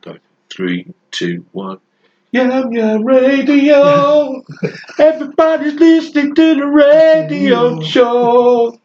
Go. 0.00 0.16
Three, 0.50 0.92
two, 1.10 1.46
one. 1.52 1.78
Yeah, 2.32 2.64
yeah, 2.70 2.98
radio. 3.02 4.42
Everybody's 4.98 5.74
listening 5.74 6.34
to 6.34 6.54
the 6.54 6.66
radio 6.66 7.76
mm. 7.76 7.84
show. 7.84 8.78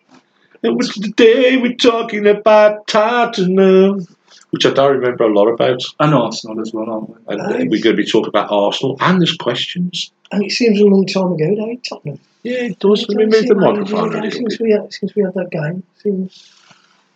And 0.63 0.75
what's 0.75 0.97
the 0.97 1.09
day 1.09 1.57
we're 1.57 1.75
talking 1.75 2.25
about 2.25 2.87
Tottenham? 2.87 4.07
Which 4.49 4.65
I 4.65 4.71
don't 4.71 4.97
remember 4.97 5.25
a 5.25 5.33
lot 5.33 5.47
about. 5.47 5.83
And 5.99 6.13
Arsenal 6.13 6.59
as 6.61 6.73
well, 6.73 6.89
aren't 6.89 7.09
we? 7.09 7.15
And 7.35 7.69
we're 7.69 7.83
going 7.83 7.95
to 7.95 8.01
be 8.01 8.09
talking 8.09 8.29
about 8.29 8.51
Arsenal, 8.51 8.97
and 8.99 9.21
there's 9.21 9.35
questions. 9.35 10.11
And 10.31 10.43
it 10.43 10.51
seems 10.51 10.79
a 10.79 10.85
long 10.85 11.05
time 11.05 11.33
ago, 11.33 11.55
though, 11.55 11.75
Tottenham. 11.87 12.19
Yeah, 12.41 12.63
it 12.65 12.79
does. 12.79 13.07
Let 13.09 13.17
me 13.17 13.25
move 13.25 13.47
the 13.47 13.55
microphone 13.55 14.15
a 14.15 14.17
ago 14.17 14.19
little 14.21 14.31
since 14.31 14.59
we 14.59 14.71
had 14.71 14.93
since 14.93 15.15
we 15.15 15.23
had 15.23 15.33
that 15.35 15.51
game. 15.51 15.83
Seems 16.01 16.51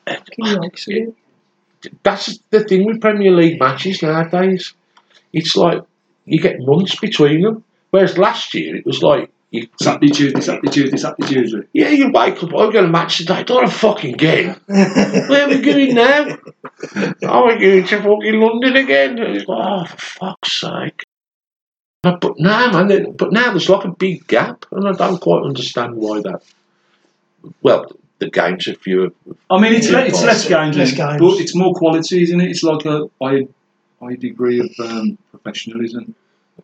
eh, 0.06 0.16
fucking 0.16 0.46
yikes, 0.46 0.88
It- 0.88 1.16
That's 2.04 2.40
the 2.50 2.64
thing 2.64 2.86
with 2.86 3.02
Premier 3.02 3.32
League 3.32 3.60
matches 3.60 4.02
nowadays. 4.02 4.74
It's 5.34 5.56
like 5.56 5.84
you 6.26 6.42
get 6.42 6.60
months 6.60 7.00
between 7.00 7.42
them. 7.42 7.64
Whereas 7.92 8.18
last 8.18 8.54
year 8.54 8.76
it 8.76 8.86
was 8.86 9.02
like, 9.02 9.32
you, 9.52 9.68
Saturday, 9.82 10.10
Tuesday, 10.10 10.42
Saturday, 10.42 10.70
Tuesday, 10.70 10.98
Saturday, 10.98 11.28
Tuesday. 11.28 11.68
yeah, 11.74 11.90
you 11.90 12.12
wake 12.12 12.44
up, 12.44 12.56
I've 12.56 12.72
got 12.72 12.84
a 12.84 12.88
match 12.88 13.18
today, 13.18 13.44
not 13.50 13.64
a 13.64 13.68
fucking 13.68 14.16
game. 14.16 14.56
Where 14.68 15.46
are 15.46 15.50
we 15.50 15.60
going 15.60 15.96
now? 15.96 16.38
Oh, 17.24 17.46
we're 17.46 17.60
going 17.60 17.84
to 17.84 17.98
fucking 17.98 18.40
London 18.40 18.78
again. 18.78 19.18
Like, 19.18 19.46
oh, 19.50 19.84
for 19.84 19.98
fuck's 19.98 20.62
sake. 20.62 21.04
But, 22.02 22.22
but 22.22 22.40
now, 22.40 22.72
man, 22.72 23.12
but 23.12 23.34
now 23.34 23.52
there's 23.52 23.68
like 23.68 23.84
a 23.84 23.92
big 23.92 24.26
gap, 24.28 24.66
and 24.72 24.88
I 24.88 24.94
don't 24.94 25.20
quite 25.20 25.44
understand 25.44 25.96
why 25.96 26.22
that. 26.22 26.42
Well, 27.62 27.92
the 28.20 28.30
games 28.30 28.68
are 28.68 28.76
fewer. 28.76 29.10
I 29.50 29.60
mean, 29.60 29.74
it's, 29.74 29.90
le- 29.90 30.06
it's 30.06 30.22
less 30.24 30.48
games, 30.48 30.78
less 30.78 30.94
games. 30.94 31.20
but 31.20 31.40
it's 31.40 31.56
more 31.56 31.74
quality, 31.74 32.24
isn't 32.24 32.40
it? 32.42 32.50
It's 32.50 32.64
like 32.64 32.86
a 32.86 33.10
high, 33.22 33.48
high 34.02 34.16
degree 34.16 34.60
of 34.60 34.70
um, 34.80 35.18
professionalism. 35.32 36.16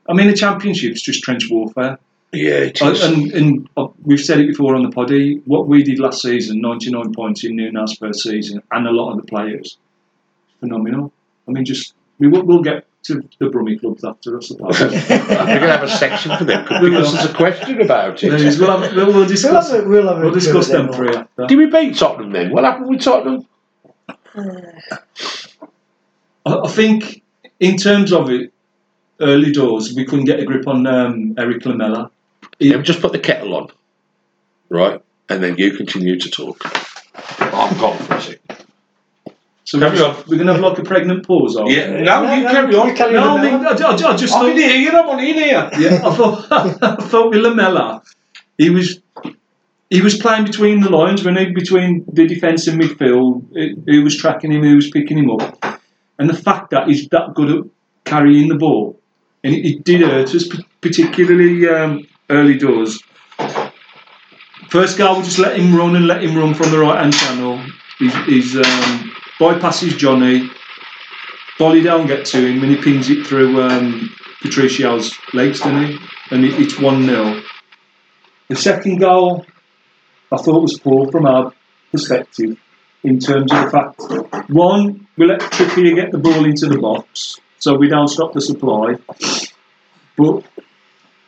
I 0.08 0.14
mean, 0.14 0.28
the 0.28 0.36
championship's 0.36 1.02
just 1.02 1.23
trench 1.23 1.50
warfare. 1.50 1.97
Yeah, 2.34 2.56
it 2.70 2.81
Uh, 2.81 2.94
and 3.03 3.31
and 3.31 3.70
uh, 3.78 3.88
we've 4.03 4.20
said 4.20 4.39
it 4.39 4.47
before 4.47 4.75
on 4.75 4.84
the 4.84 4.92
poddy. 4.92 5.42
What 5.45 5.67
we 5.67 5.84
did 5.84 6.00
last 6.00 6.22
season, 6.22 6.59
99 6.59 7.14
points 7.14 7.45
in 7.45 7.56
Nuno's 7.56 7.97
first 7.97 8.23
season, 8.23 8.62
and 8.72 8.88
a 8.88 8.92
lot 8.92 9.12
of 9.12 9.17
the 9.17 9.23
players, 9.23 9.78
phenomenal. 10.59 11.14
I 11.47 11.52
mean, 11.52 11.64
just 11.64 11.94
we 12.19 12.28
will, 12.28 12.44
we'll 12.44 12.62
get 12.62 12.86
to 13.06 13.22
the 13.39 13.50
Brummy 13.50 13.78
clubs 13.78 14.03
after, 14.03 14.38
us. 14.38 14.48
suppose. 14.48 14.80
We're 14.81 14.89
going 14.89 15.00
to 15.08 15.72
have 15.72 15.84
a 15.84 15.89
section 15.89 16.36
for 16.38 16.44
them 16.44 16.64
because 16.64 17.14
there's 17.14 17.25
a 17.31 17.34
question 17.34 17.81
about 17.81 18.20
There 18.20 18.34
is- 18.36 18.59
it. 18.59 18.62
we'll, 18.62 18.78
have, 18.80 18.95
we'll, 18.95 19.06
we'll 19.08 19.16
We'll 19.16 19.28
discuss. 19.28 19.72
have 19.72 19.86
a, 19.86 19.88
we'll 19.88 20.08
have 20.08 20.20
We'll 20.22 20.31
discuss 20.31 20.67
them 20.70 20.88
with 20.88 20.95
three 20.95 21.16
after. 21.16 21.45
Did 21.47 21.58
we 21.58 21.66
beat 21.67 21.95
Tottenham 21.97 22.31
then? 22.31 22.52
What 22.52 22.64
happened 22.64 22.89
with 22.89 23.02
Tottenham? 23.02 23.45
I, 24.38 25.00
I 26.45 26.67
think 26.67 27.23
in 27.59 27.78
terms 27.78 28.12
of 28.14 28.30
it, 28.30 28.52
early 29.22 29.52
doors, 29.52 29.94
we 29.95 30.06
couldn't 30.06 30.25
get 30.25 30.40
a 30.40 30.45
grip 30.45 30.67
on 30.67 30.86
um, 30.88 31.36
Erik 31.38 31.66
Lamela. 31.66 32.12
Yeah, 32.59 32.78
just 32.81 33.02
put 33.02 33.12
the 33.12 33.19
kettle 33.19 33.56
on, 33.56 33.67
right? 34.69 35.02
And 35.30 35.44
then 35.44 35.58
you 35.58 35.72
continue 35.75 36.19
to 36.19 36.30
talk. 36.30 36.62
I'm 37.40 37.78
gone 37.80 37.97
for 37.97 38.14
a 38.16 38.22
second. 38.22 38.40
So 39.66 39.80
Carry 39.80 39.97
we're, 39.97 40.05
on. 40.05 40.16
we're 40.27 40.35
going 40.38 40.45
to 40.47 40.53
have 40.53 40.61
like 40.61 40.77
a 40.77 40.83
pregnant 40.83 41.25
pause. 41.25 41.59
we? 41.59 41.75
Yeah, 41.75 41.88
no, 42.02 42.23
No, 42.23 42.33
you 42.35 42.44
no, 42.44 42.52
carry 42.52 42.71
you 42.73 42.81
on. 42.81 42.95
carry 42.95 43.13
No, 43.13 43.30
on. 43.31 43.39
I 43.39 43.44
mean, 43.44 43.53
I, 43.66 43.69
I, 43.69 43.72
I 43.72 43.95
just 44.16 44.33
I'm 44.33 44.41
thought, 44.41 44.49
in 44.49 44.57
here, 44.57 44.91
I'm 44.91 45.09
on 45.09 45.19
in 45.19 45.33
here. 45.33 45.69
yeah, 45.80 46.02
I 46.07 46.16
thought, 46.16 46.47
I 46.83 46.95
thought 47.07 47.31
with 47.31 47.39
Lamela, 47.41 48.03
he 48.59 48.69
was 48.69 49.02
he 49.89 50.02
was 50.02 50.16
playing 50.17 50.45
between 50.45 50.81
the 50.81 50.89
lines, 50.89 51.23
when 51.23 51.35
he 51.35 51.45
between 51.52 52.05
the 52.13 52.27
defence 52.27 52.67
and 52.67 52.80
midfield. 52.80 53.44
Who- 53.53 53.81
Who 53.88 54.03
was 54.03 54.16
tracking 54.16 54.52
him? 54.52 54.61
Who 54.63 54.75
was 54.75 54.89
picking 54.91 55.17
him 55.17 55.31
up? 55.31 55.79
And 56.19 56.29
the 56.29 56.35
fact 56.38 56.69
that 56.69 56.88
he's 56.88 57.07
that 57.09 57.33
good 57.33 57.50
at 57.52 57.63
carrying 58.05 58.47
the 58.50 58.55
ball, 58.55 59.00
and 59.44 59.53
it, 59.55 59.66
it 59.66 59.83
did 59.83 60.02
hurt 60.02 60.33
us, 60.35 60.47
particularly 60.81 61.67
um, 61.67 62.07
early 62.29 62.55
doors. 62.57 63.02
First 64.69 64.97
goal, 64.97 65.17
we 65.17 65.23
just 65.23 65.40
let 65.40 65.57
him 65.59 65.75
run 65.75 65.95
and 65.95 66.07
let 66.07 66.23
him 66.23 66.35
run 66.38 66.53
from 66.53 66.69
the 66.72 66.78
right 66.79 67.00
hand 67.01 67.13
channel. 67.13 67.59
He's, 68.00 68.13
he's 68.25 68.56
um, 68.57 69.11
bypasses 69.40 69.97
Johnny. 69.97 70.50
Volley 71.57 71.81
down, 71.81 72.06
get 72.06 72.25
to 72.25 72.38
him, 72.38 72.62
and 72.63 72.72
he 72.72 72.81
pins 72.81 73.09
it 73.09 73.25
through 73.25 73.62
um, 73.62 74.13
Patricio's 74.41 75.13
legs, 75.34 75.59
doesn't 75.59 75.85
he? 75.85 75.97
And 76.31 76.44
it, 76.44 76.59
it's 76.59 76.79
1 76.79 77.06
0. 77.06 77.41
The 78.50 78.56
second 78.56 78.97
goal, 78.97 79.46
I 80.31 80.38
thought 80.38 80.62
was 80.62 80.78
poor 80.78 81.09
from 81.12 81.25
our 81.25 81.53
perspective 81.91 82.57
in 83.06 83.19
terms 83.19 83.51
of 83.51 83.66
the 83.66 83.69
fact 83.69 84.50
one, 84.50 85.07
we 85.16 85.28
let 85.28 85.40
Trippier 85.40 85.96
get 85.96 86.12
the 86.12 86.17
ball 86.17 86.44
into 86.44 86.66
the 86.67 86.79
box, 86.79 87.40
so 87.59 87.75
we 87.75 87.88
don't 87.88 88.07
stop 88.07 88.34
the 88.34 88.41
supply. 88.41 88.96
But 90.17 90.44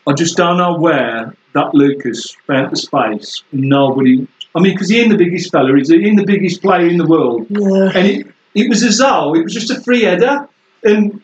I 0.08 0.14
just 0.14 0.36
don't 0.38 0.58
know 0.58 0.78
where 0.78 1.36
that 1.54 1.76
Lucas 1.76 2.36
found 2.48 2.72
the 2.72 2.78
space. 2.78 3.44
Nobody. 3.52 4.28
I 4.56 4.60
mean, 4.60 4.74
because 4.74 4.90
he 4.90 5.00
ain't 5.00 5.12
the 5.12 5.18
biggest 5.18 5.52
fella, 5.52 5.76
he's 5.76 5.90
he 5.90 6.06
ain't 6.06 6.18
the 6.18 6.26
biggest 6.26 6.62
player 6.62 6.88
in 6.88 6.98
the 6.98 7.06
world. 7.06 7.48
Yeah. 7.50 7.92
And 7.94 8.08
it, 8.08 8.28
it 8.56 8.70
was 8.70 8.84
as 8.84 8.98
though 8.98 9.36
it 9.36 9.44
was 9.44 9.54
just 9.54 9.70
a 9.70 9.80
free 9.82 10.04
header. 10.04 10.48
And 10.84 11.24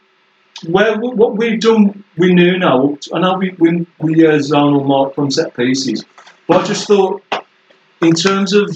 where 0.67 0.97
what 0.99 1.37
we've 1.37 1.59
done, 1.59 2.03
we 2.17 2.33
knew 2.33 2.57
now. 2.57 2.97
I 3.13 3.19
know 3.19 3.35
we 3.37 3.55
we, 3.57 3.87
we 3.99 4.27
uh, 4.27 4.39
zone 4.39 4.75
or 4.75 4.85
mark 4.85 5.15
from 5.15 5.31
set 5.31 5.55
pieces, 5.55 6.05
but 6.47 6.61
I 6.61 6.63
just 6.65 6.87
thought, 6.87 7.23
in 8.01 8.13
terms 8.13 8.53
of 8.53 8.75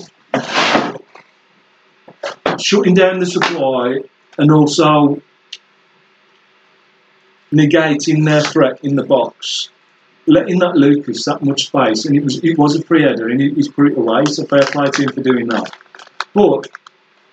shutting 2.59 2.94
down 2.94 3.19
the 3.19 3.25
supply 3.25 4.00
and 4.38 4.52
also 4.52 5.22
negating 7.52 8.25
their 8.25 8.41
threat 8.41 8.80
in 8.84 8.96
the 8.96 9.03
box, 9.03 9.69
letting 10.27 10.59
that 10.59 10.75
Lucas 10.75 11.25
that 11.25 11.41
much 11.41 11.67
space, 11.67 12.05
and 12.05 12.15
it 12.15 12.23
was 12.23 12.38
it 12.43 12.57
was 12.57 12.75
a 12.75 12.83
free 12.83 13.03
header, 13.03 13.29
and 13.29 13.39
he's 13.41 13.67
put 13.69 13.88
it 13.91 13.97
away. 13.97 14.25
So 14.25 14.45
fair 14.45 14.61
play 14.61 14.88
to 14.89 15.03
him 15.03 15.11
for 15.13 15.21
doing 15.21 15.47
that. 15.47 15.71
But 16.33 16.67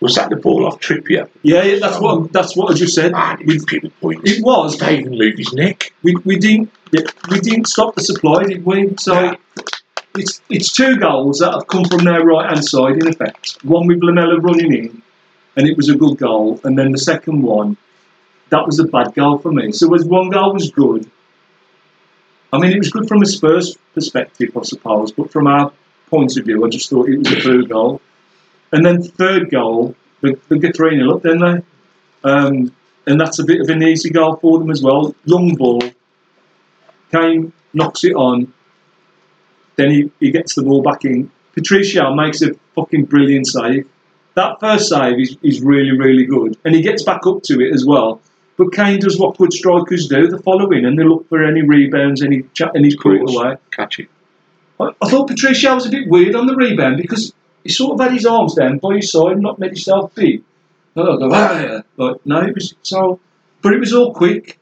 Was 0.01 0.15
that 0.17 0.29
the 0.31 0.37
ball 0.37 0.67
off 0.67 0.81
Trippier? 0.81 1.29
yeah, 1.43 1.63
yeah, 1.63 1.79
that's 1.81 2.01
what 2.01 2.33
that's 2.33 2.57
what 2.57 2.71
I 2.71 2.75
just 2.75 2.95
said. 2.95 3.13
Ah, 3.15 3.37
it 3.41 3.47
was 3.47 3.65
pinpoint. 3.65 4.21
It 4.25 4.43
was. 4.45 4.81
Move 4.81 5.37
his 5.39 5.53
neck. 5.53 5.93
We, 6.03 6.17
we 6.25 6.39
didn't 6.39 6.71
yeah, 6.93 7.03
we 7.31 7.41
didn't 7.41 7.67
stop 7.67 7.95
the 7.95 8.03
supply, 8.03 8.45
did 8.45 8.65
we? 8.65 8.95
So 8.99 9.35
it's 10.17 10.41
it's 10.49 10.73
two 10.73 10.97
goals 10.97 11.39
that 11.41 11.53
have 11.53 11.67
come 11.67 11.85
from 11.85 12.05
their 12.05 12.25
right 12.25 12.49
hand 12.51 12.65
side 12.65 12.97
in 13.03 13.09
effect. 13.09 13.59
One 13.65 13.87
with 13.87 14.03
Lamela 14.03 14.39
running 14.41 14.73
in, 14.73 15.03
and 15.57 15.67
it 15.69 15.77
was 15.77 15.89
a 15.89 15.97
good 15.97 16.19
goal, 16.19 16.61
and 16.65 16.79
then 16.79 16.93
the 16.93 16.99
second 16.99 17.43
one, 17.43 17.77
that 18.51 18.65
was 18.67 18.79
a 18.79 18.85
bad 18.85 19.15
goal 19.15 19.39
for 19.39 19.53
me. 19.53 19.73
So 19.73 19.93
as 19.95 20.05
one 20.05 20.31
goal 20.31 20.53
was 20.55 20.71
good. 20.71 21.11
I 22.55 22.59
mean, 22.59 22.71
it 22.71 22.79
was 22.79 22.91
good 22.91 23.09
from 23.09 23.21
a 23.21 23.27
Spurs 23.27 23.77
perspective, 23.95 24.57
I 24.57 24.63
suppose, 24.63 25.11
but 25.11 25.33
from 25.33 25.49
our 25.49 25.73
point 26.07 26.37
of 26.37 26.45
view, 26.45 26.65
I 26.65 26.69
just 26.69 26.89
thought 26.89 27.09
it 27.09 27.19
was 27.19 27.33
a 27.33 27.41
through 27.41 27.67
goal. 27.67 28.01
And 28.71 28.87
then 28.87 29.03
third 29.03 29.51
goal, 29.51 29.97
they, 30.21 30.35
they 30.49 30.61
get 30.61 30.77
3 30.77 30.97
0 30.97 31.17
up, 31.17 31.23
didn't 31.25 31.41
they? 31.41 32.31
Um, 32.31 32.73
and 33.09 33.21
that's 33.21 33.41
a 33.41 33.45
bit 33.45 33.61
of 33.61 33.69
an 33.71 33.83
easy 33.83 34.09
goal 34.09 34.37
for 34.37 34.61
them 34.61 34.71
as 34.71 34.83
well. 34.85 35.17
Long 35.27 35.57
ball, 35.57 35.83
Kane 37.11 37.53
knocks 37.73 38.05
it 38.05 38.15
on, 38.15 38.53
then 39.75 39.91
he, 39.91 40.13
he 40.21 40.31
gets 40.31 40.55
the 40.55 40.63
ball 40.63 40.81
back 40.81 41.05
in. 41.05 41.33
Patricio 41.55 42.15
makes 42.15 42.41
a 42.41 42.55
fucking 42.77 43.07
brilliant 43.07 43.49
save. 43.49 43.89
That 44.35 44.61
first 44.61 44.89
save 44.89 45.19
is, 45.19 45.37
is 45.43 45.61
really, 45.61 45.91
really 45.91 46.25
good. 46.25 46.57
And 46.65 46.73
he 46.73 46.83
gets 46.83 47.03
back 47.03 47.27
up 47.27 47.43
to 47.45 47.61
it 47.61 47.75
as 47.75 47.85
well. 47.85 48.21
But 48.57 48.73
Kane 48.73 49.01
does 49.01 49.19
what 49.19 49.37
good 49.37 49.53
strikers 49.53 50.07
do, 50.07 50.29
the 50.29 50.39
following, 50.39 50.85
and 50.85 50.99
they 50.99 51.03
look 51.05 51.29
for 51.29 51.45
any 51.45 51.63
rebounds, 51.63 52.23
any 52.23 52.45
cha- 52.55 52.71
he's 52.75 52.97
put 52.97 53.21
away. 53.29 53.57
Catch 53.73 53.99
it. 53.99 54.09
I, 54.79 54.91
I 55.03 55.09
thought 55.09 55.29
Patricio 55.29 55.75
was 55.75 55.87
a 55.87 55.91
bit 55.91 56.09
weird 56.09 56.35
on 56.37 56.47
the 56.47 56.55
rebound 56.55 56.99
because 56.99 57.33
he 57.65 57.71
sort 57.71 57.95
of 57.95 58.01
had 58.01 58.13
his 58.13 58.27
arms 58.27 58.55
down 58.55 58.79
by 58.79 58.97
his 58.97 59.11
side, 59.11 59.33
and 59.33 59.43
not 59.43 59.59
made 59.59 59.71
himself 59.71 60.15
big. 60.15 60.43
And 60.95 61.09
I 61.09 61.17
go, 61.17 61.31
ah. 61.33 61.83
Like, 61.97 62.27
no, 62.27 62.41
it 62.43 62.55
was 62.55 62.75
so, 62.83 63.19
but 63.63 63.73
it 63.73 63.81
was 63.81 63.93
all 63.93 64.15
quick, 64.15 64.59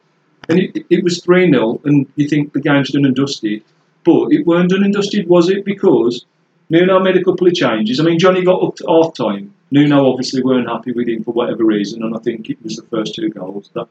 and 0.48 0.58
it, 0.58 0.86
it 0.88 1.04
was 1.04 1.22
3 1.22 1.50
0, 1.50 1.80
and 1.84 2.06
you 2.16 2.28
think 2.28 2.52
the 2.52 2.60
game's 2.60 2.90
done 2.92 3.04
and 3.04 3.14
dusted. 3.14 3.62
But 4.04 4.32
it 4.32 4.46
weren't 4.46 4.70
done 4.70 4.82
and 4.84 4.92
dusted, 4.92 5.28
was 5.28 5.48
it? 5.50 5.64
Because 5.64 6.24
Nuno 6.70 7.00
made 7.00 7.16
a 7.16 7.24
couple 7.24 7.46
of 7.46 7.54
changes. 7.54 8.00
I 8.00 8.04
mean, 8.04 8.18
Johnny 8.18 8.42
got 8.42 8.62
up 8.62 8.76
to 8.76 8.86
half 8.88 9.14
time. 9.14 9.51
Nuno 9.72 10.10
obviously 10.10 10.42
weren't 10.42 10.68
happy 10.68 10.92
with 10.92 11.08
him 11.08 11.24
for 11.24 11.32
whatever 11.32 11.64
reason, 11.64 12.02
and 12.02 12.14
I 12.14 12.18
think 12.20 12.50
it 12.50 12.62
was 12.62 12.76
the 12.76 12.82
first 12.84 13.14
two 13.14 13.30
goals 13.30 13.70
that 13.74 13.88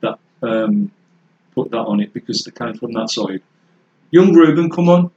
that 0.00 0.18
um, 0.42 0.90
put 1.54 1.70
that 1.70 1.78
on 1.78 2.00
it 2.00 2.12
because 2.14 2.42
they 2.42 2.50
came 2.50 2.74
from 2.74 2.92
that 2.94 3.10
side. 3.10 3.42
Young 4.10 4.32
Ruben 4.32 4.70
come 4.70 4.88
on, 4.88 5.10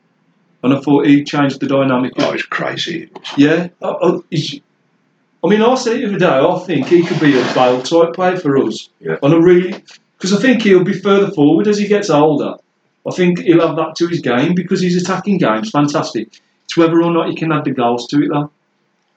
and 0.62 0.74
I 0.74 0.80
thought 0.82 1.08
he 1.08 1.24
changed 1.24 1.62
the 1.62 1.68
dynamic. 1.68 2.14
Oh, 2.18 2.34
it's 2.34 2.44
crazy. 2.44 3.10
Yeah, 3.38 3.70
I, 3.82 3.88
I, 3.88 4.20
I 5.44 5.48
mean, 5.48 5.62
I 5.62 5.76
said 5.76 5.96
it 5.98 6.02
the 6.02 6.08
other 6.10 6.20
day. 6.20 6.28
I 6.28 6.60
think 6.66 6.88
he 6.88 7.04
could 7.06 7.20
be 7.22 7.40
a 7.40 7.54
Bale 7.54 7.82
type 7.82 8.14
player 8.14 8.38
for 8.38 8.58
us, 8.58 8.90
Yeah. 9.00 9.18
and 9.24 9.34
I 9.34 9.38
really 9.38 9.84
because 10.18 10.34
I 10.34 10.42
think 10.42 10.62
he'll 10.64 10.84
be 10.84 10.94
further 11.00 11.32
forward 11.32 11.68
as 11.68 11.78
he 11.78 11.88
gets 11.88 12.10
older. 12.10 12.56
I 13.08 13.12
think 13.12 13.40
he'll 13.40 13.66
have 13.66 13.76
that 13.78 13.96
to 13.98 14.08
his 14.08 14.20
game 14.22 14.54
because 14.56 14.82
his 14.82 15.02
attacking 15.02 15.38
game's 15.38 15.70
fantastic. 15.70 16.40
It's 16.66 16.78
whether 16.78 17.02
or 17.02 17.12
not 17.12 17.30
he 17.30 17.36
can 17.36 17.52
add 17.52 17.66
the 17.66 17.72
goals 17.72 18.08
to 18.08 18.24
it 18.24 18.30
though. 18.30 18.50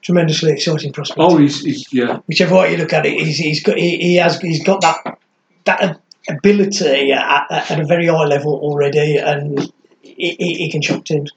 Tremendously 0.01 0.51
exciting 0.51 0.93
prospect. 0.93 1.19
Oh, 1.19 1.37
he's, 1.37 1.63
he's 1.63 1.91
yeah. 1.93 2.19
Whichever 2.27 2.55
way 2.55 2.71
you 2.71 2.77
look 2.77 2.93
at 2.93 3.05
it, 3.05 3.13
he's, 3.13 3.37
he's 3.37 3.63
got 3.63 3.77
he, 3.77 3.97
he 3.97 4.15
has 4.15 4.39
he's 4.39 4.63
got 4.63 4.81
that 4.81 5.19
that 5.65 5.99
ability 6.29 7.11
at, 7.11 7.45
at, 7.49 7.79
a 7.79 7.85
very 7.85 8.07
high 8.07 8.25
level 8.25 8.53
already, 8.53 9.17
and 9.17 9.71
he, 10.01 10.35
he, 10.39 10.53
he 10.55 10.71
can 10.71 10.81
shock 10.81 11.05
teams. 11.05 11.31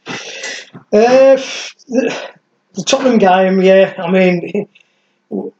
Uh, 0.92 1.36
the, 1.88 2.30
the 2.74 2.82
Tottenham 2.82 3.18
game, 3.18 3.60
yeah, 3.62 3.94
I 3.98 4.10
mean. 4.10 4.68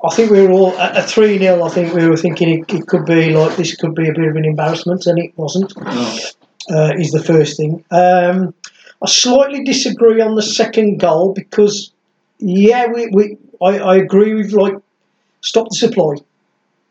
I 0.03 0.13
think 0.13 0.33
we 0.33 0.43
were 0.43 0.51
all 0.51 0.77
at 0.81 1.09
3 1.09 1.39
0. 1.39 1.63
I 1.63 1.69
think 1.69 1.95
we 1.95 2.09
were 2.09 2.17
thinking 2.17 2.49
it, 2.49 2.75
it 2.75 2.89
could 2.89 3.07
be 3.07 3.31
like 3.31 3.57
this 3.57 3.77
could 3.77 3.95
be 3.95 4.09
a 4.09 4.13
bit 4.13 4.27
of 4.27 4.35
an 4.35 4.45
embarrassment, 4.45 5.07
and 5.07 5.17
it 5.17 5.33
wasn't. 5.37 5.73
No. 5.77 6.21
uh, 6.71 6.93
is 6.99 7.13
the 7.13 7.23
first 7.23 7.57
thing. 7.57 7.85
Um, 7.91 8.55
I 9.03 9.09
slightly 9.09 9.65
disagree 9.65 10.21
on 10.21 10.35
the 10.35 10.43
second 10.43 10.99
goal 10.99 11.33
because, 11.33 11.93
yeah, 12.41 12.87
we, 12.87 13.09
we 13.09 13.39
I, 13.61 13.79
I 13.79 13.97
agree 13.97 14.35
with 14.35 14.53
like 14.53 14.75
stop 15.43 15.69
the 15.71 15.77
supply. 15.77 16.17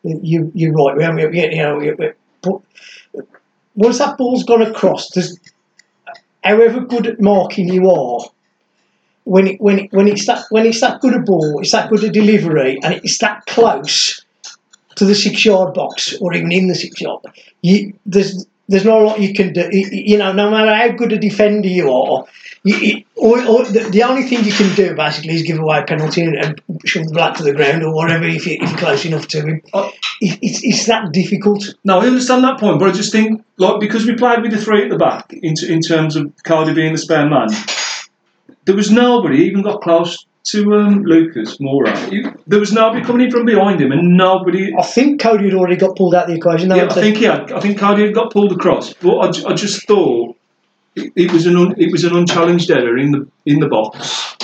You 0.04 0.52
you're 0.56 0.74
right. 0.74 0.98
We 0.98 1.04
haven't 1.04 1.34
you 1.36 1.58
know, 1.58 1.78
we- 1.78 2.12
but 2.42 2.62
once 3.76 3.98
that 4.00 4.18
ball's 4.18 4.44
gone 4.44 4.62
across, 4.62 5.10
there's 5.12 5.38
however 6.44 6.82
good 6.82 7.08
at 7.08 7.22
marking 7.22 7.68
you 7.72 7.90
are. 7.90 8.22
When 9.26 9.48
it, 9.48 9.62
when 9.62 9.80
it, 9.80 9.94
when 9.94 10.08
it's 10.08 10.26
that 10.26 10.46
when 10.50 10.66
it's 10.66 10.82
that 10.82 11.02
good 11.02 11.14
a 11.14 11.20
ball, 11.20 11.60
it's 11.62 11.72
that 11.72 11.90
good 11.90 12.04
a 12.04 12.10
delivery, 12.10 12.80
and 12.84 12.96
it's 12.96 13.20
that 13.20 13.46
close 13.46 14.26
to 14.96 15.06
the 15.06 15.16
six 15.16 15.46
yard 15.46 15.74
box 15.74 16.16
or 16.22 16.34
even 16.34 16.52
in 16.52 16.68
the 16.68 16.76
six 16.76 17.02
yard, 17.02 17.22
you, 17.62 17.94
there's 18.06 18.48
there's 18.70 18.86
not 18.86 19.02
a 19.02 19.04
lot 19.04 19.20
you 19.20 19.34
can 19.34 19.52
do. 19.52 19.68
You, 19.72 20.18
know, 20.18 20.32
no 20.32 20.50
matter 20.52 20.74
how 20.74 20.96
good 20.96 21.12
a 21.12 21.18
defender 21.18 21.68
you 21.68 21.92
are, 21.92 22.26
you, 22.64 23.04
or, 23.16 23.40
or 23.46 23.66
the, 23.66 23.90
the 23.92 24.04
only 24.04 24.24
thing 24.24 24.44
you 24.46 24.54
can 24.54 24.74
do 24.76 24.96
basically 24.96 25.34
is 25.34 25.42
give 25.42 25.60
away 25.60 25.80
a 25.80 25.86
penalty 25.86 26.22
and, 26.22 26.36
and 26.36 26.62
shove 26.86 27.08
the 27.08 27.14
black 27.14 27.36
to 27.38 27.44
the 27.44 27.54
ground 27.54 27.84
or 27.84 27.94
whatever 27.94 28.26
if, 28.26 28.46
you, 28.46 28.58
if 28.62 28.70
you're 28.70 28.80
close 28.80 29.06
enough 29.06 29.28
to 29.30 29.42
him. 29.42 29.62
Oh. 29.74 29.92
It, 30.22 30.38
it's, 30.42 30.64
it's 30.64 30.86
that 30.86 31.12
difficult. 31.12 31.76
No, 31.84 32.00
I 32.00 32.06
understand 32.06 32.44
that 32.44 32.60
point, 32.60 32.80
but 32.80 32.90
I 32.90 32.92
just 32.92 33.12
think 33.12 33.44
like 33.58 33.80
because 33.80 34.06
we 34.06 34.16
played 34.16 34.42
with 34.44 34.52
the 34.52 34.62
three 34.62 34.84
at 34.84 34.90
the 34.90 34.98
back 34.98 35.34
in, 35.34 35.56
in 35.68 35.82
terms 35.82 36.16
of 36.16 36.32
Coady 36.44 36.74
being 36.74 36.92
the 36.92 37.00
spare 37.00 37.28
man, 37.28 37.48
there 38.66 38.76
was 38.76 38.92
nobody 38.92 39.46
even 39.46 39.64
got 39.64 39.82
close 39.82 40.26
to 40.46 40.74
um, 40.76 41.04
Lucas 41.04 41.58
Moura. 41.58 42.12
You- 42.12 42.34
There 42.48 42.60
was 42.60 42.72
nobody 42.74 43.04
coming 43.06 43.26
in 43.26 43.32
from 43.32 43.46
behind 43.46 43.82
him, 43.82 43.92
and 43.92 44.18
nobody. 44.18 44.74
I 44.78 44.82
think 44.84 45.22
Coady 45.22 45.46
had 45.46 45.54
already 45.54 45.76
got 45.76 45.96
pulled 45.96 46.16
out 46.16 46.24
of 46.24 46.30
the 46.30 46.36
equation. 46.36 46.70
Yeah, 46.70 46.86
I 46.90 46.94
think 46.94 47.18
he 47.18 47.26
had. 47.26 47.52
I 47.52 47.60
think 47.60 47.78
Coady 47.78 48.04
had 48.06 48.14
got 48.16 48.32
pulled 48.32 48.52
across, 48.52 48.94
but 48.94 49.18
I, 49.18 49.50
I 49.52 49.54
just 49.54 49.86
thought 49.88 50.36
it, 50.96 51.12
it 51.16 51.32
was 51.32 51.46
an 51.46 51.56
un, 51.58 51.76
it 51.78 51.92
was 51.92 52.04
an 52.04 52.16
unchallenged 52.16 52.72
error 52.72 52.98
in 52.98 53.12
the 53.12 53.28
in 53.46 53.60
the 53.60 53.68
box. 53.68 54.36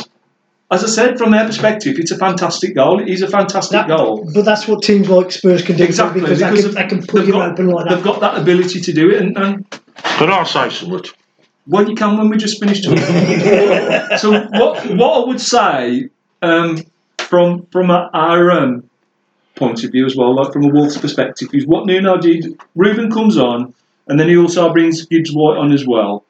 As 0.71 0.83
I 0.83 0.87
said, 0.87 1.17
from 1.19 1.29
their 1.31 1.45
perspective, 1.45 1.99
it's 1.99 2.09
a 2.09 2.17
fantastic 2.17 2.73
goal. 2.73 2.99
It 2.99 3.07
is 3.07 3.21
a 3.21 3.27
fantastic 3.27 3.71
That- 3.73 3.87
goal. 3.87 4.27
But 4.33 4.45
that's 4.45 4.67
what 4.67 4.81
teams 4.81 5.07
like 5.07 5.31
Spurs 5.31 5.61
can 5.61 5.77
do 5.77 5.83
Exactly, 5.83 6.21
because, 6.21 6.39
because 6.39 6.63
they, 6.63 6.71
can, 6.71 6.73
they 6.73 6.87
can 6.97 7.05
pull 7.07 7.19
they've 7.19 7.27
you 7.27 7.33
got- 7.33 7.51
open 7.51 7.67
like 7.67 7.85
that. 7.85 7.95
They've 7.95 8.03
got 8.03 8.19
that 8.21 8.41
ability 8.41 8.81
to 8.81 8.91
do 8.91 9.11
it, 9.11 9.21
and, 9.21 9.37
and 9.37 9.65
But 10.19 10.29
I'll 10.31 10.43
say 10.45 10.69
something. 10.71 11.11
Well, 11.67 11.89
you 11.89 11.95
can 11.95 12.17
when 12.17 12.29
we 12.29 12.37
just 12.37 12.59
finished 12.59 12.83
talking. 12.83 13.03
so 14.17 14.31
what 14.49 14.85
what 14.95 15.23
I 15.23 15.27
would 15.27 15.41
say 15.41 16.09
um, 16.41 16.83
from 17.17 17.65
from 17.71 17.89
a- 17.89 18.09
our 18.13 18.51
um, 18.51 18.89
point 19.55 19.83
of 19.83 19.91
view 19.91 20.05
as 20.05 20.15
well, 20.15 20.35
like 20.35 20.53
from 20.53 20.63
a 20.65 20.67
Wolves 20.69 20.97
perspective, 20.97 21.49
is 21.53 21.65
what 21.65 21.85
Nuno 21.85 22.17
did. 22.17 22.59
Ruben 22.75 23.11
comes 23.11 23.37
on, 23.37 23.73
and 24.07 24.19
then 24.19 24.27
he 24.29 24.37
also 24.37 24.71
brings 24.71 25.05
Gibbs 25.05 25.31
White 25.31 25.57
on 25.57 25.71
as 25.71 25.85
well, 25.87 26.23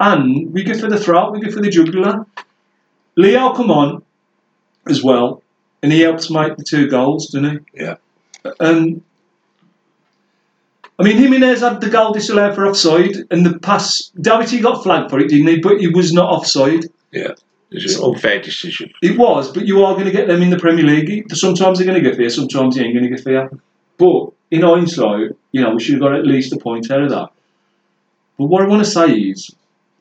and 0.00 0.52
we 0.52 0.64
go 0.64 0.74
for 0.74 0.88
the 0.88 0.98
throat, 0.98 1.32
we 1.32 1.40
go 1.40 1.50
for 1.50 1.60
the 1.60 1.70
jugular. 1.70 2.26
Leo 3.16 3.52
come 3.52 3.70
on 3.70 4.02
as 4.88 5.04
well, 5.04 5.40
and 5.82 5.92
he 5.92 6.00
helps 6.00 6.30
make 6.30 6.56
the 6.56 6.64
two 6.64 6.88
goals, 6.90 7.28
didn't 7.28 7.64
he? 7.72 7.82
Yeah. 7.84 7.96
Um, 8.58 9.04
I 10.98 11.02
mean, 11.02 11.16
Jimenez 11.16 11.60
had 11.60 11.80
the 11.80 11.90
goal 11.90 12.12
disallowed 12.12 12.54
for 12.54 12.66
offside, 12.66 13.16
and 13.30 13.44
the 13.44 13.58
pass. 13.58 14.10
Doherty 14.20 14.60
got 14.60 14.82
flagged 14.84 15.10
for 15.10 15.18
it, 15.18 15.28
didn't 15.28 15.48
he? 15.48 15.58
But 15.58 15.78
he 15.80 15.88
was 15.88 16.12
not 16.12 16.30
offside. 16.30 16.84
Yeah. 17.10 17.32
It's 17.70 17.96
an 17.96 18.04
unfair 18.04 18.40
decision. 18.40 18.92
It 19.02 19.18
was, 19.18 19.50
but 19.50 19.66
you 19.66 19.84
are 19.84 19.94
going 19.94 20.04
to 20.06 20.12
get 20.12 20.28
them 20.28 20.42
in 20.42 20.50
the 20.50 20.58
Premier 20.58 20.84
League. 20.84 21.28
Sometimes 21.34 21.78
they're 21.78 21.86
going 21.86 22.00
to 22.00 22.08
get 22.08 22.16
fair, 22.16 22.30
sometimes 22.30 22.76
they 22.76 22.84
ain't 22.84 22.94
going 22.94 23.02
to 23.02 23.10
get 23.10 23.24
fair. 23.24 23.50
But 23.98 24.30
in 24.52 24.62
hindsight, 24.62 25.32
you 25.50 25.60
know, 25.60 25.74
we 25.74 25.80
should 25.82 25.94
have 25.94 26.02
got 26.02 26.14
at 26.14 26.24
least 26.24 26.52
a 26.52 26.56
point 26.56 26.90
out 26.92 27.02
of 27.02 27.10
that. 27.10 27.30
But 28.38 28.44
what 28.46 28.62
I 28.62 28.68
want 28.68 28.84
to 28.84 28.90
say 28.90 29.10
is, 29.12 29.50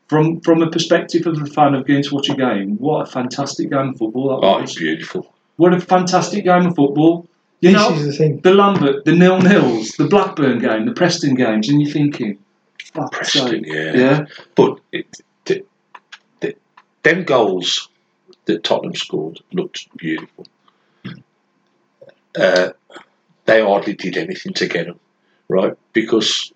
from 0.07 0.41
from 0.41 0.61
a 0.61 0.69
perspective 0.69 1.25
of 1.25 1.41
a 1.41 1.45
fan 1.47 1.73
of 1.73 1.87
going 1.87 2.03
to 2.03 2.13
watch 2.13 2.29
a 2.29 2.35
game, 2.35 2.77
what 2.77 3.07
a 3.07 3.11
fantastic 3.11 3.71
game 3.71 3.89
of 3.89 3.97
football 3.97 4.29
that 4.39 4.45
Oh, 4.45 4.61
was. 4.61 4.69
it's 4.69 4.79
beautiful. 4.79 5.33
What 5.55 5.73
a 5.73 5.79
fantastic 5.79 6.43
game 6.43 6.67
of 6.67 6.75
football. 6.75 7.27
You 7.63 7.71
this 7.71 7.81
know, 7.81 7.94
is 7.94 8.06
the 8.06 8.12
thing. 8.12 8.42
the 8.42 8.54
Lambert, 8.54 9.06
the 9.06 9.13
nil 9.13 9.39
nils, 9.39 9.92
the 9.92 10.06
Blackburn 10.06 10.60
game, 10.60 10.86
the 10.86 10.92
Preston 10.92 11.33
games, 11.33 11.69
and 11.69 11.81
you're 11.81 11.89
thinking, 11.89 12.38
fuck's 12.83 13.15
Preston, 13.15 13.63
sake. 13.63 13.65
yeah. 13.65 13.95
yeah. 13.95 14.25
But 14.56 14.81
it, 14.92 15.21
the, 15.45 15.63
the, 16.42 16.57
them 17.04 17.24
goals 17.24 17.88
that 18.48 18.65
Tottenham 18.65 18.95
scored 18.95 19.39
looked 19.54 19.95
beautiful. 19.95 20.45
Uh, 22.38 22.71
they 23.45 23.62
hardly 23.62 23.94
did 23.94 24.18
anything 24.18 24.51
to 24.56 24.68
get 24.68 24.88
them, 24.88 25.00
right? 25.48 25.77
Because 25.94 26.51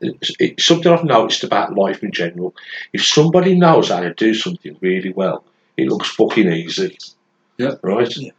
it's, 0.00 0.32
it's 0.40 0.64
something 0.64 0.90
I've 0.90 1.04
noticed 1.04 1.44
about 1.44 1.74
life 1.74 2.02
in 2.02 2.12
general. 2.12 2.54
If 2.94 3.04
somebody 3.04 3.58
knows 3.58 3.90
how 3.90 4.00
to 4.00 4.14
do 4.14 4.32
something 4.32 4.74
really 4.80 5.12
well, 5.12 5.44
it 5.76 5.88
looks 5.88 6.08
fucking 6.08 6.50
easy. 6.50 6.96
Yeah. 7.58 7.74
Right? 7.82 8.16
Yeah. 8.16 8.30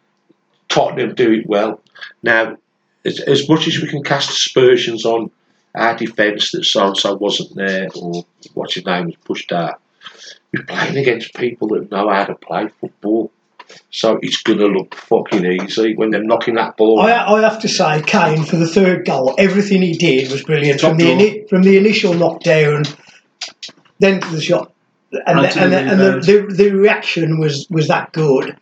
Tottenham 0.68 1.14
do 1.14 1.32
it 1.34 1.48
well. 1.48 1.80
Now, 2.24 2.58
as, 3.06 3.20
as 3.22 3.48
much 3.50 3.68
as 3.68 3.82
we 3.82 3.88
can 3.88 4.04
cast 4.04 4.30
aspersions 4.30 5.06
on 5.06 5.32
our 5.76 5.96
defence 5.96 6.52
that 6.52 6.66
so 6.66 6.88
and 6.88 6.98
so 6.98 7.16
wasn't 7.16 7.56
there 7.56 7.90
or 7.96 8.26
what's 8.54 8.76
his 8.76 8.86
name 8.86 9.08
was 9.08 9.16
pushed 9.24 9.52
out, 9.52 9.80
we're 10.52 10.64
playing 10.64 10.98
against 10.98 11.34
people 11.36 11.68
that 11.70 11.92
know 11.92 12.10
how 12.10 12.26
to 12.26 12.36
play 12.36 12.70
football. 12.82 13.32
So 13.90 14.18
it's 14.22 14.42
going 14.42 14.60
to 14.60 14.68
look 14.68 14.96
fucking 14.96 15.46
easy 15.46 15.94
when 15.96 16.12
they're 16.12 16.24
knocking 16.24 16.56
that 16.56 16.78
ball. 16.78 17.02
I, 17.02 17.12
I 17.12 17.42
have 17.42 17.60
to 17.62 17.68
say, 17.68 18.02
Kane 18.02 18.44
for 18.46 18.56
the 18.56 18.68
third 18.68 19.06
goal, 19.06 19.36
everything 19.38 19.82
he 19.82 19.94
did 19.98 20.32
was 20.32 20.42
brilliant. 20.44 20.80
Top 20.80 20.92
From 20.92 20.98
the 20.98 21.06
ini- 21.06 21.50
from 21.50 21.64
the 21.64 21.78
initial 21.78 22.14
knockdown, 22.14 22.84
then 24.00 24.22
to 24.22 24.30
the 24.30 24.42
shot, 24.42 24.72
and, 25.12 25.40
And 25.40 25.40
the, 25.40 25.62
and, 25.62 25.74
the 25.74 25.78
the, 25.78 26.14
and 26.14 26.24
the, 26.24 26.46
the, 26.48 26.54
the 26.54 26.72
reaction 26.72 27.40
was 27.40 27.68
was 27.70 27.88
that 27.90 28.14
good 28.14 28.58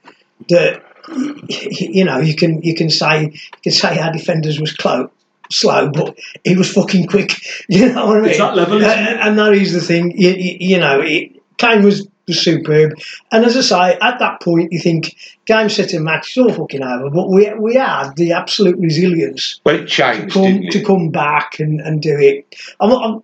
that 0.50 0.84
you 1.10 2.04
know 2.04 2.20
you 2.20 2.36
can 2.36 2.62
you 2.62 2.76
can 2.76 2.90
say 2.90 3.24
you 3.24 3.62
can 3.64 3.72
say 3.72 4.00
our 4.00 4.12
defenders 4.12 4.60
was 4.60 4.74
close. 4.74 5.10
Slow, 5.52 5.92
but 5.92 6.18
he 6.44 6.56
was 6.56 6.74
fucking 6.74 7.06
quick. 7.06 7.34
You 7.70 7.94
know 7.94 8.08
what 8.08 8.18
I 8.18 8.22
mean? 8.22 8.30
It's 8.32 8.40
that 8.40 8.56
level, 8.56 8.78
isn't 8.78 8.90
and, 8.90 9.38
that 9.38 9.54
is 9.54 9.74
the 9.74 9.80
thing. 9.80 10.20
You, 10.20 10.32
you, 10.32 10.58
you 10.60 10.80
know, 10.80 11.02
it, 11.02 11.40
Kane 11.58 11.84
was, 11.84 12.08
was 12.28 12.42
superb. 12.42 12.94
And 13.32 13.46
as 13.46 13.56
I 13.56 13.62
say, 13.62 14.00
at 14.02 14.18
that 14.18 14.42
point, 14.42 14.72
you 14.72 14.80
think 14.80 15.16
game, 15.46 15.70
set, 15.70 15.94
and 15.94 16.04
match, 16.04 16.32
is 16.32 16.44
all 16.44 16.52
fucking 16.52 16.82
over. 16.82 17.12
But 17.12 17.30
we 17.30 17.54
we 17.54 17.76
had 17.76 18.16
the 18.16 18.34
absolute 18.34 18.78
resilience 18.80 19.62
well, 19.64 19.76
it 19.76 19.80
to 19.82 19.86
changed, 19.86 20.34
come 20.34 20.44
didn't 20.44 20.72
to 20.72 20.84
come 20.84 21.12
back 21.12 21.60
and, 21.60 21.80
and 21.80 22.02
do 22.02 22.18
it. 22.18 22.56
I'm, 22.80 22.92
I'm, 22.92 23.24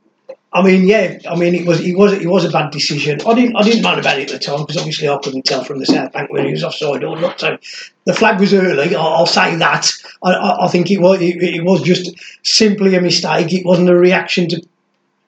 I 0.53 0.61
mean, 0.61 0.85
yeah, 0.85 1.17
I 1.29 1.35
mean, 1.35 1.55
it 1.55 1.65
was 1.65 1.79
it 1.79 1.95
was 1.95 2.11
it 2.11 2.27
was 2.27 2.43
a 2.43 2.49
bad 2.49 2.71
decision. 2.71 3.21
I 3.25 3.33
didn't 3.33 3.55
I 3.55 3.63
didn't 3.63 3.83
mind 3.83 4.01
about 4.01 4.19
it 4.19 4.31
at 4.31 4.39
the 4.39 4.45
time 4.45 4.59
because 4.61 4.75
obviously 4.75 5.07
I 5.07 5.17
couldn't 5.17 5.45
tell 5.45 5.63
from 5.63 5.79
the 5.79 5.85
South 5.85 6.11
Bank 6.11 6.29
whether 6.29 6.45
he 6.45 6.51
was 6.51 6.63
offside 6.63 7.05
or 7.05 7.17
not. 7.19 7.39
So 7.39 7.57
the 8.03 8.13
flag 8.13 8.39
was 8.39 8.53
early. 8.53 8.93
I'll, 8.93 9.13
I'll 9.13 9.25
say 9.25 9.55
that. 9.55 9.89
I, 10.21 10.33
I, 10.33 10.65
I 10.65 10.67
think 10.67 10.91
it 10.91 10.99
was 10.99 11.21
it, 11.21 11.41
it 11.41 11.63
was 11.63 11.81
just 11.83 12.11
simply 12.43 12.95
a 12.95 13.01
mistake. 13.01 13.53
It 13.53 13.65
wasn't 13.65 13.89
a 13.89 13.95
reaction 13.95 14.49
to 14.49 14.61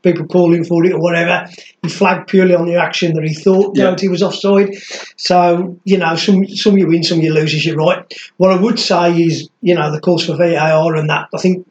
people 0.02 0.26
calling 0.28 0.66
for 0.66 0.84
it 0.86 0.92
or 0.92 1.00
whatever. 1.00 1.50
He 1.82 1.88
flagged 1.88 2.28
purely 2.28 2.54
on 2.54 2.66
the 2.66 2.76
action 2.76 3.14
that 3.14 3.24
he 3.24 3.34
thought 3.34 3.78
Yeah. 3.78 3.86
Doherty 3.86 4.10
was 4.10 4.22
offside. 4.22 4.76
So 5.16 5.80
you 5.86 5.98
know, 5.98 6.18
some 6.18 6.46
some 6.50 6.78
you 6.78 6.88
win, 6.88 7.04
some 7.04 7.22
you 7.22 7.34
lose. 7.34 7.54
Is 7.54 7.66
you're 7.66 7.78
right. 7.78 8.14
What 8.38 8.52
I 8.52 8.62
would 8.62 8.78
say 8.78 9.18
is, 9.22 9.50
you 9.62 9.74
know, 9.74 9.90
the 9.90 10.02
calls 10.02 10.26
for 10.26 10.36
VAR 10.36 10.96
and 10.96 11.10
that. 11.10 11.30
I 11.34 11.38
think 11.38 11.66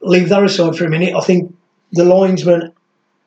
leave 0.00 0.28
that 0.28 0.42
aside 0.42 0.76
for 0.76 0.84
a 0.84 0.90
minute. 0.90 1.14
I 1.14 1.20
think 1.20 1.55
the 1.92 2.04
linesman 2.04 2.72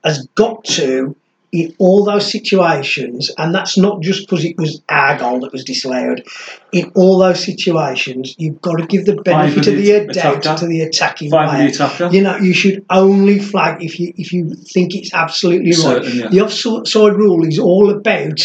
has 0.03 0.27
got 0.35 0.63
to 0.63 1.15
in 1.51 1.73
all 1.79 2.05
those 2.05 2.31
situations, 2.31 3.31
and 3.37 3.55
that's 3.55 3.75
not 3.77 4.01
just 4.01 4.27
because 4.27 4.45
it 4.45 4.55
was 4.57 4.81
our 4.89 5.17
goal 5.17 5.39
that 5.39 5.51
was 5.51 5.63
disallowed. 5.63 6.23
In 6.71 6.91
all 6.93 7.17
those 7.17 7.43
situations, 7.43 8.35
you've 8.37 8.61
got 8.61 8.75
to 8.75 8.85
give 8.85 9.05
the 9.05 9.15
benefit 9.15 9.65
of 9.65 9.75
the 9.75 10.13
doubt 10.13 10.57
to 10.59 10.67
the 10.67 10.81
attacking 10.81 11.31
player. 11.31 11.71
You 12.11 12.21
know, 12.21 12.37
you 12.37 12.53
should 12.53 12.85
only 12.91 13.39
flag 13.39 13.83
if 13.83 13.99
you 13.99 14.13
if 14.15 14.31
you 14.31 14.53
think 14.53 14.93
it's 14.93 15.11
absolutely 15.13 15.71
right. 15.71 16.03
Certain, 16.03 16.19
yeah. 16.19 16.27
The 16.29 16.41
offside 16.41 17.13
rule 17.13 17.47
is 17.47 17.57
all 17.57 17.89
about 17.89 18.39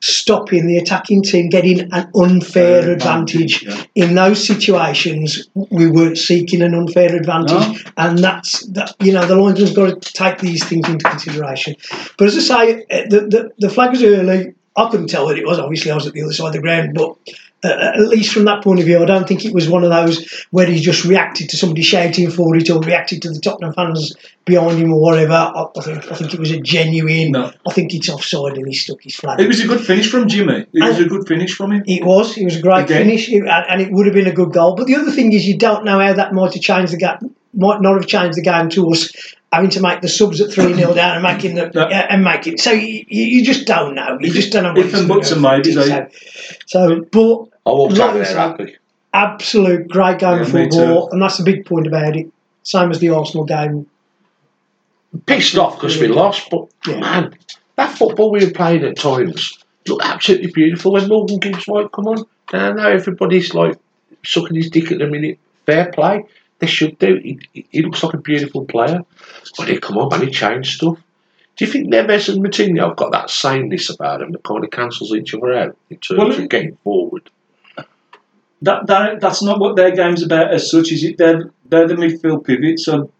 stopping 0.00 0.66
the 0.66 0.78
attacking 0.78 1.22
team 1.22 1.48
getting 1.48 1.80
an 1.92 2.10
unfair 2.14 2.82
Fair 2.82 2.92
advantage. 2.92 3.62
yeah. 3.62 3.84
In 3.94 4.14
those 4.14 4.46
situations, 4.46 5.48
we 5.54 5.90
weren't 5.90 6.18
seeking 6.18 6.62
an 6.62 6.74
unfair 6.74 7.14
advantage, 7.14 7.84
and 7.96 8.18
that's 8.18 8.64
that. 8.68 8.94
You 9.00 9.12
know, 9.12 9.26
the 9.26 9.36
linesman's 9.36 9.72
got 9.74 10.00
to 10.02 10.12
take 10.12 10.38
these 10.38 10.64
things 10.64 10.88
into 10.88 11.08
consideration. 11.08 11.74
But 12.16 12.28
as 12.28 12.36
I 12.36 12.40
say, 12.66 12.86
eh, 12.90 13.06
the 13.08 13.20
the, 13.20 13.52
the 13.58 13.70
flag 13.70 13.90
was 13.90 14.02
early. 14.02 14.54
I 14.76 14.88
couldn't 14.90 15.08
tell 15.08 15.24
what 15.24 15.38
it 15.38 15.44
was. 15.44 15.58
Obviously, 15.58 15.90
I 15.90 15.96
was 15.96 16.06
at 16.06 16.12
the 16.12 16.22
other 16.22 16.32
side 16.32 16.48
of 16.48 16.52
the 16.52 16.60
ground, 16.60 16.94
but 16.94 17.16
at 17.64 17.98
least 18.00 18.32
from 18.32 18.44
that 18.44 18.62
point 18.62 18.78
of 18.78 18.86
view, 18.86 19.02
I 19.02 19.04
don't 19.04 19.26
think 19.26 19.44
it 19.44 19.52
was 19.52 19.68
one 19.68 19.82
of 19.82 19.90
those 19.90 20.46
where 20.50 20.66
he 20.66 20.80
just 20.80 21.04
reacted 21.04 21.48
to 21.50 21.56
somebody 21.56 21.82
shouting 21.82 22.30
for 22.30 22.54
it 22.56 22.70
or 22.70 22.80
reacted 22.80 23.22
to 23.22 23.30
the 23.30 23.40
Tottenham 23.40 23.72
fans 23.74 24.14
behind 24.44 24.78
him 24.78 24.92
or 24.92 25.00
whatever. 25.00 25.32
I, 25.32 25.66
I 25.76 25.80
think 25.82 26.12
I 26.12 26.14
think 26.14 26.34
it 26.34 26.40
was 26.40 26.52
a 26.52 26.60
genuine. 26.60 27.32
No. 27.32 27.52
I 27.66 27.72
think 27.72 27.94
it's 27.94 28.08
offside 28.08 28.56
and 28.56 28.66
he 28.68 28.74
stuck 28.74 29.02
his 29.02 29.16
flag. 29.16 29.40
It 29.40 29.48
was 29.48 29.60
a 29.60 29.66
good 29.66 29.80
finish 29.84 30.10
from 30.10 30.28
Jimmy. 30.28 30.66
It 30.72 30.84
was 30.88 31.00
a 31.00 31.04
good 31.06 31.26
finish 31.26 31.54
from 31.54 31.72
him. 31.72 31.82
It 31.86 32.04
was. 32.04 32.36
It 32.38 32.44
was 32.44 32.56
a 32.56 32.62
great 32.62 32.84
Again. 32.84 33.04
finish, 33.06 33.28
it- 33.28 33.42
and 33.42 33.64
and 33.68 33.80
it 33.80 33.90
would 33.90 34.06
have 34.06 34.14
been 34.14 34.28
a 34.28 34.32
good 34.32 34.52
goal. 34.52 34.74
But 34.76 34.86
the 34.86 34.94
other 34.96 35.10
thing 35.10 35.32
is, 35.32 35.46
you 35.46 35.56
don't 35.58 35.84
know 35.84 35.98
how 35.98 36.12
that 36.12 36.32
might 36.32 36.54
have 36.54 36.62
changed 36.62 36.92
the 36.92 36.98
game. 36.98 37.34
Might 37.54 37.80
not 37.80 37.94
have 37.94 38.06
changed 38.06 38.36
the 38.36 38.42
game 38.42 38.68
to 38.70 38.90
us 38.90 39.10
having 39.52 39.70
to 39.70 39.80
make 39.80 40.00
the 40.02 40.08
subs 40.08 40.40
at 40.40 40.52
three 40.52 40.74
0 40.74 40.94
down 40.94 41.14
and 41.16 41.22
making 41.22 41.54
the 41.54 41.70
Yeah. 41.74 41.88
yeah, 41.88 42.06
and 42.10 42.22
making. 42.24 42.58
So 42.58 42.70
you, 42.72 43.04
you 43.08 43.24
you 43.24 43.44
just 43.44 43.66
don't 43.66 43.94
know. 43.94 44.18
You 44.20 44.28
If 44.28 44.34
just 44.34 44.52
don't 44.52 44.64
know. 44.64 44.70
What 44.72 44.78
if 44.80 44.86
it's 44.86 44.98
and 45.00 45.08
gonna 45.08 45.20
buts 45.20 45.30
and 45.32 45.42
maybes, 45.42 45.74
for. 45.74 45.92
eh? 45.92 46.06
So, 46.66 47.04
but 47.10 47.44
I 47.66 47.70
walked 47.70 47.92
Like 47.98 48.10
out 48.10 48.16
you 48.16 48.24
there 48.24 48.36
happy. 48.36 48.76
absolute 49.14 49.88
great 49.88 50.18
game 50.18 50.36
Yeah, 50.36 50.42
of 50.42 50.54
me 50.54 50.68
football, 50.68 51.10
and 51.10 51.22
that's 51.22 51.38
the 51.38 51.44
big 51.44 51.64
point 51.66 51.86
about 51.86 52.16
it. 52.16 52.26
Same 52.62 52.90
as 52.90 52.98
the 52.98 53.10
Arsenal 53.10 53.44
game. 53.46 53.86
Pissed 55.26 55.56
off 55.56 55.76
because 55.76 55.98
we 55.98 56.08
lost, 56.08 56.50
but 56.50 56.66
Yeah. 56.86 57.00
man, 57.00 57.34
that 57.76 57.96
football 57.96 58.30
we 58.30 58.44
were 58.44 58.50
playing 58.50 58.84
at 58.84 58.96
times 58.96 59.58
looked 59.86 60.04
absolutely 60.04 60.50
beautiful. 60.50 60.92
When 60.92 61.08
Morgan 61.08 61.38
Gibbs 61.38 61.66
like, 61.66 61.90
come 61.92 62.06
on, 62.08 62.24
now, 62.52 62.72
now 62.74 62.88
everybody's 62.88 63.54
like 63.54 63.76
sucking 64.24 64.54
his 64.56 64.68
dick 64.68 64.92
at 64.92 64.98
the 64.98 65.06
minute. 65.06 65.38
Fair 65.64 65.90
play, 65.92 66.24
they 66.58 66.66
should 66.66 66.98
do. 66.98 67.16
He, 67.16 67.38
he- 67.70 67.82
looks 67.82 68.02
like 68.02 68.14
a 68.14 68.18
beautiful 68.18 68.64
player, 68.64 69.02
but 69.56 69.68
he 69.68 69.78
come 69.78 69.98
on, 69.98 70.08
man, 70.10 70.26
he 70.26 70.30
changed 70.32 70.76
stuff. 70.76 70.98
Do 71.56 71.64
you 71.64 71.70
think 71.70 71.92
Neves 71.92 72.32
and 72.32 72.44
Moutinho 72.44 72.86
have 72.88 72.96
got 72.96 73.10
that 73.12 73.30
sameness 73.30 73.90
about 73.90 74.20
them 74.20 74.30
that 74.32 74.44
kind 74.44 74.62
of 74.62 74.70
cancels 74.70 75.12
each 75.12 75.34
other 75.34 75.52
out 75.54 75.76
in 75.90 75.96
terms 75.98 76.18
Well, 76.18 76.30
of 76.32 76.48
getting 76.48 76.76
forward? 76.84 77.30
That, 78.62 78.86
that 78.88 79.20
that's 79.20 79.42
not 79.42 79.60
what 79.60 79.76
their 79.76 79.92
game's 79.94 80.22
about 80.22 80.52
as 80.52 80.70
such. 80.70 80.90
Is 80.92 81.04
it? 81.04 81.16
They're 81.18 81.50
they're 81.68 81.86
the 81.86 81.94
midfield 81.94 82.44
pivot. 82.44 82.80
So 82.80 83.10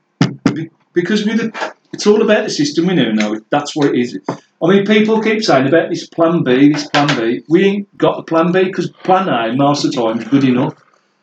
be- 0.52 0.71
because 0.92 1.25
with 1.25 1.38
the, 1.38 1.73
it's 1.92 2.07
all 2.07 2.23
about 2.23 2.45
the 2.45 2.50
system 2.50 2.87
we 2.87 2.95
know 2.95 3.12
now. 3.12 3.37
That's 3.50 3.75
what 3.76 3.95
it 3.95 3.99
is. 4.00 4.18
I 4.28 4.66
mean, 4.66 4.85
people 4.85 5.21
keep 5.23 5.42
saying 5.45 5.68
about 5.68 5.90
this 5.90 6.09
plan 6.09 6.42
B, 6.42 6.73
this 6.73 6.88
plan 6.88 7.16
B. 7.16 7.42
We 7.49 7.64
ain't 7.64 7.99
got 7.99 8.16
the 8.16 8.25
plan 8.25 8.50
B 8.50 8.64
because 8.64 8.90
plan 8.90 9.28
A 9.28 9.54
most 9.54 9.85
of 9.85 9.92
the 9.92 10.02
time 10.02 10.18
is 10.21 10.26
good 10.28 10.42
enough. 10.45 10.75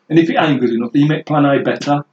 And 0.08 0.18
if 0.18 0.30
it 0.30 0.36
ain't 0.38 0.60
good 0.60 0.70
enough, 0.70 0.92
then 0.92 1.02
you 1.02 1.08
make 1.08 1.26
plan 1.26 1.44
A 1.44 1.62
better. 1.62 2.04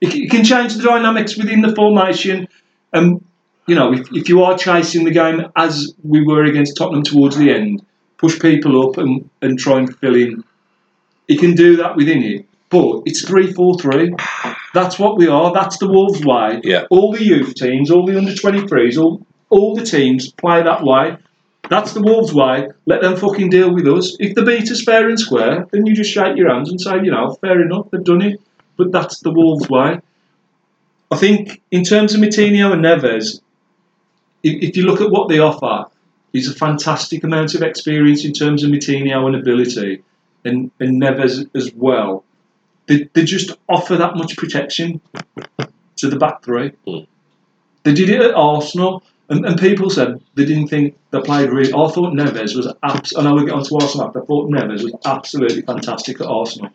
It, 0.00 0.14
it 0.14 0.30
can 0.30 0.44
change 0.44 0.74
the 0.74 0.82
dynamics 0.82 1.36
within 1.36 1.60
the 1.60 1.74
formation. 1.74 2.48
And 2.92 3.24
you 3.66 3.74
know, 3.74 3.92
if, 3.92 4.08
if 4.12 4.28
you 4.28 4.42
are 4.42 4.56
chasing 4.56 5.04
the 5.04 5.10
game 5.10 5.46
as 5.56 5.94
we 6.02 6.24
were 6.24 6.44
against 6.44 6.76
Tottenham 6.76 7.04
towards 7.04 7.36
the 7.36 7.50
end, 7.50 7.84
push 8.18 8.38
people 8.40 8.88
up 8.88 8.98
and, 8.98 9.28
and 9.40 9.58
try 9.58 9.78
and 9.78 9.96
fill 9.98 10.14
in. 10.14 10.44
He 11.28 11.36
can 11.36 11.54
do 11.54 11.76
that 11.76 11.96
within 11.96 12.22
it. 12.22 12.46
But 12.70 13.02
it's 13.04 13.26
3 13.26 13.52
4 13.52 13.78
3. 13.78 14.14
That's 14.72 14.98
what 14.98 15.18
we 15.18 15.28
are. 15.28 15.52
That's 15.52 15.78
the 15.78 15.88
Wolves 15.88 16.24
way. 16.24 16.60
Yeah. 16.64 16.86
All 16.90 17.12
the 17.12 17.22
youth 17.22 17.54
teams, 17.54 17.90
all 17.90 18.06
the 18.06 18.16
under 18.16 18.32
23s, 18.32 19.00
all, 19.00 19.26
all 19.50 19.74
the 19.74 19.84
teams 19.84 20.32
play 20.32 20.62
that 20.62 20.82
way. 20.82 21.16
That's 21.72 21.94
the 21.94 22.02
Wolves 22.02 22.34
way. 22.34 22.68
Let 22.84 23.00
them 23.00 23.16
fucking 23.16 23.48
deal 23.48 23.72
with 23.72 23.88
us. 23.88 24.14
If 24.20 24.34
they 24.34 24.44
beat 24.44 24.70
us 24.70 24.82
fair 24.82 25.08
and 25.08 25.18
square, 25.18 25.66
then 25.72 25.86
you 25.86 25.94
just 25.94 26.10
shake 26.10 26.36
your 26.36 26.52
hands 26.52 26.68
and 26.68 26.78
say, 26.78 26.96
you 27.02 27.10
know, 27.10 27.32
fair 27.40 27.62
enough, 27.62 27.90
they've 27.90 28.04
done 28.04 28.20
it. 28.20 28.42
But 28.76 28.92
that's 28.92 29.20
the 29.20 29.32
Wolves 29.32 29.70
way. 29.70 29.98
I 31.10 31.16
think 31.16 31.62
in 31.70 31.82
terms 31.82 32.14
of 32.14 32.20
Moutinho 32.20 32.74
and 32.74 32.84
Neves, 32.84 33.40
if, 34.42 34.62
if 34.68 34.76
you 34.76 34.82
look 34.84 35.00
at 35.00 35.10
what 35.10 35.30
they 35.30 35.38
offer, 35.38 35.90
there's 36.32 36.46
a 36.46 36.54
fantastic 36.54 37.24
amount 37.24 37.54
of 37.54 37.62
experience 37.62 38.26
in 38.26 38.34
terms 38.34 38.62
of 38.62 38.70
Moutinho 38.70 39.26
and 39.26 39.36
ability, 39.36 40.02
and, 40.44 40.70
and 40.78 41.00
Neves 41.00 41.48
as 41.56 41.72
well. 41.74 42.22
They, 42.86 43.08
they 43.14 43.24
just 43.24 43.52
offer 43.70 43.96
that 43.96 44.16
much 44.16 44.36
protection 44.36 45.00
to 45.96 46.10
the 46.10 46.16
back 46.16 46.42
three. 46.42 46.72
Mm. 46.86 47.06
They 47.84 47.94
did 47.94 48.10
it 48.10 48.20
at 48.20 48.34
Arsenal, 48.34 49.02
and, 49.32 49.46
and 49.46 49.58
people 49.58 49.88
said 49.88 50.20
they 50.34 50.44
didn't 50.44 50.68
think 50.68 50.96
they 51.10 51.20
played 51.22 51.50
really. 51.50 51.72
I 51.72 51.88
thought 51.88 52.12
Neves 52.12 52.54
was 52.54 52.72
abs- 52.82 53.12
and 53.12 53.26
I 53.26 53.32
we 53.32 53.46
get 53.46 53.54
onto 53.54 53.74
Arsenal 53.76 54.06
after. 54.06 54.22
I 54.22 54.26
thought 54.26 54.50
Neves 54.50 54.84
was 54.84 54.94
absolutely 55.06 55.62
fantastic 55.62 56.20
at 56.20 56.26
Arsenal. 56.26 56.70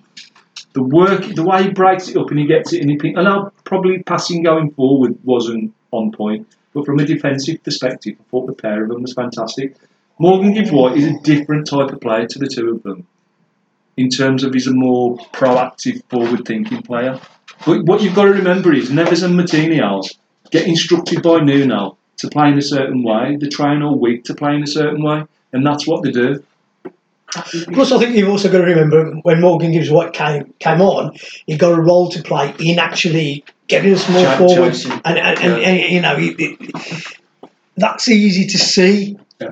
The 0.74 0.82
work, 0.82 1.24
the 1.36 1.44
way 1.44 1.64
he 1.64 1.70
breaks 1.70 2.10
it 2.10 2.18
up 2.18 2.30
and 2.32 2.40
he 2.40 2.48
gets 2.48 2.74
it, 2.74 2.82
and 2.82 2.90
he 2.90 3.16
I 3.16 3.22
know 3.22 3.52
probably 3.64 4.02
passing 4.02 4.42
going 4.42 4.72
forward 4.72 5.18
wasn't 5.24 5.74
on 5.92 6.12
point, 6.12 6.48
but 6.74 6.86
from 6.86 7.00
a 7.00 7.06
defensive 7.06 7.64
perspective, 7.64 8.16
I 8.20 8.24
thought 8.32 8.48
the 8.48 8.54
pair 8.54 8.84
of 8.84 8.90
them 8.90 9.04
was 9.04 9.14
fantastic. 9.14 9.78
Morgan 10.18 10.54
Gibbs 10.54 10.72
White 10.72 10.98
is 10.98 11.06
a 11.06 11.20
different 11.20 11.68
type 11.68 11.92
of 11.92 12.02
player 12.02 12.26
to 12.26 12.40
the 12.40 12.48
two 12.48 12.72
of 12.72 12.82
them 12.82 13.06
in 13.98 14.10
terms 14.10 14.44
of 14.44 14.54
he's 14.54 14.68
a 14.68 14.74
more 14.74 15.18
proactive, 15.32 16.02
forward 16.10 16.44
thinking 16.46 16.82
player. 16.82 17.20
But 17.66 17.84
what 17.84 18.02
you've 18.02 18.16
got 18.16 18.26
to 18.26 18.32
remember 18.32 18.74
is 18.74 18.90
Neves 18.90 19.24
and 19.24 19.36
Moutinho 19.36 20.04
get 20.50 20.68
instructed 20.68 21.22
by 21.22 21.40
Nuno 21.40 21.98
to 22.18 22.30
play 22.30 22.50
in 22.50 22.58
a 22.58 22.62
certain 22.62 23.04
way. 23.04 23.38
They 23.40 23.48
train 23.48 23.82
all 23.82 23.98
week 23.98 24.24
to 24.26 24.36
play 24.36 24.56
in 24.56 24.64
a 24.64 24.68
certain 24.68 25.04
way, 25.04 25.24
and 25.54 25.66
that's 25.66 25.86
what 25.88 26.04
they 26.04 26.12
do. 26.12 26.44
Plus, 27.74 27.92
I 27.92 28.00
think 28.00 28.16
you've 28.16 28.30
also 28.30 28.50
got 28.52 28.60
to 28.60 28.64
remember 28.64 29.12
when 29.24 29.42
Morgan 29.42 29.72
Gibbs 29.72 29.90
White 29.92 30.14
came 30.14 30.54
came 30.60 30.82
on, 30.82 31.16
he 31.46 31.58
got 31.58 31.78
a 31.78 31.82
role 31.82 32.10
to 32.12 32.22
play 32.24 32.54
in 32.60 32.80
actually 32.80 33.44
getting 33.68 33.94
us 33.94 34.10
more 34.10 34.24
Ch- 34.24 34.38
forward, 34.38 34.72
chasing. 34.72 34.94
and, 35.04 35.18
and, 35.18 35.40
and, 35.40 35.62
Yeah. 35.62 35.68
and, 35.68 35.94
you 35.94 36.02
know 36.02 36.16
it, 36.18 36.36
it, 36.40 37.18
that's 37.76 38.08
easy 38.08 38.48
to 38.48 38.58
see 38.58 39.20
Yeah. 39.42 39.52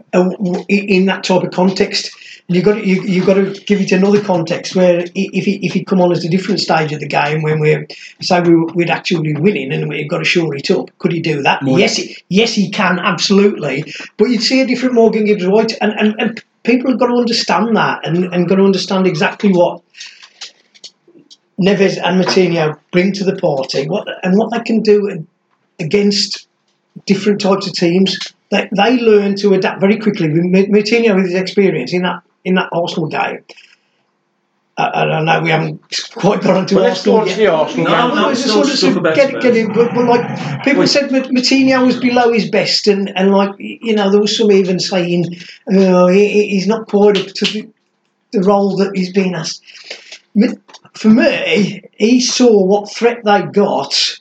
in 0.69 1.05
that 1.07 1.23
type 1.25 1.43
of 1.43 1.51
context. 1.51 2.11
You 2.47 2.61
got 2.61 2.75
to, 2.75 2.85
you 2.87 3.01
you 3.01 3.25
got 3.25 3.33
to 3.35 3.51
give 3.65 3.81
it 3.81 3.91
another 3.91 4.21
context 4.21 4.75
where 4.75 4.99
if 5.15 5.45
he 5.45 5.55
if 5.65 5.73
he 5.73 5.83
come 5.83 5.99
on 5.99 6.11
at 6.11 6.23
a 6.23 6.29
different 6.29 6.59
stage 6.59 6.91
of 6.93 6.99
the 6.99 7.07
game 7.07 7.41
when 7.41 7.59
we're 7.59 7.87
say 8.21 8.39
we, 8.41 8.53
we'd 8.75 8.91
actually 8.91 9.33
winning 9.33 9.73
and 9.73 9.89
we've 9.89 10.07
got 10.07 10.19
to 10.19 10.23
shore 10.25 10.55
it 10.55 10.69
up, 10.69 10.91
could 10.99 11.11
he 11.11 11.21
do 11.21 11.41
that? 11.41 11.63
More- 11.63 11.79
Yes, 11.79 11.95
he, 11.97 12.15
yes 12.29 12.53
he 12.53 12.69
can 12.69 12.99
absolutely. 12.99 13.91
But 14.17 14.25
you'd 14.25 14.43
see 14.43 14.61
a 14.61 14.67
different 14.67 14.93
Morgan 14.93 15.25
Gibbs 15.25 15.47
White, 15.47 15.73
and, 15.81 15.91
and, 15.93 16.15
and 16.19 16.43
people 16.61 16.91
have 16.91 16.99
got 16.99 17.07
to 17.07 17.15
understand 17.15 17.75
that 17.77 18.05
and, 18.05 18.25
and 18.31 18.47
got 18.47 18.57
to 18.57 18.63
understand 18.63 19.07
exactly 19.07 19.51
what 19.51 19.81
Neves 21.59 21.97
and 22.03 22.23
Moutinho 22.23 22.77
bring 22.91 23.11
to 23.13 23.23
the 23.23 23.35
party, 23.37 23.87
what 23.87 24.07
and 24.23 24.37
what 24.37 24.51
they 24.51 24.59
can 24.59 24.81
do 24.81 25.25
against 25.79 26.47
different 27.07 27.41
types 27.41 27.65
of 27.65 27.73
teams. 27.73 28.19
They, 28.51 28.69
they 28.75 28.99
learn 28.99 29.35
to 29.37 29.55
adapt 29.55 29.81
very 29.81 29.97
quickly. 29.97 30.29
With 30.29 30.43
Ma- 30.43 30.77
Moutinho, 30.77 31.15
with 31.15 31.25
his 31.25 31.33
experience 31.33 31.91
in 31.91 32.03
that 32.03 32.21
in 32.45 32.55
that 32.55 32.69
Arsenal 32.71 33.09
game, 33.09 33.43
I, 34.77 34.91
I 35.01 35.05
don't 35.05 35.25
know 35.25 35.39
we 35.41 35.49
haven't 35.49 35.81
quite 36.13 36.41
got 36.41 36.57
onto 36.57 36.75
Well, 36.75 36.83
let's 36.85 36.99
Arsenal 36.99 37.15
go 37.17 37.21
on 37.23 37.27
yet. 37.27 37.37
the 37.37 37.47
Arsenal 37.47 37.85
No, 37.85 38.07
game. 38.07 38.15
no, 38.15 38.29
it's 38.29 38.41
it's 38.45 38.79
sort 38.79 38.97
of 38.97 39.03
get, 39.15 39.41
get 39.41 39.55
in, 39.57 39.73
but, 39.73 39.93
but 39.93 40.05
like 40.05 40.63
people 40.63 40.81
Wait. 40.81 40.89
said, 40.89 41.11
Mat- 41.11 41.27
Moutinho 41.29 41.85
was 41.85 41.97
below 41.99 42.31
his 42.31 42.49
best, 42.49 42.87
and, 42.87 43.09
and 43.17 43.31
like 43.31 43.51
you 43.57 43.95
know, 43.95 44.09
there 44.11 44.21
was 44.21 44.37
some 44.37 44.51
even 44.51 44.79
saying, 44.79 45.25
oh, 45.71 46.07
he, 46.07 46.27
he- 46.27 46.49
he's 46.49 46.67
not 46.67 46.87
quite 46.87 47.17
up 47.17 47.27
to 47.27 47.45
the, 47.45 47.69
the 48.31 48.41
role 48.41 48.75
that 48.77 48.95
he's 48.95 49.11
been 49.13 49.33
asked. 49.35 49.61
For 50.93 51.09
me, 51.09 51.81
he 51.97 52.19
saw 52.21 52.63
what 52.65 52.91
threat 52.91 53.19
they 53.23 53.41
got, 53.43 54.17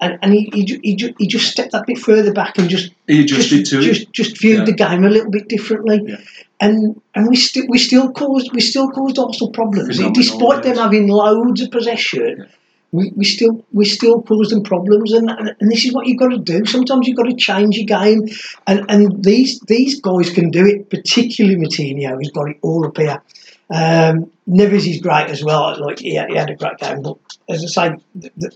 and, 0.00 0.18
and 0.22 0.32
he, 0.32 0.50
he, 0.52 0.80
he, 0.82 1.14
he 1.18 1.26
just 1.26 1.50
stepped 1.50 1.72
that 1.72 1.86
bit 1.86 1.98
further 1.98 2.32
back 2.32 2.56
and 2.58 2.68
just 2.70 2.92
He 3.06 3.22
adjusted 3.22 3.58
just, 3.64 3.70
to 3.72 3.78
it. 3.80 3.82
just, 3.82 4.12
just 4.12 4.40
viewed 4.40 4.60
Yeah. 4.60 4.64
the 4.64 4.72
game 4.72 5.04
a 5.04 5.10
little 5.10 5.30
bit 5.30 5.48
differently. 5.48 6.00
Yeah. 6.06 6.16
And 6.60 7.00
and 7.14 7.28
we 7.28 7.36
still 7.36 7.64
we 7.68 7.78
still 7.78 8.10
caused 8.12 8.52
we 8.52 8.60
still 8.60 8.88
caused 8.90 9.18
Arsenal 9.18 9.50
problems. 9.52 9.96
Phenomenal, 9.96 10.12
Despite 10.22 10.62
them 10.64 10.76
having 10.76 11.06
loads 11.08 11.60
of 11.62 11.70
possession, 11.70 12.36
Yeah. 12.38 12.44
we, 12.90 13.12
we 13.16 13.24
still 13.24 13.64
we 13.72 13.84
still 13.84 14.22
cause 14.22 14.50
them 14.50 14.62
problems 14.64 15.12
and, 15.12 15.30
and 15.30 15.54
and 15.60 15.70
this 15.70 15.84
is 15.84 15.92
what 15.92 16.06
you've 16.06 16.18
got 16.18 16.30
to 16.30 16.38
do. 16.38 16.64
Sometimes 16.64 17.06
you've 17.06 17.16
got 17.16 17.28
to 17.28 17.36
change 17.36 17.76
your 17.76 17.86
game 17.86 18.26
and, 18.66 18.84
and 18.88 19.22
these 19.24 19.60
these 19.68 20.00
guys 20.00 20.30
can 20.30 20.50
do 20.50 20.64
it, 20.66 20.90
particularly 20.90 21.56
Moutinho, 21.56 22.16
who's 22.16 22.30
got 22.32 22.48
it 22.50 22.56
all 22.62 22.86
up 22.86 22.96
here. 22.96 23.22
Um, 23.70 24.30
Neves 24.48 24.88
is 24.88 25.00
great 25.00 25.28
as 25.28 25.44
well. 25.44 25.78
Like 25.80 25.98
he, 25.98 26.14
had- 26.14 26.30
he 26.30 26.36
had 26.36 26.50
a 26.50 26.56
great 26.56 26.78
game, 26.78 27.02
but 27.02 27.18
as 27.48 27.62
I 27.64 27.66
say, 27.90 27.96
the, 28.14 28.30
the, 28.36 28.50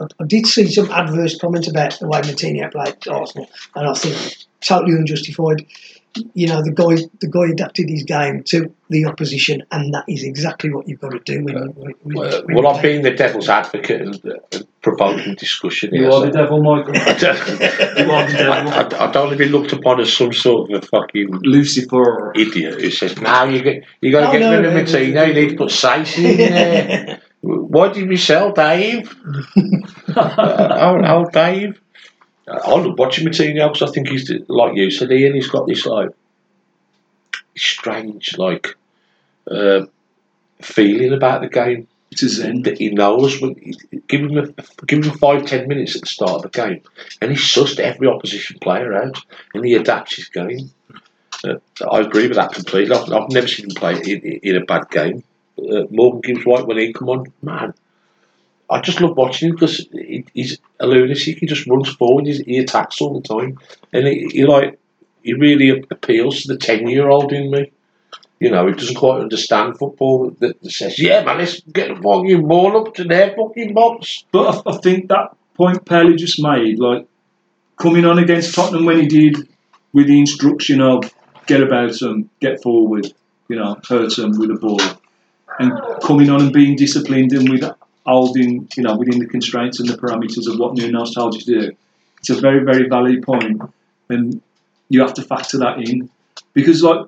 I, 0.00 0.04
I 0.20 0.26
did 0.26 0.46
see 0.46 0.66
some 0.70 0.90
adverse 0.90 1.38
comments 1.38 1.68
about 1.68 1.98
the 1.98 2.08
way 2.08 2.20
Moutinho 2.20 2.70
played 2.72 2.96
Arsenal, 3.08 3.48
and 3.74 3.88
I 3.88 3.94
think 3.94 4.36
totally 4.60 4.92
unjustified. 4.96 5.64
You 6.34 6.48
know, 6.48 6.62
the 6.62 6.72
guy 6.72 6.96
the 7.20 7.28
guy 7.28 7.52
adapted 7.52 7.88
his 7.88 8.02
game 8.02 8.42
to 8.44 8.72
the 8.88 9.04
opposition, 9.04 9.62
and 9.70 9.92
that 9.94 10.04
is 10.08 10.24
exactly 10.24 10.72
what 10.72 10.88
you've 10.88 11.00
got 11.00 11.10
to 11.12 11.20
do 11.20 11.44
when, 11.44 11.54
you 11.54 11.60
when, 11.76 11.94
when, 12.02 12.16
Well, 12.16 12.42
when 12.46 12.56
well, 12.56 12.66
I'm 12.68 12.80
play. 12.80 12.92
being 12.92 13.02
the 13.02 13.10
devil's 13.12 13.48
advocate 13.48 14.00
and, 14.00 14.24
and 14.24 14.66
provoking 14.80 15.34
discussion 15.36 15.90
You 15.92 16.00
here. 16.04 16.08
are 16.08 16.12
so- 16.12 16.24
the 16.26 16.32
devil, 16.32 16.62
Michael. 16.62 16.96
I 16.96 17.12
don't, 17.18 17.48
You 17.48 18.10
are 18.10 18.26
the 18.26 18.32
devil. 18.36 18.52
I, 18.52 18.80
I, 19.04 19.08
I 19.08 19.12
don't 19.12 19.26
want 19.26 19.30
to 19.32 19.36
be 19.36 19.48
looked 19.50 19.72
upon 19.74 20.00
as 20.00 20.12
some 20.12 20.32
sort 20.32 20.70
of 20.72 20.82
a 20.82 20.86
fucking 20.86 21.28
Lucifer. 21.42 22.32
idiot 22.34 22.80
who 22.80 22.90
says, 22.90 23.20
"No, 23.20 23.44
you 23.44 23.62
get 23.62 23.84
you 24.00 24.10
got 24.10 24.20
to 24.20 24.26
No, 24.26 24.32
get 24.32 24.40
no, 24.40 24.56
rid 24.56 24.64
of 24.64 24.72
no, 24.74 24.80
Moutinho. 24.82 25.28
You 25.28 25.34
need 25.34 25.50
to 25.50 25.56
put 25.56 25.68
Saiss 25.68 26.16
in 26.18 26.36
there." 26.38 27.20
Why 27.40 27.92
did 27.92 28.08
we 28.08 28.16
sell 28.16 28.52
Dave? 28.52 29.14
oh, 30.16 31.00
oh, 31.04 31.24
Dave. 31.32 31.80
I 32.48 32.70
love 32.70 32.98
watching 32.98 33.26
Moutinho 33.26 33.72
because 33.72 33.88
I 33.88 33.92
think 33.92 34.08
he's 34.08 34.30
like 34.48 34.76
you 34.76 34.90
said, 34.90 35.12
Ian. 35.12 35.34
He's 35.34 35.48
got 35.48 35.66
this 35.66 35.84
like 35.86 36.10
strange, 37.56 38.36
like, 38.38 38.76
uh, 39.50 39.86
feeling 40.62 41.12
about 41.12 41.42
the 41.42 41.48
game 41.48 41.88
It's 42.10 42.22
a 42.22 42.28
zen. 42.28 42.62
that 42.62 42.78
he 42.78 42.88
knows. 42.90 43.40
When, 43.40 43.54
give 44.08 44.22
him 44.22 44.38
a, 44.38 44.46
give 44.86 45.04
him 45.04 45.18
five 45.18 45.46
ten 45.46 45.68
minutes 45.68 45.94
at 45.94 46.02
the 46.02 46.08
start 46.08 46.32
of 46.32 46.42
the 46.42 46.48
game, 46.48 46.82
and 47.20 47.30
he 47.30 47.36
sussed 47.36 47.78
every 47.78 48.08
opposition 48.08 48.58
player 48.60 48.94
out, 48.94 49.18
and 49.54 49.64
he 49.64 49.74
adapts 49.74 50.16
his 50.16 50.28
game. 50.28 50.70
Uh, 51.44 51.54
I 51.88 52.00
agree 52.00 52.26
with 52.26 52.36
that 52.36 52.52
completely. 52.52 52.96
I've, 52.96 53.12
I've 53.12 53.30
never 53.30 53.46
seen 53.46 53.66
him 53.66 53.74
play 53.76 53.94
in, 53.94 54.20
in 54.42 54.56
a 54.56 54.64
bad 54.64 54.90
game. 54.90 55.22
Uh, 55.58 55.84
Morgan 55.90 56.20
Gibbs 56.20 56.46
White 56.46 56.66
when 56.66 56.78
he 56.78 56.92
come 56.92 57.08
on, 57.08 57.26
man. 57.42 57.74
I 58.70 58.80
just 58.80 59.00
love 59.00 59.16
watching 59.16 59.48
him 59.48 59.54
because 59.54 59.88
he, 59.92 60.24
he's 60.34 60.58
a 60.78 60.86
lunatic. 60.86 61.38
He 61.38 61.46
just 61.46 61.66
runs 61.66 61.88
forward. 61.94 62.26
He 62.26 62.58
attacks 62.58 63.00
all 63.00 63.18
the 63.18 63.26
time, 63.26 63.58
and 63.92 64.06
he, 64.06 64.28
he 64.30 64.44
like 64.44 64.78
he 65.22 65.34
really 65.34 65.84
appeals 65.90 66.42
to 66.42 66.48
the 66.48 66.58
ten 66.58 66.86
year 66.86 67.08
old 67.08 67.32
in 67.32 67.50
me. 67.50 67.72
You 68.40 68.50
know, 68.50 68.66
he 68.66 68.74
doesn't 68.74 68.94
quite 68.94 69.20
understand 69.20 69.78
football. 69.78 70.30
That, 70.38 70.60
that 70.60 70.70
says, 70.70 70.98
"Yeah, 70.98 71.24
man, 71.24 71.38
let's 71.38 71.60
get 71.60 71.88
the 71.88 72.02
fucking 72.02 72.46
ball 72.46 72.76
up 72.76 72.94
to 72.94 73.04
their 73.04 73.34
fucking 73.34 73.74
box." 73.74 74.24
But 74.30 74.62
I, 74.66 74.70
I 74.70 74.76
think 74.78 75.08
that 75.08 75.34
point 75.54 75.84
Pelly 75.86 76.16
just 76.16 76.40
made, 76.40 76.78
like 76.78 77.06
coming 77.78 78.04
on 78.04 78.18
against 78.18 78.54
Tottenham 78.54 78.84
when 78.84 79.00
he 79.00 79.06
did, 79.06 79.48
with 79.92 80.06
the 80.06 80.18
instruction 80.18 80.80
of 80.80 81.12
get 81.46 81.62
about 81.62 81.98
them, 81.98 82.30
get 82.40 82.62
forward, 82.62 83.12
you 83.48 83.56
know, 83.56 83.80
hurt 83.88 84.14
them 84.16 84.38
with 84.38 84.50
the 84.50 84.54
ball, 84.54 84.80
and 85.58 85.72
coming 86.02 86.30
on 86.30 86.40
and 86.40 86.52
being 86.52 86.76
disciplined 86.76 87.32
and 87.32 87.48
with 87.48 87.64
holding, 88.06 88.68
you 88.76 88.82
know, 88.82 88.96
within 88.96 89.18
the 89.18 89.26
constraints 89.26 89.80
and 89.80 89.88
the 89.88 89.96
parameters 89.96 90.50
of 90.50 90.58
what 90.58 90.74
Nuno's 90.74 91.14
told 91.14 91.34
you 91.34 91.40
to 91.40 91.60
do. 91.60 91.76
It's 92.20 92.30
a 92.30 92.40
very, 92.40 92.64
very 92.64 92.88
valid 92.88 93.22
point, 93.22 93.60
and 94.08 94.40
you 94.88 95.00
have 95.00 95.14
to 95.14 95.22
factor 95.22 95.58
that 95.58 95.78
in 95.78 96.10
because, 96.52 96.82
like. 96.82 97.06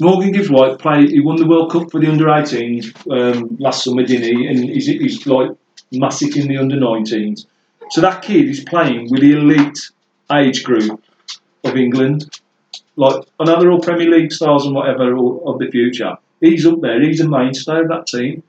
Morgan 0.00 0.30
Gibbs 0.30 0.48
White 0.48 0.78
played. 0.78 1.10
He 1.10 1.18
won 1.18 1.34
the 1.34 1.46
World 1.48 1.72
Cup 1.72 1.90
for 1.90 1.98
the 1.98 2.06
under 2.06 2.26
18s 2.26 2.94
um, 3.10 3.56
last 3.58 3.82
summer, 3.82 4.04
didn't 4.04 4.32
he? 4.32 4.46
And 4.46 4.70
he's, 4.70 4.86
he's 4.86 5.26
like 5.26 5.50
massive 5.90 6.36
in 6.36 6.46
the 6.46 6.56
under 6.56 6.76
19s. 6.76 7.46
So 7.90 8.00
that 8.02 8.22
kid 8.22 8.48
is 8.48 8.62
playing 8.62 9.10
with 9.10 9.22
the 9.22 9.32
elite 9.32 9.90
age 10.32 10.62
group 10.62 11.02
of 11.64 11.76
England. 11.76 12.40
Like, 12.96 13.24
another 13.40 13.70
all 13.70 13.80
Premier 13.80 14.08
League 14.08 14.32
stars 14.32 14.64
and 14.64 14.74
whatever 14.74 15.16
of 15.16 15.58
the 15.58 15.68
future. 15.70 16.16
He's 16.40 16.66
up 16.66 16.80
there, 16.80 17.00
he's 17.00 17.20
a 17.20 17.28
mainstay 17.28 17.80
of 17.80 17.88
that 17.88 18.06
team. 18.06 18.42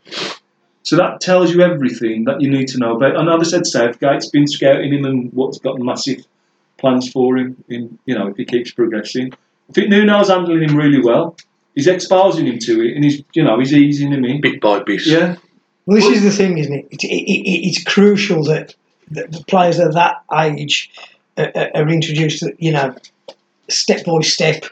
So 0.84 0.96
that 0.96 1.22
tells 1.22 1.53
you 1.53 1.62
everything 1.62 2.24
that 2.25 2.41
you 2.41 2.50
need 2.50 2.67
to 2.69 2.77
know 2.79 2.96
about. 2.96 3.17
I 3.17 3.24
know 3.24 3.38
they 3.38 3.43
said 3.43 3.65
Southgate's 3.65 4.29
been 4.29 4.48
scouting 4.48 4.93
him 4.93 5.05
and 5.05 5.31
what's 5.34 5.60
got 5.60 5.77
massive 5.79 6.25
plans 6.77 7.12
for 7.12 7.38
him 7.38 7.62
in 7.67 8.00
you 8.05 8.15
know 8.17 8.27
if 8.27 8.38
he 8.38 8.46
keeps 8.46 8.72
progressing. 8.72 9.34
I 9.69 9.74
think 9.74 9.89
Nuno's 9.89 10.29
handling 10.29 10.67
him 10.67 10.75
really 10.75 11.01
well. 11.01 11.36
He's 11.75 11.88
exposing 11.88 12.48
him 12.48 12.58
to 12.60 12.81
it 12.88 12.96
and 12.96 13.03
he's 13.03 13.24
you 13.34 13.43
know, 13.43 13.60
he's 13.60 13.74
easing 13.74 14.12
him 14.12 14.25
in. 14.25 14.41
Bit 14.41 14.62
by 14.62 14.79
bit. 14.84 15.05
Yeah. 15.05 15.36
Well, 15.86 15.98
this 15.98 16.05
is 16.08 16.24
the 16.24 16.31
thing, 16.31 16.58
isn't 16.58 16.74
it? 16.74 16.88
It, 16.91 17.03
it, 17.03 17.08
it? 17.08 17.67
It's 17.67 17.84
crucial 17.84 18.43
that, 18.43 18.75
that 19.12 19.31
the 19.31 19.43
players 19.46 19.79
of 19.79 19.93
that 19.93 20.24
age 20.34 20.91
are, 21.38 21.51
are- 21.55 21.72
are 21.75 21.89
introduced, 21.89 22.43
you 22.60 22.72
know, 22.72 22.96
step 23.69 24.05
by 24.05 24.19
step, 24.22 24.65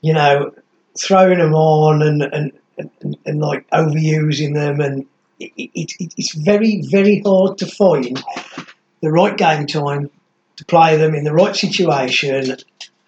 you 0.00 0.12
know, 0.12 0.52
throwing 1.00 1.38
them 1.38 1.54
on 1.54 2.02
and, 2.02 2.22
and, 2.22 2.52
and, 2.78 3.16
and 3.26 3.40
like 3.40 3.68
overusing 3.70 4.54
them. 4.54 4.80
And 4.80 5.06
it, 5.38 5.52
it, 5.56 5.92
it, 5.98 6.14
it's 6.16 6.34
very, 6.34 6.82
very 6.82 7.22
hard 7.24 7.58
to 7.58 7.66
find 7.66 8.22
the 9.00 9.10
right 9.10 9.36
game 9.36 9.66
time 9.66 10.10
to 10.56 10.64
play 10.66 10.96
them 10.96 11.14
in 11.14 11.24
the 11.24 11.32
right 11.32 11.56
situation 11.56 12.56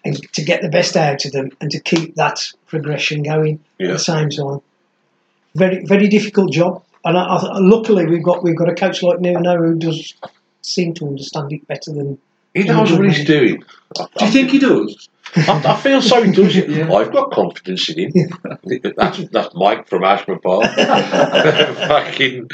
and 0.05 0.33
to 0.33 0.43
get 0.43 0.61
the 0.61 0.69
best 0.69 0.97
out 0.97 1.23
of 1.25 1.31
them 1.31 1.49
and 1.61 1.71
to 1.71 1.79
keep 1.79 2.15
that 2.15 2.51
progression 2.65 3.23
going 3.23 3.63
at 3.79 3.87
the 3.87 3.99
same 3.99 4.29
time. 4.29 4.59
Very, 5.55 5.85
very 5.85 6.07
difficult 6.07 6.51
job. 6.51 6.83
And 7.05 7.17
I, 7.17 7.23
I, 7.23 7.59
luckily, 7.59 8.05
we've 8.05 8.23
got 8.23 8.43
we've 8.43 8.57
got 8.57 8.69
a 8.69 8.75
coach 8.75 9.03
like 9.03 9.19
Nuno 9.19 9.57
who 9.57 9.75
does 9.75 10.13
seem 10.61 10.93
to 10.95 11.07
understand 11.07 11.53
it 11.53 11.67
better 11.67 11.91
than. 11.91 12.17
He 12.53 12.63
knows 12.63 12.91
what 12.91 13.05
he's 13.05 13.25
doing. 13.25 13.63
I, 13.99 14.05
Do 14.17 14.25
you 14.25 14.31
think 14.31 14.51
he 14.51 14.59
does? 14.59 15.09
I, 15.35 15.61
I 15.65 15.75
feel 15.77 16.01
so 16.01 16.21
he 16.21 16.31
does 16.31 16.55
it. 16.55 16.69
Yeah. 16.73 16.91
I've 16.91 17.11
got 17.11 17.31
confidence 17.31 17.89
in 17.89 18.11
him. 18.11 18.29
That's 18.95 19.29
that's 19.29 19.55
Mike 19.55 19.87
from 19.87 20.03
Ashmore 20.03 20.39
Park. 20.39 20.65
Fucking, 20.75 22.49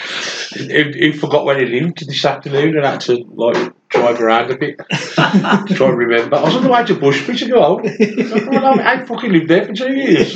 he, 0.55 0.83
he 0.93 1.11
forgot 1.13 1.45
where 1.45 1.57
he 1.59 1.65
lived 1.79 2.07
this 2.07 2.23
afternoon 2.25 2.75
and 2.77 2.85
had 2.85 3.01
to 3.01 3.17
like 3.33 3.73
drive 3.89 4.21
around 4.21 4.51
a 4.51 4.57
bit. 4.57 4.77
to 4.77 4.85
try 5.75 5.89
and 5.89 5.97
remember. 5.97 6.37
I 6.37 6.43
was 6.43 6.55
on 6.55 6.63
the 6.63 6.69
way 6.69 6.85
to 6.85 6.95
Bushby 6.95 7.37
to 7.39 7.47
go 7.47 7.61
home. 7.61 7.85
I, 7.85 8.93
I 8.93 9.05
fucking 9.05 9.31
lived 9.31 9.49
there 9.49 9.65
for 9.65 9.73
two 9.73 9.93
years. 9.93 10.35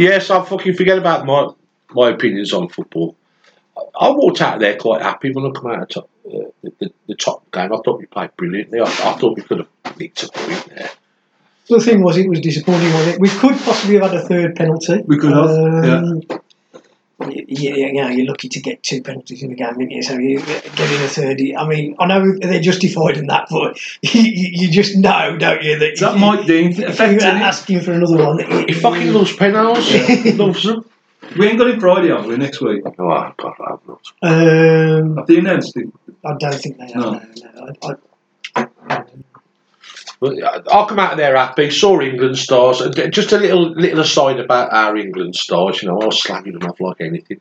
Yes, 0.00 0.30
I 0.30 0.44
fucking 0.44 0.74
forget 0.74 0.98
about 0.98 1.26
my 1.26 1.48
my 1.90 2.10
opinions 2.10 2.52
on 2.52 2.68
football. 2.68 3.16
I 4.00 4.10
walked 4.10 4.40
out 4.40 4.54
of 4.54 4.60
there 4.60 4.76
quite 4.76 5.02
happy 5.02 5.32
when 5.32 5.46
I 5.46 5.50
come 5.50 5.70
out 5.70 5.82
of 5.82 5.88
top, 5.88 6.10
uh, 6.26 6.38
the, 6.62 6.72
the, 6.80 6.92
the 7.08 7.14
top 7.14 7.50
game. 7.52 7.72
I 7.72 7.76
thought 7.84 7.98
we 7.98 8.06
played 8.06 8.36
brilliantly. 8.36 8.80
I, 8.80 8.84
I 8.84 9.12
thought 9.14 9.36
we 9.36 9.42
could 9.42 9.58
have 9.58 9.98
nicked 9.98 10.22
a 10.22 10.28
point 10.28 10.64
there. 10.66 10.90
The 11.68 11.80
thing 11.80 12.02
was, 12.02 12.16
it 12.16 12.28
was 12.28 12.40
disappointing, 12.40 12.92
wasn't 12.92 13.14
it? 13.16 13.20
We 13.20 13.28
could 13.28 13.54
possibly 13.58 13.96
have 13.98 14.10
had 14.10 14.20
a 14.20 14.24
third 14.24 14.56
penalty. 14.56 15.02
We 15.06 15.18
could 15.18 15.32
have, 15.32 15.50
Um, 15.50 16.22
y- 17.18 17.44
Yeah, 17.46 17.74
yeah, 17.74 17.86
yeah, 17.92 18.10
you're 18.10 18.26
lucky 18.26 18.48
to 18.48 18.60
get 18.60 18.82
two 18.82 19.02
penalties 19.02 19.42
in 19.42 19.50
the 19.50 19.54
game, 19.56 19.66
aren't 19.66 19.90
you? 19.90 20.02
So 20.02 20.14
you 20.14 20.38
getting 20.40 21.02
a 21.04 21.08
third. 21.08 21.40
I 21.58 21.68
mean, 21.68 21.94
I 21.98 22.06
know 22.06 22.38
they're 22.40 22.60
justified 22.60 23.18
in 23.18 23.26
that, 23.26 23.48
but 23.50 23.78
you, 24.02 24.22
you 24.22 24.70
just 24.70 24.96
know, 24.96 25.36
don't 25.36 25.62
you, 25.62 25.78
that 25.78 25.92
Is 25.92 26.00
that 26.00 26.14
if- 26.14 26.20
Mike 26.20 26.46
Dean 26.46 26.70
if 26.72 26.98
you're 26.98 27.20
asking 27.22 27.80
for 27.82 27.92
another 27.92 28.16
one. 28.24 28.38
He 28.66 28.72
fucking 28.72 29.12
loves 29.12 29.36
penalties. 29.36 30.06
He 30.06 30.32
loves 30.32 30.62
them. 30.62 30.84
We 31.36 31.46
ain't 31.46 31.58
got 31.58 31.70
him 31.70 31.80
Friday, 31.80 32.08
have 32.08 32.26
we, 32.26 32.36
next 32.36 32.60
week? 32.60 32.82
Oh, 32.86 32.90
God, 32.90 33.34
I 33.38 33.70
have 33.70 33.80
not. 33.86 34.00
Um, 34.22 35.16
Have 35.16 35.26
they 35.26 35.38
announced 35.38 35.76
it? 35.76 35.88
I 36.24 36.34
don't 36.38 36.54
think 36.54 36.78
they 36.78 36.86
have. 36.86 36.96
No. 36.96 37.10
No. 37.12 37.22
No, 37.54 37.96
I, 38.56 38.66
I, 38.86 39.04
But 40.20 40.42
uh, 40.42 40.62
I'll 40.70 40.86
come 40.86 40.98
out 40.98 41.12
of 41.12 41.18
there 41.18 41.36
happy. 41.36 41.70
Saw 41.70 42.00
England 42.00 42.38
stars. 42.38 42.82
Just 43.10 43.32
a 43.32 43.38
little 43.38 43.70
little 43.70 44.00
aside 44.00 44.40
about 44.40 44.72
our 44.72 44.96
England 44.96 45.36
stars. 45.36 45.82
You 45.82 45.88
know, 45.88 46.00
I 46.00 46.06
was 46.06 46.20
slagging 46.20 46.58
them 46.58 46.68
off 46.68 46.80
like 46.80 47.00
anything. 47.00 47.40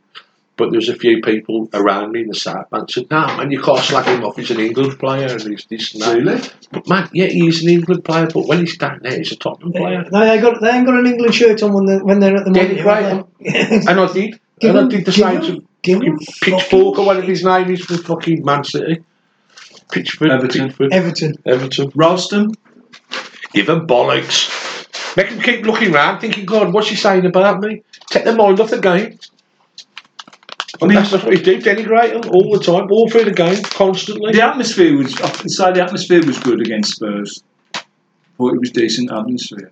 But 0.57 0.71
there 0.71 0.79
was 0.79 0.89
a 0.89 0.95
few 0.95 1.21
people 1.21 1.69
around 1.73 2.11
me 2.13 2.21
in 2.21 2.27
the 2.29 2.35
South 2.35 2.69
Bank 2.71 2.89
said, 2.89 3.05
"No, 3.11 3.27
man, 3.37 3.51
you 3.51 3.61
can't 3.61 3.79
slag 3.79 4.05
him 4.05 4.23
off. 4.25 4.35
He's 4.37 4.49
an 4.51 4.59
England 4.59 4.97
player, 4.97 5.27
and 5.31 5.41
he's 5.43 5.65
this 5.69 5.93
and 5.93 6.01
that." 6.01 6.15
Really? 6.17 6.41
But 6.71 6.87
man, 6.87 7.09
yeah, 7.13 7.27
he's 7.27 7.61
an 7.63 7.69
England 7.69 8.03
player. 8.03 8.27
But 8.33 8.47
when 8.47 8.59
he's 8.61 8.75
down 8.77 8.99
there, 9.03 9.15
he's 9.17 9.31
a 9.31 9.35
Tottenham 9.35 9.71
player. 9.73 10.03
no, 10.11 10.19
they 10.25 10.39
got 10.41 10.59
they 10.59 10.71
ain't 10.71 10.85
got 10.87 10.95
an 10.99 11.05
England 11.05 11.35
shirt 11.35 11.61
on 11.61 11.73
when 11.73 11.85
they're 11.85 12.03
when 12.03 12.19
they're 12.19 12.35
at 12.35 12.45
the 12.45 12.51
Denigrate 12.51 12.83
monitor. 12.83 13.15
have 13.15 13.69
they? 13.69 13.91
And 13.91 13.99
I 13.99 14.11
did. 14.13 14.39
Give 14.59 14.75
and 14.75 14.79
I 14.79 14.89
did 14.89 15.05
the 15.05 15.11
give 15.11 15.13
same 15.13 15.35
him- 15.35 15.43
to 15.61 15.67
give 15.83 16.01
him 16.01 16.17
fucking 16.17 16.53
Pitchfork 16.59 16.97
or 16.97 17.05
whatever 17.05 17.27
his 17.27 17.43
name 17.43 17.69
is 17.69 17.81
from 17.85 17.97
fucking 17.99 18.43
Man 18.43 18.63
City. 18.63 19.03
Pitchford, 19.91 20.31
Everton. 20.31 20.69
Pitchford, 20.69 20.91
Everton. 20.91 21.35
Everton. 21.45 21.91
Ralston? 21.93 22.51
Give 23.53 23.69
him 23.69 23.85
bollocks. 23.85 25.15
Make 25.15 25.27
him 25.27 25.39
keep 25.41 25.63
looking 25.65 25.91
round, 25.91 26.21
thinking, 26.21 26.45
God, 26.45 26.73
what's 26.73 26.89
he 26.89 26.95
saying 26.95 27.25
about 27.27 27.61
me? 27.61 27.83
Take 28.09 28.23
their 28.25 28.35
mind 28.35 28.59
off 28.59 28.71
the 28.71 28.79
game. 28.79 29.19
I 30.81 30.85
mean, 30.85 30.95
That's 30.95 31.11
what 31.11 31.33
he 31.33 31.41
do, 31.41 31.59
denigrate 31.61 32.21
them 32.21 32.31
all 32.31 32.51
the 32.51 32.63
time, 32.63 32.91
all 32.91 33.09
through 33.09 33.25
the 33.25 33.31
game, 33.31 33.61
constantly. 33.63 34.31
the 34.33 34.41
atmosphere 34.45 34.97
was, 34.97 35.19
I 35.21 35.29
can 35.29 35.49
say 35.49 35.71
the 35.73 35.83
atmosphere 35.83 36.23
was 36.25 36.37
good 36.39 36.61
against 36.61 36.95
Spurs. 36.95 37.43
But 38.37 38.53
it 38.53 38.59
was 38.59 38.69
decent 38.71 39.11
atmosphere. 39.11 39.71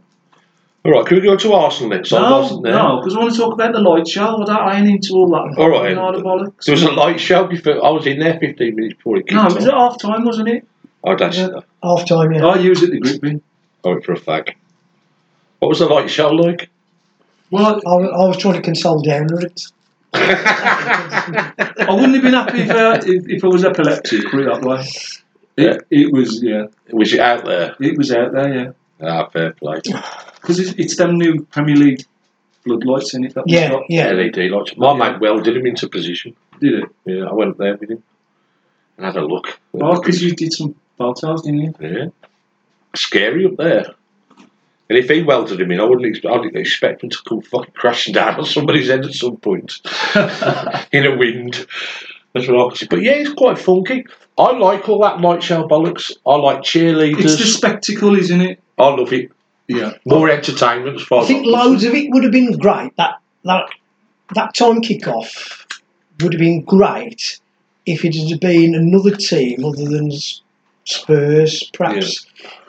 All 0.84 0.92
right, 0.92 1.06
can 1.06 1.18
we 1.18 1.24
go 1.24 1.36
to 1.36 1.54
Arsenal 1.54 1.90
next? 1.90 2.12
No, 2.12 2.42
wasn't 2.42 2.64
no, 2.64 2.98
because 3.00 3.16
I 3.16 3.20
want 3.20 3.34
to 3.34 3.38
talk 3.40 3.54
about 3.54 3.74
the 3.74 3.80
light 3.80 4.08
show. 4.08 4.42
I 4.42 4.46
don't, 4.46 4.50
I 4.50 4.80
into 4.80 5.14
all 5.14 5.30
that. 5.30 5.56
All 5.60 5.70
right. 5.70 5.96
The 5.96 6.22
bollocks. 6.22 6.66
There 6.66 6.74
was 6.74 6.84
a 6.84 6.92
light 6.92 7.20
show 7.20 7.46
before. 7.48 7.84
I 7.84 7.90
was 7.90 8.06
in 8.06 8.20
there 8.20 8.38
15 8.40 8.76
minutes 8.76 8.96
before 8.96 9.18
it 9.18 9.22
kicked 9.28 9.34
No, 9.34 9.48
it 9.48 9.56
was 9.56 9.68
off. 9.68 9.68
at 9.68 9.74
half 9.74 10.00
time, 10.00 10.26
wasn't 10.26 10.50
it? 10.50 10.68
Oh, 11.04 11.16
that's 11.16 11.38
Yeah. 11.38 11.48
Half 11.84 12.08
time, 12.08 12.32
yeah. 12.34 12.46
I 12.46 12.58
used 12.60 12.84
it 12.84 12.92
the 12.92 13.00
gripping. 13.00 13.38
Eh? 13.38 13.40
oh, 13.84 14.00
for 14.02 14.14
a 14.14 14.20
fag. 14.20 14.54
What 15.60 15.70
was 15.70 15.80
the 15.80 15.86
light 15.88 16.10
show 16.10 16.30
like? 16.30 16.70
Well, 17.52 17.66
I, 17.66 17.72
was- 17.96 18.12
I 18.14 18.28
was 18.28 18.38
trying 18.38 18.56
to 18.56 18.62
console 18.62 19.02
Downer. 19.02 19.42
It. 20.18 21.88
I 21.90 21.94
wouldn't 21.94 22.14
have 22.14 22.24
been 22.24 22.34
happy 22.34 22.62
if, 22.62 22.70
uh, 22.70 23.00
if, 23.06 23.28
if 23.30 23.44
I 23.44 23.48
was 23.48 23.64
epileptic, 23.66 24.30
put 24.32 24.42
it 24.42 24.46
that 24.54 24.62
way. 24.62 24.86
It, 25.58 25.86
it 25.90 26.12
was, 26.14 26.42
yeah, 26.44 26.66
was 26.92 27.14
it 27.14 27.20
out 27.20 27.46
there? 27.46 27.76
it 27.80 27.98
was 27.98 28.12
out 28.12 28.34
there, 28.34 28.54
yeah. 28.54 28.72
Ah, 29.08 29.28
fair 29.30 29.52
play. 29.54 29.80
Because 29.84 30.60
it's, 30.60 30.72
it's 30.78 30.96
them 30.98 31.18
new 31.18 31.44
Premier 31.46 31.76
League 31.76 32.04
floodlights 32.64 33.14
in 33.14 33.24
it 33.26 33.34
that 33.36 33.44
Yeah, 33.48 33.70
got. 33.70 33.84
yeah. 33.90 34.10
LED 34.12 34.38
lights. 34.52 34.76
My 34.78 34.94
mate 34.94 35.20
welded 35.20 35.56
him 35.56 35.66
into 35.66 35.88
position. 35.90 36.36
Did 36.60 36.84
it? 36.84 36.90
Yeah, 37.06 37.26
I 37.26 37.34
went 37.34 37.52
up 37.52 37.58
there 37.58 37.78
with 37.78 37.90
him 37.92 38.04
and 38.98 39.06
had 39.06 39.16
a 39.18 39.26
look. 39.26 39.60
Oh, 39.76 40.00
because 40.00 40.22
you 40.24 40.32
did 40.36 40.54
some 40.54 40.76
photos, 40.98 41.44
didn't 41.44 41.60
you? 41.62 41.74
Yeah. 41.80 42.06
Scary 42.96 43.46
up 43.46 43.58
there. 43.58 43.94
And 44.90 44.98
if 45.00 45.10
he 45.10 45.24
welded 45.24 45.60
him 45.60 45.72
in, 45.72 45.80
I 45.80 45.84
wouldn't 45.84 46.06
expect, 46.06 46.34
I'd 46.34 46.56
expect 46.56 47.04
him 47.04 47.10
to 47.10 47.18
come 47.28 47.42
fucking 47.42 47.74
crashing 47.74 48.14
down 48.14 48.36
on 48.36 48.46
somebody's 48.46 48.88
head 48.88 49.06
at 49.06 49.14
some 49.14 49.38
point 49.38 49.82
in 50.92 51.06
a 51.06 51.18
wind. 51.18 51.66
That's 52.34 52.48
what 52.48 52.60
I 52.60 52.70
could 52.70 52.78
see. 52.78 52.88
But 52.88 53.02
yeah, 53.02 53.14
it's 53.14 53.34
quite 53.34 53.58
funky. 53.58 54.06
I 54.38 54.52
like 54.52 54.88
all 54.88 55.02
that 55.02 55.22
light 55.22 55.42
show 55.42 55.68
bollocks. 55.68 56.12
I 56.26 56.36
like 56.36 56.60
cheerleaders. 56.60 57.24
It's 57.24 57.38
the 57.38 57.46
spectacle, 57.46 58.16
isn't 58.16 58.42
it? 58.42 58.60
I 58.78 58.90
love 58.90 59.12
it. 59.14 59.32
Yeah. 59.68 59.94
More 60.06 60.30
entertainment 60.30 60.98
as 60.98 61.04
far 61.04 61.20
I 61.20 61.22
as 61.24 61.28
think 61.28 61.46
I'm 61.46 61.52
loads 61.52 61.84
of 61.84 61.94
it 61.94 62.12
would 62.12 62.24
have 62.24 62.32
been 62.32 62.58
great. 62.58 62.96
That 62.98 63.20
that 63.46 63.70
that 64.36 64.54
time 64.54 64.82
kick-off 64.82 65.66
would 66.22 66.34
have 66.34 66.40
been 66.40 66.62
great 66.64 67.40
if 67.86 68.04
it 68.04 68.16
had 68.16 68.40
been 68.40 68.76
another 68.76 69.16
team 69.16 69.64
other 69.64 69.86
than 69.86 70.12
Spurs, 70.86 71.64
perhaps. 71.74 72.26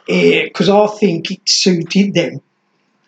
Eh, 0.09 0.45
because 0.45 0.69
I 0.69 0.87
think 0.87 1.31
it 1.31 1.41
suited 1.49 2.15
them 2.15 2.41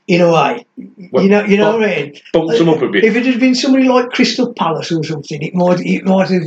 in 0.06 0.20
a 0.20 0.32
way. 0.32 0.66
Well, 1.12 1.22
you 1.22 1.28
know, 1.30 1.44
you 1.44 1.56
know 1.56 1.70
well, 1.70 1.78
what 1.80 1.88
I 1.90 1.96
mean. 2.02 2.20
bumped 2.32 2.58
them 2.58 2.68
up 2.68 2.82
a 2.82 2.88
bit. 2.88 3.04
If 3.04 3.14
it 3.16 3.26
had 3.26 3.38
been 3.40 3.54
somebody 3.54 3.88
like 3.88 4.10
Crystal 4.10 4.52
Palace 4.54 4.90
or 4.90 5.04
something, 5.04 5.42
it 5.42 5.54
might 5.54 5.80
it 5.80 6.04
might 6.04 6.28
have 6.30 6.42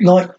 like 0.00 0.30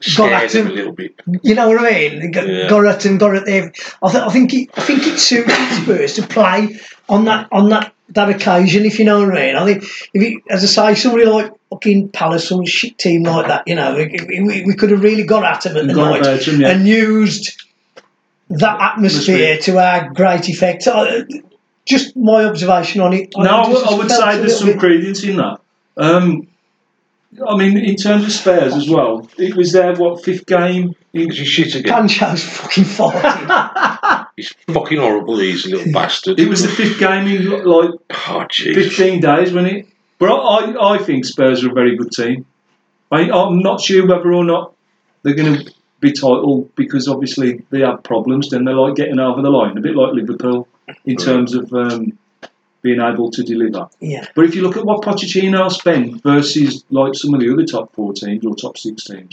Scared 0.00 0.32
at 0.32 0.50
them 0.50 0.68
a 0.68 0.70
little 0.70 0.92
bit. 0.92 1.14
you 1.42 1.54
know 1.54 1.68
what 1.68 1.78
I 1.80 1.90
mean? 1.90 2.30
Got, 2.30 2.48
Yeah. 2.48 2.68
got 2.68 2.86
at 2.86 3.00
them, 3.00 3.18
got 3.18 3.36
at 3.36 3.44
them. 3.44 3.72
I, 4.02 4.10
th- 4.10 4.24
I 4.24 4.28
think 4.30 4.54
it, 4.54 4.70
I 4.76 4.80
think 4.80 5.06
it 5.06 5.18
suited 5.18 5.50
Spurs 5.82 6.14
to 6.14 6.22
play 6.26 6.78
on 7.08 7.24
that 7.26 7.48
on 7.52 7.68
that, 7.70 7.92
that 8.10 8.30
occasion. 8.30 8.86
If 8.86 8.98
you 8.98 9.04
know 9.04 9.20
what 9.26 9.36
I 9.36 9.46
mean. 9.46 9.56
I 9.56 9.64
think 9.66 9.82
if 10.14 10.22
it, 10.22 10.42
as 10.48 10.62
I 10.78 10.94
say, 10.94 11.00
somebody 11.00 11.24
like 11.26 11.52
fucking 11.70 12.10
Palace, 12.10 12.46
or 12.46 12.56
some 12.58 12.64
shit 12.66 12.96
team 12.98 13.24
like 13.24 13.48
that, 13.48 13.64
you 13.66 13.74
know, 13.74 13.94
we, 13.96 14.40
we, 14.42 14.64
we 14.64 14.74
could 14.74 14.90
have 14.90 15.02
really 15.02 15.24
got 15.24 15.44
at 15.44 15.62
them 15.62 15.76
at 15.76 15.86
the 15.88 15.94
Got 15.94 16.10
night 16.10 16.20
about 16.20 16.48
'em, 16.48 16.60
yeah. 16.60 16.68
and 16.70 16.86
used 16.88 17.63
that 18.50 18.80
atmosphere 18.80 19.58
to 19.58 19.78
our 19.78 20.10
great 20.12 20.48
effect. 20.48 20.86
Uh, 20.86 21.22
just 21.86 22.16
my 22.16 22.44
observation 22.44 23.00
on 23.00 23.12
it. 23.12 23.32
No, 23.36 23.44
I 23.44 23.68
would, 23.68 23.84
I 23.86 23.94
would 23.94 24.10
say 24.10 24.38
there's 24.38 24.60
little 24.62 24.68
some 24.72 24.78
credence 24.78 25.22
in 25.22 25.36
that. 25.36 25.60
Um, 25.96 26.48
I 27.46 27.56
mean, 27.56 27.76
in 27.76 27.96
terms 27.96 28.24
of 28.24 28.32
Spurs 28.32 28.74
as 28.74 28.88
well, 28.88 29.28
it 29.38 29.54
was 29.56 29.72
their 29.72 29.94
what 29.96 30.24
fifth 30.24 30.46
game. 30.46 30.94
In, 31.12 31.30
Is 31.30 31.38
he 31.38 31.44
shit 31.44 31.74
again? 31.74 31.92
Pancho's 31.92 32.42
fucking 32.44 32.84
farting. 32.84 34.26
He's 34.36 34.52
fucking 34.66 34.98
horrible, 34.98 35.38
he's 35.38 35.64
a 35.64 35.70
little 35.70 35.92
bastard. 36.00 36.40
it 36.40 36.48
was 36.48 36.62
the 36.62 36.68
fifth 36.68 36.98
game 36.98 37.28
in 37.28 37.48
like 37.64 37.90
Oh, 38.10 38.44
jeez. 38.50 38.74
15 38.74 39.20
days, 39.20 39.52
wasn't 39.52 39.72
it? 39.72 39.86
But 40.18 40.32
I, 40.32 40.94
I 40.94 40.98
think 40.98 41.24
Spurs 41.24 41.62
are 41.64 41.70
a 41.70 41.72
very 41.74 41.96
good 41.96 42.10
team. 42.10 42.44
I, 43.12 43.30
I'm 43.30 43.60
not 43.60 43.80
sure 43.80 44.04
whether 44.06 44.32
or 44.32 44.44
not 44.44 44.74
they're 45.22 45.34
going 45.36 45.54
to 45.64 45.73
be 46.04 46.12
title 46.12 46.70
because 46.76 47.08
obviously 47.08 47.62
they 47.70 47.80
have 47.80 48.02
problems. 48.02 48.50
Then 48.50 48.64
they're 48.64 48.74
like 48.74 48.94
getting 48.94 49.18
over 49.18 49.42
the 49.42 49.50
line, 49.50 49.76
a 49.76 49.80
bit 49.80 49.96
like 49.96 50.12
Liverpool 50.12 50.68
in 51.04 51.16
terms 51.16 51.54
of 51.54 51.72
um, 51.72 52.16
being 52.82 53.00
able 53.00 53.30
to 53.30 53.42
deliver. 53.42 53.88
yeah. 54.00 54.26
But 54.34 54.44
if 54.44 54.54
you 54.54 54.62
look 54.62 54.76
at 54.76 54.84
what 54.84 55.02
Pochettino 55.02 55.70
spent 55.72 56.22
versus 56.22 56.84
like 56.90 57.14
some 57.14 57.34
of 57.34 57.40
the 57.40 57.50
other 57.52 57.64
top 57.64 57.92
four 57.94 58.12
teams 58.12 58.44
or 58.44 58.54
top 58.54 58.76
six 58.76 59.04
teams, 59.04 59.32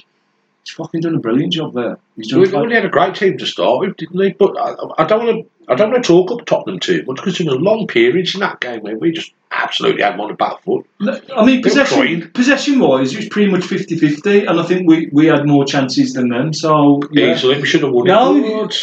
he's 0.64 0.74
fucking 0.74 1.02
done 1.02 1.16
a 1.16 1.20
brilliant 1.20 1.54
job 1.54 1.74
there. 1.74 1.98
He's 2.16 2.28
done. 2.30 2.42
We 2.42 2.52
a 2.52 2.56
only 2.58 2.76
had 2.76 2.86
a 2.86 2.90
great 2.90 3.16
team 3.16 3.38
to 3.38 3.46
start 3.46 3.80
with, 3.80 3.98
didn't 3.98 4.18
they? 4.18 4.32
But 4.32 4.58
I, 4.58 4.76
I 5.00 5.06
don't 5.06 5.26
want 5.26 5.46
to. 5.46 5.72
I 5.72 5.76
don't 5.76 5.92
want 5.92 6.04
to 6.04 6.08
talk 6.08 6.32
up 6.32 6.46
Tottenham 6.46 6.80
too 6.80 7.04
much 7.08 7.18
because 7.18 7.38
there 7.38 7.46
was 7.46 7.56
a 7.56 7.60
long 7.60 7.88
periods 7.88 8.34
in 8.34 8.42
that 8.42 8.60
game 8.60 8.82
where 8.82 8.98
we 8.98 9.12
just 9.12 9.32
absolutely 9.52 10.02
had 10.02 10.14
them 10.14 10.22
on 10.22 10.28
the 10.30 10.34
back 10.34 10.62
foot. 10.64 10.86
I 11.34 11.46
mean, 11.46 11.62
possession, 11.62 12.30
possession 12.32 12.80
wise, 12.80 13.14
it 13.14 13.18
was 13.18 13.30
pretty 13.30 13.50
much 13.50 13.64
50 13.66 13.98
50, 13.98 14.46
and 14.48 14.60
I 14.60 14.64
think 14.64 14.90
we, 14.90 15.08
we 15.14 15.28
had 15.28 15.46
more 15.48 15.64
chances 15.64 16.14
than 16.14 16.28
them. 16.30 16.52
So, 16.54 17.00
yeah. 17.12 17.34
Easily, 17.34 17.62
we 17.62 17.66
should 17.68 17.84
have 17.84 17.92
won 17.94 18.08
No, 18.08 18.36
it. 18.36 18.76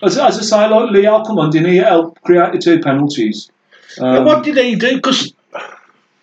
But- 0.00 0.06
As, 0.08 0.18
as 0.18 0.38
I 0.38 0.42
say, 0.42 0.68
like 0.68 0.90
Leo, 0.90 1.22
come 1.22 1.38
on, 1.38 1.50
didn't 1.50 1.70
he 1.70 1.76
help 1.76 2.20
create 2.22 2.52
the 2.52 2.58
two 2.58 2.80
penalties? 2.80 3.50
And 3.98 4.06
Um, 4.18 4.24
what 4.24 4.42
did 4.42 4.56
he 4.56 4.74
do? 4.74 4.96
Because 4.96 5.32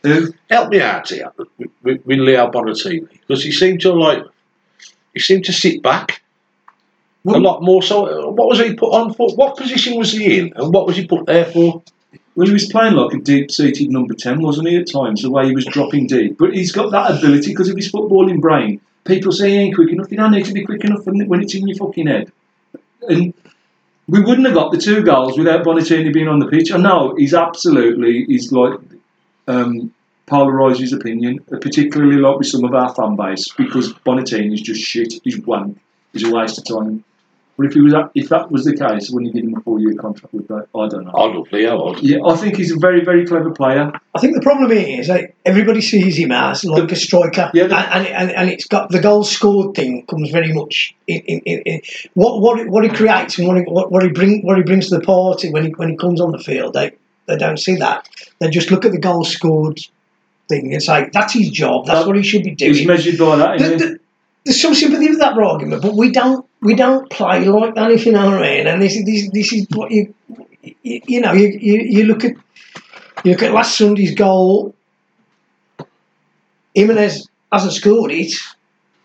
who? 0.03 0.33
help 0.49 0.69
me 0.69 0.81
out 0.81 1.07
here 1.07 1.31
with, 1.37 1.69
with, 1.83 2.05
with 2.05 2.19
Leo 2.19 2.51
Bonatini 2.51 3.07
because 3.09 3.43
he 3.43 3.51
seemed 3.51 3.79
to 3.81 3.93
like 3.93 4.23
he 5.13 5.19
seemed 5.19 5.45
to 5.45 5.53
sit 5.53 5.81
back 5.81 6.21
a 7.25 7.31
lot 7.31 7.61
more. 7.61 7.83
So, 7.83 8.29
what 8.31 8.47
was 8.47 8.59
he 8.59 8.73
put 8.73 8.93
on 8.93 9.13
for? 9.13 9.33
What 9.35 9.57
position 9.57 9.97
was 9.97 10.11
he 10.11 10.39
in, 10.39 10.53
and 10.55 10.73
what 10.73 10.87
was 10.87 10.97
he 10.97 11.05
put 11.05 11.25
there 11.25 11.45
for? 11.45 11.83
Well, 12.35 12.47
he 12.47 12.53
was 12.53 12.71
playing 12.71 12.93
like 12.93 13.13
a 13.13 13.17
deep 13.17 13.51
seated 13.51 13.91
number 13.91 14.13
10, 14.13 14.41
wasn't 14.41 14.69
he, 14.69 14.77
at 14.77 14.89
times, 14.89 15.21
the 15.21 15.29
way 15.29 15.47
he 15.47 15.55
was 15.55 15.65
dropping 15.65 16.07
deep. 16.07 16.37
But 16.37 16.53
he's 16.53 16.71
got 16.71 16.91
that 16.91 17.17
ability 17.17 17.51
because 17.51 17.69
of 17.69 17.75
his 17.75 17.91
footballing 17.91 18.39
brain. 18.39 18.79
People 19.03 19.33
say 19.33 19.49
he 19.49 19.57
ain't 19.57 19.75
quick 19.75 19.91
enough. 19.91 20.11
You 20.11 20.17
don't 20.17 20.31
need 20.31 20.45
to 20.45 20.53
be 20.53 20.65
quick 20.65 20.83
enough 20.83 21.05
when 21.05 21.27
when 21.27 21.41
it's 21.41 21.55
in 21.55 21.67
your 21.67 21.77
fucking 21.77 22.07
head. 22.07 22.31
And 23.07 23.33
we 24.07 24.21
wouldn't 24.21 24.45
have 24.45 24.55
got 24.55 24.71
the 24.71 24.77
two 24.77 25.03
goals 25.03 25.37
without 25.37 25.65
Bonatini 25.65 26.13
being 26.13 26.27
on 26.27 26.39
the 26.39 26.47
pitch. 26.47 26.71
I 26.71 26.77
know 26.77 27.15
he's 27.15 27.33
absolutely, 27.33 28.25
he's 28.25 28.51
like, 28.51 28.79
um, 29.47 29.93
polarises 30.31 30.79
his 30.79 30.93
opinion, 30.93 31.39
particularly 31.49 32.15
like 32.17 32.37
with 32.37 32.47
some 32.47 32.63
of 32.63 32.73
our 32.73 32.93
fan 32.95 33.15
base, 33.15 33.51
because 33.57 33.93
Bonatini 34.05 34.53
is 34.53 34.61
just 34.61 34.81
shit. 34.81 35.13
He's 35.23 35.39
wank. 35.39 35.77
He's 36.13 36.23
a 36.23 36.33
waste 36.33 36.57
of 36.57 36.65
time. 36.65 37.03
But 37.57 37.65
if 37.67 37.73
he 37.73 37.81
was, 37.81 37.93
if 38.15 38.29
that 38.29 38.49
was 38.49 38.63
the 38.63 38.75
case, 38.75 39.11
when 39.11 39.25
you 39.25 39.33
give 39.33 39.43
him 39.43 39.55
a 39.55 39.61
four-year 39.61 39.93
contract 39.95 40.33
with 40.33 40.47
that, 40.47 40.67
I 40.73 40.87
don't 40.87 41.03
know. 41.05 41.11
I 41.13 41.25
love 41.25 41.47
Leo. 41.51 41.93
I- 41.93 41.99
Yeah, 42.01 42.17
I 42.25 42.35
think 42.35 42.55
he's 42.55 42.71
a 42.75 42.79
very, 42.79 43.03
very 43.03 43.25
clever 43.27 43.51
player. 43.51 43.91
I 44.15 44.19
think 44.19 44.33
the 44.35 44.41
problem 44.41 44.71
is 44.71 45.07
that 45.07 45.33
everybody 45.45 45.81
sees 45.81 46.17
him 46.17 46.31
as 46.31 46.63
like 46.63 46.91
a 46.91 46.95
striker, 46.95 47.51
Yeah, 47.53 47.67
the- 47.67 47.77
and, 47.77 48.07
and, 48.07 48.15
and, 48.15 48.31
and 48.31 48.49
it's 48.49 48.65
got 48.65 48.89
the 48.89 48.99
goal 49.01 49.23
scored 49.25 49.75
thing 49.75 50.05
comes 50.07 50.31
very 50.31 50.53
much 50.53 50.95
in, 51.07 51.19
in, 51.21 51.39
in, 51.41 51.59
in 51.71 51.81
what 52.15 52.41
what 52.41 52.59
it- 52.59 52.69
what 52.69 52.83
he 52.85 52.89
creates 52.89 53.37
and 53.37 53.47
what 53.47 53.57
he, 53.57 53.63
what, 53.63 53.91
what 53.91 54.01
he 54.03 54.09
bring 54.09 54.43
what 54.45 54.57
he 54.57 54.63
brings 54.63 54.87
to 54.89 54.95
the 54.97 55.01
party 55.05 55.51
when 55.51 55.65
he 55.65 55.71
when 55.71 55.89
he 55.89 55.97
comes 55.97 56.19
on 56.21 56.31
the 56.31 56.39
field. 56.39 56.73
They 56.73 56.91
they 57.27 57.37
don't 57.37 57.57
see 57.59 57.75
that. 57.75 58.09
They 58.39 58.49
just 58.49 58.71
look 58.71 58.85
at 58.85 58.91
the 58.93 58.99
goal 58.99 59.23
scored 59.23 59.79
thing 60.51 60.73
and 60.73 60.83
say 60.83 61.09
that's 61.11 61.33
his 61.33 61.49
job. 61.49 61.85
That's 61.87 62.05
what 62.07 62.15
he 62.15 62.23
should 62.23 62.43
be 62.43 62.53
doing. 62.55 62.73
He's 62.75 62.85
measured 62.87 63.17
by 63.17 63.35
that, 63.37 63.59
The- 63.59 63.77
the- 63.83 63.99
there's 64.43 64.59
some 64.61 64.73
sympathy 64.73 65.07
with 65.09 65.19
that 65.19 65.37
argument, 65.37 65.81
but 65.83 65.93
we 65.95 66.11
don't 66.11 66.45
we 66.61 66.73
don't 66.75 67.09
play 67.11 67.45
like 67.47 67.75
that, 67.75 67.91
if 67.91 68.05
you 68.07 68.11
know 68.11 68.25
what 68.25 68.39
I 68.43 68.57
mean. 68.57 68.67
And 68.67 68.81
this 68.81 68.95
is 68.95 69.05
this, 69.05 69.29
this 69.31 69.53
is 69.53 69.67
what 69.71 69.91
you 69.91 70.13
you, 70.83 71.01
you 71.13 71.21
know 71.21 71.33
you, 71.33 71.47
you 71.69 71.75
you 71.97 72.03
look 72.05 72.23
at 72.25 72.33
you 73.23 73.31
look 73.33 73.43
at 73.43 73.51
last 73.53 73.77
Sunday's 73.77 74.15
goal. 74.15 74.73
Jimenez 76.75 77.27
hasn't 77.51 77.73
scored 77.73 78.11
it, 78.11 78.33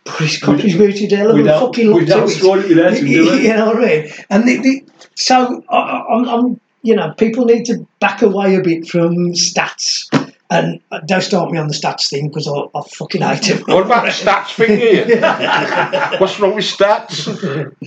but 0.05 0.15
he's 0.21 0.39
contributed 0.39 1.13
a 1.13 1.17
hell 1.17 1.31
of 1.31 1.37
a 1.37 1.43
Without, 1.43 1.61
fucking 1.67 1.91
lot 1.91 2.07
to 2.07 2.23
it. 2.25 2.29
scoring 2.31 2.65
it 2.65 2.69
without 2.77 2.93
him, 2.95 3.05
do 3.07 3.11
You 3.43 3.49
know 3.55 3.67
what 3.67 3.77
I 3.85 3.87
mean? 3.87 4.13
And 4.31 4.49
the, 4.49 4.57
the, 4.61 4.85
so 5.17 5.63
I- 5.69 6.05
I'm, 6.11 6.29
I'm, 6.29 6.61
you 6.83 6.95
know, 6.95 7.13
people 7.19 7.45
need 7.45 7.65
to 7.67 7.85
back 8.01 8.23
away 8.23 8.55
a 8.55 8.61
bit 8.63 8.87
from 8.89 9.33
stats. 9.33 10.07
And 10.49 10.81
uh, 10.93 11.01
don't 11.01 11.23
start 11.23 11.51
me 11.51 11.59
on 11.59 11.67
the 11.67 11.75
stats 11.75 12.09
thing 12.09 12.29
because 12.29 12.47
I, 12.47 12.53
I 12.53 12.83
fucking 12.83 13.21
hate 13.21 13.43
them. 13.43 13.65
What 13.67 13.87
about 13.87 14.05
the 14.05 14.11
stats 14.11 14.55
thing 14.55 14.79
here? 14.79 16.19
What's 16.21 16.39
wrong 16.39 16.55
with 16.55 16.65
stats? 16.65 17.27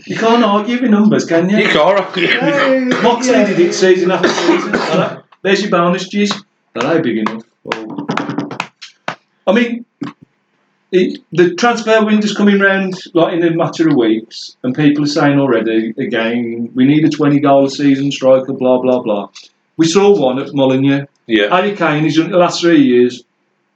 You 0.05 0.15
can't 0.17 0.43
argue 0.43 0.81
with 0.81 0.91
numbers, 0.91 1.25
can 1.25 1.49
you? 1.49 1.57
You 1.57 1.69
can't 1.69 1.99
argue 1.99 2.23
with 2.23 2.35
it. 2.35 2.93
Uh, 2.93 3.01
Moxley 3.01 3.31
yeah. 3.31 3.45
did 3.45 3.59
it 3.59 3.73
season 3.73 4.11
after 4.11 4.27
season. 4.27 4.75
Alright, 4.75 5.23
There's 5.41 5.61
your 5.61 5.71
bonus, 5.71 6.09
geez. 6.09 6.33
That 6.73 6.83
ain't 6.83 7.03
big 7.03 7.19
enough. 7.19 7.43
Well, 7.63 8.07
I 9.47 9.53
mean, 9.53 9.85
it, 10.91 11.21
the 11.31 11.55
transfer 11.55 12.03
window's 12.03 12.35
coming 12.35 12.59
round 12.59 12.95
like 13.13 13.33
in 13.33 13.43
a 13.43 13.51
matter 13.51 13.87
of 13.87 13.95
weeks, 13.95 14.57
and 14.63 14.75
people 14.75 15.03
are 15.03 15.07
saying 15.07 15.39
already 15.39 15.93
again 15.97 16.71
we 16.73 16.85
need 16.85 17.05
a 17.05 17.09
20 17.09 17.39
goal 17.39 17.65
a 17.65 17.69
season 17.69 18.11
striker, 18.11 18.53
blah 18.53 18.81
blah 18.81 19.01
blah. 19.01 19.29
We 19.79 19.87
saw 19.87 20.19
one 20.19 20.39
at 20.39 20.53
Molineux. 20.53 21.05
Yeah. 21.25 21.55
Harry 21.55 21.73
Kane 21.73 22.03
is 22.03 22.17
in 22.17 22.31
the 22.31 22.37
last 22.37 22.59
three 22.59 22.81
years 22.81 23.23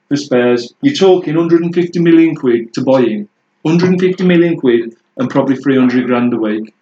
for 0.09 0.17
Spurs. 0.17 0.73
You're 0.81 0.95
talking 0.95 1.33
150 1.35 1.97
million 1.99 2.35
quid 2.35 2.73
to 2.73 2.81
buy 2.83 3.03
him. 3.03 3.29
150 3.61 4.25
million 4.25 4.59
quid 4.59 4.97
and 5.15 5.29
probably 5.29 5.55
300 5.55 6.05
grand 6.05 6.33
a 6.33 6.37
week. 6.37 6.73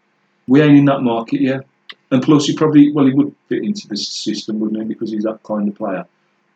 We 0.48 0.60
ain't 0.62 0.76
in 0.76 0.86
that 0.86 1.02
market 1.02 1.40
yet. 1.40 1.68
And 2.10 2.24
plus, 2.24 2.48
he 2.48 2.56
probably, 2.56 2.92
well, 2.92 3.06
he 3.06 3.14
would 3.14 3.36
fit 3.48 3.64
into 3.64 3.88
the 3.88 3.96
system, 3.96 4.60
wouldn't 4.60 4.82
he? 4.82 4.88
Because 4.88 5.12
he's 5.12 5.24
that 5.24 5.44
kind 5.44 5.70
of 5.70 5.76
player. 5.76 6.06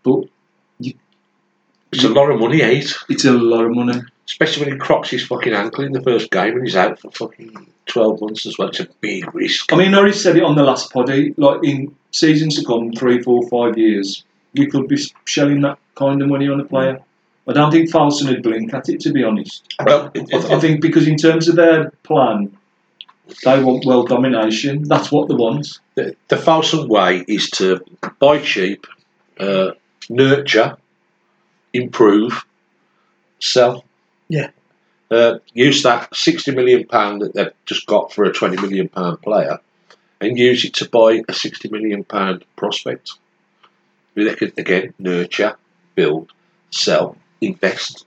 But 0.01 0.23
It's 0.80 2.04
a 2.04 2.10
lot 2.10 2.32
of 2.32 2.39
money, 2.39 2.63
eight. 2.63 2.95
it's 3.10 3.25
a 3.25 3.32
lot 3.32 3.63
of 3.65 3.75
money. 3.75 4.01
Especially 4.28 4.65
when 4.65 4.73
he 4.73 4.80
crocks 4.80 5.12
his 5.12 5.23
fucking 5.28 5.54
ankle 5.54 5.84
in 5.84 5.91
the 5.91 6.01
first 6.01 6.32
game 6.32 6.56
and 6.56 6.63
he's 6.65 6.75
out 6.75 6.99
for 6.99 7.12
fucking 7.12 7.67
12 7.86 8.21
months 8.21 8.47
as 8.47 8.58
well. 8.58 8.69
It's 8.69 8.80
a 8.80 8.88
big 8.99 9.34
risk. 9.36 9.71
I 9.71 9.75
mean, 9.75 9.91
Norris 9.91 10.23
said 10.23 10.36
it 10.36 10.41
on 10.43 10.56
the 10.56 10.63
last 10.63 10.91
poddy, 10.91 11.36
like 11.38 11.60
in 11.63 11.95
seasons 12.15 12.58
to 12.58 12.65
come, 12.65 12.91
three, 12.93 13.21
four, 13.21 13.47
five 13.49 13.78
years, 13.78 14.23
you 14.54 14.67
could 14.67 14.88
be 14.88 14.97
shelling 15.25 15.62
that 15.62 15.78
kind 15.95 16.21
of 16.21 16.30
money 16.30 16.47
on 16.47 16.60
a 16.60 16.65
player. 16.65 16.99
I 17.47 17.54
don't 17.54 17.71
think 17.71 17.91
Fosun 17.91 18.30
would 18.30 18.41
blink 18.41 18.73
at 18.73 18.89
it, 18.89 19.01
to 19.01 19.12
be 19.12 19.23
honest. 19.23 19.63
Well, 19.86 20.12
I, 20.15 20.56
I 20.56 20.60
think 20.60 20.82
because 20.82 21.08
in 21.08 21.17
terms 21.17 21.47
of 21.47 21.56
their 21.56 21.91
plan, 22.04 22.58
they 23.43 23.62
want 23.62 23.86
world 23.86 24.10
domination. 24.10 24.84
That's 24.84 25.12
what 25.12 25.28
they 25.28 25.36
want. 25.36 25.80
the, 25.95 26.15
the 26.30 26.38
Fosun 26.38 26.88
way 26.88 27.23
is 27.28 27.49
to 27.51 27.82
buy 28.19 28.39
cheap, 28.39 28.88
uh, 29.39 29.71
nurture, 30.10 30.78
improve, 31.73 32.45
sell. 33.39 33.84
Yeah. 34.28 34.49
Uh, 35.12 35.38
use 35.54 35.84
that 35.84 36.15
sixty 36.15 36.51
million 36.51 36.88
pound 36.88 37.21
that 37.21 37.34
they've 37.34 37.54
just 37.65 37.86
got 37.86 38.12
for 38.12 38.23
a 38.23 38.34
twenty 38.34 38.60
million 38.60 38.89
pound 38.89 39.21
player, 39.21 39.60
and 40.21 40.38
use 40.38 40.65
it 40.65 40.73
to 40.75 40.89
buy 40.89 41.21
a 41.28 41.34
sixty 41.34 41.69
million 41.69 42.04
pound 42.04 42.45
prospect. 42.56 43.12
They 44.15 44.34
could 44.36 44.58
again 44.58 44.93
nurture, 44.97 45.58
build, 45.95 46.32
sell, 46.71 47.17
invest. 47.41 48.06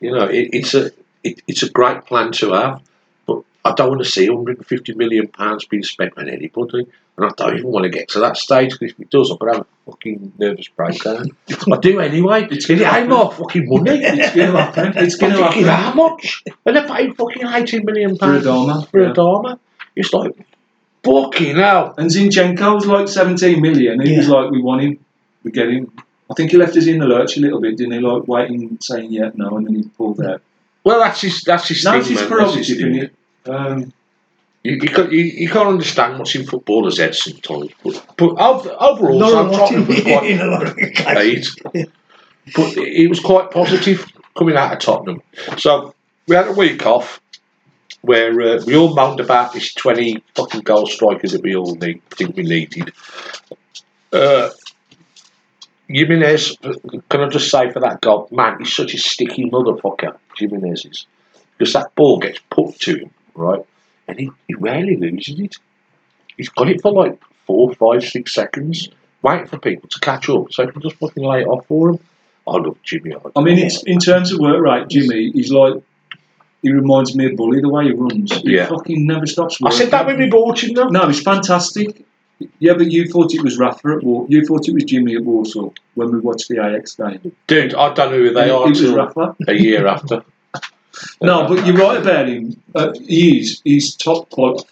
You 0.00 0.12
know, 0.12 0.24
it, 0.26 0.50
it's 0.52 0.74
a 0.74 0.90
it, 1.24 1.42
it's 1.48 1.62
a 1.62 1.70
great 1.70 2.04
plan 2.04 2.30
to 2.32 2.52
have, 2.52 2.82
but 3.26 3.42
I 3.64 3.72
don't 3.72 3.88
want 3.88 4.04
to 4.04 4.08
see 4.08 4.28
150 4.30 4.94
million 4.94 5.26
pounds 5.28 5.64
being 5.64 5.82
spent 5.82 6.12
on 6.16 6.28
anybody, 6.28 6.86
and 7.16 7.26
I 7.26 7.30
don't 7.36 7.58
even 7.58 7.72
want 7.72 7.84
to 7.84 7.88
get 7.90 8.08
to 8.10 8.20
that 8.20 8.36
stage 8.36 8.72
because 8.78 8.92
if 8.92 9.00
it 9.00 9.10
does, 9.10 9.30
I'm 9.30 9.38
gonna 9.38 9.54
have 9.56 9.62
a 9.62 9.90
fucking 9.90 10.34
nervous 10.38 10.68
breakdown. 10.68 11.30
I 11.72 11.76
do 11.78 11.98
anyway. 11.98 12.46
It's 12.50 12.70
It 12.70 12.78
gonna 12.78 12.96
ain't 12.98 13.08
my 13.08 13.28
fucking 13.34 13.68
money. 13.68 13.98
It's 14.04 14.34
going 14.36 14.52
to 14.52 14.60
happen. 14.62 14.92
It's 14.96 15.16
going 15.16 15.32
to 15.32 15.38
Fucking 15.38 15.64
happen. 15.64 15.98
how 15.98 16.10
much? 16.10 16.44
And 16.64 16.76
they're 16.76 16.86
paying 16.86 17.14
fucking 17.14 17.46
18 17.46 17.84
million 17.84 18.16
pounds 18.16 18.44
For 18.44 18.48
a 18.50 18.86
For 18.86 19.02
yeah. 19.02 19.54
It's 19.96 20.12
like, 20.12 20.32
fucking 21.06 21.56
hell. 21.56 21.94
And 21.96 22.10
Zinchenko 22.10 22.74
was 22.74 22.86
like 22.86 23.08
17 23.08 23.60
million. 23.62 24.00
He 24.00 24.16
was 24.16 24.28
like, 24.28 24.50
we 24.50 24.60
want 24.60 24.82
him, 24.82 24.98
we 25.44 25.50
get 25.50 25.68
him. 25.70 25.90
I 26.30 26.34
think 26.34 26.50
he 26.50 26.56
left 26.56 26.76
us 26.76 26.86
in 26.86 26.98
the 26.98 27.06
lurch 27.06 27.36
a 27.36 27.40
little 27.40 27.60
bit, 27.60 27.76
didn't 27.76 27.92
he? 27.92 28.00
Like 28.00 28.26
waiting, 28.26 28.76
saying 28.80 29.12
yeah, 29.12 29.30
no, 29.34 29.56
and 29.56 29.66
then 29.66 29.76
he 29.76 29.82
pulled 29.96 30.20
out. 30.20 30.42
Well, 30.84 30.98
that's 31.00 31.20
his, 31.20 31.42
that's 31.42 31.68
his 31.68 31.84
Now 31.84 31.92
thing, 31.92 32.00
it's 32.00 32.08
his 32.10 32.18
man. 32.20 32.28
That's 32.28 32.36
prerogative, 32.36 32.66
his 32.66 32.76
thing. 32.78 32.94
isn't 32.96 33.10
it? 33.46 33.50
Um, 33.50 33.92
You, 34.64 34.72
you, 34.82 34.88
can't, 34.88 35.12
you, 35.12 35.20
you 35.20 35.48
can't 35.48 35.68
understand 35.68 36.18
what's 36.18 36.34
in 36.34 36.44
footballers' 36.44 36.98
heads 36.98 37.22
sometimes. 37.22 37.70
But, 37.84 38.04
but 38.16 38.30
overall, 38.40 39.18
Not 39.20 39.32
a 39.32 39.42
lot 39.42 39.58
Tottenham 39.70 39.82
in, 39.82 39.88
was 39.88 40.00
quite 40.02 40.26
in 40.30 40.40
a 40.40 40.46
lot 40.46 40.66
of 40.68 40.76
cases. 40.76 41.56
eight. 41.74 41.90
But 42.54 42.72
he 42.74 43.06
was 43.06 43.20
quite 43.20 43.50
positive 43.52 44.04
coming 44.36 44.56
out 44.56 44.72
of 44.72 44.78
Tottenham. 44.80 45.22
So 45.58 45.94
we 46.26 46.34
had 46.34 46.48
a 46.48 46.52
week 46.52 46.84
off 46.84 47.20
where 48.06 48.40
uh, 48.40 48.62
we 48.66 48.76
all 48.76 48.94
moaned 48.94 49.20
about 49.20 49.52
this 49.52 49.74
20 49.74 50.22
fucking 50.34 50.60
goal 50.60 50.86
strikers 50.86 51.32
that 51.32 51.42
we 51.42 51.56
all 51.56 51.74
need, 51.74 52.00
think 52.10 52.36
we 52.36 52.44
needed. 52.44 52.92
Uh, 54.12 54.50
Jimenez, 55.88 56.56
can 57.08 57.20
I 57.20 57.28
just 57.28 57.50
say 57.50 57.70
for 57.70 57.80
that 57.80 58.00
goal, 58.00 58.28
man, 58.30 58.58
he's 58.60 58.74
such 58.74 58.94
a 58.94 58.98
sticky 58.98 59.50
motherfucker, 59.50 60.16
Jimenez 60.36 60.84
is. 60.84 61.06
Because 61.58 61.72
that 61.74 61.94
ball 61.94 62.18
gets 62.18 62.40
put 62.50 62.78
to 62.80 62.96
him, 62.96 63.10
right? 63.34 63.64
And 64.08 64.18
he, 64.18 64.30
he 64.46 64.54
rarely 64.54 64.96
loses 64.96 65.40
it. 65.40 65.56
He's 66.36 66.48
got 66.48 66.68
it 66.68 66.82
for 66.82 66.92
like 66.92 67.20
four, 67.46 67.74
five, 67.74 68.04
six 68.04 68.34
seconds, 68.34 68.88
waiting 69.22 69.46
for 69.46 69.58
people 69.58 69.88
to 69.88 70.00
catch 70.00 70.28
up 70.28 70.52
so 70.52 70.64
he 70.64 70.72
can 70.72 70.82
just 70.82 70.96
fucking 70.96 71.24
lay 71.24 71.42
it 71.42 71.46
off 71.46 71.66
for 71.66 71.90
him. 71.90 72.00
I 72.46 72.58
love 72.58 72.80
Jimmy. 72.84 73.14
I 73.34 73.40
mean, 73.40 73.58
it's, 73.58 73.82
in 73.82 73.98
terms 73.98 74.32
of 74.32 74.38
work 74.38 74.62
rate, 74.62 74.88
Jimmy, 74.88 75.32
he's 75.32 75.50
like, 75.50 75.82
he 76.62 76.72
reminds 76.72 77.14
me 77.14 77.26
of 77.26 77.36
Bully 77.36 77.60
the 77.60 77.68
way 77.68 77.84
he 77.84 77.92
runs. 77.92 78.32
He 78.38 78.54
Yeah. 78.56 78.66
fucking 78.66 79.06
never 79.06 79.26
stops 79.26 79.60
running. 79.60 79.76
I 79.76 79.78
said 79.80 79.90
that 79.92 80.06
when 80.06 80.18
we 80.18 80.26
bought 80.28 80.62
him, 80.62 80.74
though. 80.74 80.88
No, 80.88 81.06
he's 81.06 81.22
fantastic. 81.22 82.04
Yeah, 82.58 82.74
but 82.74 82.90
you 82.90 83.08
thought 83.08 83.32
it 83.32 83.42
was 83.42 83.58
Rafa 83.58 83.88
at 83.96 84.02
War. 84.04 84.26
You 84.28 84.44
thought 84.44 84.68
it 84.68 84.74
was 84.74 84.84
Jimmy 84.84 85.14
at 85.16 85.24
Warsaw 85.24 85.70
when 85.94 86.12
we 86.12 86.18
watched 86.20 86.48
the 86.48 86.58
AX 86.62 86.94
game. 86.94 87.32
Dude, 87.46 87.74
I 87.74 87.94
don't 87.94 88.10
know 88.10 88.18
who 88.18 88.32
they 88.34 88.50
are 88.50 88.66
it 88.66 88.70
was 88.70 88.80
until 88.80 88.96
Rafa. 88.96 89.36
a 89.48 89.54
year 89.54 89.86
after. 89.96 90.22
No, 91.22 91.46
but 91.48 91.66
you're 91.66 91.76
right 91.76 92.00
about 92.00 92.28
him. 92.28 92.56
Uh, 92.74 92.92
he 93.06 93.38
is. 93.40 93.60
He's 93.64 93.94
top 93.94 94.28
quality. 94.30 94.64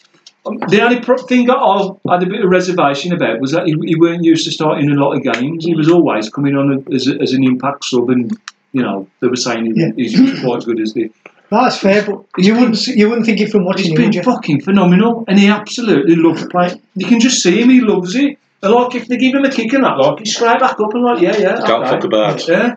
Um, 0.46 0.58
The 0.68 0.82
only 0.82 1.00
thing 1.26 1.46
that 1.46 1.56
I 1.56 2.12
had 2.14 2.22
a 2.22 2.26
bit 2.26 2.44
of 2.44 2.50
reservation 2.50 3.12
about 3.12 3.40
was 3.40 3.52
that 3.52 3.66
he, 3.66 3.74
he 3.84 3.94
weren't 3.96 4.24
used 4.24 4.44
to 4.46 4.50
starting 4.52 4.90
a 4.90 4.94
lot 4.94 5.12
of 5.16 5.22
games. 5.22 5.64
He 5.64 5.74
was 5.74 5.88
always 5.90 6.28
coming 6.30 6.56
on 6.56 6.84
as, 6.94 7.08
a, 7.08 7.18
as 7.20 7.32
an 7.32 7.44
impact 7.44 7.84
sub, 7.86 8.10
and 8.10 8.30
you 8.72 8.82
know 8.82 9.06
they 9.20 9.28
were 9.28 9.36
saying 9.36 9.66
he, 9.74 9.80
Yeah. 9.80 9.90
he's 9.96 10.12
just 10.12 10.42
quite 10.44 10.62
good 10.64 10.80
as 10.80 10.92
the. 10.92 11.10
No, 11.50 11.62
that's 11.62 11.78
fair, 11.78 12.04
but 12.04 12.24
you 12.38 12.54
wouldn't 12.54 12.86
you 12.86 13.08
wouldn't 13.08 13.26
think 13.26 13.40
it 13.40 13.50
from 13.50 13.64
watching 13.64 13.84
He's 13.84 13.90
him, 13.92 13.96
been 13.96 14.04
would 14.06 14.14
you? 14.16 14.22
fucking 14.22 14.60
phenomenal, 14.62 15.24
and 15.28 15.38
he 15.38 15.48
absolutely 15.48 16.16
loves 16.16 16.46
playing. 16.48 16.80
You 16.96 17.06
can 17.06 17.20
just 17.20 17.42
see 17.42 17.60
him; 17.60 17.70
he 17.70 17.80
loves 17.80 18.14
it. 18.16 18.38
And 18.62 18.72
like 18.72 18.94
if 18.94 19.08
they 19.08 19.16
give 19.18 19.34
him 19.34 19.44
a 19.44 19.50
kick 19.50 19.72
and 19.74 19.84
that, 19.84 19.98
like 19.98 20.20
he's 20.20 20.34
straight 20.34 20.58
back 20.58 20.80
up 20.80 20.94
and 20.94 21.04
like, 21.04 21.20
yeah, 21.20 21.36
yeah, 21.36 21.54
Don't 21.56 21.82
okay. 21.82 21.90
fuck 21.90 22.04
about. 22.04 22.48
Yeah, 22.48 22.74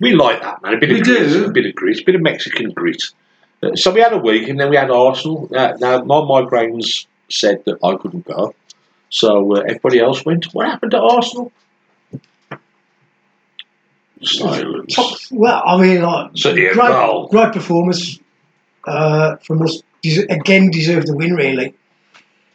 We 0.00 0.12
like 0.14 0.42
that, 0.42 0.60
man. 0.62 0.74
A 0.74 0.78
bit 0.78 0.90
We 0.90 0.98
of 1.00 1.04
grit, 1.04 1.28
do. 1.30 1.44
a 1.46 1.50
bit 1.52 1.66
of 1.66 1.74
grit, 1.76 2.00
a 2.00 2.04
bit 2.04 2.14
of 2.16 2.22
Mexican 2.22 2.70
grit. 2.72 3.02
Uh, 3.62 3.76
So 3.76 3.92
we 3.92 4.00
had 4.00 4.12
a 4.12 4.18
week, 4.18 4.48
and 4.48 4.58
then 4.60 4.68
we 4.68 4.76
had 4.76 4.90
Arsenal. 4.90 5.48
Uh, 5.54 5.74
now 5.80 6.02
my 6.02 6.16
migraines 6.16 7.06
said 7.30 7.64
that 7.66 7.78
I 7.84 7.94
couldn't 7.96 8.26
go, 8.26 8.54
so 9.10 9.56
uh, 9.56 9.60
everybody 9.60 10.00
else 10.00 10.24
went. 10.24 10.46
What 10.52 10.66
happened 10.66 10.90
to 10.90 11.00
Arsenal? 11.00 11.52
Silence. 14.22 14.94
Top, 14.94 15.18
well, 15.30 15.62
I 15.64 15.80
mean, 15.80 16.02
like, 16.02 16.30
yeah, 16.44 16.52
great, 16.52 16.76
well, 16.76 17.26
great 17.28 17.52
performance 17.52 18.18
uh, 18.86 19.36
from 19.36 19.62
us. 19.62 19.82
Des- 20.02 20.26
again, 20.30 20.70
deserved 20.70 21.06
the 21.06 21.14
win, 21.14 21.34
really. 21.34 21.74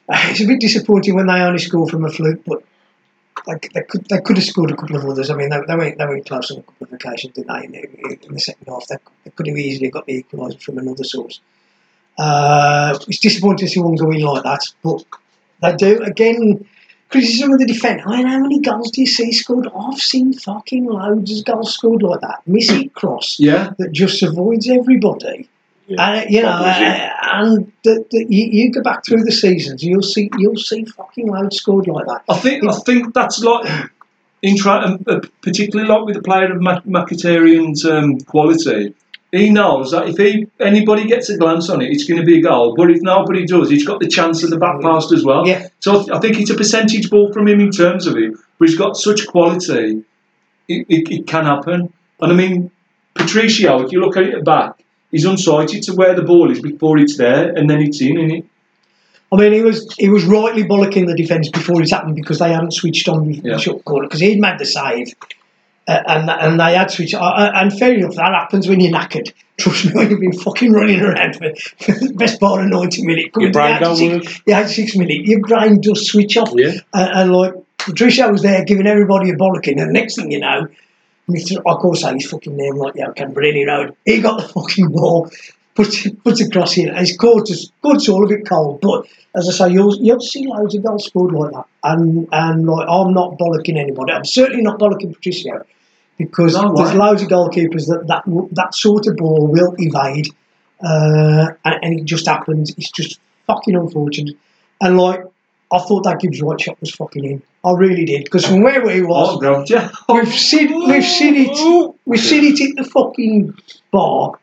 Uh, 0.09 0.17
it's 0.29 0.41
a 0.41 0.47
bit 0.47 0.59
disappointing 0.59 1.15
when 1.15 1.27
they 1.27 1.33
only 1.33 1.59
score 1.59 1.87
from 1.87 2.05
a 2.05 2.09
fluke, 2.09 2.43
but 2.45 2.63
like 3.47 3.71
they 3.73 3.81
could 3.81 4.05
they 4.05 4.19
could 4.19 4.37
have 4.37 4.45
scored 4.45 4.71
a 4.71 4.75
couple 4.75 4.95
of 4.95 5.05
others. 5.05 5.29
I 5.29 5.35
mean, 5.35 5.49
they, 5.49 5.59
they 5.67 5.75
went 5.75 5.97
they 5.97 6.05
went 6.05 6.25
close 6.25 6.51
on 6.51 6.59
a 6.59 6.63
couple 6.63 6.87
of 6.87 6.93
occasions, 6.93 7.33
didn't 7.33 7.47
they? 7.47 7.65
In 7.65 7.71
the, 7.71 8.25
in 8.27 8.33
the 8.33 8.39
second 8.39 8.67
half, 8.67 8.87
they, 8.87 8.97
they 9.23 9.31
could 9.31 9.47
have 9.47 9.57
easily 9.57 9.89
got 9.89 10.05
the 10.05 10.23
equaliser 10.23 10.61
from 10.61 10.77
another 10.77 11.03
source. 11.03 11.39
Uh, 12.17 12.97
it's 13.07 13.19
disappointing 13.19 13.67
to 13.67 13.73
see 13.73 13.79
one 13.79 13.95
go 13.95 14.11
in 14.11 14.21
like 14.21 14.43
that, 14.43 14.61
but 14.83 15.03
they 15.61 15.75
do 15.75 16.01
again. 16.03 16.67
Criticism 17.11 17.51
of 17.51 17.59
the 17.59 17.65
defence. 17.65 18.01
I 18.05 18.17
mean, 18.17 18.27
how 18.27 18.39
many 18.39 18.59
goals 18.59 18.91
do 18.91 19.01
you 19.01 19.07
see 19.07 19.31
scored? 19.33 19.67
I've 19.75 19.99
seen 19.99 20.33
fucking 20.33 20.85
loads 20.85 21.39
of 21.39 21.45
goals 21.45 21.73
scored 21.73 22.01
like 22.01 22.21
that. 22.21 22.41
Missy 22.47 22.89
cross 22.89 23.37
yeah. 23.37 23.73
that 23.77 23.91
just 23.91 24.23
avoids 24.23 24.69
everybody. 24.69 25.49
Yeah. 25.87 26.01
Uh, 26.01 26.25
you 26.29 26.41
know, 26.41 26.49
uh, 26.49 27.09
and 27.33 27.71
the, 27.83 28.05
the, 28.11 28.25
you, 28.29 28.45
you 28.45 28.71
go 28.71 28.81
back 28.81 29.05
through 29.05 29.23
the 29.23 29.31
seasons, 29.31 29.83
you'll 29.83 30.03
see 30.03 30.29
you'll 30.37 30.55
see 30.55 30.85
fucking 30.85 31.27
loads 31.27 31.57
scored 31.57 31.87
like 31.87 32.05
that. 32.05 32.23
I 32.29 32.37
think 32.37 32.63
I 32.65 32.73
think 32.77 33.13
that's 33.13 33.41
like 33.41 33.89
in 34.41 34.57
try, 34.57 34.83
um, 34.83 35.03
uh, 35.05 35.19
particularly 35.41 35.89
like 35.89 36.05
with 36.05 36.15
the 36.15 36.21
player 36.21 36.51
of 36.51 36.61
Mkhitaryan's 36.61 37.85
um, 37.85 38.19
quality. 38.21 38.93
He 39.31 39.49
knows 39.49 39.91
that 39.91 40.09
if 40.09 40.17
he 40.17 40.47
anybody 40.59 41.07
gets 41.07 41.29
a 41.29 41.37
glance 41.37 41.69
on 41.69 41.81
it, 41.81 41.89
it's 41.89 42.03
going 42.03 42.19
to 42.19 42.25
be 42.25 42.39
a 42.39 42.41
goal. 42.41 42.75
But 42.75 42.91
if 42.91 43.01
nobody 43.01 43.45
does, 43.45 43.69
he's 43.69 43.85
got 43.85 44.01
the 44.01 44.07
chance 44.07 44.43
of 44.43 44.49
the 44.49 44.57
back 44.57 44.81
pass 44.81 45.11
as 45.13 45.23
well. 45.23 45.47
Yeah. 45.47 45.67
So 45.79 46.13
I 46.13 46.19
think 46.19 46.37
it's 46.37 46.49
a 46.49 46.55
percentage 46.55 47.09
ball 47.09 47.31
from 47.31 47.47
him 47.47 47.61
in 47.61 47.71
terms 47.71 48.07
of 48.07 48.17
it. 48.17 48.33
But 48.59 48.67
he's 48.67 48.77
got 48.77 48.97
such 48.97 49.25
quality, 49.27 50.03
it, 50.67 50.85
it, 50.89 51.11
it 51.11 51.27
can 51.27 51.45
happen. 51.45 51.93
And 52.19 52.31
I 52.31 52.35
mean, 52.35 52.71
Patricio, 53.15 53.81
if 53.85 53.91
you 53.93 54.01
look 54.01 54.17
at 54.17 54.23
it 54.23 54.43
back, 54.43 54.83
he's 55.11 55.25
unsighted 55.25 55.85
to 55.85 55.93
where 55.93 56.13
the 56.13 56.23
ball 56.23 56.51
is 56.51 56.61
before 56.61 56.97
it's 56.97 57.17
there, 57.17 57.49
and 57.55 57.69
then 57.69 57.81
it's 57.81 58.01
in, 58.01 58.17
and 58.19 58.31
it. 58.33 58.45
I 59.33 59.37
mean, 59.37 59.53
he 59.53 59.61
was 59.61 59.87
he 59.97 60.09
was 60.09 60.25
rightly 60.25 60.65
bollocking 60.65 61.07
the 61.07 61.15
defence 61.15 61.49
before 61.49 61.81
it 61.81 61.89
happened 61.89 62.15
because 62.17 62.39
they 62.39 62.51
hadn't 62.51 62.71
switched 62.73 63.07
on 63.07 63.27
the 63.31 63.35
Yeah. 63.41 63.57
shot 63.57 63.85
corner 63.85 64.07
because 64.07 64.19
he'd 64.19 64.41
made 64.41 64.59
the 64.59 64.65
save. 64.65 65.15
Uh, 65.91 66.03
and 66.07 66.29
and 66.29 66.59
they 66.59 66.75
had 66.75 66.89
switched. 66.89 67.15
Uh, 67.15 67.19
uh, 67.19 67.51
and 67.55 67.77
fair 67.77 67.93
enough, 67.93 68.15
that 68.15 68.31
happens 68.33 68.67
when 68.67 68.79
you're 68.79 68.93
knackered. 68.93 69.33
Trust 69.59 69.93
me, 69.93 70.07
you've 70.07 70.21
been 70.21 70.31
fucking 70.31 70.71
running 70.71 71.01
around 71.01 71.35
for, 71.35 71.51
best 72.13 72.39
part 72.39 72.61
of 72.61 72.69
90 72.69 73.05
minutes. 73.05 73.29
Your 73.37 73.51
brain 73.51 73.79
don't 73.79 74.01
86 74.01 74.41
the 74.45 74.53
86 74.53 74.95
minute, 74.95 75.25
your 75.25 75.41
brain 75.41 75.81
does 75.81 76.07
switch 76.07 76.37
off. 76.37 76.51
Yeah. 76.55 76.71
And, 76.93 77.19
and 77.19 77.33
like, 77.33 77.53
Patricio 77.77 78.31
was 78.31 78.41
there 78.41 78.63
giving 78.63 78.87
everybody 78.87 79.31
a 79.31 79.35
bollocking, 79.35 79.81
and 79.81 79.89
the 79.89 79.93
next 79.93 80.15
thing 80.15 80.31
you 80.31 80.39
know, 80.39 80.67
Mr. 81.29 81.61
I 81.67 81.81
can't 81.81 81.97
say 81.97 82.13
his 82.13 82.31
fucking 82.31 82.55
name 82.55 82.75
like 82.75 82.95
yeah, 82.95 83.11
Canberra 83.11 83.65
Road. 83.67 83.95
He 84.05 84.21
got 84.21 84.41
the 84.41 84.47
fucking 84.47 84.89
ball, 84.91 85.29
puts 85.75 86.09
puts 86.09 86.39
it 86.39 86.47
across 86.47 86.73
here, 86.73 86.89
and 86.89 86.99
his 86.99 87.17
quarters, 87.17 87.69
quarters 87.81 88.07
all 88.07 88.23
a 88.23 88.29
bit 88.29 88.47
cold. 88.47 88.79
But 88.79 89.07
as 89.35 89.49
I 89.49 89.51
say, 89.67 89.73
you'll 89.73 89.95
you'll 89.97 90.21
see 90.21 90.47
loads 90.47 90.73
of 90.73 90.83
goals 90.83 91.05
scored 91.05 91.33
like 91.33 91.51
that, 91.51 91.65
and 91.83 92.29
and 92.31 92.65
like 92.65 92.87
I'm 92.87 93.13
not 93.13 93.37
bollocking 93.37 93.77
anybody. 93.77 94.13
I'm 94.13 94.25
certainly 94.25 94.63
not 94.63 94.79
bollocking 94.79 95.13
Patricio 95.13 95.65
because 96.25 96.53
there's 96.53 96.93
loads 96.93 97.21
of 97.21 97.29
goalkeepers 97.29 97.87
that 97.87 98.05
that 98.07 98.23
that 98.53 98.73
sort 98.75 99.07
of 99.07 99.17
ball 99.17 99.47
will 99.47 99.75
evade, 99.77 100.27
uh, 100.83 101.47
and, 101.65 101.75
and 101.83 101.99
it 101.99 102.05
just 102.05 102.27
happens. 102.27 102.73
It's 102.77 102.91
just 102.91 103.19
fucking 103.47 103.75
unfortunate, 103.75 104.35
and 104.81 104.97
like. 104.97 105.23
I 105.73 105.79
thought 105.79 106.03
that 106.03 106.19
Gibbs 106.19 106.43
White 106.43 106.59
shot 106.59 106.81
was 106.81 106.91
fucking 106.91 107.23
in. 107.23 107.41
I 107.63 107.71
really 107.71 108.03
did 108.03 108.25
because 108.25 108.45
from 108.45 108.61
where 108.61 108.89
he 108.89 109.01
was, 109.01 109.37
Oh. 110.09 110.15
We've 110.15 110.27
seen 110.27 110.67
we've 110.89 111.05
seen 111.05 111.33
it 111.37 111.95
we've 112.05 112.19
seen 112.19 112.43
it 112.43 112.59
hit 112.59 112.75
the 112.75 112.83
fucking 112.83 113.53
bar. 113.89 114.33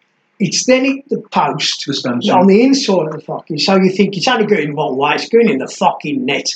It's 0.41 0.64
then 0.64 0.87
hit 0.87 1.09
the 1.11 1.21
post 1.31 1.85
The 1.85 2.33
on 2.33 2.47
the 2.47 2.62
inside 2.62 3.09
of 3.09 3.12
the 3.12 3.21
fucking. 3.21 3.59
So 3.59 3.77
you 3.77 3.91
think 3.91 4.17
it's 4.17 4.27
only 4.27 4.47
going 4.47 4.75
one 4.75 4.97
way. 4.97 5.17
It's 5.17 5.29
going 5.29 5.51
in 5.51 5.59
the 5.59 5.69
fucking 5.69 6.25
net. 6.25 6.49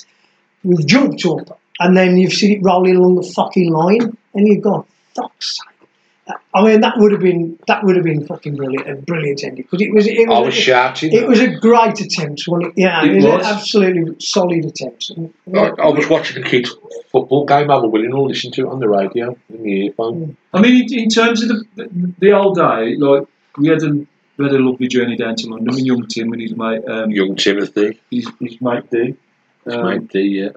We've 0.65 0.87
jumped 0.87 1.27
up 1.27 1.61
and 1.79 1.97
then 1.97 2.17
you've 2.17 2.33
seen 2.33 2.53
it 2.59 2.61
rolling 2.63 2.97
along 2.97 3.17
the 3.17 3.31
fucking 3.35 3.71
line, 3.73 4.17
and 4.35 4.49
you've 4.49 4.63
gone 4.63 4.87
fuck's 5.15 5.57
sake. 5.59 5.69
I 6.55 6.63
mean 6.65 6.81
that 6.83 6.99
would 6.99 7.11
have 7.11 7.21
been 7.21 7.59
that 7.67 7.83
would 7.83 7.97
have 7.97 8.05
been 8.05 8.25
fucking 8.27 8.55
brilliant, 8.57 8.89
a 8.89 8.95
brilliant 9.03 9.43
ending 9.43 9.65
because 9.69 9.83
it 9.83 9.93
was 9.93 10.07
it 10.07 10.29
I 10.29 10.39
was, 10.39 10.47
was 10.47 10.55
shouting. 10.55 11.13
it 11.13 11.27
was 11.27 11.41
a 11.41 11.49
great 11.49 12.01
attempt, 12.01 12.45
wasn't 12.47 12.69
it? 12.77 12.81
Yeah, 12.83 13.05
It 13.05 13.11
it, 13.11 13.15
was, 13.17 13.25
was. 13.25 13.35
an 13.47 13.57
absolutely 13.57 14.17
solid 14.21 14.65
attempt. 14.65 15.11
I, 15.53 15.59
I 15.59 15.89
was 15.89 16.09
watching 16.09 16.43
a 16.43 16.47
kids' 16.47 16.75
football 17.11 17.45
game. 17.45 17.71
I 17.71 17.75
was 17.77 17.91
willing 17.91 18.11
to 18.11 18.21
listen 18.23 18.53
to 18.53 18.63
it 18.63 18.69
on 18.69 18.79
the 18.79 18.89
radio 18.89 19.37
in 19.53 19.63
the 19.65 19.87
earphone. 19.87 20.37
I 20.55 20.61
mean, 20.61 20.85
in, 20.93 20.99
in 21.01 21.09
terms 21.09 21.43
of 21.43 21.49
the, 21.49 21.65
the 21.75 22.13
the 22.21 22.33
old 22.33 22.55
day, 22.57 22.95
like 22.97 23.27
we 23.59 23.69
had 23.69 23.83
a 23.83 23.91
we 24.37 24.45
had 24.45 24.55
a 24.55 24.59
lovely 24.61 24.87
journey 24.87 25.17
down 25.17 25.35
to 25.37 25.49
London 25.49 25.75
with 25.75 25.85
young 25.85 26.07
Tim 26.07 26.33
and 26.33 26.41
his 26.41 26.55
mate, 26.55 26.83
um, 26.87 27.11
Young 27.11 27.35
Timothy, 27.35 27.99
his, 28.13 28.31
his 28.41 28.61
mate 28.61 28.89
D. 28.91 29.17
his 29.65 29.75
Um, 29.75 29.85
mate 29.87 30.09
D, 30.09 30.21
yeah. 30.21 30.49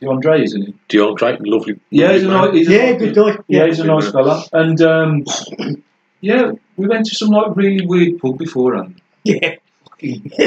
DeAndre, 0.00 0.42
isn't 0.44 0.62
he? 0.62 0.74
DeAndre, 0.88 1.38
lovely. 1.40 1.78
Yeah, 1.90 2.12
he's 2.12 2.22
a 2.24 2.28
lovely 2.28 2.60
nice, 2.60 2.68
he's 2.68 2.68
a 2.68 2.72
Yeah, 2.72 2.90
nice- 2.92 3.00
good 3.00 3.14
guy. 3.14 3.36
Yeah, 3.48 3.66
he's 3.66 3.80
a 3.80 3.84
nice 3.84 4.10
fella. 4.10 4.44
And 4.52 4.80
um, 4.82 5.24
yeah, 6.20 6.52
we 6.76 6.86
went 6.88 7.06
to 7.06 7.14
some 7.14 7.28
like 7.30 7.56
really 7.56 7.86
weird 7.86 8.18
pub 8.20 8.38
beforehand. 8.38 9.00
Yeah, 9.24 9.56
fucking 9.84 10.30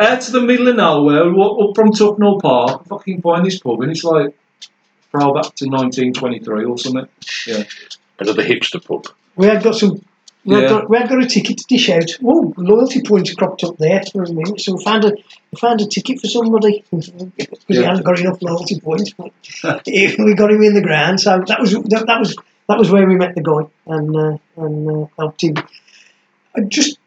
out 0.00 0.20
to 0.22 0.32
the 0.32 0.42
middle 0.44 0.68
of 0.68 0.76
nowhere, 0.76 1.30
walk 1.32 1.68
up 1.70 1.76
from 1.76 1.92
Tufnell 1.92 2.40
Park, 2.40 2.86
fucking 2.86 3.22
find 3.22 3.46
this 3.46 3.60
pub, 3.60 3.80
and 3.82 3.90
it's 3.92 4.02
like 4.04 4.34
throw 5.12 5.32
back 5.34 5.54
to 5.56 5.66
1923 5.66 6.64
or 6.64 6.78
something. 6.78 7.08
Yeah. 7.46 7.64
Another 8.18 8.42
hipster 8.44 8.84
pub. 8.84 9.06
We 9.36 9.46
had 9.46 9.62
got 9.62 9.74
some. 9.76 10.04
We, 10.44 10.54
had 10.54 10.62
Yeah. 10.62 10.68
got, 10.70 10.90
we 10.90 10.96
had 10.96 11.08
got 11.08 11.22
a 11.22 11.26
ticket 11.26 11.58
to 11.58 11.64
dish 11.68 11.90
out. 11.90 12.10
Oh, 12.24 12.54
loyalty 12.56 13.02
points 13.02 13.34
cropped 13.34 13.62
up 13.62 13.76
there 13.76 14.02
for 14.10 14.24
a 14.24 14.32
minute. 14.32 14.60
So 14.60 14.74
we 14.74 14.82
found 14.84 15.04
a 15.04 15.12
we 15.12 15.58
found 15.60 15.80
a 15.82 15.86
ticket 15.86 16.20
for 16.20 16.28
somebody 16.28 16.82
because 16.90 17.12
he 17.68 17.76
hadn't 17.76 18.04
got 18.04 18.18
enough 18.18 18.40
loyalty 18.40 18.80
points. 18.80 19.12
But 19.12 19.34
we 19.86 20.34
got 20.34 20.50
him 20.50 20.62
in 20.62 20.74
the 20.74 20.82
ground. 20.82 21.20
So 21.20 21.42
that 21.46 21.60
was 21.60 21.72
that, 21.72 22.04
that 22.06 22.18
was 22.18 22.36
that 22.68 22.78
was 22.78 22.90
where 22.90 23.06
we 23.06 23.16
met 23.16 23.34
the 23.34 23.42
guy 23.42 23.68
and 23.94 24.16
uh, 24.16 24.36
and 24.56 25.04
uh, 25.04 25.06
helped 25.18 25.42
him. 25.42 25.56
Just 26.68 26.98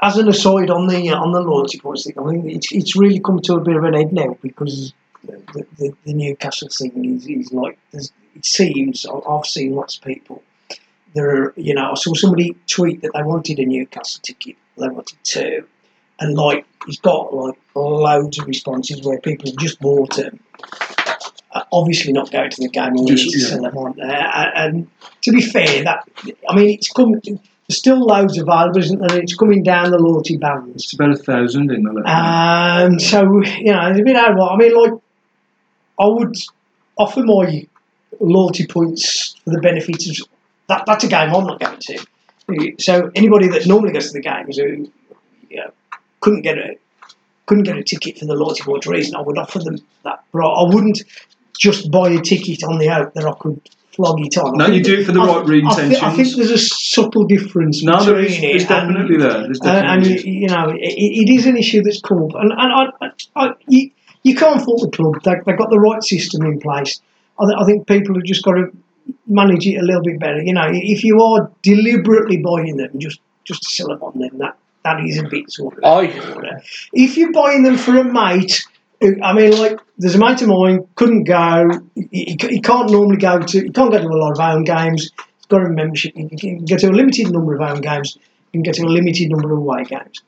as 0.00 0.16
an 0.16 0.28
aside 0.28 0.70
on 0.70 0.86
the 0.86 1.10
uh, 1.10 1.20
on 1.20 1.32
the 1.32 1.40
loyalty 1.40 1.78
points 1.78 2.04
thing, 2.04 2.14
I 2.18 2.22
mean 2.22 2.48
it's 2.48 2.72
it's 2.72 2.96
really 2.96 3.20
come 3.20 3.40
to 3.42 3.54
a 3.54 3.60
bit 3.60 3.76
of 3.76 3.84
an 3.84 3.94
end 3.94 4.12
now 4.12 4.36
because 4.40 4.94
the, 5.24 5.66
the, 5.76 5.92
the 6.04 6.14
Newcastle 6.14 6.68
thing 6.68 7.16
is, 7.16 7.26
is 7.26 7.52
like 7.52 7.78
it 7.92 8.46
seems 8.46 9.04
I've 9.06 9.44
seen 9.44 9.74
lots 9.74 9.98
of 9.98 10.04
people. 10.04 10.42
There 11.14 11.30
are 11.30 11.54
you 11.56 11.74
know 11.74 11.92
I 11.92 11.94
saw 11.94 12.14
somebody 12.14 12.56
tweet 12.66 13.02
that 13.02 13.12
they 13.14 13.22
wanted 13.22 13.58
a 13.58 13.64
Newcastle 13.64 14.20
ticket, 14.22 14.56
they 14.76 14.88
wanted 14.88 15.18
two, 15.24 15.66
and 16.20 16.34
like 16.36 16.66
he's 16.86 17.00
got 17.00 17.34
like 17.34 17.58
loads 17.74 18.38
of 18.38 18.46
responses 18.46 19.02
where 19.04 19.18
people 19.20 19.50
have 19.50 19.58
just 19.58 19.80
bought 19.80 20.16
them. 20.16 20.40
Uh, 21.52 21.62
obviously 21.72 22.12
not 22.12 22.30
going 22.30 22.50
to 22.50 22.60
the 22.60 22.68
game 22.68 22.94
or 22.96 23.06
Just- 23.08 23.30
to 23.30 23.38
yeah. 23.38 23.46
sell 23.46 23.62
them 23.62 23.76
on. 23.78 24.00
Uh, 24.00 24.50
and 24.54 24.90
to 25.22 25.32
be 25.32 25.40
fair, 25.40 25.82
that 25.84 26.06
I 26.48 26.54
mean 26.56 26.70
it's 26.70 26.92
come. 26.92 27.12
There's 27.24 27.78
still 27.78 28.00
loads 28.00 28.38
available, 28.38 28.78
isn't 28.78 28.98
there? 28.98 29.18
It's 29.18 29.34
coming 29.34 29.62
down 29.62 29.90
the 29.90 29.98
loyalty 29.98 30.38
bands. 30.38 30.84
It's 30.84 30.94
about 30.94 31.12
a 31.12 31.16
thousand 31.16 31.70
in 31.70 31.82
the 31.82 31.92
left. 31.92 32.08
Um, 32.08 32.98
so 32.98 33.22
you 33.58 33.72
know, 33.72 33.90
it's 33.90 34.00
a 34.00 34.02
bit 34.02 34.16
what 34.36 34.52
I 34.52 34.56
mean. 34.56 34.74
Like, 34.74 34.92
I 36.00 36.06
would 36.06 36.34
offer 36.96 37.22
my 37.22 37.66
loyalty 38.20 38.66
points 38.66 39.34
for 39.44 39.50
the 39.50 39.60
benefits 39.60 40.08
of 40.08 40.28
that. 40.68 40.84
That's 40.86 41.04
a 41.04 41.08
game 41.08 41.34
I'm 41.34 41.46
not 41.46 41.60
going 41.60 41.78
to. 41.78 42.04
So 42.78 43.10
anybody 43.14 43.48
that 43.48 43.66
normally 43.66 43.92
goes 43.92 44.06
to 44.08 44.12
the 44.14 44.20
games 44.22 44.56
who 44.56 44.90
you 45.50 45.56
know, 45.56 45.70
couldn't 46.20 46.42
get 46.42 46.58
a 46.58 46.76
couldn't 47.46 47.64
get 47.64 47.76
a 47.78 47.82
ticket 47.82 48.18
for 48.18 48.26
the 48.26 48.34
loyalty 48.34 48.62
points 48.62 48.86
reason, 48.86 49.16
I 49.16 49.22
would 49.22 49.38
offer 49.38 49.58
them 49.58 49.78
that. 50.04 50.22
But 50.32 50.40
I 50.46 50.62
wouldn't 50.72 51.02
just 51.58 51.90
buy 51.90 52.10
a 52.10 52.20
ticket 52.20 52.62
on 52.62 52.78
the 52.78 52.86
hope 52.88 53.14
that 53.14 53.24
I 53.24 53.32
could 53.32 53.60
flog 53.92 54.20
it 54.20 54.36
on. 54.38 54.56
No, 54.58 54.66
you 54.66 54.82
do 54.82 55.00
it 55.00 55.04
for 55.06 55.12
the 55.12 55.20
I- 55.20 55.42
right 55.42 55.64
I, 55.66 55.88
thi- 55.88 55.96
I 55.96 56.14
think 56.14 56.36
there's 56.36 56.50
a 56.50 56.58
subtle 56.58 57.24
difference 57.24 57.82
No, 57.82 58.04
there 58.04 58.18
is, 58.20 58.38
it 58.38 58.44
and- 58.44 58.68
definitely 58.68 59.16
there. 59.16 59.42
There's 59.42 59.60
uh, 59.60 59.68
and 59.68 60.04
definitely 60.04 60.30
you, 60.30 60.46
know, 60.48 60.68
it, 60.70 60.78
it 60.78 61.28
is 61.30 61.46
an 61.46 61.56
issue 61.56 61.82
that's 61.82 62.00
called, 62.00 62.34
and, 62.34 62.52
and 62.52 62.60
I, 62.60 62.84
I, 63.00 63.10
I, 63.34 63.54
you, 63.66 63.90
you 64.22 64.34
can't 64.36 64.62
fault 64.62 64.82
the 64.82 64.96
club. 64.96 65.22
They, 65.24 65.34
they've 65.46 65.58
got 65.58 65.70
the 65.70 65.80
right 65.80 66.02
system 66.02 66.44
in 66.44 66.60
place. 66.60 67.00
I, 67.40 67.46
th- 67.46 67.56
I 67.58 67.64
think 67.64 67.86
people 67.86 68.14
have 68.14 68.24
just 68.24 68.44
got 68.44 68.52
to 68.52 68.70
manage 69.26 69.66
it 69.66 69.76
a 69.76 69.82
little 69.82 70.02
bit 70.02 70.18
better. 70.18 70.42
You 70.42 70.54
know, 70.54 70.68
if 70.68 71.04
you 71.04 71.20
are 71.22 71.50
deliberately 71.62 72.38
buying 72.38 72.76
them 72.76 72.98
just 72.98 73.20
just 73.44 73.62
to 73.62 73.68
sell 73.70 73.88
them 73.88 74.02
on 74.02 74.18
them, 74.18 74.38
that 74.38 74.56
that 74.84 75.00
is 75.04 75.18
a 75.18 75.24
bit 75.24 75.50
sort 75.50 75.78
of. 75.78 75.84
I 75.84 76.06
If 76.92 77.16
you're 77.16 77.32
buying 77.32 77.62
them 77.62 77.76
for 77.76 77.96
a 77.96 78.04
mate, 78.04 78.64
uh, 79.02 79.08
I 79.22 79.32
mean, 79.32 79.58
like 79.58 79.80
there's 79.98 80.14
a 80.14 80.18
mate 80.18 80.42
of 80.42 80.48
mine 80.48 80.86
couldn't 80.94 81.24
go. 81.24 81.68
He, 81.94 82.08
he, 82.10 82.38
he 82.48 82.60
can't 82.60 82.90
normally 82.90 83.18
go 83.18 83.40
to. 83.40 83.60
He 83.60 83.70
can't 83.70 83.92
go 83.92 83.98
to 83.98 84.06
a 84.06 84.08
lot 84.08 84.32
of 84.32 84.38
home 84.38 84.64
games. 84.64 85.10
He's 85.36 85.46
got 85.48 85.64
a 85.64 85.68
membership. 85.68 86.14
He 86.14 86.28
can 86.36 86.64
get 86.64 86.80
to 86.80 86.88
a 86.88 86.92
limited 86.92 87.30
number 87.30 87.54
of 87.54 87.60
home 87.60 87.80
games. 87.80 88.16
He 88.52 88.58
can 88.58 88.62
get 88.62 88.74
to 88.74 88.84
a 88.84 88.88
limited 88.88 89.30
number 89.30 89.52
of 89.52 89.58
away 89.58 89.84
games. 89.84 90.22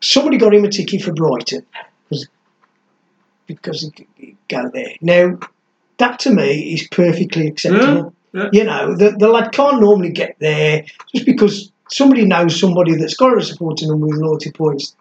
Somebody 0.00 0.36
got 0.36 0.52
him 0.52 0.64
a 0.64 0.68
ticket 0.68 1.02
for 1.02 1.12
Brighton 1.12 1.64
because 2.08 2.28
because 3.46 3.82
he 3.82 3.90
could 3.90 4.36
go 4.48 4.70
there. 4.72 4.94
Now 5.00 5.38
that 6.02 6.18
to 6.18 6.30
me 6.30 6.74
is 6.74 6.88
perfectly 6.88 7.46
acceptable. 7.46 8.12
Yeah, 8.32 8.42
yeah. 8.42 8.50
You 8.52 8.64
know, 8.64 8.96
the, 8.96 9.10
the 9.12 9.28
lad 9.28 9.52
can't 9.52 9.80
normally 9.80 10.10
get 10.10 10.36
there 10.40 10.84
just 11.14 11.26
because 11.26 11.70
somebody 11.90 12.24
knows 12.24 12.58
somebody 12.58 12.96
that's 12.96 13.14
got 13.14 13.38
a 13.38 13.42
supporting 13.42 13.88
them 13.88 14.00
with 14.00 14.16
loyalty 14.16 14.50
points, 14.50 14.96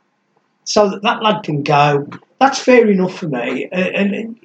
so 0.64 0.90
that 0.90 1.02
that 1.02 1.24
lad 1.24 1.44
can 1.44 1.64
go. 1.64 2.08
That's 2.40 2.60
fair 2.60 2.90
enough 2.90 3.18
for 3.18 3.28
me. 3.28 3.68
And, 3.72 4.14
and 4.16 4.40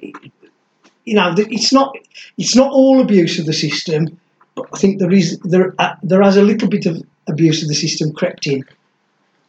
you 1.05 1.13
know, 1.13 1.33
it's 1.37 1.71
not 1.71 1.95
it's 2.37 2.55
not 2.55 2.71
all 2.71 2.99
abuse 2.99 3.39
of 3.39 3.45
the 3.45 3.53
system, 3.53 4.19
but 4.55 4.65
I 4.73 4.77
think 4.77 4.99
there 4.99 5.11
is 5.11 5.39
there 5.39 5.75
uh, 5.77 5.95
there 6.01 6.23
has 6.23 6.37
a 6.37 6.43
little 6.43 6.67
bit 6.67 6.85
of 6.85 7.01
abuse 7.27 7.61
of 7.61 7.67
the 7.67 7.75
system 7.75 8.13
crept 8.13 8.47
in. 8.47 8.65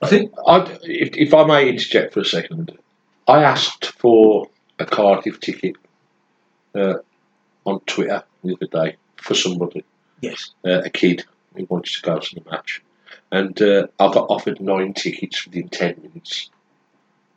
I 0.02 0.06
think 0.06 0.32
I, 0.46 0.60
if, 0.82 1.16
if 1.16 1.34
I 1.34 1.44
may 1.44 1.68
interject 1.68 2.14
for 2.14 2.20
a 2.20 2.24
second, 2.24 2.76
I 3.26 3.42
asked 3.42 3.86
for 3.86 4.48
a 4.78 4.84
Cardiff 4.84 5.40
ticket 5.40 5.76
uh, 6.78 6.98
on 7.64 7.80
Twitter 7.80 8.22
the 8.44 8.54
other 8.54 8.66
day 8.66 8.96
for 9.16 9.34
somebody, 9.34 9.84
Yes. 10.20 10.50
uh, 10.64 10.82
a 10.84 10.90
kid 10.90 11.24
who 11.54 11.66
wanted 11.68 11.92
to 11.92 12.02
go 12.02 12.18
to 12.18 12.34
the 12.34 12.50
match, 12.50 12.82
and 13.32 13.60
uh, 13.62 13.86
I 13.98 14.12
got 14.12 14.26
offered 14.30 14.60
nine 14.60 14.94
tickets 14.94 15.44
within 15.46 15.68
ten 15.68 15.96
minutes. 16.02 16.50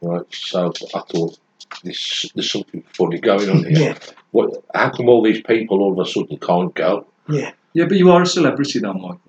Right, 0.01 0.25
so 0.33 0.73
I 0.95 0.99
thought 1.01 1.37
this 1.83 2.31
there's 2.33 2.51
something 2.51 2.83
funny 2.93 3.19
going 3.19 3.49
on 3.49 3.63
here. 3.63 3.71
Yeah. 3.91 3.97
What? 4.31 4.63
How 4.73 4.89
come 4.89 5.09
all 5.09 5.21
these 5.23 5.41
people 5.41 5.81
all 5.81 5.93
of 5.99 6.07
a 6.07 6.09
sudden 6.09 6.37
can't 6.37 6.73
go? 6.73 7.05
Yeah. 7.29 7.51
yeah, 7.73 7.85
but 7.85 7.97
you 7.97 8.09
are 8.11 8.21
a 8.23 8.25
celebrity 8.25 8.79
now, 8.79 8.93
Michael. 8.93 9.19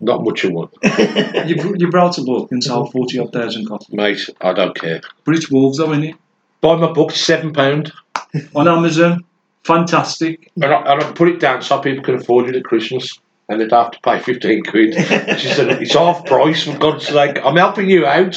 Not 0.00 0.24
much 0.24 0.44
of 0.44 0.52
one, 0.52 0.68
You 1.46 1.74
you 1.78 1.88
brought 1.90 2.18
a 2.18 2.22
book 2.22 2.50
and 2.52 2.62
sold 2.62 2.92
forty 2.92 3.18
odd 3.18 3.32
thousand 3.32 3.66
copies. 3.66 3.88
mate. 3.92 4.28
I 4.40 4.52
don't 4.52 4.74
care. 4.74 5.00
British 5.24 5.50
Wolves, 5.50 5.78
though, 5.78 5.88
innit? 5.88 6.16
Buy 6.60 6.76
my 6.76 6.92
book, 6.92 7.12
seven 7.12 7.52
pound. 7.52 7.92
On 8.54 8.66
Amazon, 8.68 9.24
fantastic. 9.66 10.50
And 10.56 10.66
I, 10.66 10.92
and 10.92 11.02
I 11.02 11.12
put 11.12 11.28
it 11.28 11.40
down 11.40 11.62
so 11.62 11.80
people 11.80 12.04
can 12.04 12.14
afford 12.16 12.48
it 12.48 12.56
at 12.56 12.64
Christmas. 12.64 13.18
And 13.48 13.60
they'd 13.60 13.70
have 13.70 13.92
to 13.92 14.00
pay 14.00 14.18
15 14.18 14.64
quid. 14.64 14.94
She 15.38 15.48
said, 15.48 15.68
it's 15.80 15.94
half 15.94 16.26
price, 16.26 16.64
for 16.64 16.76
God's 16.78 17.06
sake. 17.06 17.38
I'm 17.44 17.56
helping 17.56 17.88
you 17.88 18.04
out. 18.04 18.36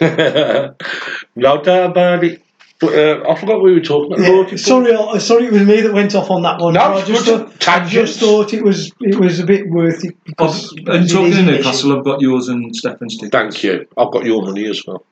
no 0.00 1.62
doubt 1.62 1.90
about 1.90 2.24
it. 2.24 2.42
But 2.78 2.92
uh, 2.94 3.24
I 3.30 3.34
forgot 3.36 3.56
what 3.56 3.64
we 3.64 3.72
were 3.74 3.80
talking 3.80 4.12
about. 4.12 4.22
Yeah, 4.22 4.28
Loyalty 4.34 4.56
sorry, 4.58 4.94
I- 4.94 5.18
sorry, 5.18 5.46
it 5.46 5.52
was 5.52 5.62
me 5.62 5.80
that 5.80 5.94
went 5.94 6.14
off 6.14 6.30
on 6.30 6.42
that 6.42 6.60
one. 6.60 6.74
No, 6.74 6.80
I 6.80 6.98
it's 6.98 7.08
just, 7.08 7.24
good 7.24 7.48
thought, 7.52 7.68
I 7.68 7.86
just 7.86 8.20
thought 8.20 8.52
it 8.52 8.62
was 8.62 8.92
it 9.00 9.18
was 9.18 9.40
a 9.40 9.46
bit 9.46 9.70
worth 9.70 10.04
it 10.04 10.14
I've, 10.14 10.24
because. 10.24 10.72
and 10.72 11.08
talking 11.08 11.32
is 11.32 11.38
of 11.38 11.46
Newcastle. 11.46 11.96
I've 11.96 12.04
got 12.04 12.20
yours 12.20 12.48
and 12.48 12.76
Stefan's 12.76 13.16
tickets. 13.16 13.32
Thank 13.32 13.64
you. 13.64 13.86
I've 13.96 14.10
got 14.10 14.26
your 14.26 14.42
money 14.42 14.66
as 14.66 14.84
well. 14.86 15.06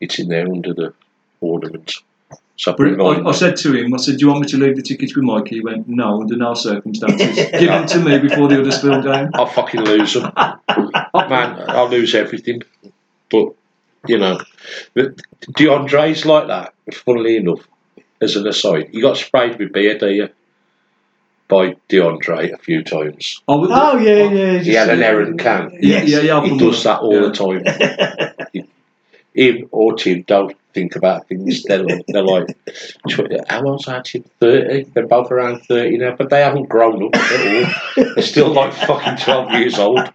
It's 0.00 0.18
in 0.18 0.28
there 0.28 0.46
under 0.46 0.74
the 0.74 0.92
ornament. 1.40 1.94
So 2.56 2.72
But 2.72 3.00
I. 3.00 3.28
I 3.28 3.32
said 3.32 3.56
to 3.56 3.72
him, 3.74 3.92
I 3.94 3.96
said, 3.96 4.18
Do 4.18 4.26
you 4.26 4.28
want 4.28 4.42
me 4.42 4.48
to 4.48 4.56
leave 4.58 4.76
the 4.76 4.82
tickets 4.82 5.16
with 5.16 5.24
Mikey? 5.24 5.56
He 5.56 5.60
went, 5.60 5.88
No, 5.88 6.20
under 6.20 6.36
no 6.36 6.54
circumstances. 6.54 7.34
Give 7.58 7.68
them 7.68 7.86
to 7.86 7.98
me 7.98 8.18
before 8.18 8.48
the 8.48 8.56
Huddersfield 8.56 9.02
game. 9.04 9.30
I'll 9.34 9.46
fucking 9.46 9.80
lose 9.80 10.14
them. 10.14 10.32
Oh, 11.16 11.28
man, 11.28 11.64
I'll 11.68 11.88
lose 11.88 12.12
everything. 12.14 12.62
But, 13.30 13.54
you 14.08 14.18
know, 14.18 14.40
but 14.94 15.16
DeAndre's 15.52 16.26
like 16.26 16.48
that, 16.48 16.74
funnily 16.92 17.36
enough, 17.36 17.60
as 18.20 18.34
an 18.34 18.48
aside. 18.48 18.88
You 18.92 19.00
got 19.00 19.16
sprayed 19.16 19.58
with 19.58 19.72
beer, 19.72 19.96
do 19.96 20.10
you? 20.10 20.28
By 21.46 21.76
DeAndre 21.88 22.52
a 22.52 22.58
few 22.58 22.82
times. 22.82 23.40
I 23.46 23.54
would, 23.54 23.70
Oh 23.72 23.96
yeah, 23.98 24.30
yeah. 24.30 24.58
He 24.58 24.72
had 24.72 24.88
an 24.90 25.02
errand 25.04 25.38
can. 25.38 25.70
Yeah, 25.74 26.00
Yes. 26.02 26.08
yeah, 26.08 26.20
yeah. 26.20 26.42
He 26.44 26.58
does 26.58 26.82
that 26.82 26.98
all 27.00 27.12
the 27.12 27.30
time. 27.30 28.64
Him 29.34 29.68
or 29.72 29.94
Tim 29.94 30.22
don't 30.22 30.56
think 30.74 30.96
about 30.96 31.28
things. 31.28 31.62
They're, 31.62 31.84
they're 32.08 32.22
like, 32.22 32.56
how 33.48 33.64
old's 33.64 33.88
our 33.88 34.02
Tim? 34.02 34.24
30? 34.40 34.90
They're 34.94 35.06
both 35.06 35.30
around 35.30 35.62
30 35.62 35.98
now, 35.98 36.16
but 36.16 36.30
they 36.30 36.40
haven't 36.40 36.68
grown 36.68 37.04
up 37.04 37.16
at 37.16 37.66
all. 37.96 38.04
They're 38.14 38.22
still 38.22 38.52
like 38.52 38.72
fucking 38.72 39.16
12 39.16 39.52
years 39.52 39.78
old. 39.78 40.12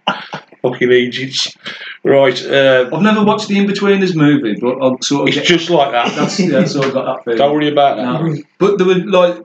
Fucking 0.62 0.92
Egypts. 0.92 1.56
Right, 2.02 2.42
uh, 2.46 2.88
I've 2.92 3.02
never 3.02 3.24
watched 3.24 3.48
the 3.48 3.56
Inbetweeners 3.56 4.14
movie, 4.14 4.56
but 4.60 4.82
I've 4.82 5.02
sort 5.02 5.22
of 5.22 5.28
it's 5.28 5.36
get, 5.36 5.46
just 5.46 5.70
like 5.70 5.92
that. 5.92 6.14
that's 6.14 6.40
yeah, 6.40 6.64
sort 6.64 6.88
of 6.88 6.94
got 6.94 7.04
that 7.16 7.24
feeling. 7.24 7.38
Don't 7.38 7.54
worry 7.54 7.68
about 7.68 7.96
that. 7.96 8.24
No. 8.24 8.36
But 8.58 8.78
there 8.78 8.86
were 8.86 8.94
like 8.94 9.44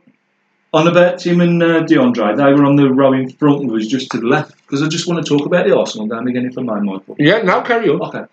on 0.73 0.87
about 0.87 1.19
Tim 1.19 1.39
and 1.39 1.61
uh, 1.63 1.83
DeAndre, 1.83 2.35
they 2.35 2.53
were 2.53 2.65
on 2.65 2.75
the 2.75 2.89
row 2.89 3.13
in 3.13 3.29
front 3.29 3.61
and 3.61 3.71
was 3.71 3.87
just 3.87 4.11
to 4.11 4.19
the 4.19 4.27
left 4.27 4.55
because 4.57 4.83
I 4.83 4.87
just 4.87 5.07
want 5.07 5.25
to 5.25 5.37
talk 5.37 5.45
about 5.45 5.65
the 5.65 5.77
Arsenal 5.77 6.07
game 6.07 6.27
again 6.27 6.45
if 6.45 6.57
I 6.57 6.61
may, 6.61 6.81
Michael. 6.81 7.15
Yeah, 7.17 7.41
now 7.43 7.61
carry 7.61 7.89
on. 7.89 8.01
Okay. 8.01 8.25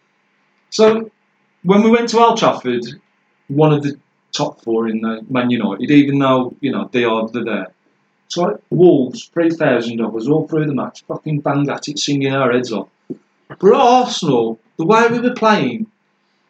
So 0.71 1.11
when 1.65 1.83
we 1.83 1.91
went 1.91 2.09
to 2.11 2.19
Old 2.19 2.39
Trafford, 2.39 2.85
one 3.49 3.73
of 3.73 3.83
the 3.83 3.99
top 4.33 4.63
four 4.63 4.89
in 4.89 5.01
the 5.01 5.25
Man 5.29 5.51
United, 5.51 5.91
even 5.91 6.19
though 6.19 6.55
you 6.61 6.73
know 6.73 6.89
they 6.93 7.05
are 7.05 7.29
they're 7.29 7.45
there. 7.45 7.73
So 8.29 8.43
like 8.43 8.57
Wolves, 8.71 9.27
three 9.33 9.51
thousand 9.51 10.01
of 10.01 10.17
us 10.17 10.27
all 10.27 10.49
through 10.49 10.67
the 10.67 10.75
match, 10.75 11.05
fucking 11.07 11.41
bang 11.41 11.69
at 11.69 11.89
it, 11.89 11.99
singing 11.99 12.33
our 12.33 12.53
heads 12.53 12.73
off. 12.73 12.89
But 13.49 13.69
at 13.69 13.75
Arsenal, 13.75 14.59
the 14.79 14.87
way 14.87 15.07
we 15.09 15.21
were 15.21 15.35
playing 15.35 15.87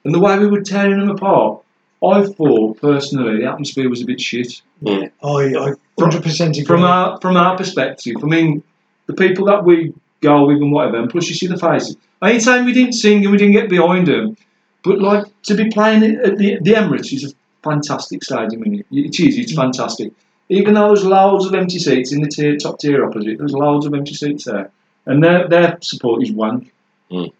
and 0.04 0.14
the 0.14 0.20
way 0.20 0.38
we 0.38 0.46
were 0.46 0.62
tearing 0.62 1.00
them 1.00 1.10
apart, 1.10 1.62
I 2.04 2.24
thought 2.24 2.80
personally 2.80 3.38
the 3.38 3.50
atmosphere 3.50 3.88
was 3.88 4.02
a 4.02 4.06
bit 4.06 4.20
shit. 4.20 4.62
Oh, 5.22 5.38
I, 5.38 5.46
I 5.46 5.72
100% 5.98 6.50
agree. 6.50 6.64
From 6.64 6.84
our 6.84 7.20
from 7.20 7.36
our 7.36 7.56
perspective, 7.56 8.16
I 8.22 8.26
mean, 8.26 8.62
the 9.06 9.14
people 9.14 9.46
that 9.46 9.64
we 9.64 9.92
go 10.20 10.46
with 10.46 10.58
and 10.58 10.72
whatever. 10.72 10.98
And 10.98 11.10
plus, 11.10 11.28
you 11.28 11.34
see 11.34 11.48
the 11.48 11.58
faces. 11.58 11.96
I 12.22 12.32
ain't 12.32 12.42
saying 12.42 12.64
we 12.64 12.72
didn't 12.72 12.92
sing 12.92 13.22
and 13.24 13.32
we 13.32 13.38
didn't 13.38 13.54
get 13.54 13.68
behind 13.68 14.06
them, 14.06 14.36
but 14.83 14.99
like 15.01 15.24
to 15.45 15.55
be 15.55 15.70
playing 15.70 16.03
at 16.03 16.39
the, 16.39 16.59
the 16.61 16.72
Emirates 16.72 17.12
is 17.12 17.33
a 17.33 17.35
fantastic 17.62 18.24
stadium. 18.24 18.62
Isn't 18.62 18.80
it? 18.80 18.87
it 18.91 19.20
is. 19.20 19.39
It's 19.39 19.55
fantastic. 19.55 20.12
Even 20.49 20.74
though 20.74 20.89
there's 20.89 21.05
loads 21.05 21.47
of 21.47 21.55
empty 21.55 21.78
seats 21.78 22.12
in 22.12 22.20
the 22.20 22.28
tier, 22.28 22.57
top 22.57 22.78
tier 22.78 23.05
opposite, 23.05 23.39
there's 23.39 23.53
loads 23.53 23.87
of 23.87 23.95
empty 23.95 24.14
seats 24.14 24.45
there, 24.45 24.70
and 25.07 25.22
their 25.22 25.49
their 25.49 25.78
support 25.80 26.22
is 26.22 26.33
wank. 26.33 26.72
Mm. 27.11 27.33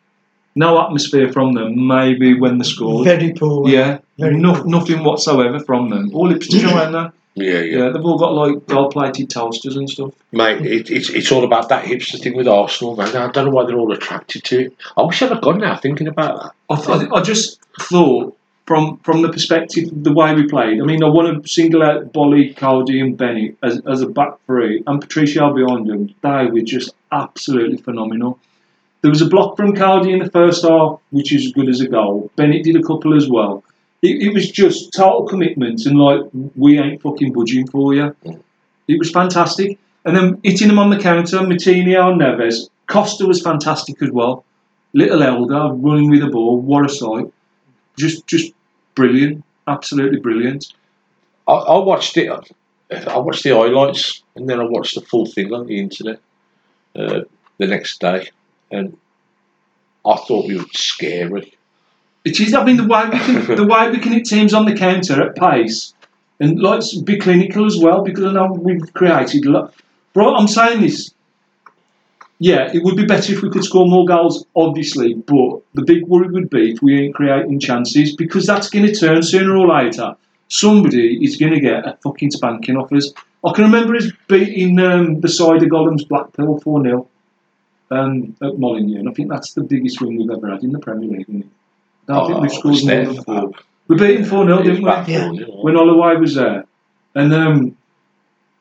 No 0.55 0.81
atmosphere 0.83 1.33
from 1.33 1.55
them. 1.55 1.87
Maybe 1.87 2.39
when 2.39 2.59
the 2.59 2.65
score. 2.65 3.05
Very 3.05 3.33
poor. 3.33 3.69
Yeah, 3.69 3.99
Very 4.19 4.37
no, 4.37 4.55
poor. 4.55 4.67
nothing 4.67 5.03
whatsoever 5.03 5.59
from 5.61 5.89
them. 5.89 6.11
All 6.15 6.31
Ipswich 6.31 6.65
around 6.73 6.93
there. 6.93 7.13
Yeah, 7.35 7.61
yeah. 7.61 7.79
Yeah, 7.79 7.89
they've 7.89 8.05
all 8.05 8.19
got 8.19 8.35
like 8.35 8.67
gold-plated 8.67 9.31
toasters 9.31 9.77
and 9.77 9.89
stuff. 9.89 10.13
Mate, 10.33 10.61
it, 10.67 10.91
it's 10.91 11.09
it's 11.09 11.33
all 11.33 11.45
about 11.45 11.71
that 11.71 11.87
hipster 11.87 12.21
thing 12.21 12.37
with 12.37 12.47
Arsenal, 12.47 12.95
man. 12.95 13.09
I 13.17 13.31
don't 13.31 13.47
know 13.47 13.51
why 13.51 13.65
they're 13.65 13.79
all 13.79 13.93
attracted 13.93 14.45
to 14.45 14.67
it. 14.67 14.77
I 14.99 15.03
wish 15.03 15.23
I'd 15.23 15.31
have 15.31 15.41
gone 15.41 15.59
now 15.59 15.77
thinking 15.77 16.09
about 16.09 16.43
that. 16.43 16.53
I, 16.73 16.99
th- 16.99 17.11
I 17.13 17.21
just 17.23 17.61
thought 17.81 18.37
from 18.67 18.99
from 18.99 19.23
the 19.23 19.29
perspective 19.29 19.89
of 19.89 20.05
the 20.05 20.13
way 20.13 20.35
we 20.35 20.47
played. 20.47 20.81
I 20.81 20.85
mean, 20.85 21.03
I 21.03 21.09
want 21.09 21.43
to 21.43 21.49
single 21.49 21.83
out 21.83 22.13
Boly, 22.13 22.57
Coady, 22.57 23.01
and 23.01 23.17
Bennett 23.17 23.57
as, 23.63 23.81
as 23.87 24.03
a 24.03 24.07
back 24.07 24.35
three, 24.47 24.83
and 24.87 25.01
Patricio 25.01 25.53
behind 25.53 25.89
them. 25.89 26.15
They 26.23 26.47
were 26.47 26.61
just 26.61 26.95
absolutely 27.11 27.79
phenomenal. 27.79 28.39
There 29.03 29.11
was 29.11 29.21
a 29.21 29.29
block 29.29 29.57
from 29.57 29.75
Coady 29.75 30.13
in 30.13 30.21
the 30.21 30.31
first 30.31 30.65
half, 30.65 31.01
which 31.11 31.33
is 31.33 31.47
as 31.47 31.53
good 31.53 31.69
as 31.69 31.81
a 31.81 31.89
goal. 31.89 32.31
Bennett 32.37 32.63
did 32.63 32.77
a 32.77 32.83
couple 32.83 33.17
as 33.17 33.29
well. 33.29 33.65
It, 34.01 34.23
it 34.23 34.33
was 34.33 34.51
just 34.51 34.93
total 34.93 35.27
commitment 35.27 35.87
and 35.87 35.99
like 35.99 36.23
we 36.55 36.79
ain't 36.79 37.03
fucking 37.03 37.33
budging 37.33 37.67
for 37.67 37.95
you. 37.95 38.15
It 38.89 38.99
was 38.99 39.11
fantastic. 39.11 39.79
And 40.05 40.17
then 40.17 40.41
hitting 40.43 40.69
them 40.69 40.79
on 40.79 40.91
the 40.91 40.99
counter, 40.99 41.39
Moutinho 41.39 42.13
and 42.13 42.21
Neves. 42.21 42.69
Costa 42.87 43.27
was 43.27 43.41
fantastic 43.41 44.01
as 44.03 44.11
well. 44.11 44.45
Little 44.95 45.23
Helder 45.23 45.75
running 45.75 46.11
with 46.11 46.21
the 46.21 46.29
ball, 46.29 46.61
what 46.61 46.85
a 46.85 46.89
sight! 46.89 47.33
Just, 47.97 48.27
just 48.27 48.53
brilliant, 48.95 49.45
absolutely 49.67 50.21
brilliant. 50.21 50.73
I, 51.49 51.53
I 51.53 51.79
watched 51.79 52.17
it. 52.17 52.31
I 52.31 53.19
watched 53.19 53.45
the 53.45 53.51
highlights 53.51 54.23
and 54.37 54.49
then 54.49 54.61
I 54.61 54.65
watched 54.65 54.95
the 54.95 55.01
full 55.01 55.27
thing 55.27 55.53
on 55.53 55.67
the 55.67 55.79
internet 55.79 56.21
uh, 56.97 57.21
the 57.59 57.67
next 57.67 58.01
day, 58.01 58.31
and 58.71 58.97
I 60.05 60.17
thought 60.17 60.49
we 60.49 60.59
were 60.59 60.65
scary. 60.73 61.55
It 62.25 62.39
is. 62.41 62.55
I 62.55 62.65
mean, 62.65 62.77
the 62.77 62.87
way 62.87 63.05
we 63.05 63.19
can, 63.19 63.57
the 63.57 63.67
way 63.67 63.91
we 63.91 63.99
can 63.99 64.13
hit 64.13 64.27
teams 64.27 64.55
on 64.55 64.67
the 64.67 64.75
counter 64.75 65.23
at 65.23 65.37
pace, 65.37 65.95
and 66.41 66.61
like 66.61 66.83
be 67.05 67.19
clinical 67.19 67.67
as 67.67 67.79
well, 67.79 68.03
because 68.03 68.25
I 68.25 68.33
know 68.33 68.53
we've 68.53 68.93
created. 68.93 69.47
a 69.47 69.51
lot. 69.51 69.75
Bro, 70.13 70.35
I'm 70.35 70.49
saying 70.49 70.81
this. 70.83 71.13
Yeah, 72.43 72.69
it 72.75 72.83
would 72.83 72.97
be 72.97 73.05
better 73.07 73.33
if 73.33 73.41
we 73.41 73.51
could 73.51 73.63
score 73.63 73.87
more 73.87 74.05
goals, 74.05 74.45
obviously, 74.57 75.15
but 75.15 75.61
the 75.75 75.85
big 75.85 76.05
worry 76.09 76.27
would 76.27 76.51
be 76.51 76.73
if 76.73 76.83
we 76.83 76.99
ain't 77.01 77.15
creating 77.15 77.61
chances, 77.61 78.17
because 78.17 78.47
that's 78.47 78.69
going 78.69 78.85
to 78.85 78.93
turn 78.93 79.23
sooner 79.23 79.57
or 79.57 79.69
later. 79.69 80.17
Somebody 80.49 81.25
is 81.25 81.37
going 81.37 81.53
to 81.53 81.61
get 81.61 81.87
a 81.87 81.97
fucking 82.03 82.33
spanking 82.33 82.77
off 82.77 82.93
us. 82.93 83.13
I 83.47 83.53
can 83.53 83.63
remember 83.65 83.95
us 83.95 84.11
beating 84.27 84.77
um, 84.81 85.21
the 85.21 85.29
side 85.29 85.63
of 85.63 85.69
Gollum's 85.69 86.05
Blackpool 86.05 86.59
4 86.61 86.83
0 86.83 87.09
um, 87.93 88.35
at 88.43 88.59
Molineux, 88.59 88.99
and 88.99 89.09
I 89.09 89.13
think 89.13 89.31
that's 89.31 89.53
the 89.55 89.63
biggest 89.63 90.01
win 90.01 90.17
we've 90.17 90.31
ever 90.37 90.51
had 90.51 90.65
in 90.65 90.73
the 90.73 90.81
Premier 90.81 91.11
League. 91.11 91.29
Isn't 91.29 91.43
it? 91.43 91.49
I 92.09 92.13
don't 92.15 92.27
think 92.27 92.41
we've 92.43 92.51
Oh, 92.51 92.59
scored 92.59 92.85
more 93.07 93.15
than 93.15 93.25
four. 93.25 93.51
We 93.87 93.97
beat 93.99 94.15
them 94.17 94.25
4 94.25 94.47
0, 94.47 94.63
didn't 94.63 94.83
we? 94.83 95.13
Yeah. 95.13 95.31
When 95.63 95.77
Holloway 95.77 96.17
was 96.17 96.35
there. 96.35 96.65
And 97.15 97.33
um, 97.33 97.77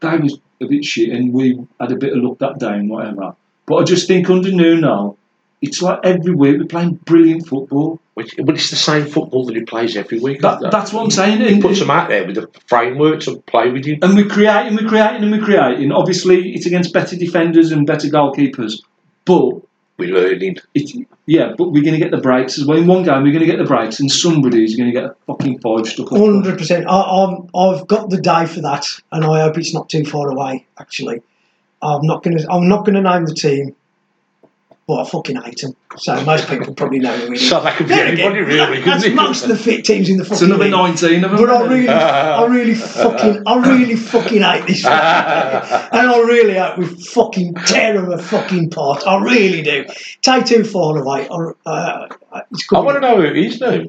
they 0.02 0.18
was 0.18 0.38
a 0.62 0.68
bit 0.68 0.86
shit, 0.86 1.10
and 1.10 1.34
we 1.34 1.60
had 1.80 1.92
a 1.92 1.96
bit 1.96 2.14
of 2.16 2.24
luck 2.24 2.38
that 2.40 2.60
day 2.60 2.74
and 2.74 2.88
whatever. 2.90 3.36
But 3.72 3.78
I 3.78 3.84
just 3.86 4.06
think 4.06 4.30
under 4.30 4.52
new 4.52 4.82
now, 4.82 5.16
it's 5.62 5.82
like 5.82 6.00
every 6.04 6.36
week 6.36 6.60
we're 6.60 6.66
playing 6.66 6.96
brilliant 7.06 7.48
football. 7.48 8.02
Which, 8.16 8.36
but 8.44 8.56
it's 8.56 8.70
the 8.70 8.76
same 8.76 9.06
football 9.06 9.46
that 9.46 9.56
he 9.56 9.62
plays 9.62 9.96
every 9.96 10.20
week. 10.20 10.42
That, 10.42 10.56
isn't 10.58 10.68
it? 10.68 10.72
that's 10.72 10.92
what 10.92 11.04
I'm 11.06 11.10
saying. 11.12 11.40
he 11.40 11.54
And, 11.54 11.62
puts 11.62 11.80
them 11.80 11.90
out 11.90 12.10
there 12.10 12.26
with 12.28 12.36
the 12.36 12.50
framework 12.68 13.22
to 13.22 13.38
play 13.48 13.72
with 13.72 13.86
him. 13.86 14.00
and 14.02 14.14
we're 14.14 14.28
creating, 14.28 14.76
we're 14.76 14.90
creating, 14.90 15.24
and 15.24 15.32
we're 15.32 15.42
creating. 15.46 15.94
Obviously, 15.94 16.54
it's 16.54 16.66
against 16.66 16.92
better 16.92 17.16
defenders 17.16 17.72
and 17.72 17.88
better 17.88 18.10
goalkeepers. 18.10 18.82
But 19.24 19.62
We're 19.98 20.14
learning. 20.14 20.58
it's 20.74 20.94
yeah, 21.26 21.54
but 21.58 21.72
we're 21.72 21.84
going 21.84 21.94
to 21.94 22.00
get 22.00 22.12
the 22.12 22.18
breaks 22.18 22.58
as 22.60 22.66
well. 22.66 22.78
In 22.78 22.88
one 22.88 23.04
game, 23.04 23.24
we're 23.24 23.32
going 23.32 23.40
to 23.40 23.46
get 23.46 23.58
the 23.60 23.64
breaks, 23.64 24.02
and 24.02 24.12
somebody's 24.12 24.76
going 24.76 24.92
to 24.92 25.00
get 25.00 25.06
a 25.06 25.16
fucking 25.28 25.60
five 25.60 25.88
stuck 25.88 26.12
up. 26.12 26.18
Hundred 26.18 26.58
percent. 26.58 26.86
I'm. 26.90 27.48
I've 27.56 27.88
got 27.88 28.10
the 28.10 28.20
day 28.20 28.46
for 28.48 28.60
that, 28.62 28.86
and 29.14 29.24
I 29.24 29.44
hope 29.44 29.58
it's 29.58 29.74
not 29.74 29.88
too 29.88 30.04
far 30.04 30.28
away. 30.30 30.66
Actually, 30.78 31.22
I'm 31.82 32.06
not 32.06 32.24
gonna. 32.24 32.44
I'm 32.50 32.68
not 32.68 32.86
gonna 32.86 33.02
name 33.02 33.26
the 33.26 33.34
team, 33.34 33.76
but 34.88 35.02
I 35.06 35.10
fucking 35.10 35.42
hate 35.42 35.62
them. 35.62 35.76
So 35.98 36.24
most 36.24 36.48
people 36.48 36.74
probably 36.74 37.00
know 37.00 37.16
who 37.18 37.34
it 37.34 37.42
is. 37.42 37.50
So 37.50 37.60
that 37.62 37.76
could 37.76 37.88
be 37.88 37.96
Then 37.96 38.08
anybody, 38.08 38.40
again, 38.40 38.48
really, 38.70 38.82
That's 38.82 39.04
couldn't 39.04 39.12
it? 39.20 39.22
most 39.22 39.44
of 39.44 39.50
the 39.50 39.58
fit 39.58 39.84
teams 39.84 40.08
in 40.10 40.16
the 40.18 40.22
It's 40.24 40.30
fucking 40.32 40.48
another 40.48 40.64
league. 40.66 40.72
19 40.72 41.24
of 41.26 41.32
them. 41.32 41.40
But 41.40 41.50
I 41.50 41.56
isn't 41.56 41.70
really, 41.70 41.90
I 41.90 42.46
really 42.58 42.74
fucking, 42.76 43.44
I 43.46 43.56
really 43.58 43.96
fucking 43.98 44.42
hate 44.42 44.68
this, 44.68 44.84
fucking 44.84 45.70
game. 45.70 45.90
and 45.92 46.10
I 46.10 46.20
really 46.26 46.58
hope 46.58 46.78
we 46.78 46.86
fucking 46.86 47.56
tear 47.66 47.94
them 48.00 48.12
a 48.12 48.18
fucking 48.18 48.70
part. 48.70 49.06
I 49.06 49.22
really 49.22 49.62
do. 49.62 49.86
Take 50.22 50.46
too 50.46 50.64
far 50.64 50.98
away. 50.98 51.28
or, 51.28 51.58
Uh, 51.66 52.08
it's 52.52 52.66
I 52.74 52.80
want 52.80 52.96
to 52.96 53.02
know 53.02 53.18
who 53.18 53.24
it 53.24 53.38
is 53.38 53.60
now. 53.60 53.82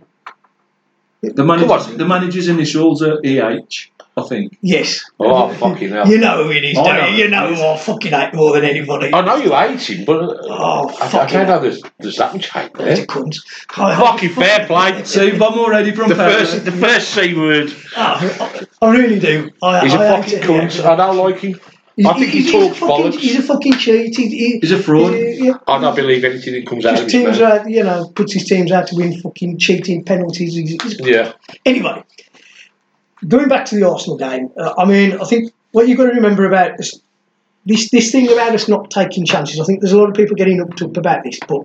The 1.22 1.45
manager's, 1.45 1.86
on. 1.86 1.99
the 1.99 2.05
manager's 2.05 2.49
initials 2.49 3.01
are 3.01 3.20
EH, 3.24 3.91
I 4.14 4.22
think. 4.22 4.58
Yes, 4.60 5.02
Oh, 5.18 5.48
fucking 5.54 5.88
hell. 5.88 6.06
you 6.06 6.18
know 6.18 6.44
who 6.44 6.50
it 6.50 6.62
is, 6.64 6.74
don't 6.76 7.12
you? 7.16 7.24
You 7.24 7.30
know 7.30 7.54
who 7.54 7.62
I 7.62 7.78
fucking 7.78 8.12
hate 8.12 8.34
more 8.34 8.52
than 8.52 8.62
anybody. 8.64 9.10
I 9.12 9.22
know 9.22 9.36
you 9.36 9.52
hate 9.54 9.80
him, 9.88 10.04
but 10.04 10.22
uh, 10.22 10.38
Oh, 10.42 10.88
I, 11.00 11.06
I 11.06 11.08
fucking 11.08 11.38
don't 11.38 11.46
know 11.46 11.60
there's, 11.60 11.82
there's 11.98 12.16
that 12.16 12.34
much 12.34 12.50
hate 12.50 12.70
It's 12.74 12.80
a 12.80 12.84
there. 12.84 13.06
cunt. 13.06 13.38
I- 13.78 13.96
Fucking 13.96 14.28
fair 14.34 14.66
play. 14.66 15.02
See, 15.04 15.30
I'm 15.32 15.40
already 15.42 15.92
from 15.94 16.10
The 16.10 16.14
first, 16.16 16.64
the 16.66 16.72
first 16.72 17.14
C 17.14 17.34
word. 17.34 17.72
I, 17.96 18.58
I 18.82 18.90
really 18.92 19.18
do. 19.18 19.50
I, 19.62 19.80
He's 19.84 19.94
a 19.94 19.98
I 19.98 20.06
hate 20.20 20.24
fucking 20.24 20.38
it, 20.38 20.44
cunt. 20.70 20.78
yeah. 20.82 20.90
I 20.92 20.96
don't 20.96 21.16
like 21.16 21.38
him. 21.40 21.52
He's- 21.96 22.08
I 22.08 22.18
think 22.18 22.32
he 22.32 22.42
he's 22.42 22.52
talks 22.52 22.76
a 22.76 22.80
fucking, 22.80 22.88
bollocks. 23.12 23.18
He's 23.18 23.38
a 23.38 23.42
fucking 23.42 23.72
cheat. 23.74 24.16
He, 24.16 24.26
he, 24.28 24.58
He's 24.60 24.72
a 24.72 24.82
fraud. 24.82 25.14
he- 25.14 25.46
yeah, 25.46 25.58
I 25.66 25.78
don't 25.80 25.94
believe 25.96 26.24
anything 26.24 26.52
that 26.54 26.66
comes 26.66 26.84
out 26.86 26.94
of 26.98 27.04
his 27.04 27.12
teams 27.12 27.38
mouth. 27.38 27.60
out, 27.60 27.70
you 27.70 27.82
know, 27.82 28.08
puts 28.14 28.32
his 28.34 28.44
teams 28.44 28.72
out 28.72 28.86
to 28.88 28.96
win 28.96 29.18
fucking 29.22 29.58
cheating 29.58 30.02
penalties. 30.04 30.54
He's, 30.54 30.70
he's 30.82 31.00
Yeah. 31.00 31.32
Anyway, 31.66 32.02
going 33.28 33.48
back 33.48 33.64
to 33.66 33.76
the 33.76 33.88
Arsenal 33.88 34.16
game, 34.16 34.50
uh, 34.56 34.74
I 34.78 34.84
mean, 34.84 35.12
I 35.20 35.24
think 35.24 35.52
what 35.72 35.88
you've 35.88 35.98
got 35.98 36.04
to 36.04 36.12
remember 36.14 36.46
about 36.46 36.76
this, 36.76 37.00
this 37.66 37.90
this 37.90 38.10
thing 38.12 38.26
about 38.30 38.54
us 38.54 38.68
not 38.68 38.90
taking 38.90 39.24
chances. 39.24 39.60
I 39.60 39.64
think 39.64 39.80
there's 39.80 39.92
a 39.92 39.98
lot 39.98 40.08
of 40.08 40.14
people 40.14 40.36
getting 40.36 40.60
up 40.60 40.74
to 40.76 40.86
up 40.86 40.96
about 40.96 41.22
this, 41.24 41.38
but 41.48 41.62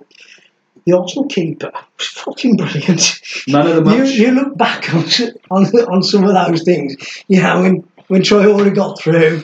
the 0.85 0.93
Arsenal 0.97 1.25
keeper 1.27 1.71
was 1.97 2.07
fucking 2.07 2.55
brilliant. 2.57 3.21
Man 3.47 3.67
of 3.67 3.83
the 3.85 3.91
You, 3.91 4.03
match. 4.03 4.11
you 4.13 4.31
look 4.31 4.57
back 4.57 4.93
on, 4.93 5.03
on 5.51 5.65
on 5.91 6.03
some 6.03 6.23
of 6.23 6.33
those 6.33 6.63
things, 6.63 6.95
you 7.27 7.41
know, 7.41 7.61
when 7.61 7.87
when 8.07 8.21
Traore 8.21 8.73
got 8.73 8.99
through. 8.99 9.43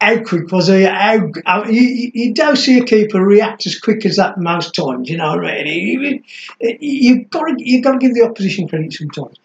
How 0.00 0.22
quick 0.22 0.52
was 0.52 0.68
he? 0.68 0.84
How, 0.84 1.28
how 1.44 1.64
you, 1.64 1.80
you- 1.82 2.10
you 2.14 2.32
don't 2.34 2.54
see 2.54 2.78
a 2.78 2.84
keeper 2.84 3.20
react 3.20 3.66
as 3.66 3.76
quick 3.80 4.06
as 4.06 4.14
that 4.14 4.38
most 4.38 4.72
times. 4.72 5.10
You 5.10 5.16
know, 5.16 5.36
really. 5.36 5.72
You, 5.80 6.22
you've 6.80 7.30
got 7.30 7.46
to 7.46 7.54
you've 7.58 7.82
got 7.82 7.92
to 7.94 7.98
give 7.98 8.14
the 8.14 8.22
opposition 8.22 8.68
credit 8.68 8.92
sometimes. 8.92 9.36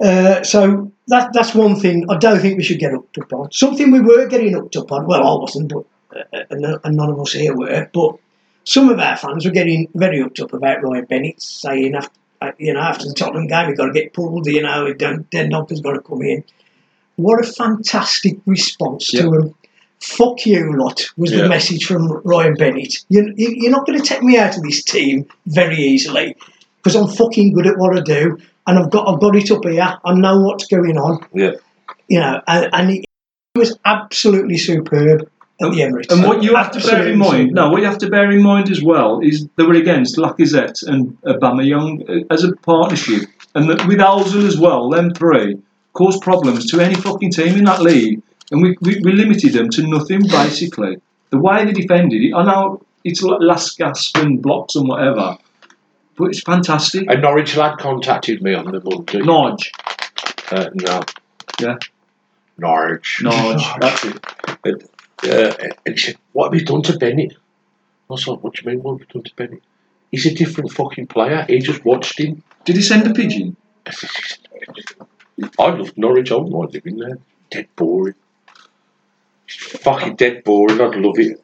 Uh, 0.00 0.42
so 0.42 0.90
that 1.08 1.32
that's 1.32 1.54
one 1.54 1.76
thing 1.78 2.06
I 2.10 2.16
don't 2.16 2.40
think 2.40 2.56
we 2.56 2.62
should 2.64 2.78
get 2.78 2.94
upped 2.94 3.18
up 3.18 3.32
on. 3.32 3.52
Something 3.52 3.90
we 3.90 4.00
were 4.00 4.26
getting 4.26 4.56
upped 4.56 4.76
up 4.76 4.90
on. 4.92 5.06
Well, 5.06 5.22
I 5.26 5.40
wasn't, 5.40 5.72
but 5.72 5.84
uh, 6.16 6.44
and, 6.50 6.64
and 6.82 6.96
none 6.96 7.10
of 7.10 7.20
us 7.20 7.32
here 7.32 7.54
were. 7.54 7.88
But 7.92 8.16
some 8.64 8.88
of 8.88 8.98
our 8.98 9.16
fans 9.16 9.44
were 9.44 9.50
getting 9.50 9.88
very 9.94 10.22
upped 10.22 10.40
up 10.40 10.52
about 10.54 10.82
Ryan 10.82 11.04
Bennett, 11.04 11.42
saying 11.42 11.94
after 11.94 12.10
uh, 12.40 12.52
you 12.58 12.72
know 12.72 12.80
after 12.80 13.06
the 13.06 13.14
Tottenham 13.14 13.46
game 13.46 13.68
we 13.68 13.74
got 13.74 13.86
to 13.86 13.92
get 13.92 14.14
pulled. 14.14 14.46
You 14.46 14.62
know, 14.62 14.92
Dendoncker's 14.94 15.80
got 15.82 15.92
to 15.92 16.00
come 16.00 16.22
in. 16.22 16.44
What 17.16 17.44
a 17.44 17.52
fantastic 17.52 18.38
response 18.46 19.08
to 19.08 19.16
Yeah. 19.18 19.22
him. 19.24 19.54
Fuck 20.00 20.46
you 20.46 20.74
lot 20.78 21.04
was 21.18 21.30
Yeah. 21.30 21.42
the 21.42 21.48
message 21.50 21.84
from 21.84 22.10
Ryan 22.24 22.54
Bennett. 22.54 23.04
You, 23.10 23.34
you're 23.36 23.70
not 23.70 23.86
going 23.86 24.00
to 24.00 24.04
take 24.04 24.22
me 24.22 24.38
out 24.38 24.56
of 24.56 24.62
this 24.62 24.82
team 24.82 25.26
very 25.46 25.76
easily 25.76 26.34
because 26.76 26.96
I'm 26.96 27.08
fucking 27.14 27.52
good 27.52 27.66
at 27.66 27.76
what 27.76 27.98
I 27.98 28.00
do 28.00 28.38
and 28.70 28.78
I've 28.78 28.90
got 28.90 29.08
I've 29.08 29.20
got 29.20 29.34
it 29.34 29.50
up 29.50 29.64
here. 29.64 29.98
I 30.04 30.14
know 30.14 30.40
what's 30.40 30.66
going 30.66 30.96
on. 30.96 31.26
Yeah. 31.34 31.52
You 32.08 32.20
know, 32.20 32.40
and, 32.46 32.68
and 32.72 32.90
he 32.90 33.04
was 33.56 33.76
absolutely 33.84 34.58
superb 34.58 35.28
at 35.60 35.72
the 35.72 35.80
Emirates. 35.80 36.10
And 36.10 36.24
what 36.24 36.42
you 36.42 36.54
have 36.54 36.70
to 36.72 36.80
bear 36.80 37.08
in 37.08 37.18
mind, 37.18 37.50
superb. 37.50 37.54
no, 37.54 37.70
what 37.70 37.80
you 37.80 37.86
have 37.86 37.98
to 37.98 38.08
bear 38.08 38.30
in 38.30 38.42
mind 38.42 38.70
as 38.70 38.80
well 38.82 39.20
is 39.20 39.48
they 39.56 39.64
were 39.64 39.74
against 39.74 40.16
Lacazette 40.16 40.86
and 40.86 41.20
Aubameyang 41.22 42.08
uh, 42.08 42.32
as 42.32 42.44
a 42.44 42.54
partnership, 42.56 43.28
and 43.56 43.68
that 43.68 43.86
with 43.88 43.98
Ozil 43.98 44.46
as 44.46 44.56
well, 44.56 44.88
them 44.88 45.12
three 45.14 45.58
caused 45.92 46.22
problems 46.22 46.70
to 46.70 46.80
any 46.80 46.94
fucking 46.94 47.32
team 47.32 47.56
in 47.56 47.64
that 47.64 47.82
league, 47.82 48.22
and 48.52 48.62
we, 48.62 48.76
we, 48.80 49.00
we 49.02 49.12
limited 49.12 49.52
them 49.52 49.68
to 49.70 49.82
nothing 49.82 50.22
basically. 50.28 50.96
The 51.30 51.40
way 51.40 51.64
they 51.64 51.72
defended 51.72 52.22
it, 52.22 52.34
I 52.34 52.44
know 52.44 52.82
it's 53.02 53.22
like 53.22 53.40
last 53.40 53.76
gasp 53.78 54.16
and 54.18 54.40
blocks 54.40 54.76
and 54.76 54.88
whatever, 54.88 55.36
but 56.20 56.28
it's 56.28 56.42
fantastic. 56.42 57.10
A 57.10 57.16
Norwich 57.16 57.56
lad 57.56 57.78
contacted 57.78 58.42
me 58.42 58.54
on 58.54 58.66
the 58.66 58.80
Monday. 58.80 59.18
Nodge, 59.20 59.72
Uh, 60.52 60.70
no. 60.74 61.02
Yeah. 61.60 61.78
Norwich. 62.58 63.20
Nodge, 63.22 63.64
that's 63.80 64.04
it. 64.04 64.90
Uh, 65.22 65.68
and 65.84 65.94
he 65.94 65.96
said, 65.96 66.16
What 66.32 66.52
have 66.52 66.60
you 66.60 66.66
done 66.66 66.82
to 66.82 66.96
Bennett? 66.96 67.32
I 67.32 68.12
was 68.14 68.26
like, 68.26 68.42
what 68.42 68.54
do 68.54 68.62
you 68.62 68.70
mean, 68.70 68.82
what 68.82 68.92
have 68.98 69.00
you 69.00 69.06
done 69.06 69.22
to 69.22 69.34
Benny? 69.36 69.60
He's 70.10 70.26
a 70.26 70.34
different 70.34 70.72
fucking 70.72 71.06
player. 71.06 71.44
He 71.48 71.60
just 71.60 71.84
watched 71.84 72.18
him. 72.18 72.42
Did 72.64 72.76
he 72.76 72.82
send 72.82 73.06
a 73.06 73.14
pigeon? 73.14 73.56
I 75.58 75.68
loved 75.70 75.96
Norwich. 75.96 76.32
I 76.32 76.34
wouldn't 76.34 76.52
mind 76.52 76.74
living 76.74 76.96
there. 76.96 77.18
Dead 77.50 77.68
boring. 77.76 78.14
Fucking 79.58 80.16
dead 80.16 80.44
boring. 80.44 80.80
I'd 80.80 80.94
love 80.96 81.18
it. 81.18 81.42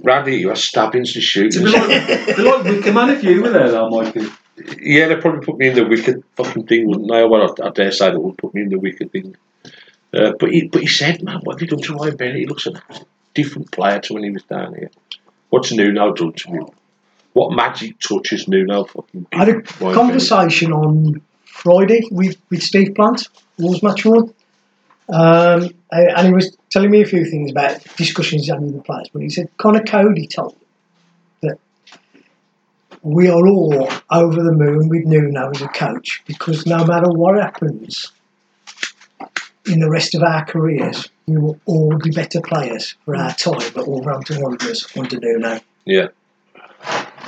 Round 0.04 0.28
here, 0.28 0.36
you 0.38 0.48
have 0.48 0.58
stabbings 0.58 1.10
and 1.14 1.16
It's 1.16 1.16
a 1.16 1.20
shootings. 1.20 1.72
bit 1.72 1.72
like, 1.72 1.90
a 1.90 2.26
bit 2.36 2.38
like 2.38 2.64
Wicker 2.64 2.92
Man 2.92 3.10
if 3.10 3.24
you 3.24 3.42
were 3.42 3.48
there, 3.50 3.70
though, 3.70 3.88
Mikey. 3.88 4.26
Yeah, 4.80 5.08
they'd 5.08 5.20
probably 5.20 5.44
put 5.44 5.58
me 5.58 5.68
in 5.68 5.74
the 5.74 5.86
wicked 5.86 6.22
fucking 6.36 6.66
thing, 6.66 6.86
wouldn't 6.86 7.08
they? 7.10 7.24
Well, 7.24 7.54
I, 7.62 7.66
I 7.66 7.70
dare 7.70 7.92
say 7.92 8.10
they 8.10 8.16
would 8.16 8.38
put 8.38 8.54
me 8.54 8.62
in 8.62 8.68
the 8.68 8.78
wicked 8.78 9.10
thing. 9.12 9.36
Uh, 10.14 10.32
but 10.38 10.50
he, 10.50 10.68
but 10.68 10.80
he 10.82 10.86
said, 10.86 11.22
man, 11.22 11.40
what 11.44 11.54
have 11.54 11.62
you 11.62 11.68
done 11.68 11.82
to 11.82 11.94
Ryan 11.94 12.16
Bennett? 12.16 12.36
He 12.36 12.46
looks 12.46 12.66
a 12.66 12.72
different 13.34 13.70
player 13.72 14.00
to 14.00 14.14
when 14.14 14.22
he 14.24 14.30
was 14.30 14.44
down 14.44 14.74
here. 14.74 14.90
What's 15.50 15.72
Nuno 15.72 16.12
done 16.12 16.32
to 16.32 16.48
him? 16.50 16.66
What 17.34 17.52
magic 17.54 17.98
touches 18.00 18.40
has 18.40 18.48
Nuno 18.48 18.84
fucking 18.84 19.26
I 19.32 19.36
had 19.44 19.48
a 19.50 19.62
Ryan 19.80 19.94
conversation 19.94 20.72
on 20.72 21.20
Friday 21.44 22.02
with, 22.10 22.36
with 22.50 22.62
Steve 22.62 22.94
Plant, 22.94 23.28
Wolves 23.58 23.82
match 23.82 24.04
one. 24.06 24.32
Um, 25.08 25.70
and 25.92 26.26
he 26.26 26.32
was 26.32 26.56
telling 26.70 26.90
me 26.90 27.00
a 27.02 27.06
few 27.06 27.24
things 27.24 27.50
about 27.50 27.82
discussions 27.96 28.42
he's 28.42 28.50
had 28.50 28.60
with 28.60 28.74
the 28.74 28.82
players. 28.82 29.08
But 29.12 29.22
he 29.22 29.28
said 29.30 29.48
Conor 29.56 29.82
Coady 29.84 30.26
told 30.26 30.52
him 30.54 30.60
that 31.42 31.58
we 33.02 33.28
are 33.28 33.46
all 33.46 33.88
over 34.10 34.42
the 34.42 34.52
moon 34.52 34.88
with 34.88 35.04
Nuno 35.04 35.50
as 35.50 35.62
a 35.62 35.68
coach 35.68 36.22
because 36.26 36.66
no 36.66 36.84
matter 36.84 37.08
what 37.08 37.36
happens 37.40 38.10
in 39.66 39.80
the 39.80 39.88
rest 39.90 40.14
of 40.14 40.22
our 40.22 40.44
careers, 40.44 41.08
we 41.26 41.36
will 41.38 41.58
all 41.66 41.96
be 41.98 42.10
better 42.10 42.40
players 42.40 42.94
for 43.04 43.16
our 43.16 43.32
time 43.34 43.60
at 43.60 43.86
Wolverhampton 43.86 44.40
Wanderers 44.42 44.86
under 44.96 45.18
Nuno. 45.20 45.60
Yeah. 45.84 46.08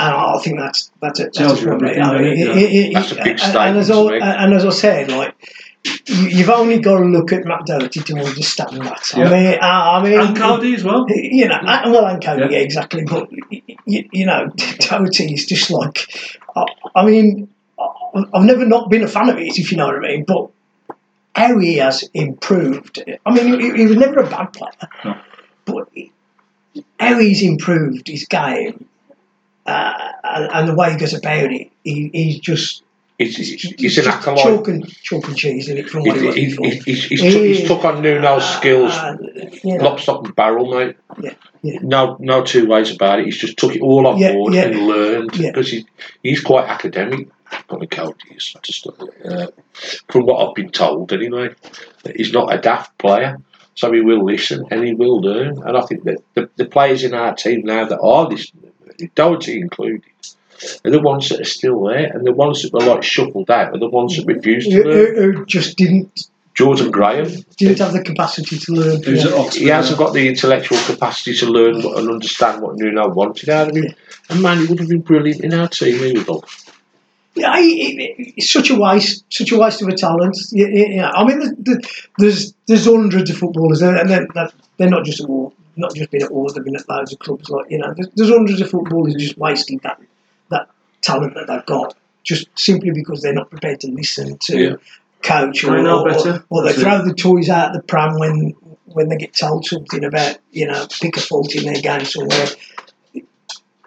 And 0.00 0.14
I 0.14 0.38
think 0.44 0.58
that's 0.60 0.90
that's 1.00 1.18
it. 1.18 1.32
Tells 1.32 1.52
That's 1.54 1.62
you 1.62 1.68
probably, 1.68 1.98
I 2.00 2.18
mean, 2.20 2.46
doesn't 2.46 2.58
it? 2.58 2.62
it- 2.62 2.72
it- 2.90 2.94
That's 2.94 3.10
a 3.12 3.14
big 3.16 3.26
and- 3.28 3.40
statement 3.40 3.66
And 3.68 3.78
as, 3.78 3.88
to 3.88 3.94
I, 3.94 4.44
and 4.44 4.54
as 4.54 4.64
I 4.64 4.70
said, 4.70 5.10
like 5.10 5.34
you, 5.40 5.48
you've 6.06 6.50
only 6.50 6.78
got 6.80 6.98
to 6.98 7.04
look 7.04 7.32
at 7.32 7.44
Matt 7.44 7.66
Doherty 7.66 8.00
to 8.00 8.14
understand 8.18 8.82
that. 8.82 9.10
Yeah. 9.16 9.26
I 9.28 9.30
mean, 9.30 9.58
I, 9.60 9.96
I 9.98 10.02
mean, 10.02 10.20
And 10.20 10.36
Coady 10.36 10.74
as 10.74 10.84
well. 10.84 11.06
you 11.08 11.48
know, 11.48 11.58
and- 11.60 11.92
well, 11.92 12.06
and 12.06 12.22
Coady, 12.22 12.42
Yeah. 12.42 12.50
yeah, 12.50 12.58
exactly. 12.58 13.04
But 13.04 13.28
you, 13.86 14.08
you 14.12 14.26
know, 14.26 14.50
Doherty 14.80 15.32
is 15.34 15.46
just 15.46 15.70
like, 15.70 16.08
I, 16.56 16.64
I 16.94 17.04
mean, 17.06 17.48
I- 17.78 18.24
I've 18.34 18.44
never 18.44 18.64
not 18.66 18.90
been 18.90 19.02
a 19.02 19.08
fan 19.08 19.28
of 19.28 19.38
his, 19.38 19.58
if 19.58 19.70
you 19.70 19.78
know 19.78 19.86
what 19.86 19.96
I 19.96 20.00
mean. 20.00 20.24
But 20.24 20.48
how 21.34 21.58
he 21.58 21.76
has 21.76 22.02
improved. 22.14 23.02
I 23.24 23.32
mean, 23.32 23.60
he, 23.60 23.72
he 23.76 23.86
was 23.86 23.96
never 23.96 24.20
a 24.20 24.28
bad 24.28 24.52
player, 24.52 24.72
No. 25.04 25.20
but 25.66 25.88
how 26.98 27.18
he's 27.18 27.42
improved 27.42 28.08
his 28.08 28.24
game. 28.24 28.86
Uh, 29.64 30.12
and, 30.24 30.50
and 30.50 30.68
the 30.68 30.74
way 30.74 30.90
he 30.92 30.96
goes 30.96 31.12
about 31.14 31.52
it, 31.52 31.70
he, 31.84 32.10
he's 32.12 32.38
just 32.40 32.82
He's, 33.18 33.36
he's, 33.36 33.62
he's 33.62 33.98
an 33.98 34.06
acolyte. 34.06 34.44
chalk 34.44 34.68
and, 34.68 34.88
chalk 35.02 35.26
and 35.26 35.36
cheese 35.36 35.68
in 35.68 35.76
it 35.76 35.90
from 35.90 36.04
what 36.04 36.16
He's, 36.36 36.54
he's, 36.84 37.04
he's, 37.04 37.20
took, 37.20 37.42
he's 37.42 37.66
took 37.66 37.84
on 37.84 38.00
Nuno's 38.00 38.48
skills, 38.56 38.92
Uh, 38.92 39.16
you 39.64 39.76
know, 39.76 39.84
lock, 39.84 39.98
stock, 39.98 40.24
and 40.24 40.36
barrel, 40.36 40.70
mate. 40.72 40.96
Yeah, 41.20 41.34
yeah. 41.62 41.80
No, 41.82 42.16
no 42.20 42.44
two 42.44 42.68
ways 42.68 42.94
about 42.94 43.18
it. 43.18 43.24
He's 43.24 43.36
just 43.38 43.56
took 43.56 43.74
it 43.74 43.82
all 43.82 44.06
on 44.06 44.18
Yeah, 44.18 44.34
board 44.34 44.54
yeah. 44.54 44.66
and 44.66 44.86
learned 44.86 45.34
Yeah. 45.36 45.50
because 45.50 45.68
he, 45.68 45.84
he's 46.22 46.40
quite 46.40 46.68
academic. 46.68 47.28
A 47.70 47.86
Coady 47.86 48.36
is 48.36 48.54
just 48.62 48.86
uh, 48.86 49.46
from 50.08 50.26
what 50.26 50.46
I've 50.46 50.54
been 50.54 50.70
told, 50.70 51.12
anyway. 51.12 51.54
He's 52.14 52.32
not 52.32 52.54
a 52.54 52.58
daft 52.58 52.96
player, 52.98 53.38
so 53.74 53.90
he 53.90 54.00
will 54.00 54.22
listen 54.24 54.64
and 54.70 54.84
he 54.84 54.94
will 54.94 55.20
learn. 55.20 55.60
And 55.62 55.76
I 55.76 55.80
think 55.86 56.04
that 56.04 56.18
the, 56.34 56.48
the 56.56 56.66
players 56.66 57.02
in 57.04 57.14
our 57.14 57.34
team 57.34 57.62
now 57.64 57.84
that 57.86 57.98
are 58.00 58.28
listening, 58.28 58.70
Doherty 59.14 59.60
included, 59.60 60.02
are 60.84 60.90
the 60.90 61.00
ones 61.00 61.28
that 61.28 61.40
are 61.40 61.44
still 61.44 61.82
there, 61.84 62.06
and 62.12 62.26
the 62.26 62.32
ones 62.32 62.62
that 62.62 62.72
were 62.72 62.80
like 62.80 63.02
shuffled 63.02 63.50
out 63.50 63.74
are 63.74 63.78
the 63.78 63.88
ones 63.88 64.16
that 64.16 64.26
refused 64.26 64.70
to 64.70 64.82
learn. 64.84 65.14
who, 65.16 65.32
who 65.32 65.46
just 65.46 65.76
didn't 65.76 66.28
Jordan 66.54 66.90
Graham, 66.90 67.28
didn't 67.56 67.78
have 67.78 67.92
the 67.92 68.02
capacity 68.02 68.58
to 68.58 68.72
learn. 68.72 69.00
Yeah. 69.04 69.48
he 69.50 69.66
hasn't 69.66 69.96
got 69.96 70.12
the 70.12 70.26
intellectual 70.28 70.78
capacity 70.86 71.32
to 71.38 71.46
learn 71.46 71.76
and 71.76 72.10
understand 72.10 72.62
what 72.62 72.76
Nuno 72.76 73.08
wanted 73.10 73.48
out 73.48 73.68
of 73.70 73.76
him. 73.76 73.94
And 74.28 74.42
man, 74.42 74.58
he 74.58 74.66
would 74.66 74.80
have 74.80 74.88
been 74.88 75.02
brilliant 75.02 75.44
in 75.44 75.54
our 75.54 75.68
team. 75.68 75.98
He 76.00 76.12
would 76.18 76.26
have. 76.26 76.40
Yeah, 77.36 77.52
I- 77.52 77.60
it- 77.60 78.34
it's 78.38 78.50
such 78.50 78.70
a 78.70 78.74
waste, 78.74 79.24
such 79.32 79.52
a 79.52 79.56
waste 79.58 79.82
of 79.82 79.88
a 79.88 79.94
talent. 79.94 80.36
Yeah, 80.50 80.66
yeah, 80.72 80.86
yeah. 80.88 81.10
I 81.12 81.24
mean, 81.24 81.38
the, 81.38 81.54
the, 81.60 81.88
there's 82.18 82.52
there's 82.66 82.86
hundreds 82.86 83.30
of 83.30 83.36
footballers, 83.38 83.80
and 83.80 83.96
and 83.96 84.10
they're, 84.10 84.26
they're- 84.34 84.50
they're 84.78 84.90
not 84.90 85.04
just 85.04 85.20
at 85.20 85.28
war, 85.28 85.52
not 85.76 85.94
just 85.94 86.10
been 86.10 86.22
at 86.24 86.32
wars. 86.32 86.54
They've 86.54 86.64
been 86.64 86.74
at 86.76 86.88
loads 86.88 87.12
of 87.12 87.20
clubs. 87.20 87.48
Like 87.50 87.70
you 87.70 87.78
know, 87.78 87.94
there's, 87.94 88.08
there's 88.16 88.30
hundreds 88.30 88.60
of 88.60 88.68
footballers 88.70 89.14
just 89.14 89.38
wasting 89.38 89.78
that 89.84 90.00
that 90.00 90.06
talent 91.02 91.34
that 91.34 91.46
they've 91.46 91.66
got 91.66 91.96
just 92.24 92.46
simply 92.58 92.90
because 92.90 93.22
they're 93.22 93.32
not 93.32 93.50
prepared 93.50 93.80
to 93.80 93.90
listen 93.90 94.36
to 94.38 94.58
Yeah. 94.58 94.76
coach 95.22 95.64
I 95.64 95.68
or, 95.78 95.82
know 95.82 96.00
or, 96.02 96.08
better. 96.08 96.44
or 96.50 96.62
they 96.62 96.68
That's 96.68 96.78
it. 96.78 96.82
throw 96.82 97.04
the 97.04 97.14
toys 97.14 97.48
out 97.48 97.72
the 97.72 97.82
pram 97.82 98.18
when 98.18 98.54
when 98.86 99.08
they 99.08 99.16
get 99.16 99.34
told 99.34 99.64
something 99.66 100.04
about 100.04 100.38
you 100.50 100.66
know 100.66 100.86
pick 101.00 101.16
a 101.16 101.20
fault 101.20 101.54
in 101.54 101.64
their 101.64 101.80
game 101.80 102.04
somewhere. 102.04 102.46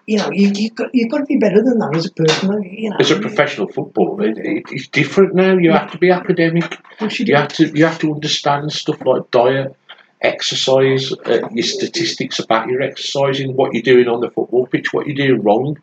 You 0.04 0.18
know, 0.18 0.30
you, 0.32 0.50
you've 0.54 0.74
got 0.74 0.92
you've 0.92 1.10
got 1.10 1.18
to 1.18 1.24
be 1.26 1.36
better 1.36 1.62
than 1.62 1.78
that 1.78 1.94
as 1.94 2.06
a 2.06 2.12
person. 2.12 2.62
You 2.64 2.90
know, 2.90 2.96
As 2.98 3.12
a 3.12 3.20
professional 3.20 3.68
footballer, 3.68 4.24
it, 4.26 4.38
it, 4.38 4.62
it's 4.70 4.88
different 4.88 5.34
now. 5.34 5.56
You 5.56 5.70
have 5.70 5.92
to 5.92 5.98
be 5.98 6.10
academic. 6.10 6.76
You 7.00 7.08
You 7.26 7.36
have 7.36 7.48
to 7.54 7.68
you 7.68 7.84
have 7.84 8.00
to 8.00 8.12
understand 8.12 8.72
stuff 8.72 9.00
like 9.06 9.30
diet, 9.30 9.76
exercise, 10.20 11.12
uh, 11.12 11.48
your 11.52 11.62
statistics 11.64 12.40
about 12.40 12.68
your 12.68 12.82
exercising, 12.82 13.54
what 13.54 13.74
you're 13.74 13.82
doing 13.84 14.08
on 14.08 14.20
the 14.20 14.28
football 14.30 14.66
pitch, 14.66 14.92
what 14.92 15.06
you're 15.06 15.14
doing 15.14 15.40
wrong. 15.42 15.78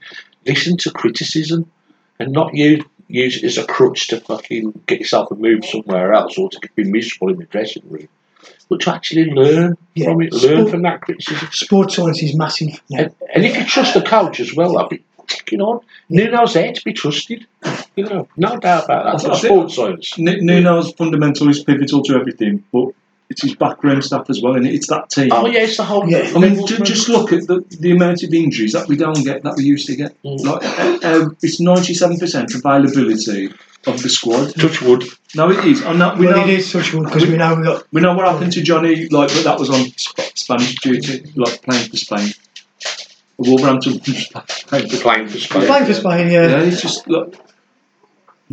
Listen 0.45 0.77
to 0.77 0.91
criticism, 0.91 1.69
and 2.19 2.31
not 2.31 2.53
use 2.55 2.83
use 3.07 3.37
it 3.37 3.43
as 3.43 3.57
a 3.57 3.65
crutch 3.65 4.07
to 4.09 4.19
fucking 4.21 4.83
get 4.85 4.99
yourself 4.99 5.31
a 5.31 5.35
move 5.35 5.65
somewhere 5.65 6.13
else 6.13 6.37
or 6.37 6.47
to 6.49 6.59
be 6.75 6.83
miserable 6.83 7.29
in 7.33 7.39
the 7.39 7.45
dressing 7.45 7.81
room. 7.89 8.07
But 8.69 8.81
to 8.81 8.93
actually 8.93 9.25
learn 9.31 9.77
Yeah. 9.95 10.05
from 10.05 10.21
it, 10.21 10.31
learn 10.31 10.57
Sport- 10.59 10.69
from 10.69 10.81
that 10.83 11.01
criticism. 11.01 11.49
Sports 11.51 11.95
science 11.95 12.21
is 12.21 12.35
massive. 12.35 12.79
now. 12.89 12.99
And, 12.99 13.15
and 13.33 13.45
if 13.45 13.57
you 13.57 13.65
trust 13.65 13.95
the 13.95 14.01
coach 14.03 14.39
as 14.39 14.53
well, 14.55 14.77
I'll 14.77 14.87
be 14.87 15.01
ticking 15.27 15.59
on. 15.59 15.79
Nuno's 16.09 16.53
there 16.53 16.71
to 16.71 16.81
be 16.85 16.93
trusted. 16.93 17.47
You 17.95 18.03
know, 18.05 18.27
no 18.37 18.57
doubt 18.57 18.85
about 18.85 18.87
that. 18.87 19.05
I 19.07 19.11
That's 19.11 19.23
think- 19.23 19.43
sports 19.45 19.75
science. 19.75 20.13
N- 20.19 20.45
Nuno's 20.45 20.91
fundamental 20.93 21.49
is 21.49 21.63
pivotal 21.63 22.03
to 22.03 22.13
everything, 22.15 22.63
but 22.71 22.89
it's 23.29 23.43
his 23.43 23.55
background 23.55 24.03
stuff 24.03 24.29
as 24.29 24.41
well, 24.41 24.55
and 24.55 24.65
it's 24.67 24.87
that 24.87 25.09
team. 25.09 25.29
Oh 25.31 25.45
yeah, 25.45 25.61
it's 25.61 25.77
the 25.77 25.83
whole. 25.83 26.07
Yeah. 26.09 26.31
I 26.35 26.39
mean, 26.39 26.65
ju- 26.65 26.77
just 26.83 27.09
look 27.09 27.31
at 27.31 27.45
the, 27.47 27.63
the 27.79 27.91
amount 27.91 28.23
of 28.23 28.33
injuries 28.33 28.73
that 28.73 28.87
we 28.87 28.95
don't 28.95 29.23
get 29.23 29.43
that 29.43 29.55
we 29.55 29.63
used 29.63 29.87
to 29.87 29.95
get. 29.95 30.21
Mm. 30.23 30.39
Like, 30.43 30.63
uh, 30.63 31.07
uh, 31.07 31.29
it's 31.43 31.59
ninety-seven 31.59 32.17
percent 32.17 32.53
availability 32.55 33.53
of 33.87 34.01
the 34.01 34.09
squad. 34.09 34.53
touch 34.55 34.81
wood. 34.81 35.03
No, 35.35 35.49
it 35.51 35.63
is. 35.63 35.81
And 35.81 36.01
that, 36.01 36.17
we 36.17 36.25
well, 36.25 36.37
know 36.37 36.43
it 36.43 36.49
is 36.49 36.69
such 36.71 36.93
one 36.93 37.03
because 37.05 37.25
we 37.27 37.37
know 37.37 37.55
we 37.55 37.63
got 37.63 37.85
we 37.93 38.01
know 38.01 38.13
what 38.15 38.27
happened 38.27 38.51
to 38.53 38.61
Johnny. 38.63 39.07
Like, 39.09 39.29
but 39.33 39.43
that 39.43 39.59
was 39.59 39.69
on 39.69 39.85
Spanish 39.95 40.75
duty, 40.81 41.31
like 41.35 41.61
playing 41.61 41.89
for 41.89 41.97
Spain. 41.97 42.29
Wolverhampton 43.37 43.99
playing 43.99 44.89
for 44.89 44.97
Playing 44.97 45.27
for 45.29 45.37
Spain. 45.37 45.65
playing 45.67 45.85
for 45.85 45.93
Spain. 45.93 46.29
Yeah, 46.31 46.47
Yeah, 46.47 46.61
it's 46.63 46.81
just 46.81 47.07
look. 47.07 47.35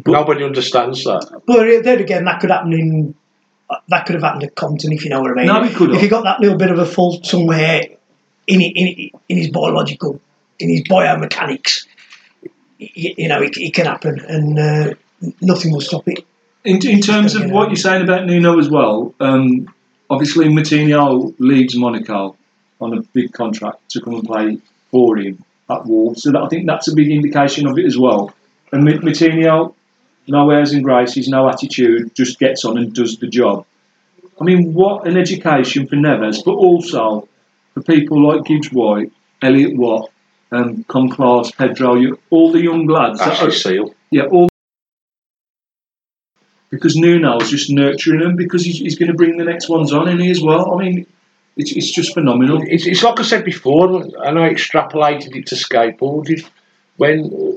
Nobody 0.06 0.44
understands 0.44 1.02
that. 1.04 1.40
but 1.46 1.82
then 1.82 1.98
again, 2.00 2.24
that 2.26 2.40
could 2.40 2.50
happen 2.50 2.72
in 2.74 3.14
that 3.88 4.06
could 4.06 4.14
have 4.14 4.22
happened 4.22 4.44
at 4.44 4.54
Compton 4.54 4.92
if 4.92 5.04
you 5.04 5.10
know 5.10 5.20
what 5.20 5.32
I 5.32 5.34
mean. 5.34 5.46
No, 5.46 5.62
it 5.62 5.74
could 5.74 5.88
have. 5.88 5.90
If 5.90 5.94
have. 5.94 6.02
you 6.02 6.10
got 6.10 6.24
that 6.24 6.40
little 6.40 6.58
bit 6.58 6.70
of 6.70 6.78
a 6.78 6.86
fault 6.86 7.26
somewhere 7.26 7.82
in 8.46 8.60
in, 8.60 9.10
in 9.28 9.36
his 9.36 9.50
biological, 9.50 10.20
in 10.58 10.68
his 10.68 10.82
biomechanics, 10.82 11.86
you, 12.78 13.14
you 13.16 13.28
know, 13.28 13.42
it, 13.42 13.56
it 13.56 13.74
can 13.74 13.86
happen, 13.86 14.20
and 14.20 14.58
uh, 14.58 14.94
nothing 15.40 15.72
will 15.72 15.80
stop 15.80 16.06
it. 16.08 16.24
In, 16.64 16.84
in 16.86 17.00
terms 17.00 17.36
of 17.36 17.50
what 17.50 17.68
you're 17.68 17.76
saying 17.76 18.02
about 18.02 18.26
Nuno 18.26 18.58
as 18.58 18.68
well, 18.68 19.14
um, 19.20 19.72
obviously 20.10 20.46
Moutinho 20.46 21.34
leaves 21.38 21.76
Monaco 21.76 22.36
on 22.80 22.98
a 22.98 23.02
big 23.02 23.32
contract 23.32 23.88
to 23.90 24.00
come 24.00 24.14
and 24.14 24.24
play 24.24 24.58
for 24.90 25.16
him 25.16 25.44
at 25.70 25.86
Wolves. 25.86 26.22
So 26.22 26.32
that, 26.32 26.42
I 26.42 26.48
think 26.48 26.66
that's 26.66 26.88
a 26.88 26.94
big 26.94 27.08
indication 27.10 27.66
of 27.68 27.78
it 27.78 27.86
as 27.86 27.96
well. 27.96 28.34
And 28.72 28.84
Ma- 28.84 28.92
Moutinho, 28.92 29.74
no 30.28 30.50
airs 30.50 30.72
and 30.72 30.84
graces, 30.84 31.28
no 31.28 31.48
attitude, 31.48 32.14
just 32.14 32.38
gets 32.38 32.64
on 32.64 32.78
and 32.78 32.94
does 32.94 33.16
the 33.18 33.26
job. 33.26 33.64
I 34.40 34.44
mean, 34.44 34.74
what 34.74 35.06
an 35.06 35.16
education 35.16 35.86
for 35.86 35.96
Neves, 35.96 36.44
but 36.44 36.52
also 36.52 37.28
for 37.74 37.82
people 37.82 38.26
like 38.26 38.44
Gibbs 38.44 38.70
White, 38.72 39.12
Elliot 39.42 39.76
Watt, 39.76 40.10
um, 40.52 40.84
Conclave, 40.84 41.52
Pedro, 41.56 41.94
you, 41.96 42.18
all 42.30 42.52
the 42.52 42.60
young 42.62 42.86
lads. 42.86 43.18
that 43.18 43.28
Ashley 43.28 43.48
are- 43.48 43.52
Seal. 43.52 43.94
yeah, 44.10 44.24
all 44.24 44.48
because 46.70 46.96
Nuno's 46.96 47.50
just 47.50 47.70
nurturing 47.70 48.20
them 48.20 48.36
because 48.36 48.64
he's, 48.64 48.78
he's 48.78 48.98
going 48.98 49.10
to 49.10 49.16
bring 49.16 49.36
the 49.38 49.44
next 49.44 49.68
ones 49.68 49.92
on, 49.92 50.08
in 50.08 50.18
he 50.18 50.30
as 50.30 50.42
well. 50.42 50.74
I 50.74 50.84
mean, 50.84 51.06
it's, 51.56 51.72
it's 51.72 51.90
just 51.90 52.12
phenomenal. 52.12 52.60
It's, 52.66 52.86
it's 52.86 53.02
like 53.02 53.18
I 53.20 53.22
said 53.22 53.44
before, 53.44 54.02
and 54.02 54.38
I 54.38 54.52
extrapolated 54.52 55.36
it 55.36 55.46
to 55.46 55.54
skateboarding. 55.54 56.44
When 56.96 57.55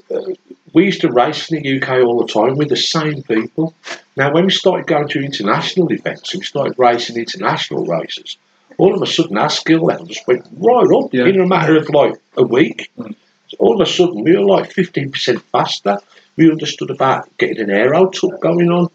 we 0.73 0.85
used 0.85 1.01
to 1.01 1.09
race 1.11 1.51
in 1.51 1.61
the 1.61 1.81
UK 1.81 2.03
all 2.03 2.19
the 2.25 2.31
time 2.31 2.55
with 2.55 2.69
the 2.69 2.77
same 2.77 3.23
people. 3.23 3.73
Now, 4.15 4.33
when 4.33 4.45
we 4.45 4.51
started 4.51 4.87
going 4.87 5.07
to 5.09 5.19
international 5.23 5.91
events, 5.91 6.33
and 6.33 6.41
we 6.41 6.45
started 6.45 6.75
racing 6.77 7.17
international 7.17 7.85
races. 7.85 8.37
all 8.77 8.95
of 8.95 9.01
a 9.01 9.07
sudden 9.07 9.37
our 9.37 9.49
skill 9.49 9.81
level 9.83 10.05
just 10.05 10.25
went 10.25 10.45
right 10.57 10.87
up 10.97 11.13
Yeah. 11.13 11.25
in 11.25 11.41
a 11.41 11.45
matter 11.45 11.75
of 11.75 11.89
like 11.89 12.13
a 12.37 12.43
week. 12.43 12.89
Mm. 12.97 13.13
All 13.57 13.81
of 13.81 13.85
a 13.85 13.91
sudden 13.91 14.23
we 14.23 14.31
were 14.37 14.45
like 14.45 14.71
15% 14.71 15.41
faster. 15.51 15.97
We 16.37 16.49
understood 16.49 16.89
about 16.89 17.27
getting 17.37 17.59
an 17.59 17.71
aero 17.71 18.09
tuck 18.09 18.39
going 18.39 18.69
on 18.69 18.87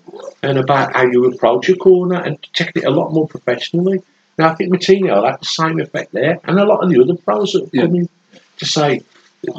and 0.42 0.56
about 0.58 0.94
how 0.94 1.04
you 1.04 1.26
approach 1.26 1.68
a 1.68 1.76
corner 1.76 2.18
and 2.22 2.38
taking 2.54 2.82
it 2.82 2.86
a 2.86 2.90
lot 2.90 3.12
more 3.12 3.28
professionally. 3.28 4.00
Now 4.38 4.50
I 4.50 4.54
think 4.54 4.72
Moutinho 4.72 5.28
have 5.28 5.40
the 5.40 5.44
same 5.46 5.78
effect 5.80 6.12
there 6.12 6.40
and 6.44 6.58
a 6.58 6.64
lot 6.64 6.82
of 6.82 6.88
the 6.90 7.02
other 7.02 7.16
pros 7.16 7.52
that 7.52 7.64
have 7.64 7.74
Yeah. 7.74 7.82
come 7.82 7.96
in 7.96 8.08
to 8.60 8.64
say, 8.64 9.02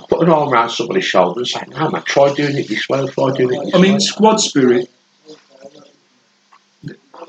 put 0.10 0.22
an 0.24 0.30
arm 0.30 0.52
around 0.52 0.70
somebody's 0.70 1.06
shoulder 1.06 1.42
and 1.42 1.48
say, 1.48 1.64
no 1.70 1.90
man, 1.90 2.04
try 2.04 2.34
doing 2.34 2.56
it 2.58 2.68
this 2.68 2.88
way 2.90 3.08
try 3.08 3.32
doing 3.36 3.62
it 3.62 3.66
this 3.66 3.76
I 3.76 3.80
mean, 3.82 3.94
way. 3.94 4.00
squad 4.00 4.38
spirit. 4.38 4.90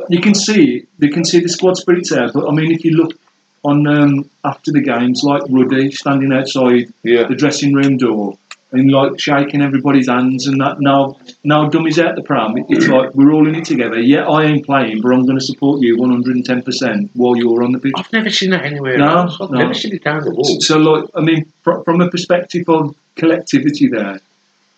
You 0.09 0.21
can 0.21 0.35
see. 0.35 0.87
You 0.99 1.11
can 1.11 1.25
see 1.25 1.41
the 1.41 1.49
squad 1.49 1.77
spirit 1.77 2.09
there. 2.11 2.31
But 2.33 2.47
I 2.49 2.53
mean, 2.53 2.71
if 2.71 2.85
you 2.85 2.93
look 2.93 3.19
on 3.65 3.87
um, 3.87 4.31
after 4.45 4.71
the 4.71 4.81
games, 4.81 5.23
like 5.25 5.43
Ruddy 5.49 5.91
standing 5.91 6.33
outside 6.33 6.93
Yeah. 7.03 7.25
the 7.27 7.35
dressing 7.35 7.73
room 7.75 7.97
door 7.97 8.39
and 8.73 8.91
like 8.91 9.19
shaking 9.19 9.63
everybody's 9.63 10.09
hands 10.09 10.47
and 10.47 10.61
that. 10.61 10.81
Now, 10.81 11.19
now 11.45 11.69
dummies 11.69 11.99
out 11.99 12.17
the 12.17 12.23
pram. 12.23 12.55
It's 12.69 12.89
like 12.89 13.15
we're 13.15 13.33
all 13.33 13.47
in 13.49 13.55
it 13.55 13.65
together. 13.65 14.01
Yeah, 14.01 14.27
I 14.29 14.45
ain't 14.45 14.67
playing, 14.67 15.03
but 15.03 15.13
I'm 15.13 15.25
going 15.25 15.39
to 15.39 15.45
support 15.45 15.81
you 15.83 15.97
110 15.99 16.63
percent 16.63 17.11
while 17.15 17.37
you're 17.37 17.63
on 17.63 17.73
the 17.73 17.79
pitch. 17.79 17.93
I've 17.97 18.13
never 18.13 18.31
seen 18.31 18.51
that 18.51 18.65
anywhere 18.65 18.99
No, 18.99 19.19
else. 19.19 19.39
I've 19.41 19.51
no. 19.51 19.59
never 19.59 19.75
seen 19.75 19.95
it 19.95 20.03
down 20.05 20.25
the 20.25 20.31
wall. 20.33 20.61
So, 20.61 20.79
like, 20.79 21.09
I 21.15 21.21
mean, 21.21 21.51
fr- 21.63 21.83
from 21.85 22.01
a 22.01 22.11
perspective 22.11 22.69
of 22.69 22.95
collectivity 23.15 23.89
there 23.89 24.21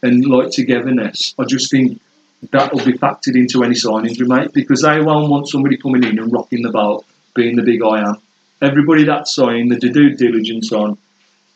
and 0.02 0.24
like 0.26 0.50
togetherness, 0.50 1.34
I 1.38 1.44
just 1.44 1.70
think 1.70 2.00
that 2.50 2.72
will 2.72 2.84
be 2.84 2.92
factored 2.92 3.34
into 3.36 3.64
any 3.64 3.74
signings 3.74 4.20
we 4.20 4.26
make 4.26 4.52
because 4.52 4.82
they 4.82 5.00
won't 5.00 5.28
want 5.30 5.48
somebody 5.48 5.76
coming 5.76 6.04
in 6.04 6.18
and 6.18 6.32
rocking 6.32 6.62
the 6.62 6.70
boat, 6.70 7.04
being 7.34 7.56
the 7.56 7.62
big 7.62 7.82
I 7.82 8.00
am. 8.10 8.16
Everybody 8.60 9.04
that's 9.04 9.34
signed, 9.34 9.72
they 9.72 9.76
do 9.76 9.92
due 9.92 10.14
diligence 10.16 10.72
on. 10.72 10.98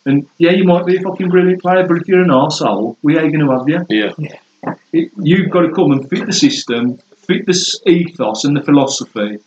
And 0.04 0.26
yeah, 0.38 0.50
you 0.50 0.64
might 0.64 0.84
be 0.84 0.96
a 0.96 1.00
fucking 1.00 1.28
brilliant 1.28 1.62
player, 1.62 1.86
but 1.86 1.98
if 1.98 2.08
you're 2.08 2.22
an 2.22 2.28
arsehole, 2.28 2.96
we 3.02 3.18
ain't 3.18 3.32
going 3.32 3.46
to 3.46 3.52
have 3.52 3.68
you. 3.68 3.86
Yeah. 3.88 4.74
It, 4.92 5.10
you've 5.16 5.50
got 5.50 5.62
to 5.62 5.72
come 5.72 5.92
and 5.92 6.08
fit 6.08 6.26
the 6.26 6.32
system, 6.32 6.98
fit 7.16 7.46
the 7.46 7.80
ethos 7.86 8.44
and 8.44 8.56
the 8.56 8.62
philosophy, 8.62 9.38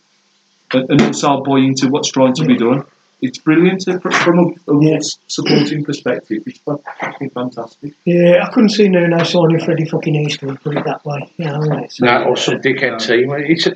and, 0.72 0.90
and 0.90 1.02
also 1.02 1.42
buy 1.42 1.58
into 1.58 1.88
what's 1.88 2.10
trying 2.10 2.34
to 2.34 2.44
be 2.44 2.56
done. 2.56 2.84
It's 3.22 3.38
brilliant 3.38 3.88
uh, 3.88 3.98
from 3.98 4.38
a, 4.38 4.70
a 4.72 4.84
Yeah. 4.84 4.98
supporting 5.26 5.84
perspective. 5.84 6.42
It's 6.46 6.58
fucking 6.58 7.30
fantastic. 7.30 7.94
Yeah, 8.04 8.44
I 8.46 8.52
couldn't 8.52 8.68
see 8.70 8.88
no 8.88 9.00
Nuno 9.00 9.24
signing 9.24 9.58
Freddie 9.64 9.86
fucking 9.86 10.14
Eastwood, 10.14 10.60
put 10.60 10.76
it 10.76 10.84
that 10.84 11.02
way. 11.04 11.32
You 11.38 11.46
know, 11.46 11.62
it's- 11.78 11.98
No, 12.00 12.24
or 12.24 12.36
some 12.36 12.56
dickhead 12.60 12.98
team. 13.06 13.32
It's 13.38 13.66
a, 13.66 13.72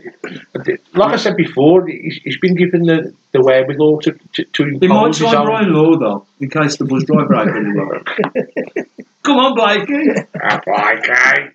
like 0.94 1.14
I 1.14 1.16
said 1.16 1.36
before, 1.36 1.86
he's, 1.86 2.20
he's 2.22 2.38
been 2.38 2.54
given 2.54 2.82
the, 2.82 3.14
the 3.32 3.40
wherewithal 3.42 4.00
to, 4.02 4.12
to, 4.34 4.44
to 4.44 4.64
He 4.78 4.86
might 4.86 4.96
impose 5.06 5.18
his 5.18 5.28
sign 5.30 5.36
own. 5.38 5.46
Brian 5.46 5.72
Law 5.72 5.96
though, 5.98 6.26
in 6.40 6.50
case 6.50 6.76
the 6.76 6.84
bus 6.84 7.04
driver 7.04 7.34
ain't 7.36 7.50
really 7.50 7.74
well. 7.74 8.84
Come 9.22 9.36
on, 9.38 9.54
Blakey. 9.54 10.26
Ah, 10.42 10.60
okay. 10.98 11.48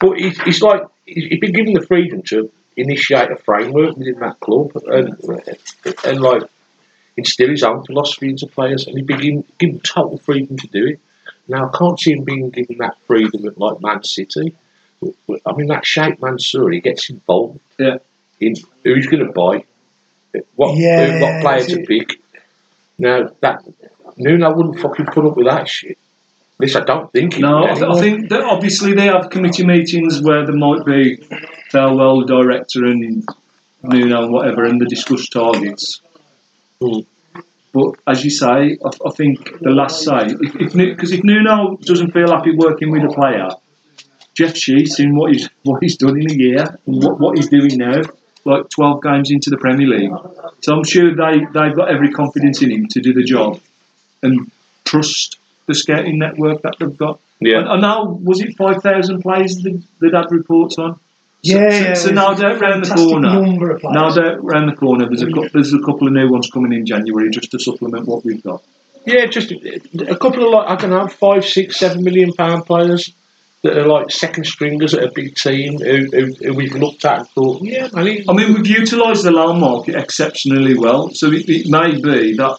But 0.00 0.18
it's, 0.18 0.40
he's 0.42 0.62
like, 0.62 0.82
he's, 1.06 1.24
he's 1.26 1.40
been 1.40 1.52
given 1.52 1.74
the 1.74 1.86
freedom 1.86 2.22
to 2.24 2.50
initiate 2.76 3.30
a 3.30 3.36
framework 3.36 3.96
within 3.96 4.18
that 4.18 4.40
club 4.40 4.72
and, 4.86 5.16
and 6.04 6.20
like 6.20 6.42
instill 7.16 7.50
his 7.50 7.62
own 7.62 7.84
philosophy 7.84 8.28
into 8.30 8.46
players 8.46 8.86
and 8.86 8.96
he's 8.96 9.06
been 9.06 9.18
given, 9.20 9.44
given 9.58 9.80
total 9.80 10.18
freedom 10.18 10.56
to 10.58 10.66
do 10.68 10.86
it. 10.88 11.00
Now, 11.48 11.68
I 11.68 11.76
can't 11.78 11.98
see 12.00 12.12
him 12.12 12.24
being 12.24 12.50
given 12.50 12.78
that 12.78 12.98
freedom 13.06 13.46
at 13.46 13.58
like 13.58 13.80
Man 13.80 14.02
City. 14.04 14.54
I 15.02 15.52
mean, 15.52 15.66
that 15.68 15.84
Sheikh 15.84 16.20
Mansour, 16.22 16.70
he 16.70 16.80
gets 16.80 17.10
involved 17.10 17.60
Yeah. 17.78 17.98
in 18.40 18.54
who's 18.82 19.06
going 19.06 19.26
to 19.26 19.32
buy, 19.32 19.64
what, 20.56 20.76
Yeah, 20.76 21.20
what 21.20 21.42
player 21.42 21.66
to 21.66 21.84
pick. 21.86 22.20
Now, 22.98 23.30
that 23.40 23.62
Nuno 24.16 24.54
wouldn't 24.54 24.80
fucking 24.80 25.06
put 25.06 25.26
up 25.26 25.36
with 25.36 25.46
that 25.46 25.68
shit. 25.68 25.98
At 26.56 26.60
least 26.60 26.76
I 26.76 26.84
don't 26.84 27.12
think 27.12 27.38
No, 27.38 27.64
I, 27.64 27.74
th- 27.74 27.82
I 27.82 28.00
think 28.00 28.28
that 28.30 28.42
obviously 28.42 28.94
they 28.94 29.06
have 29.06 29.28
committee 29.28 29.66
meetings 29.66 30.20
where 30.22 30.46
there 30.46 30.54
might 30.56 30.84
be 30.86 31.16
Thelwell 31.72 32.26
director 32.26 32.84
and 32.84 33.26
Nuno 33.82 34.22
and 34.24 34.32
whatever, 34.32 34.64
and 34.64 34.80
they 34.80 34.86
discuss 34.86 35.28
targets. 35.28 36.00
Mm. 36.80 37.06
But 37.72 37.96
as 38.06 38.24
you 38.24 38.30
say, 38.30 38.78
I, 38.84 38.90
I 39.06 39.10
think 39.10 39.60
the 39.60 39.70
last 39.70 40.04
say, 40.04 40.26
if 40.26 40.54
if 40.56 40.72
because 40.72 41.12
if 41.12 41.24
Nuno 41.24 41.76
doesn't 41.82 42.12
feel 42.12 42.30
happy 42.30 42.52
working 42.56 42.90
with 42.90 43.02
a 43.02 43.08
player, 43.08 43.48
Jeff 44.34 44.56
Shi's 44.56 44.94
seen 44.94 45.16
what 45.16 45.32
he's 45.32 45.48
what 45.64 45.82
he's 45.82 45.96
done 45.96 46.20
in 46.20 46.30
a 46.30 46.34
year 46.34 46.78
and 46.86 47.02
what, 47.02 47.18
what 47.18 47.36
he's 47.36 47.48
doing 47.48 47.76
now, 47.76 48.02
like 48.44 48.68
twelve 48.68 49.02
games 49.02 49.30
into 49.30 49.50
the 49.50 49.56
Premier 49.56 49.88
League. 49.88 50.12
So 50.60 50.76
I'm 50.76 50.84
sure 50.84 51.14
they 51.14 51.38
they've 51.52 51.74
got 51.74 51.90
every 51.90 52.12
confidence 52.12 52.62
in 52.62 52.70
him 52.70 52.86
to 52.88 53.00
do 53.00 53.12
the 53.12 53.24
job 53.24 53.60
and 54.22 54.50
trust 54.84 55.38
the 55.66 55.74
scouting 55.74 56.18
network 56.18 56.62
that 56.62 56.76
they've 56.78 56.96
got. 56.96 57.20
Yeah. 57.40 57.58
And, 57.58 57.68
and 57.68 57.82
now, 57.82 58.04
was 58.04 58.40
it 58.40 58.56
5,000 58.56 59.22
players 59.22 59.56
that 59.62 59.82
that 60.00 60.14
had 60.14 60.30
reports 60.30 60.78
on? 60.78 61.00
Yeah, 61.44 61.54
so, 61.54 61.76
yeah, 61.76 61.94
so 61.94 62.08
it's 62.08 62.14
no 62.14 62.32
a 62.32 62.36
doubt 62.36 62.60
round 62.60 62.84
the 62.84 62.94
corner. 62.94 63.40
number 63.40 63.70
of 63.72 63.80
players. 63.82 63.94
No 63.94 64.14
doubt 64.14 64.42
round 64.42 64.70
the 64.70 64.76
corner. 64.76 65.06
There's 65.06 65.22
a 65.22 65.50
there's 65.52 65.74
a 65.74 65.78
couple 65.80 66.06
of 66.08 66.14
new 66.14 66.30
ones 66.30 66.50
coming 66.50 66.72
in 66.72 66.86
January 66.86 67.30
just 67.30 67.50
to 67.50 67.58
supplement 67.58 68.06
what 68.06 68.24
we've 68.24 68.42
got. 68.42 68.62
Yeah, 69.04 69.26
just 69.26 69.52
a 69.52 70.10
a 70.10 70.16
couple 70.16 70.44
of 70.46 70.52
like 70.52 70.68
I 70.68 70.76
don't 70.76 70.90
know, 70.90 71.06
five, 71.06 71.44
six, 71.44 71.78
seven 71.78 72.02
million 72.02 72.32
pound 72.32 72.64
players 72.64 73.12
that 73.64 73.76
are 73.78 73.86
like 73.86 74.10
second 74.10 74.44
stringers 74.44 74.94
at 74.94 75.02
a 75.02 75.10
big 75.14 75.34
team 75.34 75.78
who, 75.78 76.06
who, 76.12 76.34
who 76.34 76.54
we've 76.54 76.74
looked 76.74 77.04
at 77.04 77.18
and 77.20 77.28
thought, 77.30 77.62
yeah, 77.62 77.88
man, 77.94 78.22
I 78.28 78.32
mean, 78.34 78.52
we've 78.54 78.66
utilised 78.66 79.22
the 79.22 79.30
loan 79.30 79.58
market 79.58 79.94
exceptionally 79.94 80.76
well. 80.76 81.10
So 81.10 81.32
it, 81.32 81.48
it 81.48 81.68
may 81.68 81.98
be 81.98 82.36
that 82.36 82.58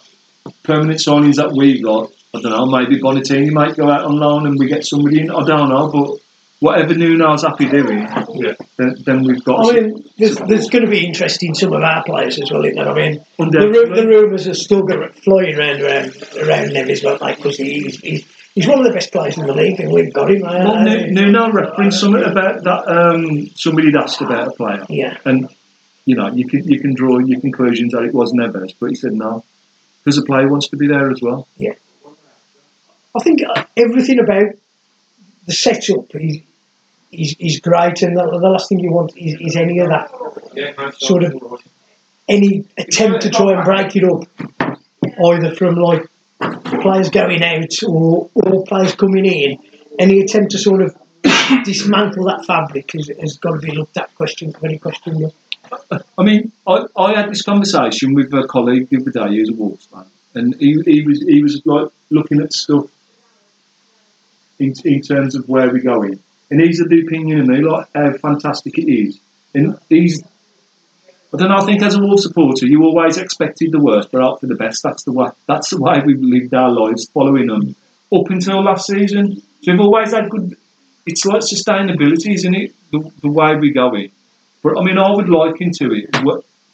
permanent 0.64 0.98
signings 0.98 1.36
that 1.36 1.52
we've 1.52 1.82
got, 1.82 2.12
I 2.34 2.40
don't 2.40 2.50
know, 2.50 2.66
maybe 2.66 3.00
Bonatini 3.00 3.52
might 3.52 3.76
go 3.76 3.88
out 3.88 4.04
on 4.04 4.16
loan 4.16 4.46
and 4.46 4.58
we 4.58 4.66
get 4.66 4.84
somebody 4.84 5.20
in. 5.20 5.30
I 5.30 5.44
don't 5.44 5.68
know, 5.68 5.88
but 5.92 6.18
whatever 6.60 6.94
Nuno's 6.94 7.42
happy 7.42 7.68
doing, 7.68 7.98
Yeah. 8.34 8.54
then, 8.76 8.94
then 9.04 9.22
we've 9.24 9.44
got. 9.44 9.70
I 9.70 9.80
mean, 9.80 10.04
there's, 10.18 10.36
there's 10.38 10.68
going 10.70 10.84
to 10.84 10.90
be 10.90 11.04
interest 11.06 11.42
in 11.42 11.54
some 11.54 11.72
of 11.72 11.82
our 11.82 12.02
players 12.04 12.38
as 12.40 12.50
well, 12.50 12.64
isn't 12.64 12.76
there? 12.76 12.88
I 12.88 12.94
mean, 12.94 13.24
the, 13.38 13.68
ru- 13.68 13.94
the 13.94 14.06
rumours 14.06 14.46
are 14.48 14.54
still 14.54 14.82
going 14.82 15.08
flying 15.12 15.54
around 15.56 15.80
around, 15.82 16.16
around 16.38 16.72
won't 17.04 17.20
they? 17.20 17.34
Because 17.34 17.56
he's, 17.58 18.00
he's, 18.00 18.26
he's 18.54 18.66
one 18.66 18.78
of 18.78 18.84
the 18.84 18.92
best 18.92 19.12
players 19.12 19.36
in 19.38 19.46
the 19.46 19.54
league, 19.54 19.80
and 19.80 19.92
we've 19.92 20.12
got 20.12 20.30
him. 20.30 20.44
Uh, 20.44 20.52
Well, 20.64 20.84
Nu- 20.84 21.10
Nuno 21.10 21.50
referenced 21.52 22.00
something 22.00 22.22
about 22.24 22.64
that. 22.64 22.88
Um, 22.88 23.48
somebody 23.48 23.88
had 23.88 23.96
asked 23.96 24.20
about 24.22 24.48
a 24.48 24.50
player, 24.52 24.86
yeah, 24.88 25.18
and 25.24 25.48
you 26.06 26.14
know 26.16 26.28
you 26.32 26.46
can 26.46 26.66
you 26.66 26.80
can 26.80 26.94
draw 26.94 27.18
your 27.18 27.40
conclusions 27.40 27.92
that 27.92 28.02
it 28.04 28.14
was 28.14 28.32
Neves, 28.32 28.74
but 28.80 28.90
he 28.90 28.96
said 28.96 29.12
no, 29.12 29.44
because 30.02 30.16
the 30.16 30.24
player 30.24 30.48
wants 30.48 30.68
to 30.68 30.76
be 30.76 30.86
there 30.86 31.10
as 31.10 31.20
well. 31.20 31.46
Yeah, 31.58 31.74
I 33.14 33.18
think 33.22 33.42
uh, 33.46 33.64
everything 33.76 34.18
about 34.20 34.54
the 35.46 35.52
setup 35.52 36.14
is 36.14 36.40
is, 37.12 37.36
is 37.38 37.60
great, 37.60 38.02
and 38.02 38.16
the, 38.16 38.22
the 38.22 38.48
last 38.48 38.68
thing 38.68 38.80
you 38.80 38.92
want 38.92 39.16
is, 39.16 39.40
is 39.40 39.56
any 39.56 39.78
of 39.78 39.88
that 39.88 40.10
sort 40.98 41.24
of 41.24 41.62
any 42.28 42.66
attempt 42.76 43.22
to 43.22 43.30
try 43.30 43.52
and 43.52 43.64
break 43.64 43.94
it 43.96 44.04
up, 44.04 44.26
either 45.24 45.54
from 45.54 45.76
like 45.76 46.06
players 46.82 47.08
going 47.10 47.42
out 47.42 47.82
or, 47.84 48.28
or 48.34 48.64
players 48.64 48.94
coming 48.94 49.24
in. 49.24 49.58
Any 49.98 50.20
attempt 50.20 50.50
to 50.50 50.58
sort 50.58 50.82
of 50.82 50.96
dismantle 51.64 52.24
that 52.26 52.44
fabric 52.46 52.92
has, 52.92 53.10
has 53.20 53.38
got 53.38 53.52
to 53.52 53.58
be 53.58 53.72
looked 53.72 53.96
at. 53.96 54.14
Question, 54.16 54.52
very 54.60 54.78
question. 54.78 55.30
I 56.18 56.22
mean, 56.22 56.52
I, 56.66 56.86
I 56.96 57.14
had 57.14 57.30
this 57.30 57.42
conversation 57.42 58.14
with 58.14 58.32
a 58.34 58.46
colleague 58.46 58.88
the 58.88 58.98
other 58.98 59.10
day 59.10 59.36
who's 59.36 59.48
a 59.48 59.54
Wolves 59.54 59.86
fan, 59.86 60.04
and 60.34 60.54
he, 60.56 60.80
he 60.82 61.02
was 61.02 61.20
he 61.22 61.42
was 61.42 61.64
like 61.64 61.88
looking 62.10 62.40
at 62.40 62.52
stuff 62.52 62.90
in, 64.58 64.74
in 64.84 65.02
terms 65.02 65.34
of 65.34 65.48
where 65.48 65.70
we're 65.70 65.82
going, 65.82 66.18
and 66.50 66.60
he's 66.60 66.80
of 66.80 66.88
the 66.88 67.00
opinion 67.00 67.40
of 67.40 67.46
me 67.46 67.60
like 67.60 67.88
how 67.94 68.12
fantastic 68.12 68.78
it 68.78 68.90
is, 68.90 69.18
and 69.54 69.78
he's. 69.88 70.22
I 71.34 71.38
don't 71.38 71.48
know. 71.48 71.56
I 71.56 71.66
think 71.66 71.82
as 71.82 71.96
a 71.96 72.00
Wolves 72.00 72.22
supporter, 72.22 72.66
you 72.66 72.84
always 72.84 73.18
expected 73.18 73.72
the 73.72 73.80
worst, 73.80 74.12
but 74.12 74.22
out 74.22 74.40
for 74.40 74.46
the 74.46 74.54
best. 74.54 74.82
That's 74.82 75.02
the 75.02 75.12
way. 75.12 75.28
That's 75.46 75.70
the 75.70 75.80
way 75.80 76.00
we've 76.04 76.20
lived 76.20 76.54
our 76.54 76.70
lives, 76.70 77.08
following 77.08 77.48
them 77.48 77.74
up 78.12 78.30
until 78.30 78.62
last 78.62 78.86
season. 78.86 79.42
So 79.62 79.72
we've 79.72 79.80
always 79.80 80.12
had 80.12 80.30
good. 80.30 80.56
It's 81.04 81.26
like 81.26 81.40
sustainability, 81.40 82.34
isn't 82.34 82.54
it? 82.54 82.74
The, 82.90 83.10
the 83.22 83.28
way 83.28 83.56
we're 83.56 83.74
going. 83.74 84.12
But 84.62 84.78
I 84.78 84.84
mean, 84.84 84.98
I 84.98 85.10
would 85.10 85.28
liken 85.28 85.72
to 85.72 85.92
it 85.92 86.14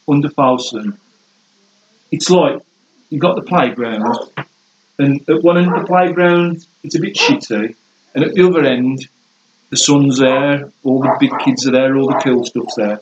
under 0.09 0.28
Fosun. 0.28 0.99
It's 2.11 2.28
like 2.30 2.61
you've 3.11 3.20
got 3.20 3.37
the 3.37 3.43
playground, 3.43 4.30
and 4.99 5.28
at 5.28 5.43
one 5.43 5.59
end 5.59 5.72
of 5.72 5.80
the 5.80 5.86
playground, 5.86 6.66
it's 6.82 6.95
a 6.95 7.01
bit 7.01 7.14
shitty, 7.14 7.74
and 8.14 8.24
at 8.24 8.34
the 8.34 8.47
other 8.47 8.64
end, 8.64 9.09
the 9.70 9.76
sun's 9.76 10.18
there, 10.18 10.70
all 10.84 11.03
the 11.03 11.16
big 11.18 11.32
kids 11.40 11.66
are 11.66 11.72
there, 11.72 11.97
all 11.97 12.09
the 12.09 12.20
cool 12.22 12.45
stuff's 12.45 12.74
there, 12.74 13.01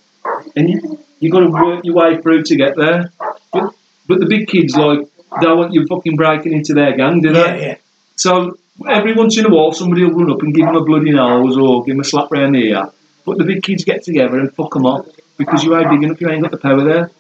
and 0.57 0.71
you 0.71 0.99
you 1.19 1.31
got 1.31 1.41
to 1.41 1.51
work 1.51 1.85
your 1.85 1.95
way 1.95 2.21
through 2.21 2.43
to 2.45 2.57
get 2.57 2.77
there. 2.77 3.13
But 3.53 3.75
but 4.07 4.21
the 4.21 4.27
big 4.27 4.49
kids 4.49 4.77
like 4.77 5.09
don't 5.41 5.59
want 5.59 5.73
you 5.73 5.87
fucking 5.87 6.17
breaking 6.17 6.53
into 6.53 6.75
their 6.75 6.97
gang, 6.97 7.21
do 7.21 7.33
they? 7.33 7.41
Yeah, 7.41 7.55
yeah. 7.55 7.77
So 8.17 8.59
every 8.89 9.15
once 9.15 9.39
in 9.39 9.47
a 9.47 9.49
while, 9.49 9.73
somebody 9.73 10.05
will 10.05 10.13
run 10.13 10.31
up 10.31 10.43
and 10.43 10.55
give 10.55 10.67
them 10.67 10.77
a 10.77 10.85
bloody 10.85 11.11
nose 11.11 11.57
or 11.57 11.85
give 11.85 11.95
them 11.95 12.01
a 12.01 12.05
slap 12.05 12.31
round 12.31 12.55
the 12.55 12.69
ear. 12.69 12.91
But 13.25 13.39
the 13.39 13.45
big 13.45 13.63
kids 13.63 13.85
get 13.85 14.03
together 14.03 14.39
and 14.39 14.53
fuck 14.55 14.73
them 14.73 14.87
off 14.87 15.07
because 15.37 15.63
you 15.63 15.77
ain't 15.77 15.91
big 15.91 16.03
enough, 16.03 16.21
you 16.21 16.29
ain't 16.29 16.43
got 16.43 16.51
the 16.51 16.59
power 16.59 16.83
there. 16.83 17.11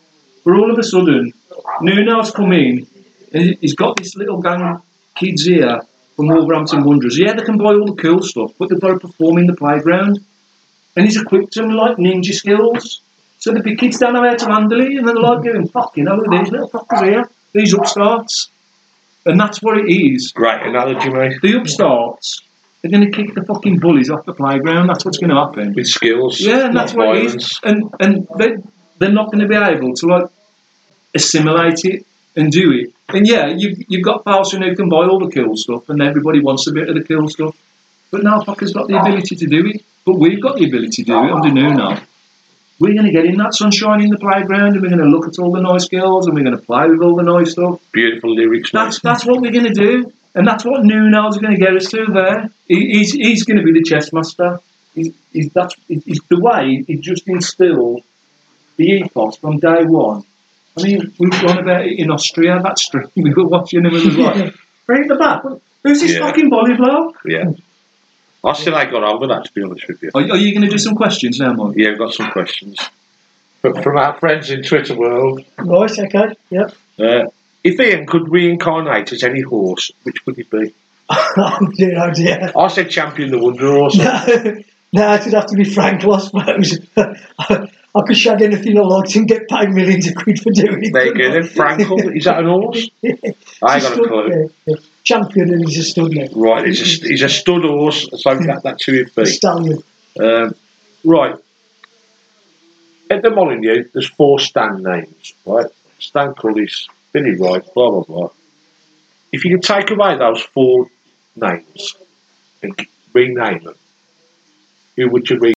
But 0.44 0.54
all 0.54 0.70
of 0.70 0.78
a 0.78 0.82
sudden, 0.82 1.32
Nuno's 1.80 2.30
come 2.30 2.52
in, 2.52 2.86
and 3.32 3.56
he's 3.60 3.74
got 3.74 3.96
this 3.96 4.16
little 4.16 4.40
gang 4.40 4.62
of 4.62 4.82
kids 5.14 5.44
here 5.44 5.80
from 6.16 6.28
Wolverhampton 6.28 6.84
Wanderers. 6.84 7.18
Yeah, 7.18 7.34
they 7.34 7.44
can 7.44 7.58
buy 7.58 7.72
all 7.74 7.86
the 7.86 8.00
cool 8.00 8.22
stuff, 8.22 8.52
but 8.58 8.68
they've 8.68 8.80
got 8.80 8.88
to 8.88 8.98
perform 9.00 9.38
in 9.38 9.46
the 9.46 9.54
playground. 9.56 10.18
And 10.96 11.04
he's 11.06 11.20
equipped 11.20 11.54
them 11.54 11.68
with 11.68 11.76
like 11.76 11.96
ninja 11.98 12.32
skills. 12.32 13.00
So 13.38 13.52
the 13.52 13.62
big 13.62 13.78
kids 13.78 13.98
don't 13.98 14.12
know 14.12 14.22
how 14.22 14.34
to 14.34 14.46
handle 14.46 14.80
it, 14.80 14.98
and 14.98 15.06
they're 15.08 15.14
like 15.14 15.44
going, 15.44 15.68
fucking 15.68 16.06
at 16.08 16.18
these 16.30 16.50
little 16.50 16.68
fuckers 16.68 17.04
here, 17.04 17.30
these 17.52 17.72
upstarts. 17.72 18.50
And 19.24 19.38
that's 19.38 19.62
what 19.62 19.78
it 19.78 19.88
is. 19.90 20.32
Great 20.32 20.62
analogy, 20.62 21.10
mate. 21.10 21.40
The 21.40 21.58
upstarts, 21.58 22.42
they're 22.82 22.90
going 22.90 23.10
to 23.10 23.16
kick 23.16 23.34
the 23.34 23.44
fucking 23.44 23.78
bullies 23.78 24.10
off 24.10 24.24
the 24.26 24.34
playground. 24.34 24.88
That's 24.88 25.04
what's 25.04 25.18
going 25.18 25.30
to 25.30 25.36
happen. 25.36 25.74
With 25.74 25.86
skills, 25.86 26.40
Yeah, 26.40 26.66
and 26.66 26.76
that's 26.76 26.92
what 26.92 27.06
violence. 27.14 27.34
it 27.34 27.40
is. 27.42 27.60
And 27.62 27.94
and 28.00 28.28
they 28.38 28.56
they're 28.98 29.12
not 29.12 29.26
going 29.30 29.40
to 29.40 29.48
be 29.48 29.54
able 29.54 29.94
to 29.94 30.06
like 30.06 30.26
assimilate 31.14 31.84
it 31.84 32.06
and 32.40 32.50
do 32.50 32.72
it. 32.72 32.94
And 33.08 33.26
yeah, 33.26 33.46
you've 33.48 33.78
you've 33.88 34.04
got 34.04 34.24
Paulson 34.24 34.62
who 34.62 34.74
can 34.74 34.88
buy 34.88 35.06
all 35.06 35.18
the 35.18 35.30
cool 35.30 35.56
stuff, 35.56 35.88
and 35.88 36.00
everybody 36.02 36.40
wants 36.40 36.66
a 36.66 36.72
bit 36.72 36.88
of 36.88 36.94
the 36.94 37.04
cool 37.04 37.28
stuff. 37.28 37.56
But 38.10 38.24
now 38.24 38.40
fucker's 38.40 38.72
got 38.72 38.88
the 38.88 39.00
ability 39.00 39.36
to 39.36 39.46
do 39.46 39.66
it. 39.66 39.84
But 40.04 40.14
we've 40.14 40.42
got 40.42 40.56
the 40.56 40.64
ability 40.66 41.04
to 41.04 41.10
do 41.12 41.24
it 41.24 41.32
under 41.32 41.52
Nuno. 41.52 42.00
We're 42.80 42.94
going 42.94 43.04
to 43.04 43.12
get 43.12 43.26
in 43.26 43.36
that 43.36 43.54
sunshine 43.54 44.00
in 44.00 44.08
the 44.08 44.18
playground, 44.18 44.72
and 44.72 44.82
we're 44.82 44.88
going 44.88 45.02
to 45.02 45.04
look 45.04 45.28
at 45.28 45.38
all 45.38 45.52
the 45.52 45.60
nice 45.60 45.86
girls, 45.86 46.26
and 46.26 46.34
we're 46.34 46.44
going 46.44 46.56
to 46.56 46.62
play 46.62 46.88
with 46.88 47.02
all 47.02 47.14
the 47.14 47.22
nice 47.22 47.52
stuff. 47.52 47.80
Beautiful 47.92 48.34
lyrics. 48.34 48.72
That's 48.72 49.00
that's 49.00 49.26
what 49.26 49.42
we're 49.42 49.52
going 49.52 49.72
to 49.72 49.74
do, 49.74 50.10
and 50.34 50.48
that's 50.48 50.64
what 50.64 50.84
Nuno's 50.84 51.36
going 51.36 51.52
to 51.52 51.60
get 51.60 51.76
us 51.76 51.90
to 51.90 52.06
there. 52.06 52.50
He, 52.66 52.98
he's 52.98 53.12
he's 53.12 53.44
going 53.44 53.58
to 53.58 53.62
be 53.62 53.72
the 53.72 53.82
chess 53.82 54.12
master. 54.12 54.60
He's, 54.94 55.12
he's 55.32 55.52
that's 55.52 55.76
he's 55.88 56.20
the 56.28 56.40
way 56.40 56.84
he 56.86 56.96
just 56.96 57.28
instilled 57.28 58.02
the 58.76 58.86
ethos 58.86 59.36
from 59.36 59.58
day 59.58 59.84
one. 59.84 60.24
I 60.78 60.82
mean, 60.82 61.12
we've 61.18 61.30
gone 61.30 61.58
about 61.58 61.86
it 61.86 61.98
in 61.98 62.10
Austria. 62.10 62.60
That 62.62 62.78
stream 62.78 63.08
we 63.16 63.32
were 63.34 63.46
watching, 63.46 63.84
and 63.84 63.88
it 63.88 63.92
was 63.92 64.16
like, 64.16 64.54
bring 64.86 65.08
the 65.08 65.16
back. 65.16 65.42
Who's 65.82 66.00
this 66.00 66.12
Yeah. 66.12 66.20
fucking 66.26 66.48
body 66.50 66.74
blow? 66.76 67.12
Yeah. 67.24 67.52
I 68.42 68.52
still 68.54 68.78
ain't 68.78 68.90
got 68.90 69.02
over 69.02 69.26
that, 69.26 69.44
to 69.46 69.52
be 69.52 69.62
honest 69.62 69.86
with 69.88 70.02
you. 70.02 70.10
Are, 70.14 70.22
are 70.22 70.36
you 70.36 70.52
going 70.54 70.64
to 70.64 70.70
do 70.70 70.78
some 70.78 70.94
questions 70.94 71.38
now, 71.38 71.52
Mike? 71.52 71.76
Yeah, 71.76 71.90
I've 71.90 71.98
got 71.98 72.14
some 72.14 72.30
questions. 72.30 72.78
But 73.62 73.82
from 73.82 73.98
our 73.98 74.18
friends 74.18 74.50
in 74.50 74.62
Twitter 74.62 74.94
world, 74.96 75.44
Right, 75.58 75.90
okay, 75.98 76.34
yep. 76.48 76.74
uh, 76.98 77.26
if 77.62 77.78
Ian 77.78 78.06
could 78.06 78.30
reincarnate 78.30 79.12
as 79.12 79.22
any 79.22 79.42
horse, 79.42 79.90
which 80.04 80.24
would 80.24 80.38
it 80.38 80.48
be? 80.50 80.72
oh 81.10 81.58
dear, 81.74 82.02
oh 82.02 82.10
dear. 82.14 82.50
I 82.56 82.68
said 82.68 82.88
champion 82.88 83.30
the 83.30 83.38
wonder 83.38 83.70
horse. 83.70 83.98
No, 84.92 85.06
no, 85.06 85.14
it'd 85.14 85.32
have 85.34 85.46
to 85.46 85.54
be 85.54 85.62
Frank, 85.64 86.04
I 86.04 86.18
suppose. 86.18 86.78
I 87.94 88.02
could 88.02 88.16
shag 88.16 88.40
anything 88.40 88.78
I 88.78 88.82
liked 88.82 89.16
and 89.16 89.26
get 89.26 89.48
paid 89.48 89.70
millions 89.70 90.06
of 90.06 90.14
quid 90.14 90.40
for 90.40 90.50
doing 90.50 90.84
it. 90.84 90.92
There 90.92 91.06
you 91.06 91.14
go 91.14 91.32
then. 91.32 91.42
Frankel, 91.42 92.16
is 92.16 92.24
that 92.24 92.38
an 92.38 92.46
horse? 92.46 92.88
I 93.04 93.08
ain't 93.08 93.82
got 93.82 93.98
a 93.98 94.08
clue. 94.08 94.28
Yeah, 94.28 94.48
yeah. 94.66 94.76
Champion 95.02 95.52
and 95.52 95.68
he's 95.68 95.78
a 95.78 95.82
stud 95.82 96.12
now. 96.12 96.26
Right, 96.36 96.66
he's 96.66 97.02
a, 97.02 97.08
he's 97.08 97.22
a 97.22 97.28
stud 97.28 97.62
horse, 97.62 98.08
so 98.22 98.34
that, 98.36 98.60
that's 98.62 98.84
who 98.84 98.94
it'd 98.94 99.14
be. 99.14 99.26
stallion. 99.26 99.82
Um, 100.20 100.54
right. 101.04 101.34
At 103.10 103.22
the 103.22 103.30
Molineux, 103.30 103.88
there's 103.92 104.08
four 104.08 104.38
stand 104.38 104.84
names, 104.84 105.34
right? 105.44 105.66
Stan 105.98 106.34
Cullis, 106.34 106.88
Billy 107.12 107.34
Wright, 107.34 107.62
blah, 107.74 107.90
blah, 107.90 108.02
blah. 108.02 108.30
If 109.32 109.44
you 109.44 109.56
could 109.56 109.64
take 109.64 109.90
away 109.90 110.16
those 110.16 110.42
four 110.42 110.86
names 111.34 111.96
and 112.62 112.86
rename 113.12 113.64
them, 113.64 113.74
who 114.96 115.08
would 115.08 115.28
you 115.28 115.38
rename? 115.38 115.54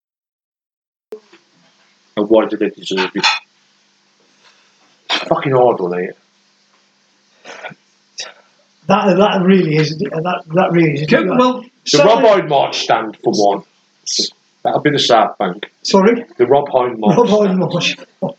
And 2.16 2.28
why 2.30 2.46
do 2.46 2.56
they 2.56 2.70
deserve 2.70 3.10
it? 3.14 3.26
It's 5.10 5.24
fucking 5.28 5.52
hard 5.52 5.80
on 5.80 5.98
here. 5.98 6.14
That 8.86 9.16
that 9.16 9.42
really 9.44 9.76
is 9.76 9.96
that 9.98 10.42
that 10.54 10.72
really 10.72 11.02
is. 11.02 11.10
Well, 11.12 11.62
The 11.62 11.68
So- 11.90 12.04
Rob 12.04 12.20
Hindmarch 12.24 12.74
stand 12.74 13.16
for 13.22 13.32
one. 13.32 13.64
That'll 14.62 14.80
be 14.80 14.90
the 14.90 14.98
South 14.98 15.36
Bank. 15.38 15.70
Sorry, 15.82 16.24
The 16.38 16.46
Rob 16.46 16.68
march. 16.98 17.16
Rob 17.16 17.28
stand. 17.28 17.60
Hindmarch. 17.60 18.34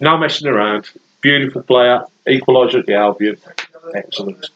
No 0.00 0.16
messing 0.18 0.48
around. 0.48 0.90
Beautiful 1.20 1.62
player. 1.62 2.04
Equaliser 2.26 2.80
at 2.80 2.86
the 2.86 2.94
Albion. 2.94 3.36
Excellent. 3.94 4.48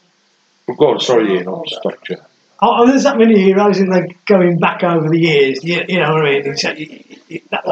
But 0.66 0.76
go 0.78 0.88
on, 0.92 1.00
sorry 1.00 1.34
Ian, 1.34 1.48
I've 1.48 1.66
stopped 1.66 2.08
you. 2.08 2.16
Oh, 2.62 2.82
and 2.82 2.90
there's 2.90 3.02
that 3.04 3.18
many 3.18 3.38
heroes 3.38 3.78
in 3.78 3.90
there 3.90 4.06
going 4.26 4.58
back 4.58 4.82
over 4.82 5.08
the 5.08 5.18
years. 5.18 5.62
You, 5.62 5.84
you 5.88 5.98
know 5.98 6.12
what 6.12 6.26
I 6.26 6.30
mean? 6.30 6.46
It, 6.46 7.50
that. 7.50 7.68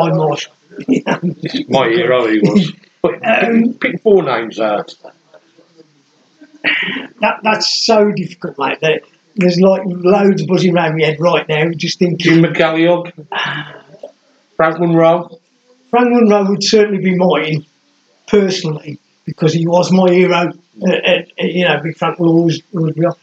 You 0.88 1.02
know? 1.06 1.20
My 1.68 1.88
hero 1.88 2.26
he 2.26 2.40
was. 2.40 2.72
But 3.02 3.14
Um, 3.26 3.74
pick 3.74 4.00
four 4.02 4.22
names 4.22 4.60
out. 4.60 4.94
that 7.20 7.40
that's 7.42 7.84
so 7.84 8.10
difficult, 8.12 8.58
mate. 8.58 8.78
There, 8.80 9.00
there's 9.36 9.60
like 9.60 9.82
loads 9.84 10.44
buzzing 10.46 10.74
around 10.76 10.96
my 10.96 11.06
head 11.06 11.20
right 11.20 11.48
now, 11.48 11.70
just 11.70 11.98
thinking. 11.98 12.18
Jim. 12.18 12.42
McCalliog. 12.42 13.12
Frank 14.56 14.78
Munro. 14.78 15.38
Frank 15.90 16.10
Munro 16.10 16.48
would 16.50 16.62
certainly 16.62 17.02
be 17.02 17.14
mine, 17.16 17.66
personally, 18.26 18.98
because 19.24 19.52
he 19.52 19.66
was 19.66 19.90
my 19.92 20.10
hero. 20.10 20.52
Uh, 20.80 20.90
uh, 20.90 21.22
uh, 21.38 21.44
you 21.44 21.64
know, 21.64 21.80
Big 21.82 21.96
Frank 21.96 22.18
will 22.18 22.30
always, 22.30 22.62
always 22.74 22.94
be 22.94 23.04
on. 23.04 23.14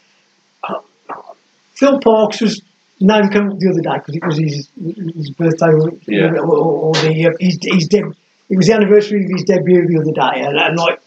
Phil 1.79 1.99
Parkes 1.99 2.41
was 2.41 2.61
named 2.99 3.31
came 3.31 3.49
up 3.49 3.57
the 3.59 3.69
other 3.69 3.81
day 3.81 3.97
because 3.99 4.15
it 4.15 4.25
was 4.25 4.37
his 4.37 4.67
his 5.15 5.29
birthday 5.31 5.71
or, 5.71 5.91
Yeah. 6.07 6.39
or, 6.39 6.55
or 6.87 6.93
the 6.95 7.27
uh, 7.27 7.31
his, 7.39 7.57
his 7.63 7.87
deb- 7.87 8.15
it 8.49 8.57
was 8.57 8.67
the 8.67 8.73
anniversary 8.73 9.23
of 9.23 9.31
his 9.31 9.43
debut 9.43 9.87
the 9.87 9.99
other 10.01 10.11
day, 10.11 10.41
and, 10.45 10.57
and 10.57 10.75
like 10.77 10.99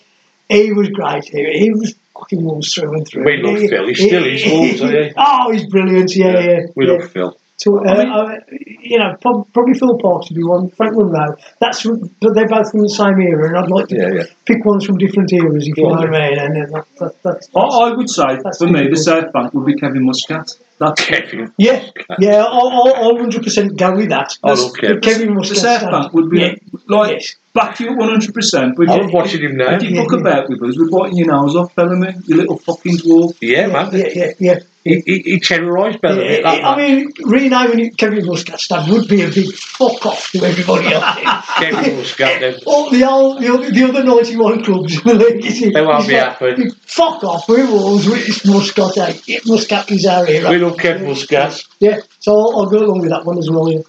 he 0.49 0.73
was 0.73 0.89
great. 0.91 1.25
He, 1.25 1.59
he 1.59 1.71
was 1.71 1.95
fucking 2.15 2.43
Wolves 2.45 2.73
through 2.73 2.95
and 2.95 3.07
through. 3.07 3.25
We 3.25 3.37
love 3.43 3.59
He- 3.59 3.69
Phil. 3.69 3.87
He 3.89 3.95
still 3.95 4.25
he's 4.25 4.51
Wolves, 4.51 4.81
he? 4.81 5.13
Oh, 5.17 5.51
he's 5.53 5.67
brilliant. 5.67 6.15
Yeah, 6.17 6.39
yeah. 6.41 6.61
We 6.77 6.87
yeah. 6.87 6.93
love 6.95 7.11
Phil. 7.11 7.37
So, 7.63 7.79
uh, 7.79 7.91
I 7.91 7.99
mean- 7.99 8.13
uh, 8.13 8.37
you 8.81 8.99
know, 8.99 9.15
probably 9.23 9.75
Phil 9.75 9.97
Parkes 9.99 10.29
would 10.31 10.37
be 10.37 10.43
one. 10.43 10.69
Frank 10.71 10.95
Munro. 10.97 11.37
That's 11.61 11.87
but 12.21 12.35
they're 12.35 12.49
both 12.49 12.71
from 12.73 12.81
the 12.81 12.89
same 12.89 13.21
era, 13.21 13.49
and 13.49 13.57
I'd 13.57 13.71
like 13.71 13.87
to 13.89 13.97
Yeah, 13.97 14.13
yeah. 14.13 14.23
pick 14.47 14.65
ones 14.65 14.85
from 14.85 14.99
different 14.99 15.33
eras, 15.33 15.69
if 15.69 15.77
you 15.77 15.85
know 15.85 15.91
what 15.91 16.09
I 16.09 16.31
mean. 16.31 16.39
And 16.39 16.75
uh, 16.75 16.79
that, 16.79 16.87
that, 16.99 17.23
that's, 17.23 17.49
I, 17.55 17.61
I 17.61 17.93
would 17.97 18.11
say 18.11 18.25
That's 18.43 18.59
for 18.59 18.67
me, 18.67 18.73
the 18.73 18.79
difficult. 18.91 18.99
South 19.05 19.33
Bank 19.33 19.55
would 19.55 19.67
be 19.67 19.75
Kevin 19.75 20.05
Muscat. 20.05 20.51
That's 20.79 21.05
Kevin. 21.05 21.53
yeah, 21.59 21.89
yeah, 22.19 22.43
I'll, 22.45 22.69
I'll, 22.69 22.95
I'll 22.97 23.15
100% 23.15 23.77
go 23.77 23.95
with 23.97 24.09
that. 24.09 24.37
I 24.43 24.55
love 24.55 24.73
Kevin. 24.75 25.01
Kevin 25.01 25.29
the 25.29 25.35
Muscat. 25.35 25.59
South 25.59 25.91
Bank 25.91 26.13
would 26.13 26.29
be 26.31 26.41
Yeah. 26.41 26.55
like 26.89 27.13
Yes. 27.13 27.37
back 27.55 27.79
you 27.79 27.97
one 27.97 28.09
hundred 28.09 28.35
percent. 28.35 28.75
I 28.81 28.83
love 28.97 29.13
watching 29.13 29.43
him 29.43 29.57
now. 29.59 29.77
If 29.77 29.85
you 29.85 29.95
fuck 30.03 30.13
about 30.21 30.49
with 30.49 30.61
us, 30.65 30.77
we're 30.77 30.91
biting 30.91 31.19
your 31.19 31.29
nose 31.29 31.55
off, 31.55 31.73
telling 31.77 32.01
me, 32.01 32.09
you 32.27 32.37
little 32.37 32.59
fucking 32.59 32.97
dwarf. 32.97 33.37
Yeah, 33.41 33.69
man. 33.69 33.91
Yeah, 33.93 34.09
yeah, 34.15 34.33
yeah. 34.41 34.59
He, 34.85 35.01
he, 35.07 35.19
he 35.21 35.41
terrorised 35.41 36.01
that 36.03 36.45
I 36.45 36.77
man. 36.77 36.97
mean, 36.97 37.13
renaming 37.23 37.87
it 37.87 37.97
Kevin 37.97 38.27
Muscat 38.27 38.59
stand 38.59 38.93
would 38.93 39.07
be 39.07 39.23
a 39.23 39.29
big 39.29 39.53
fuck 39.55 40.05
off 40.05 40.33
to 40.33 40.43
everybody 40.45 40.89
else. 40.93 41.47
Kevin 41.59 41.97
Muscat 41.97 42.41
then. 42.41 42.59
All 42.67 42.91
the, 42.91 43.05
old, 43.09 43.41
the, 43.41 43.53
other, 43.53 43.71
the 43.71 43.85
other 43.85 44.03
91 44.03 44.65
clubs 44.65 44.97
in 44.97 45.03
the 45.05 45.15
league. 45.15 45.73
They 45.73 45.81
won't 45.83 46.09
be 46.09 46.15
like, 46.15 46.37
happy. 46.39 46.71
Fuck 46.81 47.23
off, 47.23 47.49
we're 47.49 47.65
Wolves, 47.71 48.07
it's 48.09 48.45
Muscat. 48.45 48.99
eh? 49.29 49.39
Muscat 49.47 49.91
is 49.93 50.05
our 50.05 50.27
hero. 50.27 50.51
We 50.51 50.59
love 50.59 50.77
Kev 50.77 51.07
Muscat. 51.07 51.63
Yeah, 51.79 52.01
so 52.19 52.33
I'll, 52.33 52.61
I'll 52.61 52.67
go 52.67 52.85
along 52.85 53.03
with 53.03 53.11
that 53.11 53.25
one 53.25 53.39
as 53.39 53.49
well. 53.49 53.71
Yeah. 53.71 53.83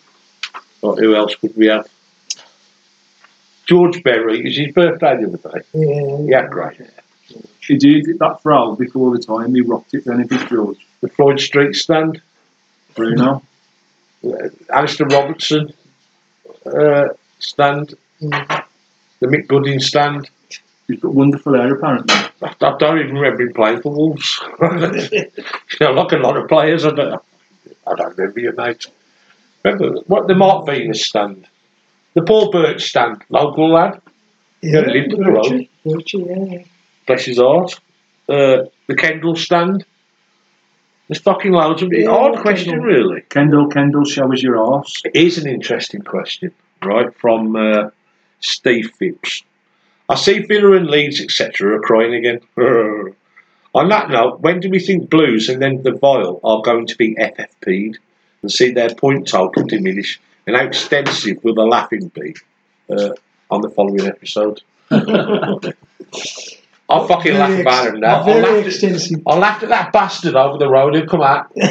Right, 0.83 0.99
who 0.99 1.15
else 1.15 1.35
could 1.35 1.57
we 1.57 1.67
have? 1.67 1.87
George 3.65 4.03
Berry. 4.03 4.39
is 4.39 4.43
was 4.45 4.57
his 4.57 4.73
birthday 4.73 5.17
the 5.17 5.27
other 5.27 5.59
day. 5.59 5.65
Yeah. 5.73 6.41
Yeah, 6.41 6.47
great. 6.47 6.81
He 7.61 7.77
did 7.77 8.07
it 8.07 8.19
that 8.19 8.41
throw 8.41 8.75
before 8.75 9.15
the 9.15 9.23
time, 9.23 9.55
he 9.55 9.61
rocked 9.61 9.93
it, 9.93 10.05
then 10.05 10.21
it 10.21 10.31
was 10.31 10.43
George. 10.45 10.87
The 11.01 11.09
Floyd 11.09 11.37
Streete 11.37 11.75
stand. 11.75 12.21
Bruno. 12.95 13.41
Uh, 14.25 14.49
Alistair 14.69 15.07
Robertson 15.07 15.73
uh, 16.65 17.09
stand. 17.39 17.95
Mm. 18.21 18.65
The 19.19 19.27
Mick 19.27 19.47
Gooding 19.47 19.79
stand. 19.79 20.29
He's 20.87 20.99
got 20.99 21.13
wonderful 21.13 21.53
hair, 21.55 21.73
apparently. 21.73 22.13
I, 22.41 22.55
I 22.61 22.77
don't 22.77 22.99
even 22.99 23.15
remember 23.15 23.43
him 23.43 23.53
playing 23.53 23.81
for 23.81 23.93
Wolves. 23.93 24.39
you 24.61 25.25
know, 25.79 25.93
like 25.93 26.11
a 26.11 26.17
lot 26.17 26.37
of 26.37 26.47
players, 26.49 26.85
I 26.85 26.91
don't, 26.91 27.21
I 27.87 27.95
don't 27.95 28.17
remember 28.17 28.39
your 28.39 28.53
mate. 28.53 28.85
Remember 29.63 30.01
what 30.07 30.27
the 30.27 30.35
Mark 30.35 30.65
Venus 30.65 31.05
stand, 31.05 31.47
the 32.15 32.21
Paul 32.21 32.51
Birch 32.51 32.83
stand, 32.83 33.23
local 33.29 33.71
lad, 33.71 34.01
Yeah, 34.61 34.81
lived 34.81 35.13
in 35.13 35.23
the 35.23 35.31
road. 35.31 35.51
Richie, 35.51 35.69
Richie, 35.85 36.17
yeah, 36.17 36.45
yeah. 36.45 36.63
Bless 37.05 37.25
his 37.25 37.37
heart. 37.39 37.79
Uh, 38.29 38.63
the 38.87 38.95
Kendall 38.95 39.35
stand. 39.35 39.85
There's 41.07 41.21
fucking 41.21 41.51
loads 41.51 41.81
of 41.81 41.91
Yeah, 41.91 42.09
Odd 42.09 42.39
question, 42.39 42.73
Kendall. 42.73 42.87
really. 42.87 43.21
Kendall, 43.29 43.67
Kendall, 43.67 44.05
show 44.05 44.31
us 44.31 44.41
your 44.41 44.57
arse. 44.57 45.01
It 45.05 45.15
is 45.15 45.37
an 45.37 45.47
interesting 45.49 46.01
question, 46.01 46.53
right, 46.83 47.13
from 47.17 47.55
uh, 47.55 47.89
Steve 48.39 48.91
Phipps. 48.97 49.43
I 50.09 50.15
see 50.15 50.39
Villa 50.39 50.77
and 50.77 50.87
Leeds, 50.87 51.19
etc., 51.21 51.77
are 51.77 51.81
crying 51.81 52.13
again. 52.13 52.39
On 53.75 53.89
that 53.89 54.09
note, 54.09 54.39
when 54.41 54.59
do 54.59 54.69
we 54.69 54.79
think 54.79 55.09
Blues 55.09 55.49
and 55.49 55.61
then 55.61 55.81
the 55.81 55.91
Vile 55.93 56.39
are 56.43 56.61
going 56.61 56.85
to 56.87 56.95
be 56.95 57.15
FFP'd 57.15 57.97
and 58.41 58.51
see 58.51 58.71
their 58.71 58.93
point 58.93 59.27
total 59.27 59.63
diminish? 59.65 60.19
And 60.45 60.55
how 60.55 60.63
extensive 60.63 61.43
will 61.43 61.55
the 61.55 61.63
laughing 61.63 62.09
be? 62.09 62.35
Uh, 62.89 63.09
on 63.49 63.61
the 63.61 63.69
following 63.69 64.05
episode. 64.05 64.61
I'll 66.89 67.07
fucking 67.07 67.33
laugh 67.35 67.49
Very 67.49 67.61
about 67.61 67.87
him 67.87 67.99
now. 68.01 68.21
I 68.21 68.25
Very 68.25 68.41
laughed, 68.41 68.57
at, 68.59 68.65
extensive. 68.67 69.19
I 69.25 69.37
laughed 69.37 69.63
at 69.63 69.69
that 69.69 69.91
bastard 69.93 70.35
over 70.35 70.57
the 70.57 70.67
road 70.69 70.95
who 70.95 71.05
come 71.05 71.21
out. 71.21 71.51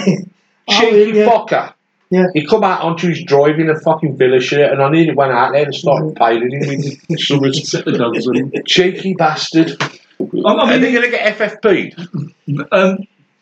Oh, 0.68 0.80
Cheeky 0.80 1.18
yeah. 1.18 1.26
fucker. 1.28 1.74
Yeah. 2.10 2.26
He 2.34 2.46
come 2.46 2.62
out 2.62 2.82
onto 2.82 3.08
his 3.08 3.24
drive 3.24 3.58
in 3.58 3.68
a 3.68 3.74
fucking 3.80 4.16
villa 4.16 4.38
shirt 4.38 4.70
and 4.70 4.80
I 4.80 4.88
nearly 4.90 5.12
went 5.12 5.32
out 5.32 5.50
there 5.52 5.64
and 5.64 5.72
Mm. 5.74 5.76
started 5.76 6.14
piling 6.14 6.52
him 6.52 6.98
with 7.08 7.18
summers. 7.20 7.68
Set 7.70 7.84
the 7.84 7.92
dogs 7.98 8.28
on. 8.28 8.52
Cheeky 8.64 9.14
bastard. 9.14 9.76
I 9.80 10.24
Are 10.44 10.78
they 10.78 10.80
mean, 10.80 10.92
going 10.92 11.04
to 11.04 11.10
get 11.10 11.36
FFP'd? 11.36 12.68
um, 12.70 12.98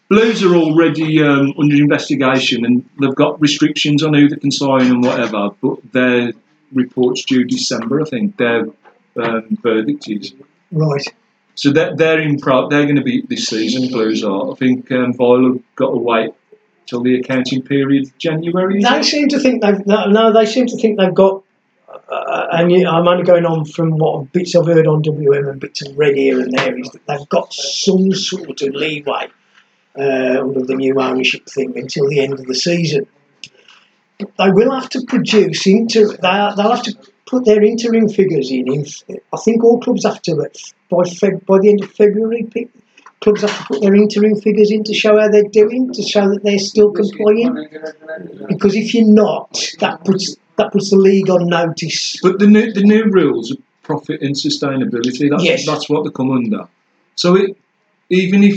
Blues 0.08 0.42
are 0.42 0.54
already 0.56 1.22
um, 1.22 1.52
under 1.58 1.76
investigation 1.76 2.64
and 2.64 2.88
they've 2.98 3.14
got 3.14 3.38
restrictions 3.38 4.02
on 4.02 4.14
who 4.14 4.26
they 4.28 4.36
can 4.36 4.50
sign 4.50 4.86
and 4.86 5.04
whatever, 5.04 5.50
but 5.60 5.92
their 5.92 6.32
report's 6.72 7.22
due 7.26 7.44
December, 7.44 8.00
I 8.00 8.04
think. 8.06 8.38
Their 8.38 8.64
um, 9.22 9.58
verdict 9.62 10.08
is. 10.08 10.32
Right. 10.72 11.06
So 11.60 11.70
they're, 11.70 11.94
they're 11.94 12.20
in 12.20 12.38
pro- 12.38 12.70
they're 12.70 12.84
going 12.84 12.96
to 12.96 13.02
be 13.02 13.20
this 13.20 13.48
season, 13.48 13.88
Blues 13.88 14.24
are. 14.24 14.50
I 14.50 14.54
think 14.54 14.90
um, 14.92 15.12
Viola 15.12 15.58
got 15.76 15.90
to 15.90 15.98
wait 15.98 16.30
till 16.86 17.02
the 17.02 17.20
accounting 17.20 17.60
period, 17.60 18.10
January. 18.16 18.82
They 18.82 19.00
it? 19.00 19.04
seem 19.04 19.28
to 19.28 19.38
think 19.38 19.60
they've 19.60 19.86
no. 19.86 20.32
They 20.32 20.46
seem 20.46 20.68
to 20.68 20.76
think 20.78 20.98
they've 20.98 21.12
got. 21.12 21.42
Uh, 21.86 22.46
and 22.52 22.72
you, 22.72 22.88
I'm 22.88 23.06
only 23.06 23.24
going 23.24 23.44
on 23.44 23.66
from 23.66 23.98
what 23.98 24.32
bits 24.32 24.56
I've 24.56 24.64
heard 24.64 24.86
on 24.86 25.02
WM 25.02 25.48
and 25.48 25.60
bits 25.60 25.82
I've 25.86 25.98
read 25.98 26.16
here 26.16 26.40
and 26.40 26.50
there 26.50 26.78
is 26.78 26.88
that 26.92 27.06
they've 27.06 27.28
got 27.28 27.52
some 27.52 28.10
sort 28.14 28.62
of 28.62 28.74
leeway 28.74 29.28
uh, 29.98 30.40
under 30.40 30.64
the 30.64 30.76
new 30.76 30.98
ownership 30.98 31.46
thing 31.46 31.76
until 31.76 32.08
the 32.08 32.20
end 32.20 32.32
of 32.32 32.46
the 32.46 32.54
season. 32.54 33.06
But 34.18 34.30
they 34.38 34.50
will 34.50 34.70
have 34.72 34.88
to 34.90 35.02
produce 35.02 35.66
inter. 35.66 36.06
They, 36.08 36.52
they'll 36.56 36.74
have 36.74 36.84
to 36.84 36.96
put 37.30 37.44
their 37.44 37.62
interim 37.62 38.08
figures 38.08 38.50
in. 38.50 38.66
in 38.72 38.84
I 39.32 39.36
think 39.44 39.62
all 39.62 39.80
clubs 39.80 40.04
have 40.04 40.20
to 40.22 40.34
by 40.34 41.04
Feb, 41.04 41.46
by 41.46 41.58
the 41.60 41.70
end 41.70 41.84
of 41.84 41.92
February. 41.92 42.48
Clubs 43.20 43.42
have 43.42 43.56
to 43.58 43.64
put 43.68 43.82
their 43.82 43.94
interim 43.94 44.34
figures 44.40 44.70
in 44.70 44.82
to 44.84 44.94
show 44.94 45.18
how 45.20 45.28
they're 45.28 45.44
doing, 45.44 45.92
to 45.92 46.02
show 46.02 46.28
that 46.28 46.42
they're 46.42 46.58
still 46.58 46.90
complying. 46.90 47.68
Because 48.48 48.74
if 48.74 48.94
you're 48.94 49.06
not, 49.06 49.52
that 49.78 50.04
puts 50.04 50.36
that 50.56 50.72
puts 50.72 50.90
the 50.90 50.96
league 50.96 51.30
on 51.30 51.46
notice. 51.46 52.18
But 52.20 52.38
the 52.38 52.46
new 52.46 52.72
the 52.72 52.82
new 52.82 53.04
rules 53.04 53.52
are 53.52 53.60
profit 53.82 54.22
and 54.22 54.34
sustainability. 54.34 55.30
That's 55.30 55.44
Yes. 55.44 55.66
that's 55.66 55.88
what 55.88 56.04
they 56.04 56.10
come 56.10 56.30
under. 56.32 56.66
So 57.14 57.36
it, 57.36 57.56
even 58.08 58.42
if 58.42 58.56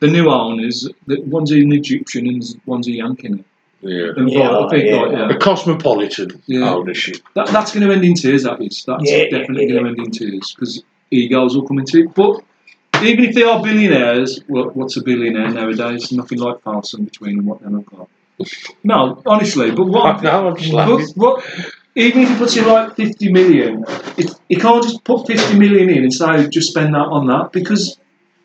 the 0.00 0.06
new 0.06 0.30
owners, 0.30 0.88
the, 1.06 1.20
one's 1.22 1.50
an 1.50 1.72
Egyptian 1.72 2.28
and 2.28 2.42
one's 2.66 2.86
a 2.86 2.92
Yankee, 2.92 3.42
now. 3.84 3.90
Yeah. 3.90 4.12
and 4.16 4.30
Yeah, 4.30 4.58
I 4.58 4.68
think 4.68 4.84
yeah. 4.86 4.96
like, 4.96 5.12
yeah, 5.12 5.28
The 5.28 5.36
cosmopolitan 5.36 6.42
Yeah. 6.46 6.74
ownership. 6.74 7.16
that, 7.34 7.48
that's 7.48 7.72
going 7.74 7.86
to 7.86 7.92
end 7.94 8.04
in 8.04 8.14
tears. 8.14 8.44
That 8.44 8.60
is. 8.62 8.84
That's 8.86 9.10
Yeah, 9.10 9.24
definitely 9.30 9.66
yeah, 9.66 9.72
going 9.80 9.84
to 9.84 9.90
end 9.90 9.98
in 10.00 10.10
tears 10.10 10.54
because 10.54 10.82
egos 11.10 11.54
will 11.56 11.66
come 11.66 11.78
into 11.78 11.98
it. 12.00 12.14
But 12.14 12.40
even 13.02 13.24
if 13.24 13.34
they 13.34 13.42
are 13.42 13.62
billionaires, 13.62 14.40
what, 14.46 14.74
what's 14.76 14.96
a 14.96 15.02
billionaire 15.02 15.50
nowadays? 15.50 16.12
Nothing 16.12 16.38
like 16.38 16.62
Fosun 16.62 17.04
between 17.04 17.36
them. 17.36 17.46
What 17.46 17.60
they've 17.62 17.86
got. 17.86 18.08
No, 18.82 19.22
honestly. 19.26 19.70
But 19.70 19.84
what? 19.86 20.22
No, 20.22 20.48
I'm 20.48 20.56
just 20.56 20.72
But 20.72 20.88
laughing. 20.88 21.06
what, 21.14 21.44
even 21.94 22.22
if 22.22 22.28
he 22.30 22.36
puts 22.36 22.56
in 22.56 22.66
like 22.66 22.96
50 22.96 23.32
million, 23.32 23.84
it, 24.16 24.30
he 24.48 24.56
can't 24.56 24.82
just 24.82 25.04
put 25.04 25.26
50 25.26 25.58
million 25.58 25.88
in 25.90 26.02
and 26.04 26.12
say 26.12 26.48
just 26.48 26.70
spend 26.70 26.94
that 26.94 27.06
on 27.06 27.26
that 27.28 27.52
because 27.52 27.96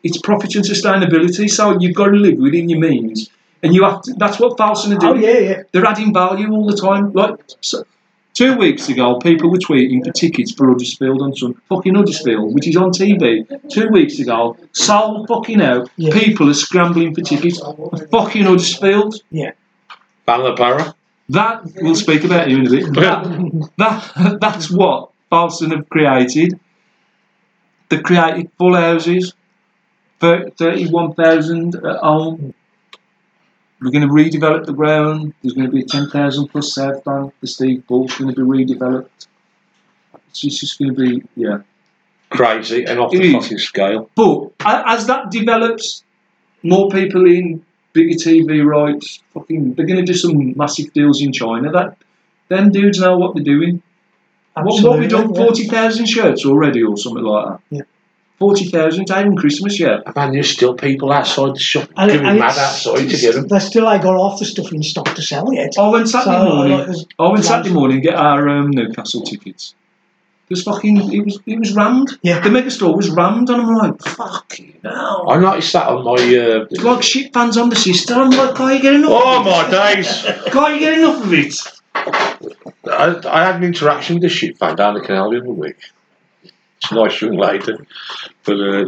it's 0.04 0.18
profit 0.18 0.54
and 0.54 0.64
sustainability. 0.64 1.50
So 1.50 1.76
you've 1.80 1.94
got 1.96 2.06
to 2.06 2.16
live 2.16 2.38
within 2.38 2.68
your 2.68 2.78
means. 2.78 3.30
And 3.62 3.74
you 3.74 3.84
have 3.84 4.00
to, 4.02 4.14
that's 4.14 4.38
what 4.40 4.56
Fosun 4.56 4.92
are 4.92 5.06
Oh 5.06 5.12
doing. 5.14 5.22
yeah, 5.24 5.38
yeah. 5.38 5.62
They're 5.72 5.84
adding 5.84 6.12
value 6.14 6.50
all 6.50 6.66
the 6.66 6.76
time. 6.76 7.12
Like 7.12 7.36
so, 7.60 7.84
two 8.32 8.56
weeks 8.56 8.88
ago, 8.88 9.18
people 9.18 9.50
were 9.50 9.58
tweeting 9.58 10.04
for 10.04 10.12
tickets 10.12 10.52
for 10.52 10.68
Huddersfield 10.68 11.20
on 11.20 11.34
some 11.36 11.54
fucking 11.68 11.94
Huddersfield, 11.94 12.54
which 12.54 12.66
is 12.66 12.76
on 12.76 12.90
TV. 12.90 13.44
Two 13.70 13.88
weeks 13.88 14.18
ago, 14.18 14.56
sold 14.72 15.28
fucking 15.28 15.60
out. 15.60 15.90
Yeah. 15.96 16.12
People 16.14 16.48
are 16.48 16.54
scrambling 16.54 17.14
for 17.14 17.20
tickets. 17.20 17.58
for 17.60 17.90
Fucking 18.10 18.44
Huddersfield. 18.44 19.16
Ballabara. 20.26 20.94
That 21.28 21.62
we'll 21.76 21.94
speak 21.94 22.24
about 22.24 22.50
you 22.50 22.58
in 22.58 22.66
a 22.66 22.70
bit. 22.70 22.94
That, 22.94 23.70
that 23.78 24.38
that's 24.40 24.70
what 24.70 25.10
Fosun 25.30 25.70
have 25.76 25.88
created. 25.88 26.58
They've 27.88 28.02
created 28.02 28.50
full 28.58 28.74
houses, 28.74 29.34
thirty-one 30.20 31.14
thousand 31.14 31.74
at 31.76 31.96
home. 31.98 32.54
We're 33.80 33.90
going 33.90 34.06
to 34.06 34.12
redevelop 34.12 34.66
the 34.66 34.72
ground. 34.72 35.32
There's 35.42 35.54
going 35.54 35.66
to 35.66 35.72
be 35.72 35.82
a 35.82 35.86
ten 35.86 36.08
thousand 36.10 36.48
plus 36.48 36.74
South 36.74 37.02
Bank. 37.04 37.32
The 37.40 37.46
Steve 37.46 37.86
Bull's 37.86 38.14
going 38.16 38.34
to 38.34 38.36
be 38.36 38.42
redeveloped. 38.42 39.26
It's 40.28 40.40
just, 40.40 40.60
just 40.60 40.78
going 40.78 40.94
to 40.94 41.00
be 41.00 41.22
yeah. 41.34 41.58
Crazy 42.30 42.84
and 42.84 43.00
off 43.00 43.12
It 43.12 43.18
the 43.18 43.32
fucking 43.32 43.58
scale. 43.58 44.08
But 44.14 44.52
as 44.64 45.06
that 45.08 45.30
develops, 45.30 46.04
more 46.62 46.88
people 46.88 47.26
in, 47.26 47.64
bigger 47.92 48.16
TV 48.16 48.64
rights, 48.64 49.20
fucking, 49.34 49.74
they're 49.74 49.86
going 49.86 49.98
to 49.98 50.04
do 50.04 50.16
some 50.16 50.56
massive 50.56 50.92
deals 50.92 51.20
in 51.20 51.32
China. 51.32 51.72
That 51.72 51.96
them 52.48 52.70
dudes 52.70 53.00
know 53.00 53.16
what 53.16 53.34
they're 53.34 53.42
doing. 53.42 53.82
What, 54.54 54.82
what 54.82 54.98
we 54.98 55.06
done? 55.06 55.34
yeah. 55.34 55.42
Forty 55.42 55.66
thousand 55.66 56.06
shirts 56.06 56.44
already, 56.44 56.82
or 56.82 56.96
something 56.96 57.24
like 57.24 57.46
that. 57.46 57.60
Yeah. 57.70 57.82
Forty 58.40 58.64
thousand. 58.70 59.02
It's 59.02 59.10
even 59.12 59.36
Christmas 59.36 59.78
yet. 59.78 60.00
Man, 60.16 60.32
there's 60.32 60.48
still 60.50 60.74
people 60.74 61.12
outside 61.12 61.54
the 61.54 61.60
shop 61.60 61.90
And- 61.96 62.10
giving 62.10 62.26
and 62.26 62.38
mad 62.38 62.52
it's- 62.52 62.86
outside 62.86 63.08
to 63.10 63.16
get 63.18 63.34
them. 63.34 63.46
They 63.48 63.58
still 63.58 63.88
ain't 63.90 64.02
got 64.02 64.18
half 64.30 64.38
the 64.38 64.46
stuff 64.46 64.72
in 64.72 64.82
stock 64.82 65.14
to 65.14 65.20
sell 65.22 65.52
yet. 65.52 65.74
Oh, 65.76 65.92
went 65.92 66.08
Saturday 66.08 66.38
So, 66.38 66.44
morning. 66.56 66.72
like, 66.78 66.86
there's 66.86 67.06
I 67.18 67.40
Saturday 67.42 67.74
morning 67.74 68.00
get 68.00 68.14
our 68.14 68.48
um, 68.48 68.70
Newcastle 68.70 69.20
tickets. 69.20 69.74
It 70.48 70.54
was 70.54 70.62
fucking. 70.64 71.12
It 71.12 71.24
was. 71.24 71.38
It 71.46 71.58
was 71.60 71.74
rammed. 71.74 72.18
Yeah. 72.22 72.40
The 72.40 72.50
mega 72.50 72.70
store 72.72 72.96
was 72.96 73.08
rammed, 73.10 73.50
and 73.50 73.60
I'm 73.62 73.72
like, 73.74 74.02
fucking 74.02 74.74
hell. 74.82 75.26
I 75.30 75.38
noticed 75.38 75.72
that 75.74 75.86
on 75.86 76.02
my. 76.02 76.12
Uh, 76.14 76.66
It's 76.70 76.82
like 76.82 77.02
shit 77.04 77.32
fans 77.34 77.56
on 77.58 77.68
the 77.68 77.76
system. 77.76 78.18
I'm 78.18 78.30
like, 78.30 78.56
can't 78.56 78.74
you 78.74 78.80
get 78.82 78.94
enough? 78.94 79.10
oh 79.12 79.40
of 79.40 79.46
my 79.46 79.70
days! 79.70 80.08
Can't 80.50 80.74
you 80.74 80.80
get 80.80 80.98
enough 80.98 81.22
of 81.22 81.32
it? 81.34 81.54
I, 82.90 83.20
I 83.28 83.44
had 83.44 83.56
an 83.56 83.64
interaction 83.64 84.16
with 84.16 84.24
a 84.24 84.28
shit 84.28 84.58
fan 84.58 84.74
down 84.76 84.94
the 84.94 85.00
canal 85.02 85.30
the 85.30 85.38
other 85.40 85.50
week. 85.50 85.76
It's 86.82 86.92
a 86.92 86.94
nice 86.94 87.20
young 87.20 87.36
lady. 87.36 87.74
But 88.44 88.54
uh, 88.60 88.84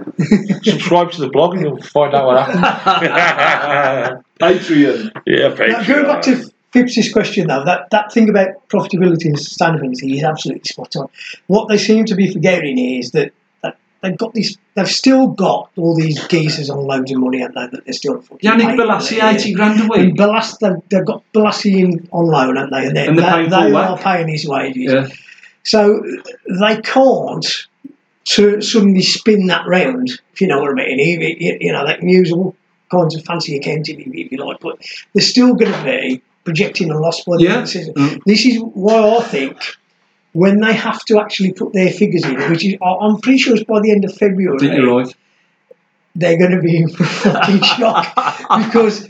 subscribe 0.62 1.11
to 1.12 1.20
the 1.20 1.28
blog 1.30 1.55
and 1.55 1.62
you'll 1.62 1.82
find 1.82 2.14
out 2.14 2.26
what 2.26 2.47
happened. 2.51 4.24
Patreon. 4.40 5.11
yeah, 5.26 5.49
Now, 5.49 5.55
thank 5.57 5.86
going 5.86 6.01
you. 6.01 6.07
back 6.07 6.22
to 6.22 6.51
Phipps's 6.72 7.12
question 7.12 7.49
though, 7.49 7.64
that, 7.64 7.90
that 7.90 8.12
thing 8.12 8.28
about 8.30 8.66
profitability 8.68 9.26
and 9.26 9.36
sustainability 9.36 10.16
is 10.16 10.24
absolutely 10.24 10.64
spot 10.64 10.97
on. 10.97 11.09
What 11.49 11.68
they 11.68 11.76
seem 11.78 12.07
to 12.07 12.14
be 12.14 12.32
forgetting 12.32 12.78
is 12.78 13.11
that, 13.11 13.32
that 13.62 13.76
they've 14.01 14.16
got 14.16 14.32
this 14.32 14.57
they've 14.74 14.88
still 14.88 15.28
got 15.28 15.70
all 15.76 15.95
these 15.95 16.26
geezers 16.28 16.70
on 16.70 16.78
loads 16.86 17.12
of 17.12 17.18
money, 17.18 17.40
haven't 17.40 17.57
they, 17.57 17.76
that 17.76 17.84
they're 17.84 17.93
still 17.93 18.22
fucking 18.22 18.38
Yannick 18.51 18.64
paying. 18.68 18.78
Bolasie, 18.78 19.16
Yeah. 19.18 19.32
80 19.34 19.53
grand 19.53 19.80
a 19.80 19.82
And 19.82 19.90
week. 19.90 20.16
Balas, 20.16 20.57
they've, 20.59 20.72
they've 20.88 21.05
got 21.05 21.22
Bolasie 21.34 21.78
in 21.78 22.09
on 22.11 22.26
loan, 22.26 22.57
haven't 22.57 22.72
they? 22.72 22.86
And, 22.86 22.97
they're, 22.97 23.09
And 23.11 23.18
they're 23.18 23.30
paying 23.30 23.51
they 23.51 23.57
full 23.70 23.76
are 23.76 23.99
paying 23.99 24.28
his 24.28 24.49
wages. 24.49 24.93
Yeah. 24.95 25.09
So 25.64 26.03
they 26.59 26.80
can't 26.80 27.66
to 28.25 28.61
suddenly 28.61 29.03
spin 29.03 29.47
that 29.49 29.66
round, 29.66 30.20
if 30.33 30.41
you 30.41 30.47
know 30.47 30.61
what 30.61 30.70
I 30.70 30.75
mean. 30.75 31.01
Even, 31.01 31.37
you 31.41 31.59
you 31.61 31.73
know, 31.73 31.87
they 31.87 31.97
can 31.97 32.09
use 32.09 32.33
all 32.33 32.55
kinds 32.91 33.16
of 33.16 33.25
fancy 33.25 33.57
accounting 33.57 34.01
if 34.01 34.07
if 34.07 34.33
you 34.33 34.39
like, 34.39 34.61
but 34.61 34.79
they're 35.12 35.23
still 35.23 35.55
going 35.55 35.73
to 35.73 35.85
be 35.85 36.23
projecting 36.45 36.91
a 36.91 36.99
loss 36.99 37.25
by 37.25 37.37
the 37.37 37.47
end 37.47 37.57
of 37.57 37.62
the 37.62 37.66
season. 37.68 37.95
Mm. 37.95 38.23
This 38.25 38.45
is 38.47 38.61
why 38.61 39.16
I 39.16 39.23
think 39.23 39.59
when 40.33 40.61
they 40.61 40.73
have 40.73 41.05
to 41.07 41.20
actually 41.20 41.53
put 41.53 41.73
their 41.73 41.91
figures 41.91 42.25
in, 42.25 42.51
which 42.51 42.64
is, 42.64 42.77
I'm 42.83 43.18
pretty 43.18 43.39
sure 43.39 43.55
it's 43.55 43.64
by 43.64 43.81
the 43.81 43.91
end 43.91 44.05
of 44.05 44.12
I 44.12 44.14
think 44.14 44.41
you're 44.41 44.59
February, 44.59 45.05
right. 45.05 45.16
they're 46.16 46.39
going 46.39 46.53
to 46.53 46.61
be 46.61 46.79
in 46.79 46.89
for 46.89 47.05
fucking 47.05 47.62
shock 47.62 48.14
because 48.66 49.09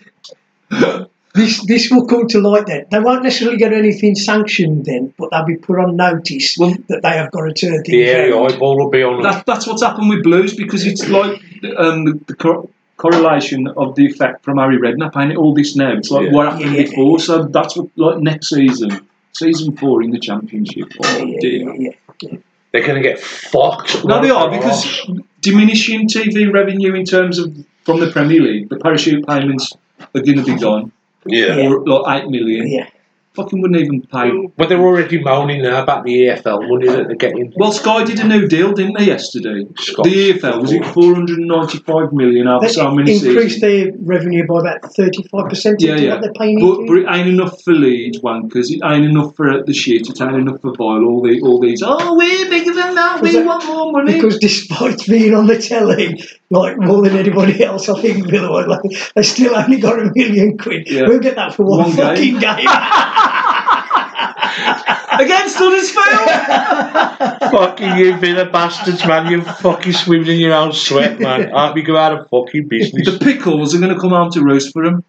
this 1.34 1.64
this 1.66 1.90
will 1.90 2.06
come 2.06 2.26
to 2.28 2.40
light 2.40 2.66
then. 2.66 2.86
They 2.90 2.98
won't 3.00 3.22
necessarily 3.22 3.56
get 3.56 3.72
anything 3.72 4.14
sanctioned 4.14 4.84
then, 4.84 5.14
but 5.18 5.30
they'll 5.30 5.44
be 5.46 5.56
put 5.56 5.78
on 5.78 5.96
notice 5.96 6.56
Well- 6.58 6.76
that 6.88 7.02
they 7.02 7.10
have 7.10 7.30
got 7.30 7.42
to 7.46 7.52
turn 7.54 7.72
The 7.78 7.82
things 7.84 8.08
area 8.08 8.36
eyeball 8.38 8.78
will 8.78 8.90
be 8.90 9.02
on. 9.02 9.22
That, 9.22 9.46
that's 9.46 9.66
what's 9.66 9.82
happened 9.82 10.08
with 10.10 10.22
Blues 10.22 10.54
because 10.54 10.86
it's 10.86 11.08
like 11.08 11.40
um, 11.78 12.04
the, 12.04 12.20
the 12.26 12.34
cor- 12.34 12.68
correlation 12.98 13.66
of 13.76 13.94
the 13.96 14.06
effect 14.06 14.44
from 14.44 14.58
Harry 14.58 14.76
Redknapp 14.78 15.16
and 15.16 15.36
all 15.36 15.54
this 15.54 15.74
now. 15.74 15.92
It's 15.92 16.10
like 16.10 16.26
Yeah. 16.26 16.32
what 16.32 16.52
happened 16.52 16.74
Yeah. 16.76 16.82
before. 16.84 17.18
So 17.18 17.44
that's 17.44 17.76
what 17.76 17.88
like 17.96 18.18
next 18.18 18.50
season, 18.50 18.90
season 19.32 19.76
four 19.76 20.02
in 20.02 20.10
the 20.10 20.18
championship. 20.20 20.88
Oh 21.02 21.24
Yeah, 21.24 21.38
dear. 21.40 21.74
yeah, 21.74 21.90
yeah. 22.20 22.36
They're 22.72 22.86
going 22.86 23.02
to 23.02 23.06
get 23.08 23.18
fucked. 23.20 24.04
No, 24.04 24.22
they 24.22 24.30
are 24.30 24.50
because 24.50 25.06
diminishing 25.40 26.08
TV 26.08 26.50
revenue 26.52 26.94
in 26.94 27.04
terms 27.04 27.38
of 27.38 27.54
from 27.84 28.00
the 28.00 28.10
Premier 28.10 28.40
League, 28.40 28.68
the 28.68 28.76
parachute 28.78 29.26
payments 29.26 29.72
are 30.14 30.20
going 30.22 30.38
to 30.38 30.44
be 30.44 30.56
gone, 30.56 30.92
Yeah. 31.26 31.56
Yeah. 31.56 31.68
or 31.72 31.84
like 32.02 32.24
eight 32.24 32.30
million. 32.30 32.66
Yeah. 32.68 32.88
fucking 33.34 33.62
wouldn't 33.62 33.80
even 33.80 34.02
pay. 34.02 34.30
But 34.58 34.68
they're 34.68 34.78
already 34.80 35.18
moaning 35.22 35.62
now 35.62 35.82
about 35.82 36.04
the 36.04 36.12
EFL 36.26 36.68
money 36.68 36.86
that 36.88 37.06
they're 37.06 37.16
getting. 37.16 37.50
Well, 37.56 37.72
Sky 37.72 38.04
did 38.04 38.18
a 38.20 38.24
new 38.28 38.46
deal, 38.46 38.72
didn't 38.74 38.98
they, 38.98 39.06
yesterday? 39.06 39.66
Scott. 39.78 40.04
The 40.04 40.32
EFL 40.34 40.60
was 40.60 40.70
it 40.72 40.84
495 40.84 42.12
million 42.12 42.46
over 42.46 42.66
They 42.66 42.72
so 42.72 42.90
many 42.90 43.14
increased 43.14 43.60
seasons. 43.60 43.60
their 43.62 43.92
revenue 44.00 44.46
by 44.46 44.60
about 44.60 44.82
35% 44.82 45.76
Yeah, 45.78 45.92
into 45.92 46.02
yeah. 46.04 46.12
what 46.12 46.20
they're 46.22 46.32
paying 46.34 46.58
But, 46.60 46.80
into. 46.80 46.86
but 46.92 46.98
it 46.98 47.16
ain't 47.16 47.28
enough 47.28 47.62
for 47.62 47.72
Leeds 47.72 48.20
wankers. 48.20 48.70
It 48.70 48.80
ain't 48.84 49.04
enough 49.06 49.34
for 49.34 49.62
the 49.62 49.72
shit. 49.72 50.08
It 50.10 50.20
ain't 50.20 50.36
enough 50.36 50.60
for 50.60 50.74
Vile. 50.76 51.04
All 51.04 51.22
the 51.22 51.40
all 51.40 51.58
these. 51.58 51.82
Oh, 51.82 52.14
we're 52.14 52.50
bigger 52.50 52.74
than 52.74 52.94
that. 52.96 53.22
We 53.22 53.32
that- 53.32 53.46
want 53.46 53.64
more 53.66 53.92
money. 53.92 54.14
Because 54.14 54.38
despite 54.38 55.06
being 55.06 55.34
on 55.34 55.46
the 55.46 55.58
telly, 55.58 56.22
like 56.52 56.78
more 56.78 57.02
than 57.02 57.16
anybody 57.16 57.64
else, 57.64 57.88
I 57.88 58.00
think 58.00 58.28
Villa 58.28 58.52
were 58.52 58.66
like, 58.66 58.82
they 59.14 59.22
still 59.22 59.56
only 59.56 59.80
got 59.80 59.98
a 59.98 60.12
million 60.14 60.58
quid. 60.58 60.88
Yeah. 60.88 61.08
We'll 61.08 61.20
get 61.20 61.36
that 61.36 61.54
for 61.54 61.64
one, 61.64 61.78
One 61.78 61.92
fucking 61.92 62.38
game. 62.38 62.66
Against 65.18 65.56
Huddersfield. 65.56 67.50
fucking 67.50 67.96
you 67.96 68.16
Villa 68.18 68.50
bastards, 68.50 69.04
man. 69.06 69.30
You're 69.30 69.42
fucking 69.42 69.92
swimming 69.92 70.28
in 70.28 70.40
your 70.40 70.54
own 70.54 70.72
sweat, 70.72 71.18
man. 71.18 71.50
Aren't 71.54 71.74
we 71.74 71.82
go 71.82 71.96
out 71.96 72.18
of 72.18 72.28
fucking 72.28 72.68
business? 72.68 73.08
the 73.08 73.18
pickles 73.18 73.74
are 73.74 73.80
going 73.80 73.94
to 73.94 74.00
come 74.00 74.12
out 74.12 74.32
to 74.32 74.42
roast 74.42 74.72
for 74.72 74.84
them. 74.84 75.04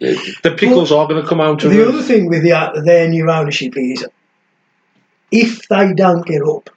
The 0.00 0.54
pickles 0.58 0.92
are 0.92 1.06
going 1.08 1.22
to 1.22 1.28
come 1.28 1.40
out 1.40 1.60
to 1.60 1.68
the 1.68 1.78
roost. 1.78 1.94
other 1.94 2.02
thing 2.02 2.28
with 2.28 2.42
the, 2.42 2.82
their 2.84 3.08
new 3.08 3.30
ownership 3.30 3.74
is 3.76 4.06
if 5.30 5.66
they 5.68 5.94
don't 5.94 6.26
get 6.26 6.42
up, 6.42 6.68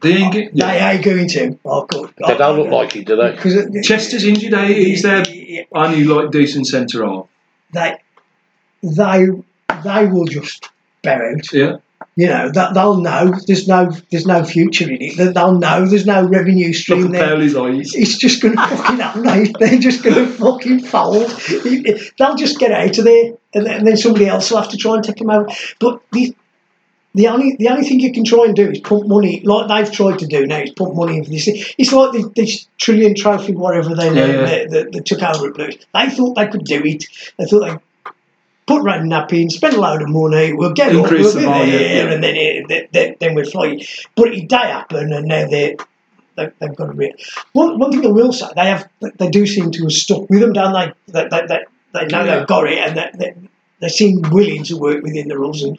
They 0.00 0.12
ain't 0.16 0.32
get. 0.32 0.54
they 0.54 0.78
ain't 0.78 1.04
going 1.04 1.28
to. 1.28 1.58
Oh, 1.64 1.84
God. 1.86 2.12
They 2.18 2.36
don't 2.36 2.56
look 2.58 2.70
like 2.70 2.94
it, 2.96 3.06
do 3.06 3.16
they? 3.16 3.32
Because 3.32 3.86
Chester's 3.86 4.24
injured. 4.24 4.54
eh? 4.54 4.66
He's 4.68 5.02
their 5.02 5.24
only 5.72 6.04
like 6.04 6.30
decent 6.30 6.66
centre 6.68 7.04
half. 7.04 7.26
they, 7.72 7.96
they, 8.82 9.26
they 9.84 10.06
will 10.06 10.26
just 10.26 10.68
bear 11.02 11.32
out. 11.32 11.52
Yeah. 11.52 11.76
You 12.14 12.26
know 12.26 12.50
that 12.50 12.74
they'll 12.74 12.96
know 12.96 13.32
there's 13.46 13.68
no 13.68 13.92
there's 14.10 14.26
no 14.26 14.42
future 14.44 14.88
in 14.90 15.00
it. 15.00 15.16
That 15.18 15.34
they'll 15.34 15.56
know 15.56 15.86
there's 15.86 16.06
no 16.06 16.26
revenue 16.26 16.66
Look 16.68 16.76
stream 16.76 17.06
at 17.06 17.12
there. 17.12 17.26
Bailey's 17.28 17.56
eyes. 17.56 17.94
It's 17.94 18.16
just 18.18 18.42
going 18.42 18.56
to 18.56 18.66
fucking 18.66 18.96
happen. 18.98 19.22
They- 19.22 19.52
They're 19.60 19.78
just 19.78 20.02
going 20.02 20.16
to 20.16 20.26
fucking 20.26 20.80
fold. 20.80 21.30
They'll 22.18 22.34
just 22.36 22.58
get 22.58 22.72
out 22.72 22.98
of 22.98 23.04
there, 23.04 23.32
and 23.54 23.86
then, 23.86 23.96
somebody 23.96 24.26
else 24.26 24.50
will 24.50 24.58
have 24.60 24.70
to 24.70 24.76
try 24.76 24.94
and 24.96 25.04
take 25.04 25.16
them 25.16 25.30
out. 25.30 25.52
But 25.78 26.00
the 26.10 26.34
the 27.18 27.26
only 27.26 27.56
the 27.58 27.68
only 27.68 27.82
thing 27.84 27.98
you 27.98 28.12
can 28.12 28.24
try 28.24 28.44
and 28.44 28.54
do 28.54 28.70
is 28.70 28.78
pump 28.80 29.06
money, 29.08 29.40
like 29.40 29.66
they've 29.68 29.92
tried 29.92 30.18
to 30.20 30.26
do 30.26 30.46
now, 30.46 30.58
is 30.60 30.70
pump 30.70 30.94
money 30.94 31.16
into 31.18 31.30
this. 31.30 31.48
It's 31.76 31.92
like 31.92 32.12
the, 32.12 32.30
this 32.36 32.66
trillion 32.78 33.14
trophy, 33.16 33.54
whatever 33.54 33.94
they, 33.94 34.06
Yeah, 34.14 34.26
yeah. 34.26 34.44
They, 34.46 34.66
they, 34.66 34.82
they 34.84 35.00
took 35.00 35.22
over 35.22 35.48
at 35.48 35.54
Blues. 35.54 35.76
They 35.92 36.10
thought 36.10 36.34
they 36.36 36.46
could 36.46 36.64
do 36.64 36.80
it. 36.84 37.04
They 37.36 37.46
thought 37.46 37.66
they 37.66 37.76
put 38.66 38.82
Redknapp 38.82 39.32
in, 39.32 39.50
spend 39.50 39.74
a 39.74 39.80
load 39.80 40.02
of 40.02 40.10
money, 40.10 40.52
we'll 40.52 40.72
get 40.74 40.94
up, 40.94 41.02
Increase 41.02 41.22
we'll 41.22 41.32
the 41.32 41.38
be 41.40 41.70
there, 41.72 42.06
yeah. 42.06 42.12
and 42.12 42.22
then 42.22 42.66
then- 42.68 42.88
then, 42.92 43.16
then 43.18 43.34
we're 43.34 43.44
flying. 43.44 43.82
But 44.14 44.28
it 44.34 44.48
did 44.48 44.52
happen, 44.52 45.12
and 45.12 45.26
now 45.26 45.48
they're 45.48 45.74
they, 46.36 46.50
they've 46.60 46.76
got 46.76 46.90
a 46.90 46.94
bit. 46.94 47.20
One, 47.52 47.80
one 47.80 47.90
thing 47.90 48.06
I 48.06 48.10
will 48.10 48.32
say, 48.32 48.46
they 48.54 48.66
have 48.66 48.88
they 49.18 49.28
do 49.28 49.44
seem 49.44 49.72
to 49.72 49.82
have 49.82 49.92
stuck 49.92 50.30
with 50.30 50.38
them, 50.40 50.52
don't 50.52 50.72
they? 50.72 51.12
They, 51.12 51.28
they, 51.28 51.46
they, 51.48 51.64
they 51.94 52.06
know 52.06 52.24
Yeah. 52.24 52.38
they've 52.38 52.46
got 52.46 52.68
it, 52.68 52.78
and 52.78 52.96
they, 52.96 53.10
they, 53.18 53.34
they 53.80 53.88
seem 53.88 54.22
willing 54.30 54.62
to 54.64 54.76
work 54.76 55.02
within 55.02 55.26
the 55.28 55.36
rules. 55.38 55.62
And 55.64 55.78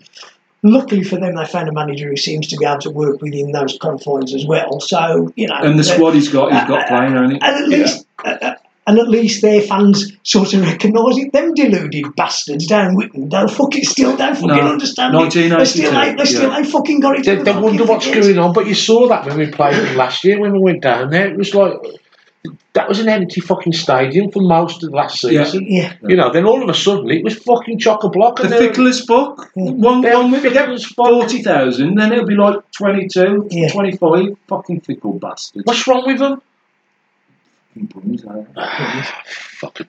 luckily 0.64 1.04
for 1.04 1.18
them, 1.18 1.36
they 1.36 1.46
found 1.46 1.70
a 1.70 1.74
manager 1.74 2.10
who 2.10 2.18
seems 2.18 2.48
to 2.48 2.58
be 2.58 2.66
able 2.66 2.80
to 2.82 2.92
work 2.92 3.22
within 3.22 3.52
those 3.52 3.78
confines 3.80 4.34
as 4.34 4.46
well. 4.46 4.80
So 4.80 5.32
you 5.36 5.48
know, 5.48 5.56
And 5.56 5.78
the 5.80 5.84
squad 5.84 6.12
he's 6.14 6.30
got, 6.30 6.52
he's 6.52 6.64
got 6.68 6.88
playing, 6.88 7.14
hasn't 7.14 7.34
he? 7.34 7.40
and 7.42 7.44
at 7.44 7.68
least. 7.68 8.06
Uh, 8.24 8.38
uh, 8.42 8.56
and 8.88 8.98
at 8.98 9.08
least 9.08 9.44
their 9.44 9.62
fans 9.62 10.14
sort 10.24 10.52
of 10.56 10.62
recognise 10.66 11.16
it. 11.20 11.32
Them 11.32 11.54
deluded 11.54 12.16
bastards 12.16 12.66
down 12.66 12.96
Witton 12.96 13.30
don't 13.30 13.52
fucking 13.52 13.84
still 13.84 14.18
don't 14.18 14.34
fucking 14.34 14.48
No, 14.48 14.68
understand 14.72 15.14
it. 15.14 15.32
They 15.32 15.48
1982, 15.52 15.66
still 15.70 16.00
ain't, 16.02 16.18
they 16.18 16.26
still 16.26 16.50
yeah. 16.50 16.58
ain't 16.58 16.68
fucking 16.68 17.00
got 17.00 17.20
it. 17.20 17.24
They, 17.24 17.36
they 17.36 17.52
wonder 17.60 17.86
what's 17.86 18.06
figures. 18.06 18.26
going 18.30 18.40
on, 18.40 18.52
but 18.52 18.66
you 18.66 18.74
saw 18.74 19.08
that 19.10 19.28
when 19.28 19.38
we 19.38 19.46
played 19.52 19.96
last 19.96 20.24
year 20.24 20.40
when 20.42 20.54
we 20.54 20.60
went 20.60 20.82
down 20.82 21.12
there. 21.12 21.28
It 21.30 21.38
was 21.38 21.54
like 21.54 21.74
that 22.74 22.88
was 22.88 23.00
an 23.00 23.10
empty 23.10 23.42
fucking 23.42 23.74
stadium 23.74 24.32
for 24.32 24.42
most 24.42 24.84
of 24.84 24.94
last 24.94 25.22
season. 25.22 25.66
Yeah. 25.68 25.94
yeah. 26.02 26.08
You 26.10 26.16
know, 26.16 26.32
then 26.32 26.46
all 26.46 26.62
of 26.62 26.70
a 26.70 26.74
sudden 26.74 27.10
it 27.10 27.24
was 27.24 27.36
fucking 27.36 27.80
chock 27.80 28.04
a 28.04 28.10
block. 28.10 28.38
The 28.38 28.44
and 28.44 28.52
they 28.54 28.68
were- 28.68 28.94
fuck. 28.94 29.52
One, 29.56 30.02
one 30.02 30.32
minute 30.32 30.54
fickle 30.54 30.74
as 30.74 30.86
40,000, 30.86 31.96
then 31.96 32.12
it'll 32.12 32.26
be 32.26 32.36
like 32.36 32.60
22, 32.72 33.48
Yeah. 33.50 33.70
25. 33.70 34.38
Fucking 34.48 34.82
fickle 34.82 35.14
bastards. 35.14 35.66
What's 35.66 35.88
wrong 35.88 36.04
with 36.06 36.20
them? 36.20 36.42
Fucking 37.74 37.86
bums, 37.88 38.26
eh? 38.26 39.06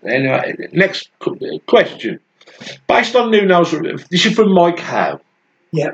Anyway. 0.06 0.68
Next 0.72 1.10
question. 1.66 2.20
Based 2.88 3.14
on 3.16 3.30
Nuno's, 3.30 3.70
this 4.08 4.26
is 4.26 4.34
from 4.34 4.52
Mike 4.52 4.78
Howe. 4.80 5.20
Yeah. 5.72 5.92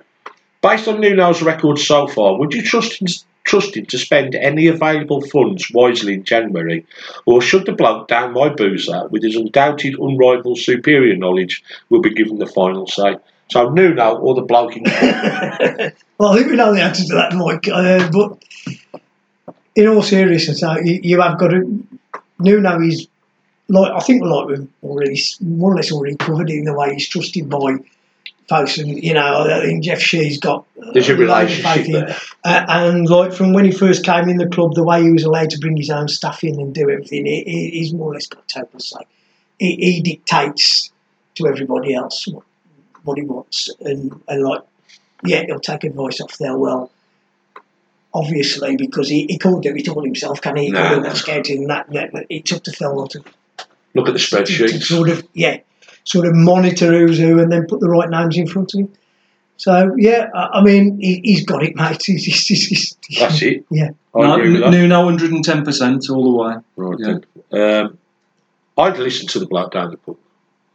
Based 0.63 0.89
on 0.89 1.01
Nuno's 1.01 1.43
record 1.43 1.79
so 1.79 2.07
far, 2.07 2.39
would 2.39 2.55
you 2.55 2.63
trust 2.63 3.01
him, 3.01 3.07
trust 3.47 3.77
him 3.77 3.87
to 3.87 3.97
spend 3.97 4.35
any 4.35 4.67
available 4.67 5.23
funds 5.23 5.71
wisely 5.73 6.15
in 6.15 6.25
January, 6.25 6.85
or 7.25 7.41
should 7.41 7.65
the 7.65 7.73
bloke 7.73 8.09
down 8.09 8.35
my 8.35 8.49
boozer, 8.51 9.07
with 9.09 9.23
his 9.23 9.37
undoubted, 9.37 9.95
unrivaled 9.99 10.59
superior 10.59 11.17
knowledge, 11.17 11.63
will 11.89 12.03
be 12.03 12.11
given 12.11 12.39
the 12.39 12.47
final 12.47 12.87
say? 12.87 13.17
So 13.49 13.71
Nuno 13.71 14.17
or 14.19 14.35
the 14.35 14.43
bloke 14.43 14.77
in 14.77 14.83
well, 16.19 16.33
I 16.33 16.37
think 16.37 16.51
we 16.51 16.57
know 16.57 16.75
the 16.75 16.83
answer 16.83 17.05
to 17.05 17.15
that, 17.15 17.33
Mike. 17.35 17.69
Uh, 17.73 18.11
but 18.11 19.13
in 19.77 19.87
all 19.87 20.03
seriousness, 20.03 20.63
uh, 20.63 20.77
you, 20.83 21.01
you 21.03 21.21
have 21.21 21.39
got 21.39 21.49
to. 21.49 21.87
Nuno 22.41 22.81
is 22.83 23.07
like 23.69 23.93
I 23.93 24.01
think 24.01 24.25
like 24.25 24.49
we've 24.49 24.69
already 24.83 25.23
more 25.41 25.73
or 25.73 25.77
less 25.77 25.93
already 25.93 26.17
covered 26.17 26.51
in 26.51 26.65
the 26.65 26.75
way 26.75 26.95
he's 26.95 27.09
trusted 27.09 27.49
by 27.49 27.77
folks, 28.49 28.79
and 28.79 29.03
you 29.03 29.13
know 29.15 29.45
I 29.51 29.61
think 29.63 29.85
Jeff 29.85 30.01
Shi's 30.01 30.39
got 30.39 30.65
uh, 30.83 30.93
There's 30.93 31.09
a 31.09 31.17
relationship 31.17 31.65
faith 31.65 31.87
in- 31.87 31.93
there. 31.93 32.17
Uh, 32.45 32.65
and 32.69 33.09
like 33.09 33.33
from 33.33 33.53
when 33.53 33.65
he 33.65 33.71
first 33.73 34.05
came 34.05 34.29
in 34.29 34.37
the 34.39 34.49
club, 34.49 34.75
the 34.75 34.85
way 34.85 35.03
he 35.03 35.11
was 35.11 35.25
allowed 35.25 35.51
to 35.51 35.59
bring 35.59 35.77
his 35.77 35.91
own 35.91 36.09
stuff 36.09 36.45
in 36.45 36.61
and 36.61 36.75
do 36.75 36.89
everything, 36.91 37.27
he, 37.27 37.43
he- 37.45 37.71
he's 37.79 37.93
more 37.93 38.11
or 38.11 38.15
less 38.15 38.27
got 38.27 38.47
total 38.49 38.79
say. 38.81 39.01
He, 39.59 39.77
he 39.77 40.01
dictates 40.03 40.91
to 41.37 41.47
everybody 41.49 41.95
else 41.95 42.27
what, 42.29 42.45
what 43.05 43.19
he 43.19 43.25
wants, 43.25 43.71
and, 43.81 44.21
and 44.29 44.43
like, 44.43 44.61
yeah, 45.25 45.45
he'll 45.47 45.61
take 45.61 45.85
advice 45.85 46.21
off 46.21 46.37
there. 46.39 46.57
Well, 46.57 46.91
obviously 48.15 48.77
because 48.77 49.09
he, 49.09 49.27
he 49.29 49.39
can't 49.39 49.63
do 49.63 49.75
it 49.75 49.89
all 49.89 50.03
himself, 50.05 50.41
can 50.41 50.57
he? 50.57 50.67
He 50.67 50.71
No, 50.73 50.83
can't 50.83 51.03
no. 51.03 51.09
that 51.09 51.17
scouting 51.17 51.67
that, 51.69 51.91
that, 51.91 52.13
that. 52.13 52.27
It 52.31 52.45
took 52.45 52.65
the 52.65 52.73
fella 52.73 53.09
to, 53.11 53.23
Look 53.95 54.09
at 54.09 54.13
the 54.15 54.19
to, 54.19 54.27
to 54.27 54.37
spreadsheets. 54.53 54.83
sort 54.85 55.09
of 55.09 55.27
yeah, 55.33 55.59
sort 56.07 56.27
of 56.27 56.35
monitor 56.35 56.93
who's 56.93 57.19
who 57.19 57.39
and 57.39 57.53
then 57.53 57.67
put 57.67 57.81
the 57.81 57.89
right 57.89 58.09
names 58.09 58.37
in 58.39 58.47
front 58.47 58.73
of 58.75 58.81
him. 58.81 58.93
So 59.59 59.95
yeah, 59.99 60.29
I, 60.35 60.59
I 60.59 60.63
mean 60.63 60.99
he, 60.99 61.21
he's 61.23 61.45
got 61.45 61.63
it, 61.63 61.77
mate. 61.77 62.03
He's, 62.05 62.25
he's, 62.25 62.47
he's, 62.47 62.67
he's, 62.69 63.19
That's 63.19 63.43
it. 63.43 63.65
Yeah. 63.71 63.91
I 64.15 64.21
No, 64.21 64.35
agree 64.35 64.53
with 64.53 64.63
that. 64.63 64.71
Nuno 64.71 65.11
110% 65.11 66.11
all 66.11 66.25
the 66.25 66.31
way. 66.31 66.55
Right 66.77 67.21
Yeah. 67.53 67.81
Um, 67.83 67.99
I'd 68.79 68.99
listen 68.99 69.27
to 69.29 69.39
the 69.39 69.47
bloke 69.47 69.73
down 69.73 69.91
the 69.91 69.97
pub. 69.99 70.17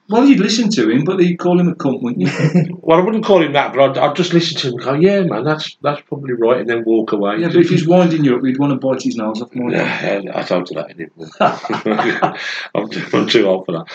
Well, 0.09 0.25
you'd 0.25 0.39
listen 0.39 0.69
to 0.71 0.89
him, 0.89 1.05
but 1.05 1.23
you'd 1.23 1.39
call 1.39 1.57
him 1.57 1.69
a 1.69 1.75
cunt, 1.75 2.01
wouldn't 2.01 2.21
you? 2.21 2.77
Well, 2.81 2.99
I 2.99 3.03
wouldn't 3.03 3.23
call 3.23 3.41
him 3.41 3.53
that, 3.53 3.73
but 3.73 3.91
I'd, 3.91 3.97
I'd 3.97 4.15
just 4.15 4.33
listen 4.33 4.57
to 4.57 4.67
him 4.67 4.73
and 4.73 4.83
go, 4.83 4.93
yeah, 4.95 5.21
man, 5.21 5.45
that's 5.45 5.77
that's 5.81 6.01
probably 6.01 6.33
right, 6.33 6.59
and 6.59 6.69
then 6.69 6.83
walk 6.83 7.13
away. 7.13 7.37
yeah, 7.37 7.47
but 7.47 7.57
if 7.57 7.69
he's 7.69 7.87
winding 7.87 8.25
you 8.25 8.35
up, 8.35 8.43
you'd 8.43 8.59
want 8.59 8.73
to 8.73 8.87
bite 8.87 9.03
his 9.03 9.15
nose 9.15 9.41
off 9.41 9.55
more. 9.55 9.71
Yeah, 9.71 10.31
I 10.33 10.43
don't 10.43 10.67
do 10.67 10.75
that 10.75 10.89
anymore. 10.89 11.29
I'm, 12.75 12.89
too, 12.89 13.05
I'm 13.13 13.27
too 13.27 13.47
old 13.47 13.65
for 13.65 13.71
that. 13.73 13.85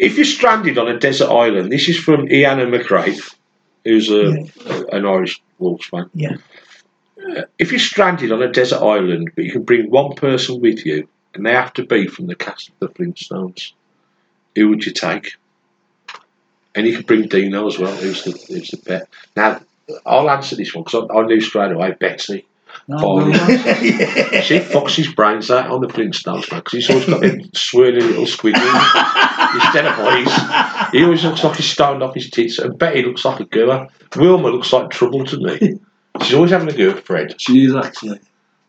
If 0.00 0.16
you're 0.16 0.24
stranded 0.24 0.78
on 0.78 0.88
a 0.88 0.98
desert 0.98 1.28
island, 1.28 1.70
this 1.70 1.86
is 1.86 1.98
from 1.98 2.26
Iana 2.28 2.66
McRae, 2.66 3.20
who's 3.84 4.10
a, 4.10 4.46
an 4.96 5.04
Irish 5.04 5.42
Wolves 5.58 5.86
fan. 5.86 6.08
Yeah. 6.14 6.36
Uh, 7.18 7.42
if 7.58 7.70
you're 7.70 7.78
stranded 7.78 8.32
on 8.32 8.40
a 8.40 8.50
desert 8.50 8.80
island, 8.80 9.32
but 9.36 9.44
you 9.44 9.52
can 9.52 9.62
bring 9.62 9.90
one 9.90 10.14
person 10.14 10.62
with 10.62 10.86
you, 10.86 11.06
and 11.34 11.44
they 11.44 11.52
have 11.52 11.74
to 11.74 11.84
be 11.84 12.06
from 12.06 12.28
the 12.28 12.34
cast 12.34 12.70
of 12.70 12.78
the 12.80 12.88
Flintstones, 12.88 13.72
who 14.54 14.70
would 14.70 14.86
you 14.86 14.92
take? 14.92 15.36
And 16.74 16.86
you 16.86 16.96
could 16.96 17.06
bring 17.06 17.28
Dino 17.28 17.66
as 17.66 17.78
well, 17.78 17.94
who's 17.94 18.24
the, 18.24 18.30
who's 18.48 18.70
the 18.70 18.78
pet. 18.78 19.06
Now, 19.36 19.60
I'll 20.06 20.30
answer 20.30 20.56
this 20.56 20.74
one 20.74 20.84
because 20.84 21.10
I, 21.10 21.14
I 21.14 21.26
knew 21.26 21.42
straight 21.42 21.72
away 21.72 21.92
Betsy. 21.92 22.46
No, 22.88 22.96
Oh, 23.00 23.16
well, 23.16 23.28
yeah. 23.50 24.40
She 24.40 24.58
fucks 24.58 24.94
his 24.96 25.12
brains 25.12 25.50
out 25.50 25.70
on 25.70 25.80
the 25.80 25.86
Flintstones, 25.88 26.50
man, 26.50 26.60
because 26.60 26.72
he's 26.72 26.90
always 26.90 27.06
got 27.06 27.20
them 27.20 27.40
swirly 27.50 28.00
little 28.00 28.26
squiggles 28.26 28.64
instead 28.64 29.86
of 29.86 29.98
eyes. 30.00 30.90
He 30.92 31.04
always 31.04 31.24
looks 31.24 31.44
like 31.44 31.56
he's 31.56 31.70
stoned 31.70 32.02
off 32.02 32.14
his 32.14 32.30
tits, 32.30 32.58
and 32.58 32.78
Betty 32.78 33.02
looks 33.02 33.24
like 33.24 33.40
a 33.40 33.44
goer. 33.44 33.88
Wilma 34.16 34.48
looks 34.48 34.72
like 34.72 34.90
trouble 34.90 35.24
to 35.26 35.38
me. 35.38 35.78
She's 36.22 36.34
always 36.34 36.50
having 36.50 36.68
a 36.68 36.76
go 36.76 36.90
at 36.90 37.04
Fred. 37.04 37.40
she 37.40 37.64
is 37.64 37.74
actually. 37.76 38.20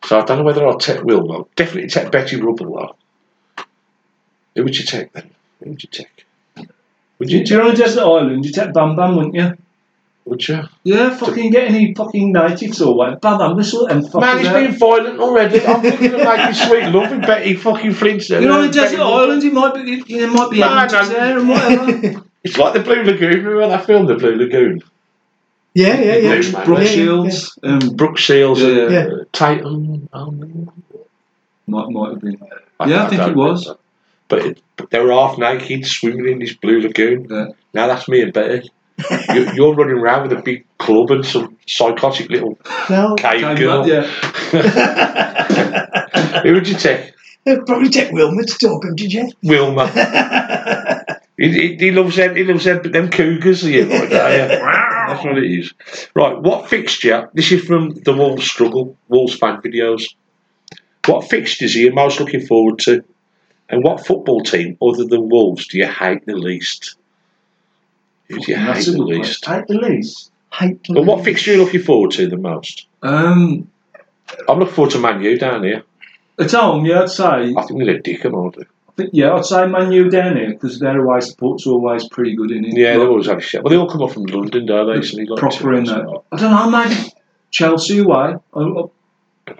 So 0.05 0.19
I 0.19 0.25
don't 0.25 0.39
know 0.39 0.43
whether 0.43 0.65
I'll 0.67 0.77
take 0.77 1.03
Wilma. 1.03 1.43
Definitely 1.55 1.89
take 1.89 2.11
Betty 2.11 2.39
Rubble, 2.39 2.73
though. 2.75 2.95
Who 4.55 4.63
would 4.63 4.77
you 4.77 4.85
take 4.85 5.11
then? 5.13 5.29
Who 5.63 5.71
would 5.71 5.83
you 5.83 5.89
take? 5.91 6.25
Would 7.19 7.31
you 7.31 7.41
If 7.41 7.49
you're 7.49 7.61
on 7.61 7.71
a 7.71 7.75
desert 7.75 8.01
island, 8.01 8.45
you 8.45 8.51
take 8.51 8.73
Bam 8.73 8.95
Bam, 8.95 9.15
wouldn't 9.15 9.35
you? 9.35 9.57
Would 10.25 10.47
you? 10.47 10.61
Yeah, 10.83 11.09
fucking 11.17 11.49
get 11.51 11.69
any 11.69 11.93
fucking 11.95 12.31
natives 12.31 12.79
or 12.81 12.95
what? 12.95 13.21
Bam 13.21 13.39
Bam, 13.39 13.55
whistle 13.55 13.87
and 13.87 14.05
fucking 14.05 14.19
Man, 14.21 14.37
he's 14.37 14.47
out. 14.47 14.59
being 14.59 14.77
violent 14.77 15.19
already. 15.19 15.65
I'm 15.65 15.81
thinking 15.81 16.13
of 16.13 16.23
making 16.23 16.53
sweet 16.53 16.83
love 16.89 17.11
with 17.11 17.21
Betty 17.21 17.55
fucking 17.55 17.93
Flintstone. 17.93 18.43
You're 18.43 18.51
on 18.53 18.65
a 18.65 18.67
Uh, 18.67 18.71
desert 18.71 18.83
Betty 18.83 18.97
Rubble. 18.97 19.13
island, 19.15 19.43
it 19.43 19.53
might 19.53 19.73
be, 19.73 20.13
it 20.15 20.29
might 20.31 20.51
be 20.51 20.59
No, 20.59 20.67
animals 20.69 21.09
no. 21.09 21.13
there 21.15 21.39
and 21.39 21.49
whatever. 21.49 22.23
It's 22.43 22.57
like 22.57 22.73
the 22.73 22.79
Blue 22.79 23.03
Lagoon. 23.03 23.43
Remember 23.45 23.67
that 23.67 23.85
film, 23.85 24.07
The 24.07 24.15
Blue 24.15 24.35
Lagoon? 24.35 24.81
Yeah, 25.75 25.99
yeah, 26.01 26.15
yeah. 26.17 26.29
Brooks- 26.29 26.51
Brooke 26.65 26.67
Yeah, 26.79 26.83
yeah, 26.85 26.89
Shields. 26.91 27.59
Um, 27.63 27.79
Brooke 27.95 28.17
Shields 28.17 28.61
Yeah, 28.61 28.67
and 28.67 28.91
yeah. 28.91 28.99
uh, 28.99 29.23
Tatum. 29.31 30.09
Um, 30.11 30.71
might, 31.67 31.89
might 31.89 32.09
have 32.11 32.21
been. 32.21 32.37
Yeah, 32.87 33.05
I 33.05 33.09
think 33.09 33.21
it 33.21 33.35
was. 33.35 33.65
remember. 33.65 33.79
But, 34.27 34.39
it, 34.45 34.61
but 34.77 34.89
they 34.89 34.99
were 34.99 35.11
half 35.11 35.37
naked 35.37 35.85
swimming 35.85 36.27
in 36.31 36.39
this 36.39 36.53
Blue 36.55 36.81
Lagoon. 36.81 37.27
Yeah. 37.29 37.47
Now 37.73 37.87
that's 37.87 38.07
me 38.07 38.21
and 38.21 38.33
Betty. 38.33 38.69
You, 39.33 39.51
you're 39.53 39.73
running 39.75 39.97
around 39.97 40.23
with 40.29 40.37
a 40.39 40.41
big 40.41 40.65
club 40.77 41.11
and 41.11 41.25
some 41.25 41.57
psychotic 41.67 42.29
little 42.29 42.57
No, 42.89 43.15
cave 43.15 43.57
girl. 43.57 43.83
back, 43.83 44.07
yeah. 44.53 46.41
Who 46.43 46.53
would 46.53 46.67
you 46.67 46.75
take? 46.75 47.13
Uh, 47.47 47.55
probably 47.65 47.89
take 47.89 48.11
Wilma 48.11 48.43
to 48.43 48.57
talk 48.57 48.83
him, 48.85 48.95
did 48.95 49.11
you? 49.13 49.31
Wilma. 49.43 49.87
he, 51.37 51.49
he, 51.51 51.75
he 51.75 51.91
loves 51.91 52.15
them. 52.15 52.35
He 52.35 52.43
loves 52.43 52.63
them. 52.65 52.83
Them 52.83 53.09
cougars. 53.09 53.63
You 53.63 53.85
know, 53.85 54.03
yeah. 54.03 54.47
That's 55.07 55.23
what 55.23 55.37
it 55.37 55.51
is. 55.51 55.73
Right. 56.15 56.37
What 56.39 56.69
fixture? 56.69 57.29
This 57.33 57.51
is 57.51 57.63
from 57.65 57.89
the 58.03 58.13
Wolves 58.13 58.45
struggle. 58.45 58.95
Wolves 59.07 59.35
fan 59.35 59.59
videos. 59.61 60.03
What 61.07 61.29
fixtures 61.29 61.75
are 61.75 61.79
you 61.79 61.91
most 61.91 62.19
looking 62.19 62.45
forward 62.45 62.77
to? 62.79 63.03
And 63.69 63.83
what 63.83 64.05
football 64.05 64.41
team 64.41 64.77
other 64.81 65.05
than 65.05 65.29
Wolves 65.29 65.67
do 65.67 65.77
you 65.79 65.87
hate 65.87 66.25
the 66.25 66.35
least? 66.35 66.95
Who 68.31 68.39
do 68.39 68.51
you 68.51 68.57
hate 68.57 68.65
That's 68.73 68.87
a 68.87 68.91
the 68.91 69.03
least? 69.03 69.43
question. 69.45 69.53
At 69.61 69.67
the 69.67 69.73
least. 69.75 70.31
Hate 70.53 70.79
But 70.89 71.05
what 71.05 71.23
fixture 71.23 71.51
are 71.51 71.55
you 71.55 71.63
looking 71.63 71.81
forward 71.81 72.11
to 72.11 72.27
the 72.27 72.37
most? 72.37 72.87
Um, 73.03 73.69
I'm 74.49 74.59
looking 74.59 74.73
forward 74.73 74.91
to 74.91 74.99
Man 74.99 75.21
U 75.21 75.37
down 75.37 75.63
here. 75.63 75.83
at 76.39 76.51
home, 76.51 76.85
yeah, 76.85 77.03
I'd 77.03 77.09
say. 77.09 77.53
I 77.55 77.63
think 77.63 77.79
they're 77.83 77.95
a 77.95 78.01
dick 78.01 78.25
and 78.25 78.35
all. 78.35 78.53
I 78.57 78.91
think, 78.97 79.09
yeah, 79.13 79.33
I'd 79.33 79.45
say 79.45 79.65
Man 79.67 79.91
U 79.93 80.09
down 80.09 80.35
here 80.37 80.49
because 80.49 80.79
their 80.79 80.99
away 80.99 81.21
support's 81.21 81.65
always 81.65 82.07
pretty 82.09 82.35
good 82.35 82.51
in 82.51 82.65
it. 82.65 82.73
Yeah, 82.75 82.93
they 82.93 82.97
Like, 82.99 83.07
always 83.09 83.27
have 83.27 83.37
a 83.37 83.41
shit. 83.41 83.63
Well, 83.63 83.69
they 83.71 83.77
all 83.77 83.89
come 83.89 84.03
up 84.03 84.11
from 84.11 84.23
London, 84.25 84.65
don't 84.65 84.93
they? 84.93 85.05
So 85.05 85.17
they 85.17 85.25
like 85.25 85.39
proper 85.39 85.73
in 85.73 85.85
there. 85.85 86.05
I 86.31 86.37
don't 86.37 86.51
know, 86.51 86.69
maybe 86.69 87.11
Chelsea 87.51 87.99
away. 87.99 88.35
I, 88.53 88.59
I, 88.59 89.53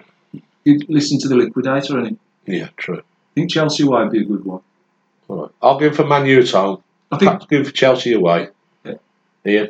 you'd 0.65 0.89
listen 0.89 1.19
to 1.19 1.27
the 1.27 1.35
Liquidator, 1.35 1.97
and 1.99 2.17
Yeah, 2.45 2.67
true. 2.77 2.99
I 2.99 3.03
think 3.35 3.49
Chelsea 3.51 3.83
away 3.83 4.03
would 4.03 4.11
be 4.11 4.21
a 4.21 4.25
good 4.25 4.43
one. 4.45 4.61
All 5.29 5.41
right. 5.43 5.51
I'll 5.61 5.79
go 5.79 5.91
for 5.91 6.05
Man 6.05 6.25
U 6.25 6.39
at 6.41 6.49
home. 6.49 6.83
I 7.11 7.17
think 7.17 7.29
Perhaps 7.31 7.45
go 7.47 7.63
for 7.63 7.71
Chelsea 7.71 8.13
away. 8.13 8.49
Yeah. 9.43 9.67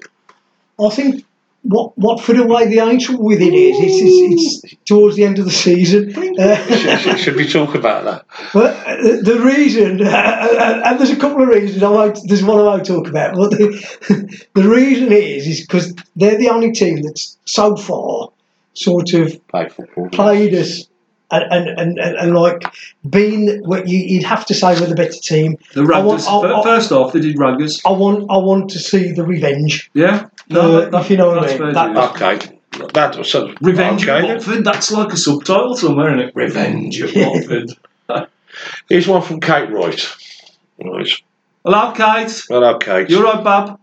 I 0.83 0.89
think 0.89 1.25
what 1.63 1.95
Watford 1.97 2.39
away 2.39 2.67
the 2.67 2.79
only 2.81 2.97
trouble 2.97 3.23
with 3.25 3.39
it 3.39 3.53
is 3.53 3.77
it's, 3.79 4.63
it's, 4.63 4.63
it's 4.73 4.75
towards 4.85 5.15
the 5.15 5.23
end 5.23 5.37
of 5.37 5.45
the 5.45 5.51
season. 5.51 6.11
Uh, 6.39 6.55
should, 6.75 6.99
should- 6.99 7.19
should 7.19 7.35
we 7.35 7.47
talk 7.47 7.75
about 7.75 8.03
that? 8.05 8.25
but 8.51 8.75
uh, 8.87 8.95
the 9.21 9.39
reason, 9.43 10.01
uh, 10.01 10.81
and 10.85 10.99
there's 10.99 11.11
a 11.11 11.15
couple 11.17 11.43
of 11.43 11.49
reasons. 11.49 11.83
I 11.83 11.89
won't, 11.89 12.17
there's 12.25 12.43
one 12.43 12.57
I 12.59 12.63
won't 12.63 12.85
talk 12.85 13.07
about, 13.07 13.35
but 13.35 13.51
the, 13.51 14.45
the 14.55 14.67
reason 14.67 15.11
is 15.11 15.45
is 15.47 15.61
because 15.61 15.93
they're 16.15 16.37
the 16.39 16.49
only 16.49 16.71
team 16.71 17.03
that's 17.03 17.37
so 17.45 17.75
far 17.75 18.29
sort 18.73 19.13
of 19.13 19.47
Play 19.49 19.69
football. 19.69 20.09
played 20.09 20.55
us. 20.55 20.87
And, 21.31 21.43
and, 21.51 21.79
and, 21.79 21.97
and, 21.99 22.15
and 22.17 22.35
like 22.35 22.63
being 23.09 23.63
what 23.63 23.87
you, 23.87 23.97
you'd 23.99 24.23
have 24.23 24.45
to 24.47 24.53
say 24.53 24.79
we're 24.79 24.87
the 24.87 24.95
better 24.95 25.11
team. 25.19 25.57
the 25.73 25.83
I 25.93 25.99
want- 25.99 26.27
I- 26.27 26.59
I- 26.59 26.63
first 26.63 26.91
off, 26.91 27.13
they 27.13 27.21
did 27.21 27.37
Raggers. 27.37 27.81
I 27.85 27.91
want 27.91 28.29
I 28.29 28.37
want 28.37 28.69
to 28.71 28.79
see 28.79 29.11
the 29.13 29.23
revenge. 29.23 29.89
Yeah? 29.93 30.27
Uh, 30.53 30.89
if 30.93 31.09
you 31.09 31.17
know 31.17 31.27
what 31.29 31.39
I 31.39 31.47
that's 31.47 31.59
mean. 31.59 31.73
That- 31.73 31.97
Okay. 32.21 32.57
That 32.93 33.25
so, 33.25 33.53
Revenge 33.61 34.03
Okay, 34.03 34.11
at 34.13 34.21
then. 34.21 34.35
Watford, 34.37 34.63
that's 34.63 34.91
like 34.93 35.11
a 35.11 35.17
subtitle 35.17 35.75
somewhere, 35.75 36.07
isn't 36.15 36.29
it? 36.29 36.35
Revenge 36.35 37.01
at 37.01 37.13
Watford. 37.15 37.71
Here's 38.87 39.07
one 39.09 39.21
from 39.21 39.41
Kate 39.41 39.69
Wright. 39.69 40.07
Right. 40.83 41.09
Hello, 41.65 41.91
Kate. 41.91 42.43
Hello, 42.47 42.77
Kate. 42.77 43.09
You're 43.09 43.23
right, 43.25 43.43
Bob. 43.43 43.80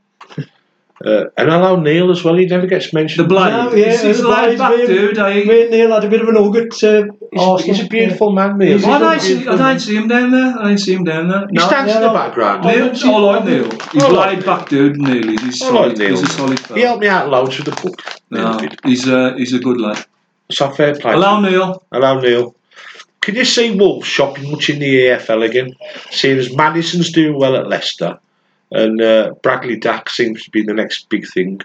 Uh, 1.04 1.26
and 1.36 1.48
allow 1.48 1.76
Neil, 1.76 2.10
as 2.10 2.24
well. 2.24 2.34
He 2.34 2.46
never 2.46 2.66
gets 2.66 2.92
mentioned. 2.92 3.24
The. 3.24 3.28
Blade. 3.28 3.50
No, 3.52 3.72
yeah, 3.72 3.92
he's, 3.92 4.02
he's 4.02 4.18
the 4.20 4.26
a 4.26 4.30
laid 4.30 4.58
back 4.58 4.76
dude, 4.76 5.16
eh? 5.16 5.44
Me 5.44 5.62
and 5.62 5.70
Neil 5.70 5.92
had 5.92 6.04
a 6.04 6.08
bit 6.08 6.20
of 6.22 6.28
an 6.28 6.34
hug 6.34 6.56
at 6.56 6.82
uh, 6.82 7.04
He's, 7.30 7.40
Arsenal. 7.40 7.58
he's 7.76 7.84
a 7.84 7.88
beautiful 7.88 8.32
man, 8.32 8.58
Neil. 8.58 8.72
He's 8.78 8.82
don't, 8.84 9.20
see, 9.20 9.46
I 9.46 9.56
don't 9.56 9.78
see 9.78 9.96
him 9.96 10.08
down 10.08 10.32
there. 10.32 10.58
I 10.58 10.64
don't 10.64 10.78
see 10.78 10.94
him 10.94 11.04
down 11.04 11.28
there. 11.28 11.46
He 11.46 11.52
No. 11.52 11.66
stands 11.68 11.94
in 11.94 12.02
the 12.02 12.08
background. 12.08 12.66
I 12.66 12.74
Neil, 12.74 12.92
I 13.14 13.18
like 13.20 13.44
Neil. 13.44 13.70
He's 13.92 14.02
I 14.02 14.08
a 14.08 14.12
laid 14.12 14.44
back 14.44 14.68
dude, 14.68 14.96
Neil. 14.96 15.28
He's, 15.28 15.42
he's, 15.42 15.62
I 15.62 15.66
like 15.66 15.74
solid. 15.74 15.98
Neil. 15.98 16.08
he's 16.10 16.22
a 16.22 16.26
solid 16.26 16.58
He 16.58 16.80
helped 16.80 17.00
me 17.02 17.08
out 17.08 17.28
loads 17.28 17.56
with 17.58 17.66
the 17.66 17.80
book. 17.80 18.02
No, 18.30 18.58
he's 18.84 19.06
a, 19.06 19.36
he's 19.36 19.54
a 19.54 19.60
good 19.60 19.80
lad. 19.80 20.04
So 20.50 20.70
fair 20.72 20.96
play. 20.96 21.12
Hello, 21.12 21.40
Neil. 21.40 21.84
Hello, 21.92 22.20
Neil. 22.20 22.56
Can 23.20 23.36
you 23.36 23.44
see 23.44 23.76
Wolves 23.76 24.06
shopping 24.08 24.50
much 24.50 24.70
in 24.70 24.78
the 24.80 24.86
EFL 25.06 25.44
again? 25.48 25.74
Seeing 26.10 26.38
as 26.38 26.56
Maddison's 26.56 27.12
doing 27.12 27.38
well 27.38 27.54
at 27.56 27.68
Leicester 27.68 28.18
and 28.70 29.00
uh, 29.00 29.34
Bradley 29.42 29.76
Dack 29.76 30.10
seems 30.10 30.44
to 30.44 30.50
be 30.50 30.62
the 30.62 30.74
next 30.74 31.08
big 31.08 31.26
thing. 31.28 31.60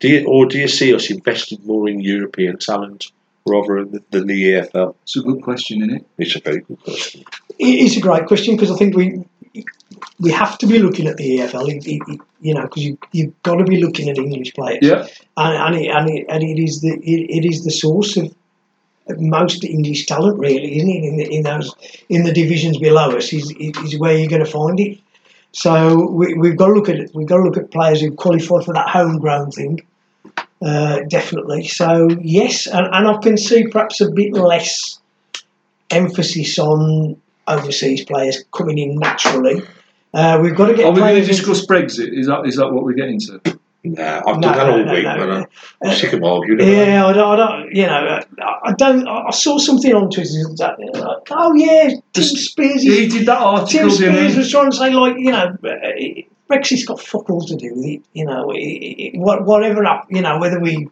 Do 0.00 0.08
you, 0.08 0.26
or 0.26 0.46
do 0.46 0.58
you 0.58 0.68
see 0.68 0.94
us 0.94 1.10
investing 1.10 1.58
more 1.64 1.88
in 1.88 2.00
European 2.00 2.58
talent 2.58 3.10
rather 3.46 3.84
than, 3.84 4.04
than 4.10 4.26
the 4.26 4.52
EFL? 4.52 4.94
It's 5.04 5.16
a 5.16 5.20
good 5.20 5.42
question, 5.42 5.82
isn't 5.82 5.96
it? 5.96 6.06
It's 6.18 6.36
a 6.36 6.40
very 6.40 6.60
good 6.60 6.80
question. 6.82 7.24
It's 7.58 7.96
a 7.96 8.00
great 8.00 8.26
question 8.26 8.56
because 8.56 8.70
I 8.70 8.76
think 8.76 8.96
we 8.96 9.24
we 10.20 10.30
have 10.30 10.58
to 10.58 10.66
be 10.66 10.78
looking 10.78 11.06
at 11.06 11.16
the 11.16 11.38
EFL, 11.38 11.66
it- 11.68 11.86
it- 11.86 12.02
it- 12.08 12.20
you 12.42 12.52
know, 12.52 12.62
because 12.62 12.82
you 12.84 12.98
you've 13.12 13.42
got 13.42 13.56
to 13.56 13.64
be 13.64 13.80
looking 13.80 14.10
at 14.10 14.18
English 14.18 14.52
players, 14.54 14.80
Yeah. 14.82 15.06
and 15.38 15.56
and 15.56 15.74
it, 15.82 15.88
and 15.88 16.10
it, 16.10 16.26
and 16.28 16.42
it 16.42 16.58
is 16.62 16.80
the 16.82 16.92
it, 16.92 17.30
it 17.38 17.44
is 17.46 17.64
the 17.64 17.70
source 17.70 18.16
of 18.18 18.34
of 19.08 19.20
most 19.20 19.64
English 19.64 20.04
talent, 20.06 20.38
really, 20.38 20.76
isn't 20.78 20.90
it? 20.90 21.04
In 21.04 21.16
the, 21.16 21.24
in 21.36 21.42
those 21.44 21.74
in 22.10 22.24
the 22.24 22.32
divisions 22.32 22.76
below 22.78 23.16
us 23.16 23.32
is 23.32 23.50
is 23.58 23.98
where 23.98 24.16
you're 24.18 24.28
going 24.28 24.44
to 24.44 24.50
find 24.50 24.78
it. 24.80 24.98
So 25.56 26.10
we, 26.10 26.34
we've 26.34 26.56
got 26.56 26.66
to 26.66 26.74
look 26.74 26.90
at 26.90 26.96
it. 26.96 27.12
We've 27.14 27.26
got 27.26 27.38
to 27.38 27.42
look 27.42 27.56
at 27.56 27.70
players 27.70 28.02
who 28.02 28.12
qualify 28.12 28.60
for 28.62 28.74
that 28.74 28.90
homegrown 28.90 29.52
thing. 29.52 29.80
Uh, 30.60 31.00
definitely. 31.08 31.66
So 31.66 32.10
yes, 32.20 32.66
and, 32.66 32.86
and 32.92 33.08
I 33.08 33.16
can 33.22 33.38
see 33.38 33.66
perhaps 33.66 34.02
a 34.02 34.10
bit 34.10 34.34
less 34.34 35.00
emphasis 35.90 36.58
on 36.58 37.18
overseas 37.48 38.04
players 38.04 38.44
coming 38.52 38.76
in 38.76 38.96
naturally. 38.96 39.62
Uh, 40.12 40.38
we've 40.42 40.54
got 40.54 40.66
to 40.66 40.74
get 40.74 40.84
Are 40.84 40.92
we 40.92 41.00
going 41.00 41.22
to 41.22 41.26
discuss 41.26 41.64
Brexit? 41.64 42.12
Is 42.12 42.26
that 42.26 42.46
is 42.46 42.56
that 42.56 42.70
what 42.70 42.84
we're 42.84 42.92
getting 42.92 43.18
to? 43.20 43.58
Nah, 43.94 44.22
I've 44.26 44.36
No, 44.36 44.40
done 44.40 44.56
that 44.56 44.68
all 44.70 44.84
no, 44.84 44.92
week, 44.92 45.04
no, 45.04 45.16
man. 45.16 45.28
no. 45.28 45.34
Uh, 45.36 45.44
I'm 45.84 45.90
uh, 45.90 45.94
sick 45.94 46.12
of 46.12 46.22
arguing. 46.22 46.66
Yeah, 46.68 47.06
I 47.06 47.12
don't, 47.12 47.32
I 47.32 47.36
don't, 47.36 47.74
you 47.74 47.86
know, 47.86 48.20
I, 48.40 48.58
I 48.64 48.72
don't. 48.72 49.06
I 49.08 49.30
saw 49.30 49.58
something 49.58 49.92
on 49.94 50.10
Twitter 50.10 50.30
that, 50.58 50.76
like, 50.78 51.28
oh 51.30 51.54
yeah, 51.54 51.88
Tim 51.88 52.02
Just- 52.14 52.36
Spears. 52.36 52.82
He 52.82 53.08
did 53.08 53.26
that 53.26 53.38
article, 53.38 53.68
Tim 53.68 53.90
Spears 53.90 54.36
was 54.36 54.50
trying 54.50 54.70
to 54.70 54.76
say 54.76 54.90
like, 54.90 55.16
you 55.18 55.32
know, 55.32 55.56
uh, 55.64 56.22
Brexit's 56.48 56.84
got 56.84 57.00
fuck 57.00 57.28
all 57.28 57.44
to 57.44 57.56
do 57.56 57.74
with 57.74 57.84
it. 57.86 58.02
You 58.12 58.24
know, 58.24 58.50
it, 58.52 58.58
it, 58.58 59.18
whatever, 59.18 59.84
up, 59.84 60.06
you 60.10 60.22
know, 60.22 60.38
whether 60.38 60.60
we 60.60 60.88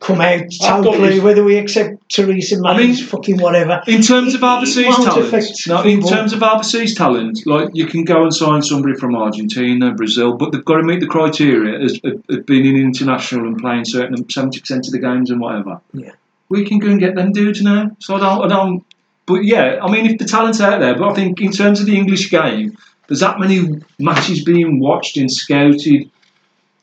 come 0.00 0.20
out 0.20 0.44
totally, 0.62 1.20
whether 1.20 1.42
we 1.42 1.56
accept 1.56 2.08
Theresa 2.10 2.60
I 2.64 2.76
mean, 2.76 2.94
fucking 2.94 3.38
whatever. 3.38 3.82
In 3.86 4.02
terms 4.02 4.34
It- 4.34 4.42
of 4.42 4.44
overseas 4.44 4.94
talent, 4.96 5.66
no, 5.66 5.82
in 5.82 6.02
terms 6.02 6.32
of 6.32 6.42
overseas 6.42 6.94
talent, 6.94 7.40
like 7.46 7.70
you 7.72 7.86
can 7.86 8.04
go 8.04 8.22
and 8.22 8.34
sign 8.34 8.62
somebody 8.62 8.94
from 8.94 9.16
Argentina, 9.16 9.92
Brazil, 9.94 10.34
but 10.34 10.52
they've 10.52 10.64
got 10.64 10.76
to 10.76 10.82
meet 10.82 11.00
the 11.00 11.06
criteria 11.06 11.80
as 11.80 11.98
being 12.44 12.66
in 12.66 12.76
international 12.76 13.46
and 13.46 13.58
playing 13.58 13.84
certain 13.84 14.28
seventy 14.30 14.60
percent 14.60 14.86
of 14.86 14.92
the 14.92 14.98
games 14.98 15.30
and 15.30 15.40
whatever. 15.40 15.80
Yeah. 15.92 16.12
we 16.48 16.64
can 16.64 16.78
go 16.78 16.88
and 16.88 17.00
get 17.00 17.16
them 17.16 17.32
dudes 17.32 17.60
now. 17.60 17.90
So 17.98 18.14
I 18.16 18.20
don't, 18.20 18.44
I 18.44 18.48
don't. 18.54 18.84
But 19.26 19.44
yeah, 19.44 19.80
I 19.82 19.90
mean, 19.90 20.06
if 20.06 20.18
the 20.18 20.24
talent's 20.24 20.60
out 20.60 20.78
there, 20.78 20.94
but 20.96 21.08
I 21.10 21.14
think 21.14 21.40
in 21.40 21.50
terms 21.50 21.80
of 21.80 21.86
the 21.86 21.96
English 21.96 22.30
game, 22.30 22.76
there's 23.08 23.20
that 23.20 23.40
many 23.40 23.80
matches 23.98 24.44
being 24.44 24.78
watched 24.78 25.16
and 25.16 25.28
scouted. 25.32 26.08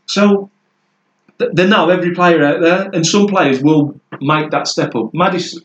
So 0.08 0.50
th- 1.40 1.52
they 1.54 1.68
know 1.68 1.90
every 1.90 2.14
player 2.14 2.44
out 2.44 2.62
there, 2.62 2.90
and 2.94 3.06
some 3.06 3.28
players 3.28 3.62
will 3.62 4.00
make 4.22 4.52
that 4.52 4.68
step 4.68 4.96
up. 4.96 5.14
Maddison, 5.14 5.64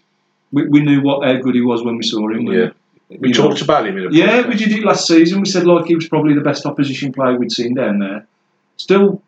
we, 0.52 0.66
we 0.68 0.80
knew 0.80 1.00
what 1.02 1.26
how 1.26 1.36
good 1.40 1.54
he 1.54 1.60
was 1.60 1.82
when 1.82 1.96
we 1.96 2.02
saw 2.02 2.28
him. 2.30 2.42
Yeah. 2.46 2.70
We 3.10 3.28
You 3.28 3.34
know. 3.34 3.48
talked 3.48 3.62
about 3.62 3.86
him 3.86 3.96
in 3.96 4.06
a 4.06 4.10
Yeah, 4.10 4.42
podcast. 4.42 4.48
we 4.48 4.54
did 4.56 4.72
it 4.72 4.84
last 4.84 5.06
season. 5.06 5.40
We 5.40 5.46
said 5.48 5.66
like 5.66 5.86
he 5.86 5.94
was 5.94 6.08
probably 6.08 6.34
the 6.34 6.42
best 6.42 6.66
opposition 6.66 7.12
player 7.12 7.38
we'd 7.38 7.52
seen 7.52 7.74
down 7.74 7.98
there. 8.00 8.26
Still 8.76 9.22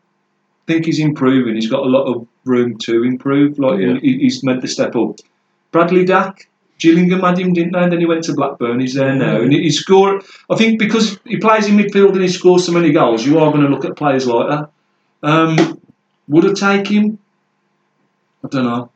think 0.67 0.85
he's 0.85 0.99
improving. 0.99 1.55
He's 1.55 1.71
got 1.71 1.85
a 1.85 1.89
lot 1.89 2.05
of 2.05 2.27
room 2.45 2.77
to 2.79 3.03
improve. 3.05 3.59
Like 3.59 3.81
Yeah. 3.81 3.99
he, 4.01 4.19
he's 4.19 4.45
made 4.45 4.61
the 4.61 4.69
step 4.69 4.95
up. 4.97 5.17
Bradley 5.73 6.05
Dack, 6.05 6.49
Gillingham 6.79 7.21
had 7.21 7.39
him, 7.39 7.53
didn't 7.53 7.73
they? 7.73 7.79
And 7.81 7.93
then 7.93 8.01
he 8.01 8.07
went 8.07 8.25
to 8.25 8.35
Blackburn. 8.35 8.81
He's 8.81 8.95
there 8.95 9.15
now, 9.15 9.41
and 9.41 9.53
he, 9.53 9.63
he 9.63 9.71
scored. 9.71 10.25
I 10.51 10.57
think 10.57 10.79
because 10.79 11.19
he 11.25 11.39
plays 11.39 11.67
in 11.67 11.77
midfield 11.77 12.13
and 12.13 12.23
he 12.23 12.29
scores 12.29 12.67
so 12.67 12.73
many 12.73 12.93
goals, 12.93 13.25
you 13.25 13.39
are 13.39 13.51
going 13.51 13.63
to 13.65 13.69
look 13.69 13.85
at 13.85 13.97
players 13.97 14.27
like 14.27 14.49
that. 14.51 14.71
Um, 15.23 15.81
would 16.31 16.47
I 16.51 16.77
take 16.77 16.89
him? 16.89 17.19
I 18.45 18.49
don't 18.49 18.65
know. 18.65 18.91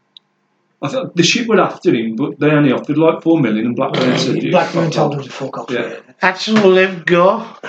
I 0.83 0.89
thought 0.89 1.17
the 1.17 1.23
ship 1.23 1.47
were 1.47 1.61
after 1.61 1.95
him, 1.95 2.17
but 2.17 2.39
they 2.39 2.51
only 2.51 2.73
offered 2.73 2.99
like 2.99 3.23
four 3.23 3.41
million, 3.41 3.67
and 3.67 3.77
Blackburn 3.77 4.19
said, 4.19 4.43
"Yeah, 4.43 4.51
Blackburn 4.51 4.91
told 4.91 5.13
off." 5.15 5.21
him 5.21 5.25
to 5.27 5.33
fuck 5.33 5.59
off. 5.59 5.71
Yeah. 5.71 6.01
That's 6.21 6.49
all 6.49 6.73
they've 6.73 7.05
got. 7.05 7.65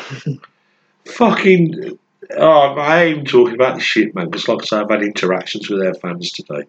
Fucking. 1.05 1.97
Oh, 2.37 2.73
I 2.75 3.03
am 3.05 3.23
talking 3.25 3.53
about 3.55 3.75
the 3.75 3.81
shit, 3.81 4.15
man, 4.15 4.29
because 4.29 4.47
like 4.47 4.61
I 4.63 4.65
say, 4.65 4.77
I've 4.77 4.89
had 4.89 5.03
interactions 5.03 5.69
with 5.69 5.79
their 5.79 5.93
fans 5.93 6.31
today. 6.31 6.63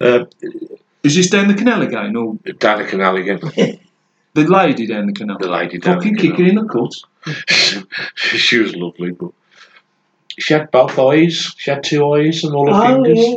Uh, 0.00 0.24
Is 1.02 1.14
this 1.16 1.30
down 1.30 1.48
the 1.48 1.54
canal 1.54 1.82
again, 1.82 2.16
or 2.16 2.34
down 2.58 2.78
the 2.82 2.88
canal 2.88 3.16
again. 3.16 3.38
the 4.34 4.44
lady 4.44 4.86
down 4.86 5.06
the 5.06 5.12
canal? 5.12 5.38
The 5.38 5.48
lady 5.48 5.78
down 5.78 5.96
Fucking 5.96 6.14
the 6.14 6.20
kick 6.22 6.36
canal. 6.36 6.44
her 6.44 6.60
in 6.60 6.66
the 6.66 6.72
cut. 6.72 7.84
she 8.14 8.58
was 8.58 8.74
lovely, 8.74 9.10
but 9.12 9.30
she 10.38 10.54
had 10.54 10.70
both 10.70 10.98
eyes. 10.98 11.52
She 11.56 11.70
had 11.70 11.82
two 11.84 12.12
eyes 12.14 12.44
and 12.44 12.54
all 12.54 12.72
her 12.72 12.80
Oh, 12.80 13.04
fingers, 13.04 13.18
yeah. 13.26 13.36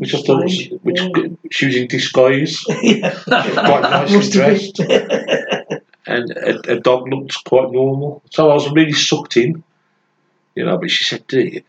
which 0.00 0.14
I 0.14 0.22
thought 0.22 0.44
was, 0.44 0.68
which 0.82 1.00
yeah. 1.00 1.28
she 1.50 1.66
was 1.66 1.76
in 1.76 1.86
disguise. 1.88 2.64
Yeah. 2.82 3.14
quite 3.24 3.82
nicely 3.82 4.16
Must 4.16 4.32
dressed. 4.32 4.80
and 6.06 6.30
a, 6.32 6.72
a 6.72 6.80
dog 6.80 7.08
looked 7.08 7.44
quite 7.44 7.70
normal. 7.70 8.22
So 8.30 8.50
I 8.50 8.54
was 8.54 8.70
really 8.72 8.92
sucked 8.92 9.36
in, 9.36 9.62
you 10.54 10.64
know. 10.64 10.78
But 10.78 10.90
she 10.90 11.04
said, 11.04 11.26
"Do 11.26 11.40
you?" 11.40 11.62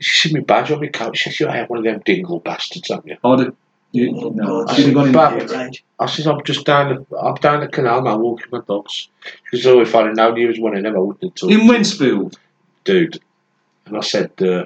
She 0.00 0.28
said, 0.28 0.34
"My 0.36 0.40
badge 0.44 0.70
on 0.70 0.80
my 0.80 0.88
coat." 0.88 1.16
She 1.16 1.30
said, 1.30 1.48
"I 1.48 1.56
have 1.56 1.70
one 1.70 1.78
of 1.78 1.84
them 1.84 2.02
dingle 2.04 2.40
bastards, 2.40 2.88
haven't 2.88 3.08
you?" 3.08 3.16
I'd 3.24 3.38
have, 3.40 3.54
you, 3.92 4.12
no, 4.34 4.66
Oh, 4.68 4.74
she'd 4.74 4.86
have 4.86 4.94
gone 4.94 5.06
in 5.06 5.12
But- 5.12 5.50
Range. 5.50 5.84
I 5.98 6.06
said, 6.06 6.26
"I'm 6.26 6.42
just 6.44 6.66
down 6.66 7.06
the, 7.08 7.16
I'm 7.18 7.36
down 7.36 7.60
the 7.60 7.68
canal 7.68 8.02
now, 8.02 8.18
walking 8.18 8.46
my 8.52 8.60
dogs." 8.66 9.08
She 9.50 9.60
said, 9.60 9.72
"Oh, 9.72 9.80
if 9.80 9.94
I'd 9.94 10.06
have 10.06 10.16
known 10.16 10.36
you 10.36 10.48
was 10.48 10.58
one 10.60 10.76
of 10.76 10.82
them, 10.82 10.94
I 10.94 10.98
wouldn't 10.98 11.22
have 11.24 11.34
told 11.34 11.52
In 11.52 11.60
you." 11.60 12.30
Dude." 12.84 13.20
And 13.86 13.96
I 13.96 14.00
said, 14.00 14.32
uh, 14.40 14.64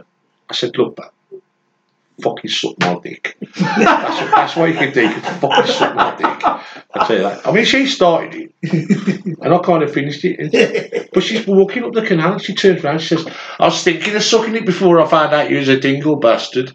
"I 0.49 0.55
said, 0.55 0.77
look, 0.77 0.97
that 0.97 1.13
fucking 2.23 2.51
suck 2.51 2.79
my 2.81 2.99
dick." 3.03 3.37
that's, 3.59 4.21
what, 4.21 4.31
that's 4.31 4.57
what 4.57 4.69
you 4.71 4.75
can 4.75 4.93
do. 4.93 5.03
You 5.03 5.15
can 5.21 5.41
fucking 5.41 5.73
suck 5.73 5.95
my 5.95 6.15
dick. 6.17 6.27
I 6.93 7.07
tell 7.07 7.17
you 7.17 7.23
that. 7.23 7.47
I 7.47 7.53
mean, 7.53 7.65
she 7.65 7.87
started 7.87 8.51
it, 8.63 9.37
and 9.41 9.55
I 9.55 9.59
kind 9.59 9.83
of 9.83 9.93
finished 9.93 10.25
it. 10.25 10.39
And- 10.41 11.09
But 11.13 11.23
she's 11.23 11.47
walking 11.47 11.85
up 11.85 11.93
the 11.93 12.03
canal 12.07 12.33
and 12.33 12.43
she 12.43 12.55
turns 12.55 12.83
around 12.85 12.97
and 12.97 13.05
says, 13.05 13.27
I 13.59 13.65
was 13.67 13.83
thinking 13.83 14.15
of 14.17 14.23
sucking 14.23 14.57
it 14.57 14.67
before 14.67 15.01
I 15.01 15.07
found 15.07 15.33
out 15.35 15.51
you 15.51 15.59
was 15.59 15.69
a 15.69 15.79
dingle 15.79 16.17
bastard. 16.17 16.73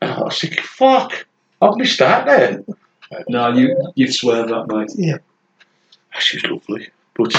And 0.00 0.10
I 0.10 0.20
was 0.22 0.38
thinking, 0.40 0.62
fuck, 0.64 1.26
I've 1.60 1.76
missed 1.76 2.00
out 2.02 2.26
there. 2.26 2.64
No, 3.28 3.48
you 3.50 3.76
you'd 3.94 4.12
swear 4.14 4.46
that, 4.46 4.66
mate. 4.68 4.90
Yeah. 4.96 5.18
She's 6.18 6.42
lovely. 6.44 6.88
But 7.14 7.32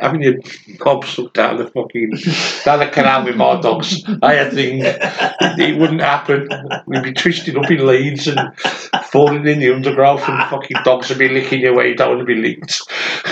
having 0.00 0.22
your 0.22 0.34
cob 0.78 1.04
sucked 1.04 1.38
out 1.38 1.52
of 1.52 1.58
the 1.58 1.66
fucking 1.70 2.10
down 2.64 2.78
the 2.78 2.88
canal 2.92 3.24
with 3.24 3.36
my 3.36 3.60
dogs, 3.60 4.02
I 4.22 4.48
think 4.50 4.82
it 4.84 5.78
wouldn't 5.78 6.00
happen. 6.00 6.48
We'd 6.86 7.02
be 7.02 7.12
twisted 7.12 7.56
up 7.56 7.70
in 7.70 7.86
leads 7.86 8.28
and 8.28 8.56
falling 9.04 9.46
in 9.46 9.60
the 9.60 9.74
undergrowth 9.74 10.28
and 10.28 10.50
fucking 10.50 10.78
dogs 10.84 11.08
would 11.08 11.18
be 11.18 11.28
licking 11.28 11.60
you 11.60 11.94
don't 11.94 12.16
want 12.16 12.20
to 12.20 12.24
be 12.24 12.34
licked. 12.34 12.82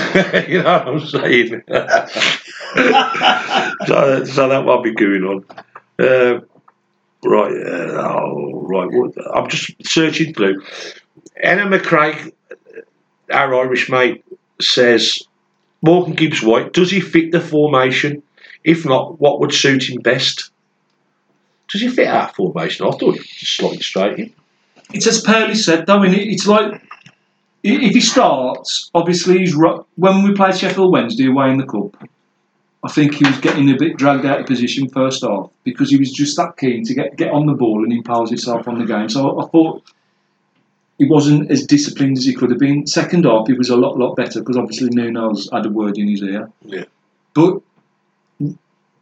you 0.48 0.62
know 0.62 0.78
what 0.78 0.88
I'm 0.88 1.06
saying? 1.06 1.62
so, 3.86 4.24
so 4.24 4.48
that 4.48 4.64
might 4.64 4.82
be 4.82 4.92
going 4.92 5.24
on. 5.24 5.44
Uh, 5.98 6.40
right, 7.24 7.52
uh, 7.52 8.02
oh, 8.02 8.60
right. 8.62 8.88
What, 8.90 9.14
I'm 9.34 9.48
just 9.48 9.72
searching 9.86 10.34
through. 10.34 10.62
Anna 11.42 11.66
McCraig, 11.66 12.32
our 13.30 13.54
Irish 13.54 13.90
mate, 13.90 14.24
says 14.60 15.18
Morgan 15.82 16.14
Gibbs 16.14 16.42
White, 16.42 16.72
does 16.72 16.90
he 16.90 17.00
fit 17.00 17.32
the 17.32 17.40
formation? 17.40 18.22
If 18.64 18.84
not, 18.84 19.20
what 19.20 19.40
would 19.40 19.52
suit 19.52 19.88
him 19.88 20.00
best? 20.00 20.50
Does 21.68 21.80
he 21.80 21.88
fit 21.88 22.08
our 22.08 22.28
formation? 22.28 22.86
I 22.86 22.90
thought 22.90 23.18
he 23.18 23.20
just 23.20 23.56
slotted 23.56 23.82
straight 23.82 24.18
in. 24.18 24.32
It's 24.92 25.06
as 25.06 25.20
Pearly 25.20 25.54
said, 25.54 25.86
though, 25.86 26.02
and 26.02 26.14
it's 26.14 26.46
like 26.46 26.80
if 27.62 27.94
he 27.94 28.00
starts, 28.00 28.90
obviously 28.94 29.38
he's 29.38 29.56
when 29.56 30.22
we 30.22 30.32
played 30.32 30.56
Sheffield 30.56 30.92
Wednesday 30.92 31.26
away 31.26 31.50
in 31.50 31.58
the 31.58 31.66
cup. 31.66 31.96
I 32.84 32.88
think 32.88 33.14
he 33.14 33.26
was 33.26 33.38
getting 33.38 33.68
a 33.70 33.76
bit 33.76 33.96
dragged 33.96 34.24
out 34.24 34.40
of 34.40 34.46
position 34.46 34.88
first 34.88 35.22
half 35.22 35.50
because 35.64 35.90
he 35.90 35.96
was 35.96 36.12
just 36.12 36.36
that 36.36 36.56
keen 36.56 36.84
to 36.84 36.94
get 36.94 37.16
get 37.16 37.32
on 37.32 37.46
the 37.46 37.54
ball 37.54 37.82
and 37.82 37.92
impose 37.92 38.28
himself 38.28 38.68
on 38.68 38.78
the 38.78 38.86
game. 38.86 39.08
So 39.08 39.28
I, 39.28 39.44
I 39.44 39.48
thought 39.48 39.82
he 40.98 41.05
wasn't 41.05 41.51
as 41.51 41.66
disciplined 41.66 42.16
as 42.16 42.24
he 42.24 42.35
could 42.35 42.51
have 42.51 42.59
been. 42.59 42.86
Second 42.86 43.24
half, 43.24 43.47
he 43.47 43.52
was 43.52 43.68
a 43.68 43.77
lot 43.77 43.98
lot 43.98 44.16
better 44.16 44.40
because 44.40 44.56
obviously 44.56 44.89
Nuno's 44.90 45.48
had 45.52 45.66
a 45.66 45.70
word 45.70 45.98
in 45.98 46.09
his 46.09 46.23
ear. 46.23 46.51
Yeah. 46.62 46.85
But 47.35 47.60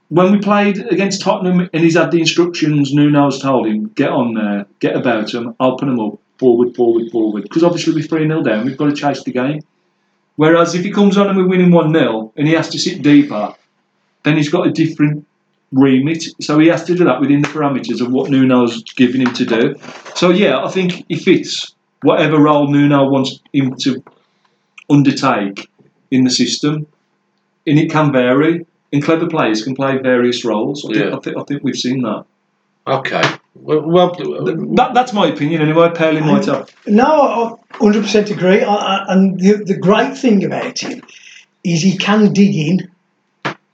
when 0.09 0.33
we 0.33 0.39
played 0.39 0.79
against 0.79 1.23
Tottenham 1.23 1.69
and 1.73 1.85
he's 1.85 1.97
had 1.97 2.11
the 2.11 2.21
instructions, 2.21 2.93
Nuno's 2.93 3.41
told 3.41 3.67
him, 3.67 3.89
get 3.95 4.11
on 4.11 4.35
there, 4.35 4.67
get 4.81 4.97
about 4.97 5.33
them, 5.33 5.55
open 5.61 5.89
them 5.89 6.01
up, 6.01 6.19
forward, 6.39 6.75
forward, 6.75 7.11
forward. 7.11 7.45
Because 7.45 7.63
obviously 7.63 7.95
we're 7.95 8.03
3 8.03 8.27
0 8.27 8.43
down, 8.43 8.67
we've 8.67 8.77
got 8.77 8.87
to 8.87 8.97
chase 8.97 9.23
the 9.23 9.33
game. 9.33 9.63
Whereas 10.37 10.75
if 10.75 10.85
he 10.85 10.91
comes 10.91 11.17
on 11.17 11.29
and 11.29 11.39
we're 11.39 11.47
winning 11.47 11.71
1 11.71 11.93
0 11.93 12.33
and 12.37 12.49
he 12.49 12.55
has 12.55 12.69
to 12.71 12.79
sit 12.79 13.03
deeper, 13.03 13.55
then 14.25 14.37
he's 14.37 14.49
got 14.49 14.67
a 14.67 14.73
different 14.73 15.27
remit. 15.71 16.25
So 16.41 16.59
he 16.59 16.69
has 16.69 16.85
to 16.85 16.95
do 16.95 17.05
that 17.05 17.21
within 17.21 17.43
the 17.43 17.49
parameters 17.49 18.01
of 18.01 18.11
what 18.11 18.31
Nuno's 18.31 18.83
giving 18.95 19.21
him 19.21 19.33
to 19.35 19.45
do. 19.45 19.77
So 20.15 20.31
yeah, 20.31 20.65
I 20.65 20.71
think 20.71 21.05
he 21.09 21.17
fits 21.17 21.74
whatever 22.05 22.39
role 22.39 22.69
Nuno 22.69 23.09
wants 23.09 23.41
him 23.53 23.75
to 23.81 24.03
undertake 24.89 25.69
in 26.11 26.25
the 26.25 26.31
system. 26.31 26.87
And 27.67 27.79
it 27.79 27.91
can 27.91 28.13
vary. 28.13 28.67
And 28.93 29.03
clever 29.03 29.27
players 29.27 29.65
can 29.65 29.75
play 29.75 29.99
various 29.99 30.45
roles. 30.45 30.85
I 30.85 30.93
think, 30.93 31.13
I 31.15 31.19
think, 31.19 31.37
I 31.37 31.43
think 31.43 31.65
we've 31.65 31.77
seen 31.77 32.03
that. 32.03 32.25
Okay. 32.87 33.23
Well, 33.55 33.81
well 33.81 34.11
That, 34.77 34.91
that's 34.95 35.13
my 35.13 35.27
opinion 35.27 35.63
anyway. 35.63 35.89
Perley 35.95 36.21
might 36.21 36.45
have. 36.45 36.71
No, 36.87 37.05
I 37.73 37.77
hundred 37.77 38.03
percent 38.03 38.31
agree. 38.31 38.63
I, 38.63 38.75
I, 38.75 39.05
and 39.09 39.41
the, 39.41 39.65
the 39.65 39.77
great 39.77 40.17
thing 40.19 40.45
about 40.45 40.79
him 40.79 41.03
is 41.65 41.83
he 41.83 41.97
can 41.97 42.33
dig 42.33 42.55
in. 42.55 42.91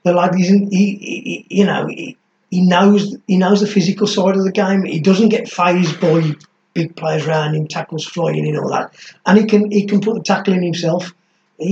The 0.05 0.13
lad 0.13 0.39
isn't. 0.39 0.73
He, 0.73 0.95
he, 0.95 1.21
he- 1.21 1.47
you 1.59 1.67
know, 1.67 1.87
he, 1.89 2.17
he 2.51 2.61
knows 2.63 3.17
he 3.27 3.37
knows 3.37 3.61
the 3.61 3.67
physical 3.67 4.07
side 4.07 4.37
of 4.37 4.45
the 4.45 4.53
game. 4.53 4.85
He 4.85 5.01
doesn't 5.01 5.29
get 5.31 5.49
phased 5.49 6.01
by 6.01 6.35
big 6.75 6.97
players 6.97 7.27
around 7.27 7.55
him, 7.55 7.67
tackles 7.67 8.05
flying 8.07 8.47
in, 8.47 8.57
all 8.59 8.71
that, 8.71 8.93
and 9.27 9.39
he 9.39 9.45
can 9.45 9.71
he 9.71 9.87
can 9.87 10.01
put 10.01 10.15
the 10.15 10.23
tackle 10.23 10.55
in 10.55 10.63
himself. 10.63 11.13
He, 11.59 11.67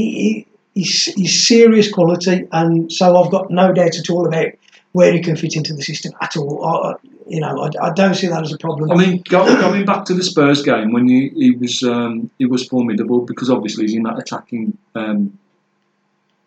he 0.74 0.80
he's, 0.80 1.04
he's 1.14 1.46
serious 1.46 1.90
quality, 1.92 2.46
and 2.52 2.90
so 2.92 3.16
I've 3.16 3.30
got 3.30 3.50
no 3.50 3.72
doubt 3.72 3.96
at 3.96 4.10
all 4.10 4.26
about 4.26 4.48
where 4.92 5.12
he 5.12 5.20
can 5.20 5.36
fit 5.36 5.54
into 5.56 5.74
the 5.74 5.82
system 5.82 6.12
at 6.20 6.36
all. 6.36 6.64
I, 6.64 6.90
I- 6.92 6.94
you 7.30 7.40
know, 7.40 7.60
I, 7.60 7.88
I 7.88 7.92
don't 7.92 8.14
see 8.14 8.26
that 8.28 8.42
as 8.42 8.54
a 8.54 8.56
problem. 8.56 8.90
I 8.90 8.94
mean, 8.94 9.22
go, 9.28 9.44
going 9.60 9.84
back 9.84 10.06
to 10.06 10.14
the 10.14 10.22
Spurs 10.22 10.62
game 10.62 10.94
when 10.94 11.06
he, 11.06 11.28
he 11.36 11.50
was 11.50 11.82
um, 11.82 12.30
he 12.38 12.46
was 12.46 12.66
formidable 12.66 13.20
because 13.20 13.50
obviously 13.50 13.84
he's 13.84 13.94
in 13.94 14.04
that 14.04 14.18
attacking. 14.18 14.78
Um, 14.94 15.38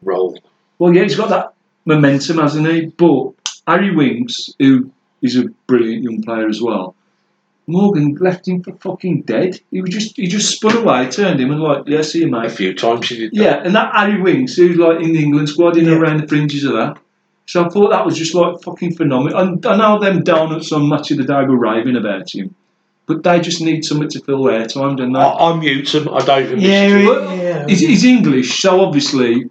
roll. 0.01 0.37
well, 0.79 0.91
yeah, 0.91 1.03
he's 1.03 1.15
got 1.15 1.29
that 1.29 1.53
momentum, 1.85 2.39
hasn't 2.39 2.67
he? 2.67 2.85
But 2.87 3.33
Harry 3.67 3.95
Winks, 3.95 4.49
who 4.57 4.89
is 5.21 5.35
a 5.37 5.43
brilliant 5.67 6.01
young 6.03 6.23
player 6.23 6.47
as 6.47 6.61
well, 6.61 6.95
Morgan 7.71 8.15
left 8.19 8.47
him 8.47 8.61
for 8.63 8.73
fucking 8.73 9.21
dead. 9.23 9.59
He 9.71 9.81
was 9.81 9.89
just 9.91 10.15
he 10.17 10.27
just 10.27 10.55
spun 10.55 10.77
away, 10.77 11.09
turned 11.09 11.39
him, 11.39 11.51
and 11.51 11.61
like, 11.61 11.83
yeah, 11.87 12.01
see 12.01 12.19
you, 12.19 12.29
mate. 12.29 12.45
A 12.45 12.49
few 12.49 12.73
times 12.73 13.07
he 13.09 13.17
did 13.17 13.31
that. 13.33 13.41
Yeah, 13.43 13.61
and 13.63 13.73
that 13.75 13.93
Harry 13.95 14.21
Winks, 14.21 14.55
who's 14.55 14.77
like 14.77 15.01
in 15.01 15.13
the 15.13 15.23
England 15.23 15.49
squad, 15.49 15.77
in 15.77 15.85
Yeah. 15.85 15.93
around 15.95 16.21
the 16.21 16.27
fringes 16.27 16.63
of 16.63 16.73
that. 16.73 16.97
So 17.45 17.65
I 17.65 17.69
thought 17.69 17.89
that 17.91 18.05
was 18.05 18.17
just 18.17 18.33
like 18.35 18.61
fucking 18.63 18.95
phenomenal. 18.95 19.37
And 19.39 19.65
I 19.65 19.75
know 19.75 19.99
them 19.99 20.23
donuts 20.23 20.71
on 20.71 20.87
Match 20.87 21.11
of 21.11 21.17
the 21.17 21.23
Day 21.25 21.43
were 21.43 21.57
raving 21.57 21.97
about 21.97 22.33
him, 22.33 22.55
but 23.07 23.23
they 23.23 23.39
just 23.41 23.61
need 23.61 23.83
something 23.83 24.09
to 24.09 24.19
fill 24.21 24.43
their 24.43 24.65
time, 24.65 24.95
don't 24.95 25.11
they? 25.13 25.19
I, 25.19 25.51
I 25.51 25.57
mute 25.57 25.93
him. 25.93 26.07
I 26.09 26.19
don't 26.19 26.43
even 26.43 26.59
Yeah, 26.61 26.87
listen 26.87 26.99
he- 26.99 27.05
him. 27.33 27.39
Yeah. 27.41 27.65
He's, 27.67 27.79
he's 27.81 28.03
English, 28.05 28.59
so 28.61 28.79
obviously 28.81 29.49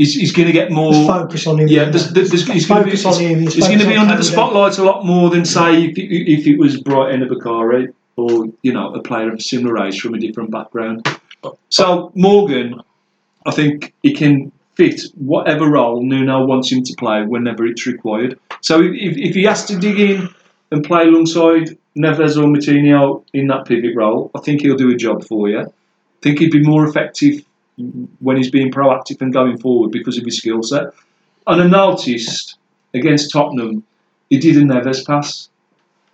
he's, 0.00 0.14
he's 0.14 0.32
going 0.32 0.46
to 0.46 0.52
get 0.52 0.70
more. 0.70 0.92
Just 0.92 1.06
focus 1.06 1.46
on 1.46 1.60
him. 1.60 1.68
Yeah, 1.68 1.90
there's, 1.90 2.10
there's, 2.12 2.30
there's, 2.30 2.46
he's 2.46 2.66
going 2.66 2.84
to 2.84 2.90
be, 2.90 2.96
Focus 2.96 3.04
on 3.04 3.22
him, 3.22 3.40
he's, 3.40 3.54
he's 3.54 3.66
going 3.66 3.78
to 3.78 3.86
be 3.86 3.96
under 3.96 4.16
the 4.16 4.24
spotlight 4.24 4.78
a 4.78 4.82
lot 4.82 5.04
more 5.04 5.28
than 5.28 5.44
say 5.44 5.84
if 5.84 5.98
it, 5.98 6.32
if 6.32 6.46
it 6.46 6.58
was 6.58 6.80
Brighton 6.80 7.26
Bakari 7.28 7.88
or 8.16 8.46
you 8.62 8.72
know 8.72 8.94
a 8.94 9.02
player 9.02 9.28
of 9.28 9.34
a 9.34 9.40
similar 9.40 9.84
age 9.84 10.00
from 10.00 10.14
a 10.14 10.18
different 10.18 10.50
background. 10.50 11.06
So 11.68 12.12
Morgan, 12.14 12.80
I 13.46 13.50
think 13.50 13.94
he 14.02 14.14
can 14.14 14.52
fit 14.74 15.02
whatever 15.16 15.70
role 15.70 16.02
Nuno 16.02 16.46
wants 16.46 16.72
him 16.72 16.82
to 16.82 16.94
play 16.94 17.22
whenever 17.22 17.66
it's 17.66 17.86
required. 17.86 18.38
So 18.62 18.80
if, 18.82 19.16
if, 19.16 19.34
he 19.34 19.44
has 19.44 19.64
to 19.66 19.78
dig 19.78 19.98
in 19.98 20.28
and 20.70 20.84
play 20.84 21.02
alongside 21.02 21.76
Neves 21.96 22.36
or 22.36 22.46
Moutinho 22.46 23.24
in 23.32 23.48
that 23.48 23.66
pivot 23.66 23.94
role, 23.96 24.30
I 24.34 24.40
think 24.40 24.60
he'll 24.60 24.76
do 24.76 24.90
a 24.90 24.96
job 24.96 25.24
for 25.24 25.48
you. 25.48 25.60
I 25.60 25.66
think 26.22 26.38
he'd 26.38 26.50
be 26.50 26.62
more 26.62 26.86
effective 26.86 27.44
when 28.20 28.36
he's 28.36 28.50
being 28.50 28.70
proactive 28.70 29.20
and 29.20 29.32
going 29.32 29.58
forward 29.58 29.90
because 29.90 30.18
of 30.18 30.24
his 30.24 30.38
skill 30.38 30.62
set. 30.62 30.84
And 31.46 31.62
I 31.62 31.66
noticed 31.66 32.56
against 32.94 33.32
Tottenham, 33.32 33.82
he 34.28 34.38
did 34.38 34.56
a 34.56 34.60
Neves 34.62 35.06
pass. 35.06 35.48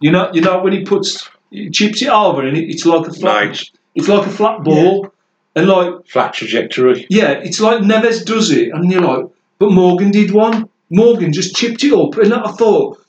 You 0.01 0.11
know, 0.13 0.31
you 0.33 0.41
know 0.41 0.63
when 0.63 0.73
he 0.73 0.85
puts, 0.85 1.29
he 1.51 1.71
chips 1.71 2.03
it 2.03 2.09
over 2.09 2.43
and 2.47 2.57
it, 2.57 2.69
it's 2.71 2.85
like 2.87 3.07
a 3.07 3.13
flat, 3.13 3.47
Nice. 3.49 3.71
it's 3.95 4.09
like 4.09 4.27
a 4.27 4.31
flat 4.31 4.63
ball, 4.63 5.13
and 5.55 5.67
like 5.69 6.07
Flat 6.07 6.35
trajectory. 6.35 7.07
yeah, 7.09 7.31
it's 7.33 7.61
like 7.61 7.81
Neves 7.81 8.25
does 8.25 8.51
it, 8.51 8.69
and 8.75 8.91
you're 8.93 9.01
like, 9.01 9.27
but 9.59 9.73
Morgan 9.73 10.11
did 10.11 10.31
one. 10.33 10.69
Morgan 10.91 11.33
just 11.33 11.57
chipped 11.57 11.83
it 11.83 11.93
up, 11.95 12.17
and 12.19 12.33
I 12.35 12.51
thought, 12.53 13.03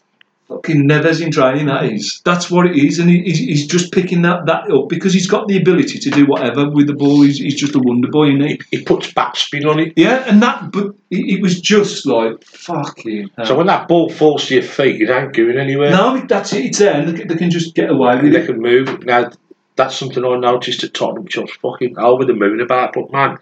fucking 0.48 0.88
Neves 0.88 1.22
in 1.22 1.32
training, 1.32 1.66
that 1.68 1.86
is. 1.86 2.22
That's 2.26 2.50
what 2.50 2.66
it 2.66 2.76
is, 2.78 3.00
and 3.00 3.10
he, 3.10 3.22
he's, 3.24 3.40
he's 3.40 3.68
just 3.68 3.92
picking 3.92 4.22
that, 4.24 4.46
that 4.46 4.72
up 4.72 4.90
because 4.90 5.14
he's 5.14 5.28
got 5.28 5.48
the 5.48 5.58
ability 5.58 6.00
to 6.00 6.10
do 6.10 6.26
whatever 6.26 6.70
with 6.70 6.88
the 6.88 6.94
ball. 6.94 7.22
He's, 7.22 7.38
he's 7.38 7.56
just 7.60 7.76
a 7.76 7.80
wonder 7.80 8.08
boy, 8.10 8.28
isn't 8.30 8.42
he? 8.48 8.62
He, 8.72 8.84
puts 8.84 9.12
backspin 9.12 9.66
on 9.70 9.80
it. 9.80 9.94
Yeah, 9.96 10.24
and 10.28 10.42
that, 10.42 10.72
but 10.72 10.88
it, 11.12 11.36
it 11.38 11.42
was 11.42 11.60
just 11.60 12.06
like, 12.06 12.44
fucking 12.46 13.30
hell. 13.36 13.46
So 13.46 13.56
when 13.58 13.68
that 13.68 13.88
ball 13.88 14.10
falls 14.10 14.48
to 14.48 14.56
your 14.56 14.64
feet, 14.64 15.02
it 15.02 15.10
ain't 15.10 15.34
going 15.34 15.58
anywhere. 15.58 15.92
no, 15.92 16.24
that's 16.28 16.54
it, 16.54 16.66
it's 16.66 16.80
there, 16.80 16.94
and 16.94 17.10
they, 17.10 17.18
can- 17.20 17.28
they 17.28 17.36
can 17.36 17.50
just 17.52 17.76
get 17.76 17.90
away 17.90 18.14
And 18.14 18.24
with 18.24 18.34
they 18.34 18.42
it. 18.42 18.46
can 18.46 18.60
move. 18.62 19.04
Now, 19.06 19.30
that's 19.78 19.96
something 19.96 20.26
I 20.26 20.38
noticed 20.38 20.84
at 20.84 20.94
Tottenham, 20.94 21.24
which 21.24 21.38
I 21.38 21.42
was 21.42 21.52
fucking 21.62 21.98
over 21.98 22.26
the 22.26 22.34
moon 22.34 22.60
about. 22.60 22.94
But 22.94 23.12
man, 23.12 23.38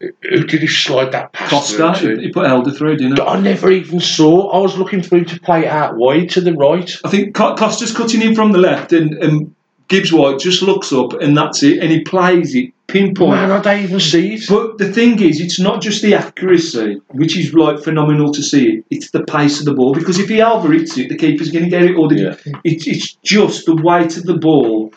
who 0.00 0.44
did 0.44 0.60
he 0.62 0.66
slide 0.66 1.12
that 1.12 1.32
pass 1.32 1.50
Costa, 1.50 1.94
through 1.94 2.10
he, 2.10 2.16
to? 2.16 2.22
he 2.28 2.32
put 2.32 2.46
Helder 2.46 2.70
through, 2.70 2.96
didn't 2.96 3.18
he? 3.18 3.22
I 3.24 3.38
never 3.40 3.70
even 3.70 4.00
saw. 4.00 4.48
I 4.50 4.58
was 4.58 4.78
looking 4.78 5.02
for 5.02 5.16
him 5.16 5.24
to 5.26 5.40
play 5.40 5.64
it 5.64 5.68
out 5.70 5.96
wide 5.96 6.30
to 6.30 6.40
the 6.40 6.54
right. 6.54 6.90
I 7.04 7.10
think 7.10 7.34
Co- 7.34 7.54
Costa's 7.56 7.94
cutting 7.94 8.22
in 8.22 8.34
from 8.34 8.52
the 8.52 8.58
left, 8.58 8.92
and, 8.92 9.14
and 9.22 9.54
Gibbs 9.88 10.12
White 10.12 10.38
just 10.38 10.62
looks 10.62 10.92
up, 10.92 11.12
and 11.20 11.36
that's 11.36 11.62
it, 11.62 11.78
and 11.80 11.90
he 11.90 12.00
plays 12.00 12.54
it 12.54 12.72
pinpoint. 12.86 13.30
Man, 13.30 13.50
I 13.50 13.60
don't 13.60 13.82
even 13.84 14.00
see 14.00 14.34
it. 14.34 14.44
But 14.48 14.76
the 14.78 14.92
thing 14.92 15.20
is, 15.22 15.40
it's 15.40 15.58
not 15.58 15.80
just 15.80 16.02
the 16.02 16.14
accuracy, 16.14 17.00
which 17.08 17.36
is 17.38 17.54
like 17.54 17.78
phenomenal 17.82 18.32
to 18.32 18.42
see. 18.42 18.84
It's 18.90 19.10
the 19.10 19.24
pace 19.24 19.58
of 19.60 19.64
the 19.64 19.74
ball 19.74 19.94
because 19.94 20.18
if 20.18 20.28
he 20.28 20.42
over 20.42 20.70
hits 20.72 20.96
it, 20.98 21.08
the 21.08 21.16
keeper's 21.16 21.50
going 21.50 21.64
to 21.64 21.70
get 21.70 21.82
it. 21.84 21.96
Or 21.96 22.08
the, 22.08 22.14
Yeah. 22.16 22.52
it's 22.64 22.86
it's 22.86 23.14
just 23.22 23.64
the 23.66 23.74
weight 23.76 24.16
of 24.18 24.24
the 24.24 24.36
ball. 24.36 24.92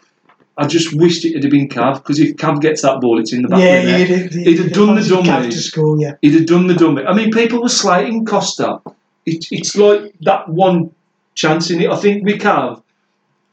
I 0.57 0.68
just 0.68 0.94
wished 0.95 1.26
it 1.26 1.34
had 1.41 1.49
been 1.52 1.68
Cav 1.68 1.95
because 1.95 2.19
if 2.19 2.38
Cav 2.38 2.61
gets 2.61 2.82
that 2.84 3.02
ball, 3.02 3.19
it's 3.19 3.34
in 3.34 3.41
the 3.41 3.49
back 3.49 3.60
Yeah, 3.60 3.76
of 3.76 3.86
the 3.86 3.91
net. 3.91 4.32
he'd, 4.34 4.48
He'd 4.48 4.60
have 4.60 4.72
done 4.72 4.95
the 4.95 5.02
dummy. 5.02 5.49
To 5.49 5.57
score, 5.57 5.98
yeah. 5.99 6.14
He'd 6.22 6.34
have 6.34 6.45
done 6.45 6.68
the 6.68 6.73
dummy. 6.76 7.03
I 7.03 7.14
mean, 7.14 7.32
people 7.32 7.61
were 7.61 7.69
slating 7.69 8.26
Costa. 8.26 8.80
It, 9.26 9.45
it's 9.52 9.76
like 9.76 10.14
that 10.22 10.48
one 10.48 10.91
chance 11.34 11.69
in 11.72 11.82
it. 11.82 11.90
I 11.90 11.98
think 11.98 12.23
we 12.23 12.38
Cav, 12.38 12.82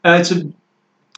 uh, 0.05 0.23
to, 0.23 0.53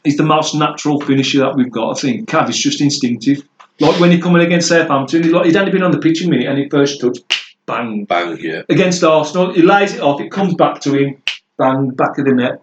he's 0.02 0.16
the 0.16 0.24
most 0.24 0.54
natural 0.54 1.00
finisher 1.00 1.38
that 1.38 1.54
we've 1.54 1.70
got. 1.70 1.96
I 1.96 2.00
think 2.00 2.28
Cav 2.28 2.48
is 2.48 2.58
just 2.58 2.80
instinctive. 2.80 3.46
Like 3.78 4.00
when 4.00 4.10
he 4.10 4.18
coming 4.20 4.42
against 4.42 4.68
Southampton, 4.68 5.22
he, 5.22 5.28
like, 5.28 5.46
he'd 5.46 5.56
only 5.56 5.70
been 5.70 5.82
on 5.82 5.90
the 5.92 5.98
pitch 5.98 6.24
a 6.24 6.28
minute 6.28 6.48
and 6.48 6.58
he 6.58 6.68
first 6.68 7.00
touch, 7.00 7.18
bang. 7.66 8.06
Bang, 8.06 8.38
yeah. 8.40 8.62
Against 8.68 9.04
Arsenal, 9.04 9.52
he 9.52 9.62
lays 9.62 9.94
it 9.94 10.00
off, 10.00 10.20
it 10.20 10.32
comes 10.32 10.54
back 10.54 10.80
to 10.80 10.94
him, 10.94 11.22
bang, 11.58 11.90
back 11.90 12.18
of 12.18 12.24
the 12.24 12.32
net. 12.32 12.62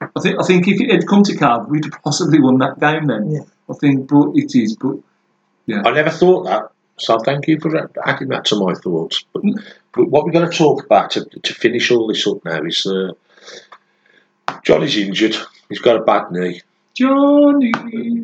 I 0.00 0.20
think 0.20 0.40
I 0.40 0.44
think 0.44 0.66
if 0.68 0.80
it 0.80 0.90
had 0.90 1.06
come 1.06 1.22
to 1.24 1.32
Cav, 1.34 1.68
we'd 1.68 1.84
have 1.84 2.02
possibly 2.02 2.40
won 2.40 2.58
that 2.58 2.80
game 2.80 3.06
then. 3.06 3.30
Yeah. 3.30 3.40
I 3.68 3.74
think, 3.74 4.08
but 4.08 4.30
it 4.34 4.54
is. 4.54 4.76
But 4.76 4.96
yeah. 5.66 5.82
I 5.84 5.90
never 5.90 6.10
thought 6.10 6.44
that. 6.44 6.70
So 6.98 7.18
thank 7.18 7.46
you 7.48 7.58
for 7.60 7.90
adding 8.04 8.28
that 8.28 8.44
to 8.46 8.56
my 8.56 8.74
thoughts. 8.74 9.24
But, 9.32 9.42
but 9.92 10.08
what 10.10 10.24
we're 10.24 10.32
going 10.32 10.50
to 10.50 10.56
talk 10.56 10.84
about 10.84 11.10
to, 11.12 11.24
to 11.24 11.54
finish 11.54 11.90
all 11.90 12.06
this 12.08 12.26
up 12.26 12.44
now 12.44 12.62
is 12.62 12.84
uh, 12.86 13.12
Johnny's 14.64 14.96
injured. 14.98 15.36
He's 15.68 15.78
got 15.78 15.96
a 15.96 16.02
bad 16.02 16.30
knee. 16.30 16.60
Johnny, 16.94 17.72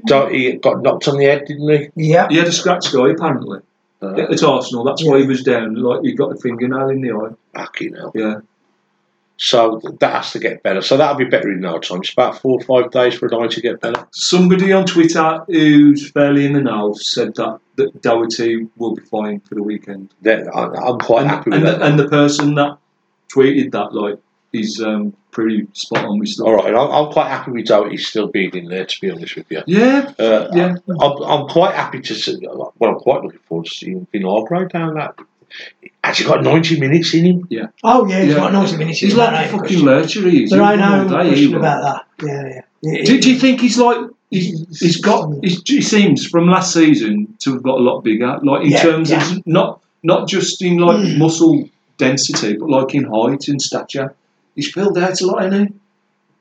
Don't- 0.06 0.32
He 0.34 0.52
got 0.54 0.82
knocked 0.82 1.08
on 1.08 1.16
the 1.18 1.24
head, 1.24 1.44
didn't 1.46 1.68
he? 1.94 2.08
Yeah. 2.12 2.26
he 2.28 2.36
had 2.36 2.48
a 2.48 2.52
scratch 2.52 2.92
guy 2.92 3.10
apparently. 3.10 3.60
Uh, 4.02 4.14
at 4.14 4.42
Arsenal. 4.42 4.84
That's 4.84 5.02
why 5.02 5.20
he 5.20 5.26
was 5.26 5.42
down. 5.42 5.74
Like 5.74 6.02
he 6.02 6.12
got 6.12 6.32
a 6.32 6.36
fingernail 6.36 6.90
in 6.90 7.00
the 7.00 7.12
eye. 7.12 7.34
fucking 7.58 7.94
hell. 7.94 8.12
Yeah. 8.14 8.40
So 9.38 9.80
that 10.00 10.12
has 10.14 10.32
to 10.32 10.38
get 10.38 10.62
better. 10.62 10.80
So 10.80 10.96
that'll 10.96 11.16
be 11.16 11.24
better 11.26 11.50
in 11.52 11.60
no 11.60 11.78
time. 11.78 11.98
It's 12.00 12.12
about 12.12 12.40
four 12.40 12.58
or 12.58 12.64
five 12.82 12.90
days 12.90 13.14
for 13.18 13.26
an 13.26 13.34
eye 13.34 13.48
to 13.48 13.60
get 13.60 13.80
better. 13.82 14.06
Somebody 14.12 14.72
on 14.72 14.86
Twitter 14.86 15.44
who's 15.46 16.10
fairly 16.10 16.46
in 16.46 16.54
the 16.54 16.62
know 16.62 16.94
said 16.94 17.34
that, 17.34 17.58
that 17.76 18.00
Doherty 18.00 18.66
will 18.76 18.94
be 18.94 19.02
fine 19.02 19.40
for 19.40 19.54
the 19.54 19.62
weekend. 19.62 20.14
Yeah, 20.22 20.44
I- 20.54 20.88
I'm 20.88 20.98
quite 20.98 21.22
And, 21.22 21.30
happy 21.30 21.50
with 21.50 21.58
and, 21.58 21.66
that. 21.66 21.78
the, 21.80 21.84
and 21.84 21.98
the 21.98 22.08
person 22.08 22.54
that 22.54 22.78
tweeted 23.34 23.72
that, 23.72 23.92
like, 23.94 24.18
is 24.54 24.80
um, 24.80 25.14
pretty 25.32 25.66
spot 25.74 26.06
on 26.06 26.18
with 26.18 26.28
stuff. 26.30 26.46
all 26.46 26.54
right, 26.54 26.68
I'm, 26.74 26.90
I'm 26.90 27.12
quite 27.12 27.28
happy 27.28 27.50
with 27.50 27.66
Doherty 27.66 27.98
still 27.98 28.28
being 28.28 28.54
in 28.54 28.68
there. 28.68 28.86
To 28.86 29.00
be 29.02 29.10
honest 29.10 29.36
with 29.36 29.50
you, 29.50 29.60
Yeah, 29.66 30.12
uh, 30.18 30.48
yeah. 30.54 30.76
I'm, 30.88 31.22
I'm 31.22 31.46
quite 31.48 31.74
happy 31.74 32.00
to 32.00 32.14
see. 32.14 32.38
Well, 32.40 32.72
I'm 32.80 32.94
quite 32.94 33.22
looking 33.22 33.40
forward 33.40 33.66
to 33.66 33.70
seeing 33.74 34.06
Vinagre 34.14 34.70
down 34.72 34.94
that. 34.94 35.18
Actually, 36.04 36.26
got 36.28 36.44
90 36.44 36.78
minutes 36.80 37.14
in 37.14 37.24
him. 37.24 37.46
Yeah. 37.50 37.66
Oh, 37.82 38.06
yeah, 38.06 38.22
he's 38.22 38.32
Yeah. 38.34 38.38
got 38.40 38.52
90 38.52 38.76
minutes. 38.76 38.98
He's 39.00 39.12
in 39.12 39.18
like 39.18 39.30
there, 39.30 39.40
a 39.40 39.42
ain't 39.42 39.50
fucking 39.50 39.60
question. 39.84 39.84
lurcher. 39.86 40.28
He 40.30 40.44
is. 40.44 40.50
There 40.50 40.60
He'll 40.60 40.70
ain't 40.70 40.80
no 40.80 41.08
day, 41.08 41.28
question 41.28 41.54
about 41.56 41.82
that. 41.82 42.26
Yeah, 42.26 42.62
yeah. 42.82 43.04
Do, 43.04 43.20
do 43.20 43.32
you 43.32 43.38
think 43.38 43.60
he's 43.60 43.78
like 43.78 43.98
he's, 44.30 44.78
he's 44.78 45.00
got? 45.00 45.32
He's, 45.42 45.60
he 45.66 45.82
seems 45.82 46.24
from 46.26 46.48
last 46.48 46.72
season 46.72 47.34
to 47.40 47.54
have 47.54 47.62
got 47.62 47.78
a 47.78 47.82
lot 47.82 48.02
bigger, 48.02 48.38
like 48.42 48.64
in 48.66 48.70
Yeah, 48.70 48.82
terms 48.82 49.10
yeah. 49.10 49.32
of 49.32 49.46
not 49.46 49.80
not 50.04 50.28
just 50.28 50.62
in 50.62 50.78
like 50.78 50.98
Mm. 50.98 51.18
muscle 51.18 51.68
density, 51.98 52.56
but 52.56 52.68
like 52.70 52.94
in 52.94 53.04
height 53.04 53.48
and 53.48 53.60
stature. 53.60 54.14
He's 54.54 54.70
filled 54.70 54.96
out 54.98 55.20
a 55.20 55.26
lot, 55.26 55.42
hasn't 55.42 55.68
he? 55.70 55.74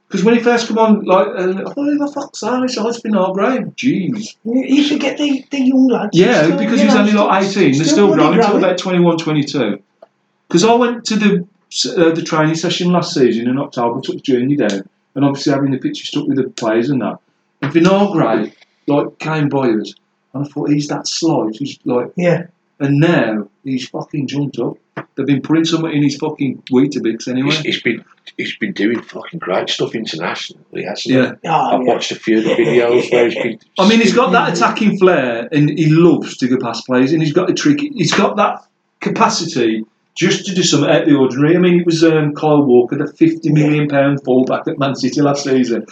Because 0.07 0.23
when 0.23 0.36
he 0.36 0.41
first 0.41 0.68
come 0.68 0.77
on, 0.77 1.03
like, 1.03 1.27
uh, 1.27 1.64
oh, 1.65 1.73
who 1.73 1.98
the 1.98 2.11
fuck's 2.14 2.41
that? 2.41 2.61
It's 2.64 2.77
it's 2.77 2.99
been 3.02 3.15
all 3.15 3.34
great. 3.34 3.61
Jeez. 3.76 4.36
You 4.44 4.88
forget 4.88 5.18
the, 5.18 5.44
the 5.49 5.61
young 5.61 5.88
lads. 5.88 6.18
Yeah, 6.18 6.44
Still, 6.44 6.57
because 6.60 6.82
he's 6.82 6.94
know, 6.94 6.99
only 7.02 7.11
like 7.14 7.44
18. 7.45 7.72
They're 7.77 7.86
still 7.86 8.14
growing 8.14 8.38
until 8.40 8.57
about 8.57 8.77
21, 8.77 9.18
22. 9.18 9.82
Because 10.48 10.64
I 10.64 10.73
went 10.76 11.06
to 11.06 11.15
the 11.15 11.48
uh, 11.98 12.11
the 12.11 12.22
training 12.22 12.56
session 12.56 12.91
last 12.91 13.14
season 13.14 13.49
in 13.49 13.57
October, 13.57 13.99
took 13.99 14.22
journey 14.22 14.56
down, 14.56 14.88
and 15.15 15.26
obviously 15.26 15.52
having 15.53 15.72
the 15.72 15.80
picture 15.80 16.06
stuck 16.06 16.27
with 16.27 16.38
the 16.38 16.49
players 16.49 16.90
and 16.90 17.02
that. 17.02 17.18
And 17.61 17.73
Vinagre, 17.73 18.53
like, 18.88 19.19
came 19.19 19.49
by 19.49 19.69
us, 19.72 19.94
and 20.34 20.45
I 20.45 20.48
thought, 20.48 20.69
he's 20.69 20.88
that 20.90 21.07
slight. 21.07 21.56
He's 21.57 21.80
like, 21.84 22.11
Yeah. 22.15 22.48
and 22.80 22.99
now 22.99 23.49
he's 23.64 23.90
fucking 23.90 24.27
jumped 24.27 24.60
up. 24.60 24.77
They've 25.16 25.26
been 25.26 25.42
putting 25.42 25.66
something 25.66 25.92
in 25.92 26.04
his 26.04 26.16
fucking 26.18 26.64
Weetabix 26.72 27.28
anyway. 27.28 27.52
He's, 27.52 27.60
he's 27.62 27.82
been 27.84 28.04
he's 28.38 28.56
been 28.58 28.72
doing 28.74 29.02
fucking 29.02 29.40
great 29.40 29.70
stuff 29.70 29.94
internationally, 29.96 30.84
hasn't 30.84 31.14
Yeah. 31.16 31.32
he? 31.42 31.48
Oh, 31.48 31.52
I've 31.52 31.82
yeah. 31.86 31.94
watched 31.94 32.12
a 32.12 32.16
few 32.16 32.38
of 32.40 32.44
the 32.46 32.52
videos 32.52 33.12
where 33.12 33.26
he's 33.30 33.36
been. 33.36 33.60
I 33.78 33.88
mean, 33.90 34.00
he's 34.02 34.14
got 34.14 34.32
that 34.32 34.56
attacking 34.56 34.98
flair, 34.98 35.48
and 35.52 35.70
he 35.70 35.88
loves 35.88 36.38
to 36.38 36.48
go 36.48 36.58
past 36.58 36.86
plays, 36.86 37.12
and 37.14 37.22
he's 37.22 37.34
got 37.34 37.50
a 37.50 37.54
trick. 37.54 37.80
He's 37.82 38.14
got 38.14 38.38
that 38.38 38.66
capacity 39.02 39.86
just 40.16 40.46
to 40.46 40.56
do 40.56 40.64
something 40.64 40.90
out 40.90 41.02
of 41.04 41.08
the 41.10 41.16
ordinary. 41.16 41.56
I 41.56 41.60
mean, 41.60 41.80
it 41.80 41.86
was 41.86 42.04
um, 42.04 42.34
Kyle 42.34 42.62
Walker, 42.64 42.98
the 42.98 43.12
fifty 43.12 43.52
million 43.52 43.88
pound 43.88 44.24
fullback 44.24 44.68
at 44.68 44.78
Man 44.80 44.96
City 44.96 45.22
last 45.22 45.44
season. 45.44 45.86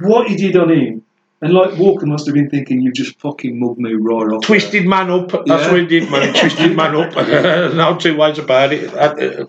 What 0.00 0.28
he 0.28 0.36
did 0.36 0.56
on 0.56 0.70
him, 0.70 1.03
and 1.44 1.52
like 1.52 1.78
Walker 1.78 2.06
must 2.06 2.26
have 2.26 2.34
been 2.34 2.50
thinking, 2.50 2.80
"You 2.80 2.92
just 2.92 3.18
fucking 3.20 3.58
mugged 3.58 3.78
me 3.78 3.94
right 3.94 4.32
off." 4.32 4.42
Twisted 4.44 4.86
man 4.86 5.10
up. 5.10 5.30
That's 5.30 5.46
Yeah. 5.48 5.70
what 5.72 5.80
he 5.80 5.86
did, 5.86 6.10
man. 6.10 6.32
He 6.34 6.40
twisted 6.40 6.74
man 6.76 6.96
up. 6.96 7.14
no 7.74 7.96
two 7.96 8.16
ways 8.16 8.38
about 8.38 8.72
it. 8.72 8.90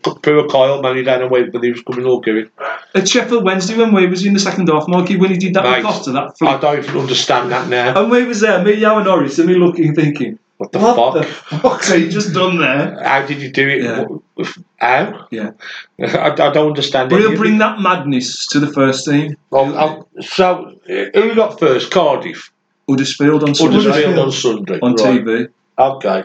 Poor 0.04 0.48
Kyle, 0.48 0.82
man, 0.82 0.98
he 0.98 1.04
don't 1.04 1.22
know 1.32 1.60
he 1.62 1.72
was 1.72 1.82
coming 1.82 2.06
or 2.06 2.22
going. 2.22 2.50
At 2.94 3.08
Sheffield 3.08 3.44
Wednesday, 3.44 3.76
when 3.78 3.94
we 3.94 4.08
was 4.08 4.26
in 4.26 4.34
the 4.34 4.40
second 4.40 4.68
half, 4.70 4.88
Mikey, 4.88 5.18
when 5.18 5.32
he 5.32 5.38
did 5.38 5.54
that 5.56 5.64
Mate, 5.64 5.78
with 5.78 5.86
Costa, 5.86 6.12
that 6.12 6.34
I 6.42 6.58
don't 6.58 6.78
even 6.80 6.98
understand 7.00 7.52
that 7.52 7.68
now. 7.70 8.00
and 8.02 8.12
we 8.12 8.24
was 8.24 8.42
there, 8.42 8.64
me, 8.64 8.74
Yow, 8.74 8.98
and 8.98 9.06
Norris, 9.06 9.40
and 9.40 9.48
me 9.50 9.56
looking, 9.56 9.94
thinking, 9.96 10.40
What 10.58 10.72
the 10.72 10.80
"What 10.80 11.14
the 11.16 11.24
fuck? 11.24 11.62
fuck's 11.62 11.92
he 11.92 12.08
just 12.08 12.34
done 12.34 12.60
there?" 12.60 12.98
How 13.04 13.26
did 13.26 13.42
you 13.42 13.52
do 13.52 13.68
it? 13.68 13.84
Yeah. 13.84 14.04
What- 14.04 14.58
How? 14.78 15.28
Yeah. 15.32 15.52
I, 16.00 16.30
I 16.32 16.36
don't 16.36 16.68
understand 16.68 17.10
But 17.10 17.20
it. 17.22 17.28
he'll 17.30 17.38
bring 17.38 17.58
that 17.58 17.80
madness 17.82 18.48
to 18.48 18.60
the 18.60 18.68
first 18.68 19.06
team. 19.06 19.36
Well, 19.50 19.78
I'll- 19.78 20.10
so, 20.22 20.78
uh, 20.90 21.06
who 21.20 21.36
got 21.36 21.60
first? 21.60 21.92
Cardiff. 21.92 22.52
Huddersfield 22.88 23.44
on 23.44 23.56
Sunday 23.56 23.78
Huddersfield 23.78 24.20
on 24.20 24.32
Sunday. 24.32 24.80
on 24.82 24.92
right. 24.94 25.00
TV. 25.00 25.48
Okay. 25.78 26.24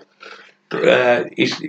Uh, 0.73 1.25
it's, 1.37 1.61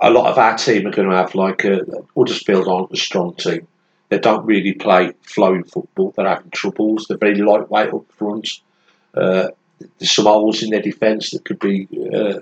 a 0.00 0.10
lot 0.10 0.30
of 0.30 0.38
our 0.38 0.56
team 0.56 0.86
are 0.86 0.90
going 0.90 1.08
to 1.08 1.14
have 1.16 1.34
like 1.34 1.64
a 1.64 1.80
Huddersfield 2.16 2.66
aren't 2.66 2.92
a 2.92 2.96
strong 2.96 3.34
team. 3.36 3.66
They 4.08 4.18
don't 4.18 4.44
really 4.44 4.72
play 4.74 5.12
flowing 5.22 5.64
football. 5.64 6.12
They're 6.16 6.28
having 6.28 6.50
troubles. 6.50 7.06
They're 7.08 7.16
very 7.18 7.36
lightweight 7.36 7.92
up 7.92 8.04
front. 8.12 8.48
Uh, 9.14 9.48
some 10.00 10.26
holes 10.26 10.62
in 10.62 10.70
their 10.70 10.82
defence 10.82 11.30
that 11.30 11.44
could 11.44 11.58
be 11.58 11.88
uh, 12.14 12.40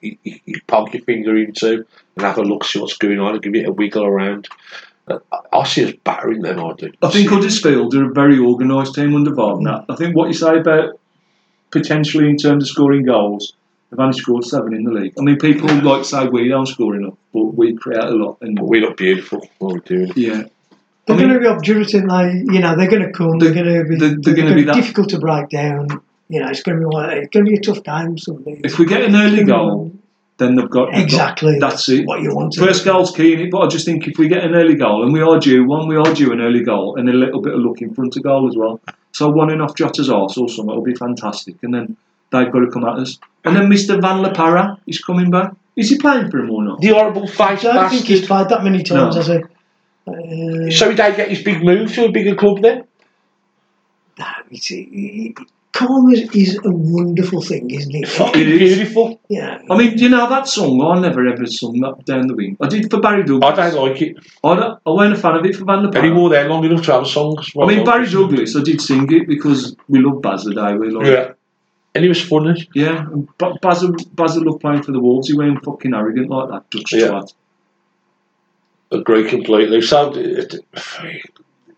you, 0.00 0.16
you 0.22 0.40
you 0.44 0.60
poke 0.66 0.94
your 0.94 1.02
finger 1.02 1.36
into 1.36 1.84
and 2.16 2.24
have 2.24 2.38
a 2.38 2.42
look, 2.42 2.64
see 2.64 2.80
what's 2.80 2.96
going 2.96 3.18
on, 3.18 3.34
and 3.34 3.42
give 3.42 3.54
it 3.54 3.68
a 3.68 3.72
wiggle 3.72 4.04
around. 4.04 4.48
Uh, 5.06 5.18
I 5.52 5.64
see 5.64 5.84
us 5.84 5.94
battering 6.04 6.42
them. 6.42 6.60
I 6.60 6.72
do. 6.74 6.92
I 7.02 7.10
think 7.10 7.30
Huddersfield 7.30 7.94
are 7.94 8.10
a 8.10 8.12
very 8.12 8.38
organised 8.38 8.94
team 8.94 9.14
under 9.14 9.34
Wagner. 9.34 9.84
I 9.88 9.96
think 9.96 10.14
what 10.14 10.28
you 10.28 10.34
say 10.34 10.58
about 10.58 10.98
potentially 11.70 12.28
in 12.28 12.36
terms 12.36 12.64
of 12.64 12.68
scoring 12.68 13.04
goals, 13.04 13.54
they've 13.90 14.00
only 14.00 14.18
scored 14.18 14.44
seven 14.44 14.74
in 14.74 14.84
the 14.84 14.90
league. 14.90 15.14
I 15.18 15.22
mean, 15.22 15.38
people 15.38 15.68
like 15.82 16.04
say 16.04 16.26
we 16.26 16.48
don't 16.48 16.66
score 16.66 16.96
enough, 16.96 17.14
but 17.32 17.44
we 17.44 17.74
create 17.74 18.04
a 18.04 18.10
lot. 18.10 18.38
And 18.40 18.58
we 18.60 18.80
look 18.80 18.96
beautiful. 18.96 19.48
What 19.58 19.72
we're 19.72 19.80
doing. 19.80 20.12
yeah, 20.16 20.44
They're 21.08 21.16
I 21.16 21.18
mean- 21.20 21.28
going 21.28 21.40
to 21.42 21.48
be 21.48 21.54
obdurate 21.54 21.94
and 21.94 22.10
they, 22.10 22.52
you 22.54 22.60
know, 22.60 22.76
they're 22.76 22.88
going 22.88 23.02
to 23.02 23.10
come. 23.12 23.38
They're, 23.38 23.50
They're- 23.52 23.64
going 23.64 23.84
to 23.84 23.88
be. 23.88 23.96
they're- 23.96 24.16
they're 24.22 24.34
gonna 24.34 24.48
gonna 24.50 24.54
be 24.60 24.64
that- 24.64 24.74
difficult 24.74 25.08
to 25.10 25.18
break 25.18 25.48
down. 25.48 25.88
You 26.28 26.40
know, 26.40 26.48
it's 26.48 26.62
going 26.62 26.78
to 26.80 26.86
be 26.86 26.94
like, 26.94 27.16
it's 27.16 27.28
going 27.30 27.46
to 27.46 27.50
be 27.50 27.56
a 27.56 27.60
tough 27.60 27.82
game. 27.82 28.16
Sunday. 28.18 28.60
if 28.62 28.78
we 28.78 28.84
get 28.86 29.02
an 29.02 29.16
early 29.16 29.44
goal, 29.44 29.92
then 30.36 30.54
they've 30.54 30.68
got 30.70 30.86
they've 30.92 30.96
got- 30.96 31.02
exactly. 31.02 31.58
that's 31.58 31.88
it. 31.88 32.04
What 32.06 32.20
you 32.20 32.34
want. 32.34 32.52
to 32.52 32.60
First 32.64 32.84
goal's 32.84 33.10
key 33.16 33.32
in 33.32 33.40
it, 33.40 33.50
but 33.50 33.60
I 33.60 33.66
just 33.68 33.86
think 33.86 34.06
if 34.06 34.18
we 34.18 34.28
get 34.28 34.44
an 34.44 34.54
early 34.54 34.74
goal, 34.76 35.02
and 35.02 35.12
we 35.12 35.20
are 35.22 35.38
due 35.40 35.64
one, 35.66 35.88
we 35.88 35.96
are 35.96 36.12
due 36.14 36.30
an 36.32 36.40
early 36.40 36.62
goal, 36.62 36.96
and 36.98 37.08
a 37.08 37.12
little 37.12 37.40
bit 37.40 37.54
of 37.54 37.60
luck 37.60 37.80
in 37.80 37.94
front 37.94 38.16
of 38.16 38.22
goal 38.22 38.46
as 38.46 38.54
well. 38.56 38.78
So 39.12 39.30
one 39.30 39.50
in 39.50 39.60
off 39.62 39.74
Jota's 39.74 40.10
arse 40.10 40.36
or 40.36 40.48
something 40.48 40.74
will 40.76 40.82
be 40.82 40.94
fantastic, 40.94 41.56
and 41.62 41.72
then 41.74 41.96
they've 42.30 42.52
got 42.52 42.60
to 42.60 42.70
come 42.70 42.84
at 42.84 42.98
us. 42.98 43.18
And 43.44 43.56
then 43.56 43.68
Mr. 43.70 44.00
Van 44.00 44.20
La 44.22 44.30
Parra 44.32 44.76
is 44.86 45.00
coming 45.02 45.30
back. 45.30 45.54
Is 45.76 45.88
he 45.90 45.96
playing 45.96 46.30
for 46.30 46.38
him 46.40 46.50
or 46.50 46.62
not? 46.62 46.80
The 46.82 46.88
horrible 46.88 47.24
I 47.24 47.26
face 47.56 47.62
don't 47.62 47.88
think 47.88 48.04
he's 48.04 48.26
played 48.26 48.48
that 48.50 48.62
many 48.64 48.82
times, 48.82 49.14
No. 49.16 49.20
has 49.22 49.28
he? 49.28 49.38
Uh, 50.08 50.70
So 50.70 50.90
he 50.90 50.96
don't 50.96 51.16
get 51.16 51.28
his 51.28 51.42
big 51.42 51.62
move 51.62 51.92
to 51.94 52.06
a 52.06 52.12
bigger 52.12 52.34
club 52.34 52.62
then? 52.62 52.84
no, 54.18 54.26
it's, 54.50 54.66
he, 54.66 54.82
he- 54.84 55.34
Karma 55.70 56.10
is 56.34 56.56
a 56.64 56.70
wonderful 56.72 57.40
thing, 57.40 57.70
isn't 57.70 57.94
it? 57.94 58.08
Fucking 58.08 58.40
It 58.48 58.48
is. 58.62 58.74
beautiful. 58.76 59.20
Yeah. 59.28 59.60
I 59.70 59.76
mean, 59.78 59.96
do 59.96 60.02
you 60.02 60.08
know 60.08 60.28
that 60.28 60.48
song? 60.48 60.80
I 60.82 60.98
never 60.98 61.24
ever 61.28 61.46
sung 61.46 61.78
that 61.80 62.04
down 62.04 62.26
the 62.26 62.34
wing. 62.34 62.56
I 62.60 62.66
did 62.66 62.90
for 62.90 62.98
Barry 63.00 63.22
Douglas. 63.22 63.56
I 63.56 63.70
don't 63.70 63.86
like 63.88 64.02
it. 64.02 64.16
I, 64.42 64.56
don't, 64.56 64.80
I 64.84 64.90
wasn't 64.90 65.18
a 65.18 65.20
fan 65.20 65.36
of 65.36 65.44
it 65.46 65.54
for 65.54 65.64
Van 65.66 65.82
der 65.82 65.90
And 65.96 66.04
he 66.06 66.10
Pal. 66.10 66.18
wore 66.18 66.30
there 66.30 66.48
long 66.48 66.64
enough 66.64 66.84
to 66.86 66.92
have 66.94 67.02
a 67.02 67.06
song. 67.06 67.36
I 67.62 67.66
mean, 67.66 67.84
Barry 67.84 68.08
Douglas, 68.08 68.56
I 68.56 68.62
did 68.62 68.80
sing 68.80 69.06
it 69.12 69.28
because 69.28 69.76
we 69.88 70.00
love 70.00 70.20
Baz 70.20 70.42
the 70.44 70.54
day. 70.54 70.74
We 70.74 70.90
like, 70.90 71.06
Yeah. 71.06 71.32
And 71.94 72.02
he 72.02 72.08
was 72.08 72.22
funny. 72.22 72.68
yeah. 72.74 73.06
and 73.12 73.28
Ba- 73.38 73.54
Baz, 73.62 73.84
Baz 74.14 74.36
loved 74.36 74.60
playing 74.60 74.82
for 74.82 74.90
the 74.90 75.00
Wolves. 75.00 75.28
He 75.28 75.36
went 75.36 75.62
fucking 75.64 75.94
arrogant 75.94 76.28
like 76.28 76.48
that. 76.48 76.70
Dutch 76.70 76.92
Yeah. 76.92 77.08
twat. 77.08 77.32
Agree 78.90 79.28
completely. 79.28 79.82
So, 79.82 80.10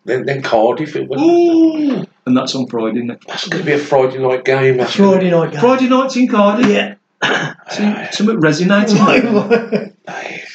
then, 0.05 0.25
then 0.27 0.43
Cardiff, 0.43 0.95
it 0.97 1.09
was, 1.09 1.21
Ooh! 1.21 2.07
And 2.27 2.37
that's 2.37 2.55
on 2.55 2.67
Friday. 2.69 2.99
Isn't 2.99 3.11
it? 3.11 3.25
that's 3.27 3.49
going 3.49 3.63
to 3.65 3.67
be 3.67 3.73
a 3.73 3.79
Friday 3.79 4.19
night 4.19 4.45
game. 4.45 4.77
That's 4.77 4.95
Friday 4.95 5.31
night 5.31 5.53
game. 5.53 5.61
Friday 5.61 5.89
night's 5.89 6.17
in 6.17 6.29
Cardiff. 6.29 6.67
Yeah. 6.69 6.95
Some- 7.71 8.07
Something 8.13 8.41
resonating. 8.41 8.97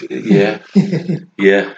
Yeah, 0.09 0.59
yeah. 1.37 1.73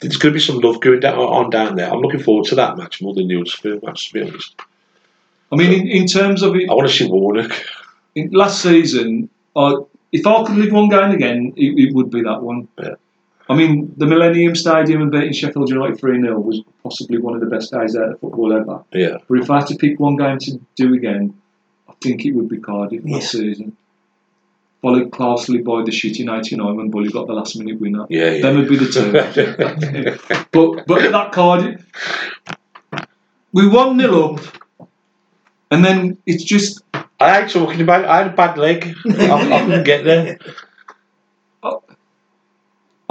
There's 0.00 0.16
going 0.16 0.32
to 0.32 0.32
be 0.32 0.40
some 0.40 0.58
love 0.60 0.80
going 0.80 1.00
down 1.00 1.18
on 1.18 1.50
down 1.50 1.76
there. 1.76 1.90
I'm 1.92 2.00
looking 2.00 2.22
forward 2.22 2.46
to 2.46 2.54
that 2.54 2.76
match 2.78 3.02
more 3.02 3.12
than 3.14 3.28
the 3.28 3.34
Huddersfield 3.36 3.82
match, 3.82 4.08
to 4.08 4.14
be 4.14 4.22
honest. 4.22 4.54
I 5.52 5.56
mean, 5.56 5.72
in, 5.72 5.88
in 5.88 6.06
terms 6.06 6.42
of 6.42 6.54
it, 6.56 6.68
I 6.70 6.74
want 6.74 6.88
to 6.88 6.94
see 6.94 7.06
Warnock. 7.10 7.52
in, 8.14 8.30
last 8.30 8.62
season, 8.62 9.28
I, 9.56 9.74
if 10.12 10.26
I 10.26 10.44
could 10.44 10.56
live 10.56 10.72
one 10.72 10.88
game 10.88 11.10
again, 11.10 11.52
it, 11.56 11.88
it 11.88 11.94
would 11.94 12.10
be 12.10 12.22
that 12.22 12.42
one. 12.42 12.68
Yeah. 12.82 12.94
I 13.48 13.54
mean, 13.54 13.92
the 13.96 14.06
Millennium 14.06 14.54
Stadium 14.54 15.02
and 15.02 15.10
beating 15.10 15.32
Sheffield 15.32 15.68
United 15.68 16.00
3 16.00 16.20
0 16.20 16.38
was 16.40 16.62
possibly 16.82 17.18
one 17.18 17.34
of 17.34 17.40
the 17.40 17.46
best 17.46 17.72
days 17.72 17.94
out 17.94 18.12
of 18.12 18.20
football 18.20 18.52
ever. 18.54 18.82
Yeah, 18.92 19.18
But 19.28 19.38
if 19.40 19.50
I 19.50 19.58
had 19.58 19.66
to 19.68 19.76
pick 19.76 20.00
one 20.00 20.16
game 20.16 20.38
to 20.38 20.58
do 20.76 20.94
again, 20.94 21.34
I 21.88 21.92
think 22.02 22.24
it 22.24 22.32
would 22.32 22.48
be 22.48 22.58
Cardiff 22.58 23.02
Yeah. 23.04 23.16
last 23.16 23.32
season. 23.32 23.76
Followed 24.80 25.12
closely 25.12 25.58
by 25.58 25.82
the 25.82 25.90
shitty 25.90 26.24
99 26.24 26.76
when 26.76 26.90
Bully 26.90 27.10
got 27.10 27.26
the 27.26 27.32
last 27.34 27.56
minute 27.58 27.80
winner. 27.80 28.06
yeah, 28.08 28.30
yeah. 28.30 28.42
Them 28.42 28.56
would 28.56 28.68
be 28.68 28.76
the 28.76 28.86
two. 28.86 29.12
but 30.52 30.86
but 30.86 31.10
that 31.12 31.32
Cardiff, 31.32 31.84
we 33.52 33.66
won 33.68 33.96
1 33.96 34.00
0 34.00 34.34
up, 34.34 34.40
and 35.70 35.84
then 35.84 36.18
it's 36.26 36.44
just 36.44 36.82
I 37.20 37.42
hate 37.42 37.50
talking 37.50 37.80
about 37.80 38.02
it. 38.04 38.08
I 38.08 38.18
had 38.18 38.26
a 38.28 38.36
bad 38.36 38.58
leg. 38.58 38.94
I, 39.06 39.30
I 39.30 39.60
couldn't 39.64 39.84
get 39.84 40.04
there. 40.04 40.38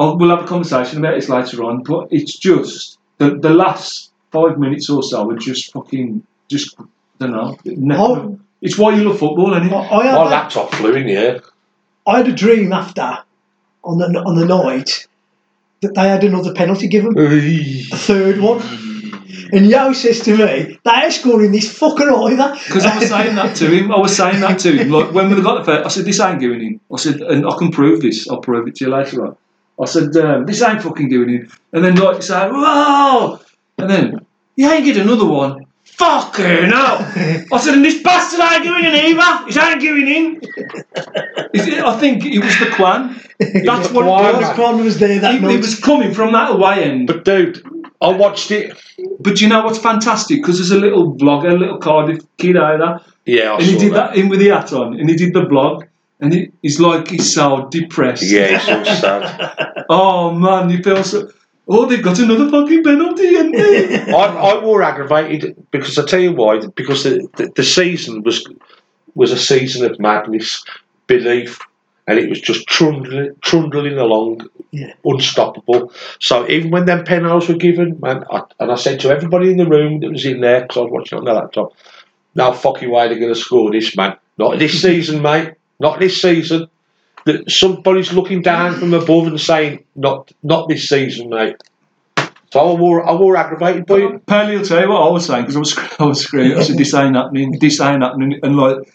Oh, 0.04 0.16
we'll 0.18 0.36
have 0.36 0.44
a 0.44 0.48
conversation 0.48 1.00
about 1.00 1.16
this 1.16 1.30
later 1.30 1.64
on, 1.64 1.82
but 1.84 2.10
it's 2.12 2.38
just 2.38 2.98
the, 3.20 3.38
the 3.38 3.50
last 3.52 4.12
five 4.32 4.60
minutes 4.60 4.90
or 4.90 5.02
so 5.02 5.30
are 5.30 5.38
just 5.38 5.72
fucking 5.72 6.26
just 6.50 6.76
I 6.80 6.84
don't 7.20 7.32
know. 7.32 7.58
ne- 7.64 7.96
Oh. 7.98 8.40
It's 8.62 8.78
why 8.78 8.96
you 8.96 9.04
love 9.04 9.20
football, 9.20 9.54
isn't 9.54 9.72
I. 9.74 9.78
I, 9.78 9.98
My 9.98 10.04
had, 10.06 10.30
laptop 10.30 10.74
flew 10.76 10.94
in 10.96 11.08
the 11.08 11.14
air. 11.16 11.42
I 12.06 12.18
had 12.18 12.28
a 12.28 12.34
dream 12.34 12.74
after 12.74 13.20
on 13.84 13.98
the 13.98 14.06
on 14.26 14.36
the 14.36 14.46
night 14.46 15.08
that 15.82 15.94
they 15.96 16.08
had 16.10 16.24
another 16.24 16.54
penalty 16.54 16.88
given, 16.88 17.18
a 17.18 17.82
third 17.96 18.40
one. 18.42 18.62
And 19.52 19.68
Yo 19.68 19.94
says 19.94 20.20
to 20.22 20.32
me, 20.36 20.80
they 20.84 20.92
ain't 20.92 21.14
scoring 21.14 21.52
this 21.52 21.78
fucker 21.80 22.10
either. 22.32 22.58
Because 22.66 22.86
I 22.86 22.98
was 22.98 23.08
saying 23.10 23.36
that 23.36 23.56
to 23.58 23.68
him. 23.70 23.92
I 23.92 24.00
was 24.00 24.16
saying 24.16 24.40
that 24.42 24.60
to 24.60 24.72
him. 24.72 24.90
Like 24.90 25.12
when 25.14 25.30
we 25.34 25.42
got 25.42 25.60
the 25.60 25.64
first, 25.66 25.86
I 25.86 25.90
said, 25.90 26.06
"This 26.06 26.20
ain't 26.20 26.42
going 26.42 26.62
in." 26.62 26.80
I 26.92 26.98
said, 26.98 27.22
and 27.22 27.46
I 27.46 27.56
can 27.58 27.70
prove 27.72 28.02
this. 28.02 28.28
I'll 28.30 28.42
prove 28.42 28.68
it 28.68 28.76
to 28.78 28.86
you 28.86 28.92
later 28.92 29.26
on. 29.28 29.38
I 29.82 29.86
said, 29.86 30.16
um, 30.18 30.46
"This 30.46 30.62
ain't 30.62 30.82
fucking 30.82 31.10
going 31.10 31.30
in." 31.30 31.50
And 31.74 31.84
then 31.84 31.96
like 31.96 32.22
say, 32.24 32.48
"Whoa!" 32.50 33.40
And 33.78 33.90
then 33.90 34.26
you 34.56 34.70
ain't 34.70 34.86
get 34.86 34.98
another 34.98 35.26
one. 35.26 35.66
Fucking 35.84 36.70
hell! 36.72 36.98
I 37.52 37.58
said, 37.60 37.76
and 37.76 37.86
this 37.86 38.02
bastard 38.02 38.40
ain't 38.40 38.64
giving 38.64 38.84
in 38.86 38.96
either. 38.96 39.48
It 39.48 39.58
ain't 39.58 39.82
giving 39.82 40.08
in. 40.08 40.42
Is 41.54 41.68
it- 41.68 41.84
I 41.84 41.98
think 42.00 42.26
it 42.26 42.40
was 42.44 42.58
the 42.60 42.68
Quan. 42.76 43.20
That's 43.40 43.92
what 43.92 44.04
Quan. 44.06 44.26
it 44.26 44.28
was. 44.34 44.38
Because 44.40 44.56
Kwan 44.56 44.84
was 44.84 45.00
there 45.00 45.20
that 45.20 45.36
It, 45.36 45.42
night. 45.42 45.56
it 45.56 45.58
was 45.62 45.80
coming 45.80 46.14
from 46.14 46.32
that 46.34 46.52
away 46.52 46.84
end. 46.84 47.08
But 47.08 47.26
dude, 47.26 47.62
I 48.02 48.10
watched 48.10 48.50
it. 48.52 48.76
But 49.20 49.40
you 49.42 49.48
know 49.48 49.64
what's 49.64 49.78
fantastic? 49.78 50.42
Because 50.42 50.58
there's 50.58 50.72
a 50.72 50.80
little 50.80 51.16
vlogger, 51.16 51.52
a 51.52 51.56
little 51.58 51.78
Cardiff 51.78 52.24
kid 52.38 52.58
out 52.58 52.80
there. 52.80 53.00
Yeah, 53.26 53.52
I 53.52 53.56
and 53.56 53.64
he 53.64 53.74
saw 53.74 53.80
did 53.80 53.94
that. 53.94 54.16
in 54.18 54.30
with 54.30 54.40
the 54.40 54.50
hat 54.50 54.74
on, 54.74 55.00
and 55.00 55.10
he 55.10 55.16
did 55.16 55.34
the 55.34 55.44
blog, 55.44 55.86
and 56.20 56.34
he, 56.34 56.52
he's 56.62 56.80
like 56.80 57.08
he's 57.10 57.34
so 57.34 57.68
depressed. 57.70 58.24
Yeah, 58.24 58.58
it's 58.60 58.70
all 58.70 58.86
sad. 58.86 59.60
Oh 59.90 60.34
man, 60.34 60.70
you 60.70 60.82
feel 60.82 61.04
so. 61.04 61.30
Oh, 61.68 61.86
they've 61.86 62.04
got 62.04 62.20
another 62.20 62.50
fucking 62.50 62.84
penalty, 62.84 63.36
and 63.36 63.54
they. 63.54 64.00
I, 64.14 64.26
I 64.58 64.62
more 64.62 64.82
aggravated 64.82 65.56
because 65.72 65.98
I 66.00 66.06
tell 66.06 66.20
you 66.22 66.32
why. 66.34 66.60
Because 66.76 67.04
the, 67.04 67.28
the, 67.38 67.52
the 67.56 67.64
season 67.64 68.24
was 68.24 68.46
was 69.16 69.32
a 69.32 69.38
season 69.38 69.90
of 69.90 70.00
madness, 70.00 70.64
belief, 71.08 71.60
and 72.08 72.18
it 72.18 72.30
was 72.30 72.40
just 72.42 72.66
trundling, 72.68 73.36
trundling 73.42 73.98
along, 73.98 74.48
Yeah. 74.72 74.94
unstoppable. 75.06 75.92
So 76.20 76.48
even 76.50 76.72
when 76.72 76.86
them 76.86 77.04
penalties 77.04 77.50
were 77.50 77.56
given, 77.56 78.00
man, 78.00 78.24
I, 78.32 78.42
and 78.60 78.72
I 78.72 78.76
said 78.76 79.00
to 79.02 79.10
everybody 79.10 79.52
in 79.52 79.58
the 79.58 79.68
room 79.68 80.00
that 80.00 80.12
was 80.12 80.26
in 80.26 80.40
there 80.42 80.62
because 80.62 80.78
I 80.78 80.82
was 80.82 80.92
watching 80.92 81.18
it 81.18 81.20
on 81.20 81.26
the 81.26 81.34
laptop, 81.34 81.74
"No 82.36 82.54
fucking 82.54 82.90
way 82.90 83.08
they're 83.10 83.20
going 83.20 83.34
to 83.34 83.40
score 83.40 83.70
this, 83.72 83.96
man. 83.98 84.16
Not 84.38 84.60
this 84.60 84.82
season, 84.88 85.22
mate. 85.22 85.54
Not 85.80 86.00
this 86.00 86.22
season." 86.22 86.68
That 87.26 87.50
somebody's 87.50 88.12
looking 88.12 88.42
down 88.42 88.74
from 88.74 88.94
above 88.94 89.28
and 89.28 89.40
saying, 89.40 89.86
"Not, 89.96 90.32
not 90.44 90.68
this 90.68 90.90
season, 90.90 91.30
mate." 91.30 91.56
So 92.54 92.60
I 92.60 92.64
was 92.66 92.78
more, 92.78 93.08
I 93.08 93.12
was 93.12 93.20
more 93.20 93.36
aggravated 93.36 93.86
by 93.88 93.96
it. 93.96 94.26
Perley 94.28 94.58
will 94.58 94.66
tell 94.66 94.80
you 94.80 94.90
what 94.90 95.02
I 95.02 95.10
was 95.10 95.26
saying 95.26 95.42
because 95.42 95.56
I 95.56 95.60
was 95.60 95.78
I 96.00 96.04
was 96.04 96.22
screaming. 96.22 96.56
I 96.56 96.62
said 96.62 96.78
this 96.78 96.94
ain't 96.94 97.16
happening. 97.16 97.58
This 97.58 97.82
ain't 97.82 98.04
happening. 98.04 98.40
And 98.44 98.58
like 98.58 98.94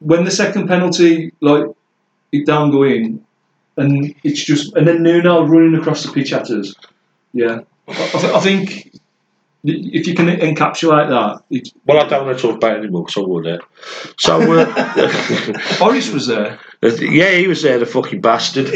when 0.00 0.24
the 0.24 0.30
second 0.30 0.66
penalty, 0.66 1.32
like 1.40 1.66
it 2.32 2.44
don't 2.44 2.72
go 2.72 2.82
in, 2.82 3.24
and 3.76 4.14
it's 4.24 4.42
just 4.42 4.74
and 4.74 4.86
then 4.86 5.02
Nuno 5.04 5.46
running 5.46 5.76
across 5.76 6.02
the 6.02 6.12
pitch 6.12 6.32
at 6.32 6.50
us. 6.50 6.74
Yeah, 7.32 7.60
I, 7.86 7.92
th- 7.92 8.24
I 8.24 8.40
think 8.40 8.94
if 9.64 10.06
you 10.06 10.14
can 10.14 10.26
encapsulate 10.26 11.08
that, 11.08 11.42
it's, 11.50 11.72
Well, 11.86 12.04
I 12.04 12.08
don't 12.08 12.26
want 12.26 12.38
to 12.38 12.42
talk 12.42 12.56
about 12.56 12.76
it 12.76 12.80
anymore, 12.80 13.08
so 13.08 13.24
I 13.24 13.26
will 13.26 13.42
there. 13.42 13.60
So, 14.18 14.40
uh, 14.60 15.78
Boris 15.78 16.10
was 16.12 16.26
there. 16.26 16.58
yeah, 16.82 17.30
he 17.32 17.48
was 17.48 17.62
there, 17.62 17.78
the 17.78 17.86
fucking 17.86 18.20
bastard, 18.20 18.70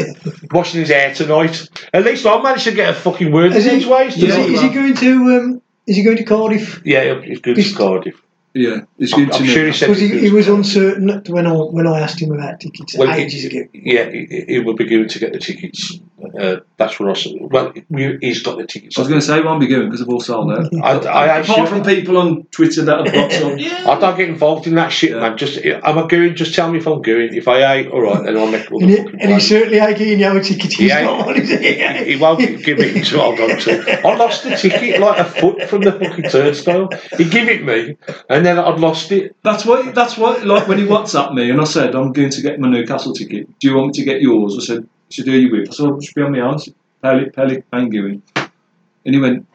washing 0.50 0.80
his 0.80 0.88
hair 0.88 1.14
tonight. 1.14 1.68
At 1.92 2.04
least 2.04 2.24
I 2.26 2.40
managed 2.42 2.64
to 2.64 2.72
get 2.72 2.90
a 2.90 2.94
fucking 2.94 3.30
word 3.32 3.52
Is 3.54 3.66
in 3.66 3.80
he- 3.80 3.84
edgeways 3.84 4.16
Is, 4.16 4.34
he, 4.34 4.54
is 4.54 4.60
he 4.62 4.68
going 4.70 4.94
to 4.96 5.12
um, 5.36 5.62
is 5.86 5.96
he 5.96 6.02
going 6.02 6.16
to 6.18 6.24
Cardiff? 6.24 6.82
Yeah, 6.84 7.20
he's 7.22 7.40
good 7.40 7.58
as 7.58 7.74
Cardiff. 7.74 8.20
Yeah, 8.54 8.80
it's 8.98 9.12
I'm, 9.12 9.26
good 9.26 9.34
I'm 9.34 9.40
to 9.42 9.46
sure 9.46 9.62
know. 9.62 9.66
he 9.70 9.72
said 9.76 9.86
Because 9.86 10.00
he, 10.00 10.08
he's 10.08 10.20
he 10.22 10.28
good. 10.30 10.36
was 10.36 10.48
uncertain 10.48 11.22
when 11.28 11.46
I 11.46 11.52
when 11.52 11.86
I 11.86 12.00
asked 12.00 12.20
him 12.20 12.32
about 12.32 12.60
tickets 12.60 12.96
Well, 12.96 13.12
he- 13.12 13.22
ages 13.22 13.44
ago. 13.44 13.64
Yeah, 13.72 14.10
he, 14.10 14.44
he 14.48 14.58
will 14.60 14.74
be 14.74 14.84
going 14.86 15.08
to 15.08 15.18
get 15.18 15.32
the 15.32 15.38
tickets. 15.38 16.00
Uh, 16.38 16.56
that's 16.76 16.98
what 16.98 17.10
I 17.10 17.12
said. 17.12 17.32
Well, 17.40 17.72
we, 17.88 18.18
he's 18.20 18.42
got 18.42 18.58
the 18.58 18.66
tickets. 18.66 18.98
I 18.98 19.02
was 19.02 19.08
going 19.08 19.20
to 19.20 19.26
say, 19.26 19.36
he 19.36 19.42
won't 19.44 19.60
be 19.60 19.68
going 19.68 19.84
because 19.86 20.00
they've 20.00 20.08
all 20.08 20.20
sold 20.20 20.50
out. 20.50 20.74
I, 20.74 20.78
I, 20.78 20.94
Apart 20.96 21.28
actually, 21.50 21.66
from 21.66 21.84
people 21.84 22.16
on 22.18 22.44
Twitter 22.50 22.84
that 22.86 23.06
have 23.06 23.14
got 23.14 23.32
some. 23.40 23.52
I 23.52 23.98
don't 24.00 24.16
get 24.16 24.28
involved 24.28 24.66
in 24.66 24.74
that 24.74 24.88
shit, 24.88 25.10
Yeah. 25.10 25.20
man. 25.20 25.38
Just, 25.38 25.58
am 25.64 25.98
I 25.98 26.06
going? 26.08 26.34
Just 26.34 26.54
tell 26.54 26.70
me 26.72 26.78
if 26.78 26.86
I'm 26.88 27.02
going. 27.02 27.34
If 27.34 27.46
I 27.46 27.74
ain't, 27.76 27.92
all 27.92 28.00
right, 28.00 28.24
then 28.24 28.36
I'll 28.36 28.48
make 28.50 28.70
all 28.72 28.82
And 28.82 28.90
the 28.90 28.96
he, 28.96 29.02
fucking 29.04 29.20
and 29.20 29.32
he 29.32 29.40
certainly 29.40 29.78
ain't 29.78 29.96
getting 29.98 30.18
you 30.18 30.36
a 30.36 30.42
ticket. 30.42 30.72
He's 30.72 30.88
Yeah, 30.88 31.02
got 31.04 31.26
one, 31.26 31.36
is 31.40 31.48
he? 31.50 32.04
He 32.12 32.16
won't 32.16 32.40
give 32.64 32.78
me 32.78 33.00
to 33.02 33.18
hold 33.20 33.38
on 33.40 33.48
to. 33.60 34.06
I 34.06 34.16
lost 34.16 34.42
the 34.42 34.56
ticket 34.56 35.00
like 35.00 35.18
a 35.18 35.24
foot 35.24 35.62
from 35.68 35.82
the 35.82 35.92
fucking 35.92 36.30
turnstile. 36.30 36.88
He 37.16 37.24
give 37.28 37.48
it 37.48 37.64
me, 37.64 37.96
and 38.28 38.37
then 38.44 38.58
I'd 38.58 38.78
lost 38.78 39.10
it. 39.12 39.36
That's 39.42 39.64
what. 39.64 39.94
That's 39.94 40.16
what. 40.16 40.44
Like 40.44 40.68
when 40.68 40.78
he 40.78 40.84
WhatsApped 40.84 41.34
me 41.34 41.50
and 41.50 41.60
I 41.60 41.64
said, 41.64 41.94
"I'm 41.94 42.12
going 42.12 42.30
to 42.30 42.42
get 42.42 42.60
my 42.60 42.68
Newcastle 42.68 43.12
ticket. 43.12 43.46
Do 43.58 43.68
you 43.68 43.76
want 43.76 43.88
me 43.88 43.92
to 43.94 44.04
get 44.04 44.20
yours?" 44.20 44.56
I 44.58 44.64
said, 44.64 44.88
"Should 45.10 45.26
do 45.26 45.32
you 45.32 45.50
with?" 45.50 45.70
I 45.70 45.72
said, 45.72 45.86
"I'll 45.86 45.98
just 45.98 46.14
be 46.14 46.22
on 46.22 46.32
my 46.32 46.40
own." 46.40 46.58
Pelly, 47.02 47.30
Pelly, 47.30 47.62
going. 47.70 48.22
And 48.36 49.14
he 49.14 49.20
went. 49.20 49.46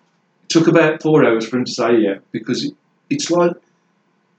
It 0.44 0.50
took 0.50 0.68
about 0.68 1.02
four 1.02 1.26
hours 1.26 1.48
for 1.48 1.58
him 1.58 1.66
to 1.66 1.72
say 1.72 1.98
yeah 1.98 2.16
because 2.32 2.64
it, 2.64 2.74
it's 3.10 3.32
like 3.32 3.54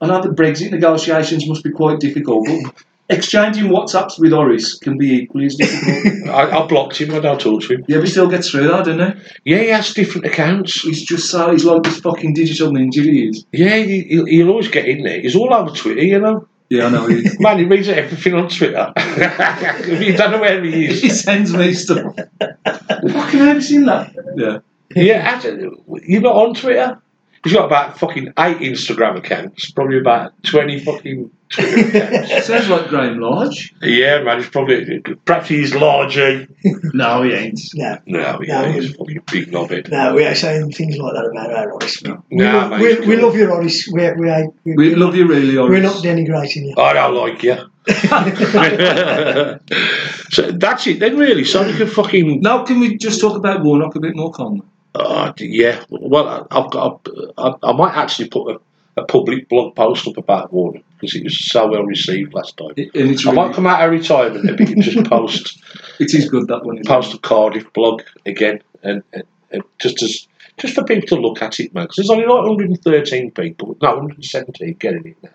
I 0.01 0.07
know 0.07 0.21
the 0.21 0.29
Brexit 0.29 0.71
negotiations 0.71 1.49
must 1.49 1.65
be 1.65 1.71
quite 1.71 1.99
difficult, 1.99 2.47
but 2.47 2.85
exchanging 3.09 3.65
WhatsApps 3.65 4.19
with 4.19 4.33
Oris 4.33 4.79
can 4.79 4.97
be 4.97 5.15
equally 5.15 5.47
as 5.47 5.57
difficult. 5.57 6.29
I, 6.35 6.63
I 6.63 6.67
blocked 6.67 7.01
him. 7.01 7.15
I 7.15 7.21
don't 7.21 7.41
talk 7.41 7.63
to 7.63 7.75
him. 7.75 7.85
yeah, 7.89 7.99
but 7.99 8.05
he 8.05 8.11
still 8.11 8.29
gets 8.29 8.51
through 8.51 8.69
that, 8.69 8.87
doesn't 8.87 9.19
he? 9.45 9.53
Yeah, 9.53 9.59
he 9.59 9.69
has 9.69 9.93
different 9.93 10.27
accounts. 10.27 10.81
He's 10.81 11.03
just 11.03 11.31
so 11.31 11.53
he's 11.53 11.65
like 11.65 11.83
this 11.83 12.01
fucking 12.01 12.35
digital 12.35 12.71
ninja 12.71 13.03
he 13.03 13.29
is. 13.29 13.47
Yeah, 13.53 13.77
he, 13.77 14.03
he'll, 14.03 14.27
he'll 14.27 14.51
always 14.51 14.69
get 14.69 14.87
in 14.87 15.03
there. 15.03 15.21
He's 15.21 15.37
all 15.37 15.53
over 15.53 15.75
Twitter, 15.75 16.03
you 16.03 16.19
know. 16.19 16.49
Yeah, 16.71 16.87
I 16.87 16.91
know. 16.91 17.07
He, 17.07 17.29
Man, 17.39 17.59
he 17.59 17.65
reads 17.65 17.89
everything 17.89 18.35
on 18.35 18.49
Twitter. 18.49 18.93
you 20.03 20.17
don't 20.17 20.33
know 20.33 20.41
where 20.41 20.63
he 20.63 20.87
he 20.87 21.11
sends 21.11 21.53
me 21.53 21.75
stuff. 21.75 22.15
Fucking 22.17 23.41
have 23.41 23.57
you 23.57 23.61
seen 23.61 23.85
that? 23.85 24.15
Yeah. 24.37 24.59
Yeah, 24.95 25.17
actually, 25.17 25.71
you're 26.05 26.21
not 26.21 26.37
on 26.37 26.55
Twitter. 26.55 27.01
He's 27.45 27.53
got 27.53 27.67
about 27.67 27.99
fucking 27.99 28.29
eight 28.39 28.57
Instagram 28.59 29.19
accounts, 29.19 29.71
probably 29.71 29.99
about 29.99 30.33
20 30.45 30.81
fucking 30.83 31.31
Twitter 31.51 31.99
accounts. 31.99 32.47
Sounds 32.47 32.69
like 32.71 32.89
Graham 32.89 33.21
Large. 33.21 33.75
Yeah, 33.83 34.23
man, 34.23 34.39
he's 34.39 34.49
probably, 34.49 35.01
perhaps 35.27 35.49
he's 35.49 35.75
larger. 35.75 36.47
No, 36.95 37.23
he 37.23 37.33
ain't. 37.33 37.61
No, 37.75 37.99
No, 38.07 38.41
yeah, 38.43 38.63
No. 38.63 38.73
he's 38.73 38.95
fucking 38.97 39.21
big 39.31 39.51
knobhead. 39.51 39.91
no, 39.91 40.15
we 40.15 40.25
ain't 40.25 40.39
saying 40.39 40.73
things 40.73 40.97
like 40.97 41.13
that 41.15 41.27
about 41.27 41.53
our 41.53 41.73
Oris. 41.73 42.03
We, 42.03 42.15
Nah, 42.31 42.69
love, 42.69 42.81
mate, 42.81 43.01
we, 43.01 43.07
we 43.09 43.17
love 43.17 43.37
your 43.37 43.53
Oris. 43.53 43.87
We, 43.93 44.11
we, 44.13 44.33
we, 44.65 44.75
We 44.77 44.95
love 44.95 45.15
you 45.15 45.27
really, 45.27 45.59
We're 45.59 45.81
not 45.81 45.97
denigrating 46.03 46.67
you. 46.69 46.75
I 46.79 46.95
don't 46.95 47.15
like 47.15 47.43
you. 47.43 47.57
so 50.31 50.51
that's 50.53 50.87
it 50.87 51.01
then, 51.01 51.19
really. 51.19 51.45
So 51.45 51.67
we 51.67 51.77
can 51.77 51.89
fucking. 51.89 52.41
Now, 52.41 52.65
can 52.65 52.81
we 52.81 52.97
just 52.97 53.21
talk 53.21 53.37
about 53.37 53.63
Warnock 53.63 53.95
a 53.97 54.01
bit 54.01 54.17
more 54.17 54.33
calmly? 54.33 54.63
Uh, 54.95 55.33
yeah, 55.39 55.83
well, 55.91 56.47
I've 56.51 56.71
got. 56.71 57.07
I, 57.37 57.55
I 57.63 57.73
might 57.73 57.97
actually 57.97 58.29
put 58.29 58.55
a, 58.97 59.01
a 59.01 59.05
public 59.05 59.49
blog 59.49 59.75
post 59.75 60.07
up 60.07 60.17
about 60.17 60.53
Warner 60.53 60.81
because 61.01 61.17
it 61.17 61.25
was 61.25 61.37
so 61.51 61.67
well 61.67 61.83
received 61.85 62.33
last 62.33 62.57
time. 62.57 62.73
It- 62.77 62.95
And 62.95 63.11
it's 63.11 63.27
I 63.27 63.31
really, 63.33 63.45
might 63.49 63.55
come 63.57 63.67
out 63.67 63.83
of 63.85 63.91
retirement 63.91 64.49
and 64.61 64.83
just 64.83 65.05
post 65.11 65.59
it 65.99 66.15
is 66.15 66.29
good 66.29 66.47
that 66.49 66.65
one. 66.65 66.79
it? 66.79 66.87
post 66.87 67.13
a 67.13 67.19
Cardiff 67.19 67.73
blog 67.73 68.03
again, 68.25 68.63
and, 68.85 69.03
and, 69.13 69.25
and 69.51 69.63
just 69.81 70.01
as 70.03 70.29
just 70.59 70.75
for 70.77 70.85
people 70.85 71.09
to 71.09 71.17
look 71.21 71.43
at 71.43 71.59
it, 71.59 71.75
man. 71.75 71.85
Because 71.85 71.97
there's 71.97 72.11
only 72.11 72.27
like 72.27 72.45
113 72.45 73.33
people, 73.33 73.77
no, 73.83 73.89
117 73.97 74.75
getting 74.75 75.07
it 75.09 75.17
now, 75.25 75.31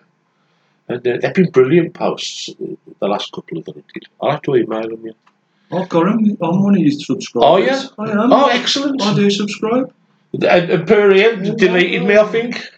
and 0.88 1.06
uh, 1.06 1.18
they've 1.20 1.34
been 1.34 1.50
brilliant 1.50 1.92
posts. 1.92 2.48
uh, 2.48 2.74
The 3.00 3.08
last 3.08 3.30
couple 3.32 3.58
of 3.58 3.66
them 3.66 3.82
I. 3.92 4.06
I'll 4.22 4.30
have 4.30 4.42
to 4.42 4.56
email 4.56 4.88
them. 4.88 5.04
Yeah. 5.04 5.12
I've 5.72 5.88
got 5.88 6.08
him. 6.08 6.36
I'm 6.42 6.62
one 6.62 6.74
of 6.74 6.80
your 6.80 6.90
subscribers. 6.90 7.46
Oh, 7.46 7.56
yeah? 7.56 7.82
I 7.98 8.10
am. 8.24 8.32
Oh, 8.32 8.46
excellent. 8.46 9.00
I 9.02 9.14
do 9.14 9.30
subscribe. 9.30 9.92
And, 10.32 10.44
and 10.44 10.86
Purrier 10.86 11.36
deleted 11.36 12.04
me, 12.04 12.16
I 12.16 12.26
think. 12.26 12.70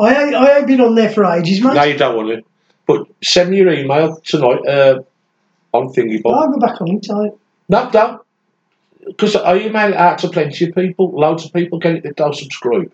I 0.00 0.24
ain't, 0.24 0.34
I 0.34 0.58
ain't 0.58 0.66
been 0.66 0.80
on 0.80 0.94
there 0.94 1.10
for 1.10 1.24
ages, 1.24 1.60
mate. 1.62 1.74
No, 1.74 1.82
you 1.82 1.96
don't 1.96 2.16
want 2.16 2.28
to. 2.28 2.42
But 2.86 3.06
send 3.22 3.50
me 3.50 3.58
your 3.58 3.72
email 3.72 4.20
tonight 4.20 4.66
uh, 4.66 5.02
on 5.72 5.88
Thingy 5.92 6.22
Bob. 6.22 6.34
I'll 6.34 6.52
go 6.52 6.58
back 6.58 6.80
on 6.80 6.88
it. 6.90 7.10
I, 7.10 7.30
No, 7.68 7.90
don't. 7.90 8.22
Because 9.06 9.36
I 9.36 9.56
email 9.56 9.90
it 9.90 9.96
out 9.96 10.18
to 10.18 10.28
plenty 10.28 10.66
of 10.68 10.74
people. 10.74 11.10
Loads 11.10 11.44
of 11.44 11.52
people 11.52 11.78
get 11.78 11.94
it 11.94 12.02
that 12.04 12.16
don't 12.16 12.34
subscribe 12.34 12.92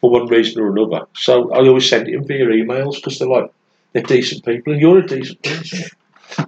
for 0.00 0.10
one 0.10 0.26
reason 0.26 0.62
or 0.62 0.70
another. 0.70 1.06
So 1.14 1.52
I 1.52 1.58
always 1.58 1.88
send 1.88 2.08
it 2.08 2.14
in 2.14 2.26
via 2.26 2.46
emails 2.46 2.96
because 2.96 3.18
they're 3.18 3.28
like, 3.28 3.50
they're 3.92 4.02
decent 4.02 4.44
people 4.44 4.72
and 4.72 4.82
you're 4.82 4.98
a 4.98 5.06
decent 5.06 5.42
person. 5.42 5.84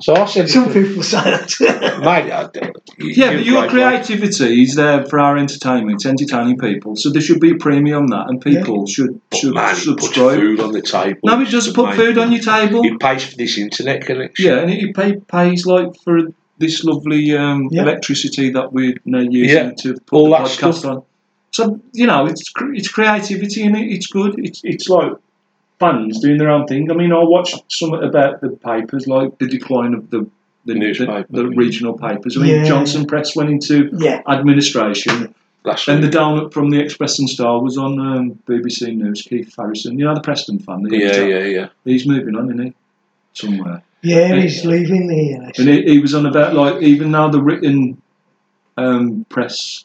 So 0.01 0.15
I 0.15 0.27
send 0.27 0.49
it 0.49 0.53
some 0.53 0.73
people 0.73 1.03
say 1.03 1.19
that. 1.23 1.57
mate, 2.01 2.33
I, 2.33 2.49
you- 2.99 3.11
Yeah, 3.11 3.35
but 3.35 3.45
your 3.45 3.69
great, 3.69 3.73
mate. 3.75 4.05
creativity 4.05 4.63
is 4.63 4.75
there 4.75 5.05
for 5.07 5.19
our 5.19 5.37
entertainment, 5.37 5.97
it's 5.97 6.07
entertaining 6.07 6.59
people. 6.59 6.97
So 6.97 7.11
there 7.11 7.23
should 7.23 7.41
be 7.41 7.53
a 7.53 7.57
premium 7.57 8.05
on 8.05 8.07
that, 8.09 8.29
and 8.29 8.41
people 8.41 8.87
should 8.87 9.21
But 9.31 9.39
should 9.39 9.55
man, 9.55 9.77
he 9.77 9.87
puts 9.95 10.05
subscribe. 10.07 10.39
food 10.39 10.61
on 10.61 10.73
the 10.73 10.83
table. 10.83 11.21
No, 11.25 11.41
it 11.41 11.51
doesn't 11.51 11.75
put 11.75 11.95
food 11.95 12.19
on 12.19 12.33
your 12.33 12.43
table. 12.43 12.83
He 12.83 12.97
pays 12.97 13.25
for 13.25 13.37
this 13.37 13.57
internet 13.59 14.05
connection. 14.07 14.47
Yeah, 14.47 14.59
and 14.61 14.71
it 14.71 14.95
pay, 14.95 15.17
pays 15.31 15.67
like 15.67 15.89
for 16.05 16.21
this 16.59 16.85
lovely 16.85 17.37
um, 17.37 17.69
Yeah. 17.71 17.83
electricity 17.83 18.51
that 18.51 18.73
we're 18.73 18.95
now 19.05 19.19
using 19.21 19.57
Yeah, 19.57 19.71
to 19.83 19.95
put 19.95 20.13
all 20.13 20.31
the 20.31 20.37
that 20.39 20.47
podcast 20.47 20.75
stuff. 20.75 20.85
on. 20.97 21.03
So 21.53 21.81
you 21.93 22.07
know, 22.07 22.27
it's 22.27 22.43
it's 22.75 22.89
creativity 22.89 23.63
and 23.63 23.77
it, 23.77 23.87
it's 23.91 24.07
good. 24.09 24.35
It's 24.39 24.61
it's 24.65 24.89
like 24.89 25.13
fans 25.79 26.21
doing 26.21 26.39
their 26.39 26.51
own 26.51 26.67
thing. 26.67 26.91
I 26.91 26.95
mean, 26.95 27.13
I 27.13 27.23
watched 27.23 27.71
something 27.71 28.03
about 28.03 28.41
the 28.41 28.51
papers, 28.51 29.07
like 29.07 29.39
the 29.39 29.47
decline 29.49 29.95
of 29.95 30.11
the 30.11 30.29
the, 30.65 30.73
the, 30.73 30.79
Newspaper. 30.81 31.27
the 31.31 31.47
regional 31.47 31.97
papers. 31.97 32.37
I 32.37 32.41
mean, 32.41 32.57
Yeah. 32.57 32.65
Johnston 32.65 33.07
Press 33.07 33.37
went 33.37 33.51
into 33.51 33.89
yeah, 33.99 34.21
administration, 34.29 35.33
Last 35.65 35.87
and 35.87 36.03
the 36.03 36.09
week. 36.09 36.13
down 36.13 36.51
from 36.51 36.71
the 36.71 36.81
Express 36.81 37.21
and 37.21 37.29
Star 37.29 37.63
was 37.63 37.79
on 37.79 38.01
um, 38.01 38.33
BBC 38.49 38.97
News. 38.97 39.23
Keith 39.23 39.55
Harrison, 39.57 39.97
you 39.97 40.05
know 40.05 40.15
the 40.15 40.21
Preston 40.21 40.59
fan. 40.59 40.83
the 40.83 40.97
Yeah, 40.97 41.21
yeah, 41.25 41.45
yeah. 41.45 41.69
He's 41.85 42.05
moving 42.07 42.35
on, 42.35 42.51
isn't 42.51 42.65
he? 42.67 42.75
Somewhere. 43.33 43.83
yeah, 44.03 44.35
Yeah. 44.35 44.41
he's 44.43 44.65
leaving 44.65 45.07
the 45.07 45.53
And 45.59 45.69
he, 45.69 45.83
he 45.83 45.99
was 46.01 46.15
on 46.15 46.27
about 46.27 46.55
like 46.55 46.83
even 46.83 47.13
now 47.13 47.29
the 47.29 47.41
written 47.43 48.03
um, 48.77 49.25
press 49.29 49.85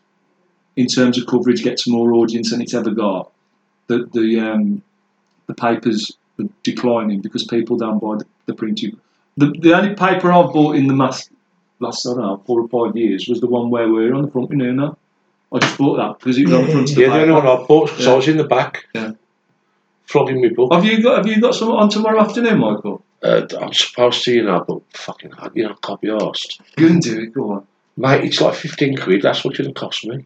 in 0.76 0.88
terms 0.88 1.18
of 1.19 1.27
coverage 1.27 1.63
gets 1.63 1.88
more 1.88 2.13
audience 2.13 2.49
than 2.51 2.61
it's 2.61 2.73
ever 2.73 2.89
got. 2.91 3.31
The 3.88 4.09
the 4.13 4.39
um, 4.39 4.81
the 5.52 5.61
papers 5.61 6.11
are 6.40 6.45
declining 6.64 7.22
because 7.22 7.44
people 7.44 7.78
don't 7.78 7.99
buy 7.99 8.15
the, 8.18 8.26
the 8.45 8.53
printed. 8.53 8.98
The, 9.38 9.48
the 9.60 9.73
only 9.73 9.95
paper 9.95 10.32
I've 10.32 10.52
bought 10.53 10.76
in 10.76 10.88
the 10.88 10.94
last 10.95 11.30
last 11.80 12.06
I 12.06 12.11
don't 12.14 12.22
know 12.22 12.44
four 12.45 12.61
or 12.61 12.68
five 12.68 12.95
years 12.95 13.28
was 13.28 13.40
the 13.41 13.48
one 13.48 13.69
where 13.69 13.90
we're 13.90 14.14
on 14.14 14.23
the 14.23 14.32
front. 14.32 14.52
You 14.52 14.57
know, 14.57 14.72
now. 14.72 14.98
I 15.53 15.60
just 15.60 15.78
bought 15.78 15.98
that 15.98 16.19
because 16.19 16.38
it 16.38 16.45
was 16.45 16.53
on 16.53 16.65
the 16.65 16.72
front 16.72 16.90
of 16.90 16.95
the 16.95 17.02
Yeah, 17.02 17.07
the 17.07 17.14
paper. 17.14 17.22
only 17.32 17.34
one 17.34 17.48
I 17.48 17.68
bought 17.68 17.90
because 17.90 18.06
Yeah. 18.06 18.11
I 18.11 18.15
was 18.15 18.28
in 18.28 18.38
the 18.38 18.44
back. 18.45 18.86
Yeah. 18.95 19.11
Flogging 20.06 20.41
my 20.41 20.49
book. 20.49 20.73
Have 20.73 20.86
you 20.86 21.02
got 21.03 21.18
Have 21.18 21.28
you 21.28 21.41
got 21.41 21.56
some 21.56 21.72
on 21.72 21.90
tomorrow 21.90 22.22
afternoon, 22.22 22.60
Michael? 22.60 23.03
Uh, 23.23 23.45
I'm 23.61 23.72
supposed 23.73 24.23
to, 24.23 24.32
you 24.34 24.44
know, 24.44 24.64
but 24.68 24.82
fucking, 24.98 25.32
you 25.53 25.64
know, 25.64 25.76
can't 25.84 26.02
be 26.02 26.07
arsed. 26.07 26.60
You 26.78 26.88
can 26.88 26.99
do 26.99 27.19
it. 27.22 27.34
Go 27.34 27.52
on. 27.52 27.68
Mate, 27.95 28.23
it's 28.23 28.41
like 28.41 28.56
15 28.56 28.98
quid, 28.98 29.22
that's 29.22 29.44
what 29.45 29.60
it'll 29.60 29.73
cost 29.73 30.06
me. 30.07 30.26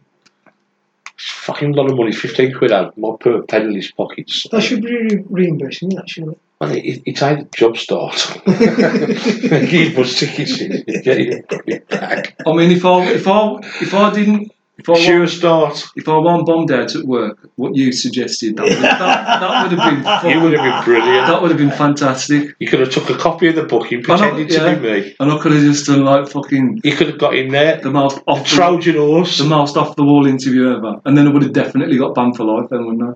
fucking 1.16 1.72
lot 1.72 1.90
of 1.90 1.96
money, 1.96 2.12
15 2.12 2.54
quid 2.54 2.72
out, 2.72 2.96
more 2.96 3.18
per 3.18 3.42
penny 3.42 3.82
pockets. 3.96 4.46
That 4.50 4.62
should 4.62 4.82
be 4.82 4.96
re 4.96 5.24
reimbursing 5.28 5.90
that, 5.90 6.08
shouldn't 6.08 6.32
it? 6.32 6.38
Well, 6.60 6.70
it, 6.72 7.02
it's 7.04 7.22
either 7.22 7.46
job 7.54 7.76
start. 7.76 8.14
Give 8.46 9.94
put 9.94 10.06
tickets 10.06 10.60
in, 10.60 10.84
get 11.02 11.18
it 11.18 11.88
back. 11.88 12.36
I 12.46 12.52
mean, 12.52 12.70
if 12.70 12.84
I, 12.84 13.04
if 13.10 13.28
I, 13.28 13.56
if 13.82 13.92
I 13.92 14.12
didn't 14.12 14.52
if 14.86 14.88
I 14.88 14.92
wa- 14.92 14.98
Sure 14.98 15.26
start. 15.26 15.84
If 15.96 16.08
I 16.08 16.16
wasn't 16.16 16.46
bombed 16.46 16.70
out 16.70 16.94
at 16.94 17.04
work, 17.04 17.38
what 17.56 17.74
you 17.74 17.92
suggested, 17.92 18.56
that 18.56 18.64
would, 18.64 18.72
that, 18.72 19.40
that 19.40 19.62
would 19.70 19.78
have 19.78 20.22
been 20.22 20.30
You 20.30 20.40
would 20.42 20.52
have 20.52 20.62
been 20.62 20.84
brilliant. 20.84 21.26
that 21.26 21.42
would 21.42 21.50
have 21.50 21.58
been 21.58 21.70
fantastic. 21.70 22.54
You 22.58 22.66
could 22.68 22.80
have 22.80 22.90
took 22.90 23.10
a 23.10 23.16
copy 23.16 23.48
of 23.48 23.54
the 23.56 23.64
book 23.64 23.90
and 23.92 24.04
I 24.10 24.16
know, 24.16 24.30
pretended 24.30 24.50
yeah. 24.52 24.74
to 24.74 24.80
be 24.80 24.82
me. 25.02 25.16
And 25.20 25.32
I 25.32 25.38
could 25.38 25.52
have 25.52 25.62
just 25.62 25.86
done 25.86 26.04
like 26.04 26.28
fucking 26.28 26.80
You 26.84 26.92
could 26.96 27.08
have 27.08 27.18
got 27.18 27.34
in 27.34 27.48
there, 27.50 27.80
the 27.80 27.90
most 27.90 28.20
off 28.26 28.48
the, 28.48 28.56
Trojan 28.56 28.96
horse. 28.96 29.38
the 29.38 29.44
most 29.44 29.76
off 29.76 29.96
the 29.96 30.04
wall 30.04 30.26
interview 30.26 30.76
ever, 30.76 31.00
and 31.04 31.16
then 31.16 31.26
I 31.26 31.30
would 31.32 31.42
have 31.42 31.52
definitely 31.52 31.98
got 31.98 32.14
banned 32.14 32.36
for 32.36 32.44
life. 32.44 32.68
Then 32.70 32.86
wouldn't 32.86 33.02
I? 33.02 33.12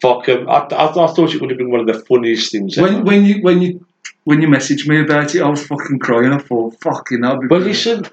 Fuck 0.00 0.28
'em. 0.28 0.48
I, 0.48 0.58
I, 0.60 0.84
I 0.84 1.12
thought 1.12 1.34
it 1.34 1.40
would 1.40 1.50
have 1.50 1.58
been 1.58 1.70
one 1.70 1.80
of 1.80 1.86
the 1.86 1.98
funniest 2.04 2.52
things 2.52 2.78
ever. 2.78 2.86
When 2.86 3.04
when 3.04 3.24
you 3.24 3.42
when 3.42 3.60
you 3.62 3.84
when 4.24 4.42
you 4.42 4.48
messaged 4.48 4.86
me 4.86 5.00
about 5.00 5.34
it, 5.34 5.42
I 5.42 5.48
was 5.48 5.66
fucking 5.66 5.98
crying. 6.00 6.32
I 6.32 6.38
thought, 6.38 6.78
fucking, 6.82 7.22
that'd 7.22 7.40
be. 7.40 7.46
Well, 7.46 7.60
brilliant. 7.60 7.66
listen, 7.66 8.06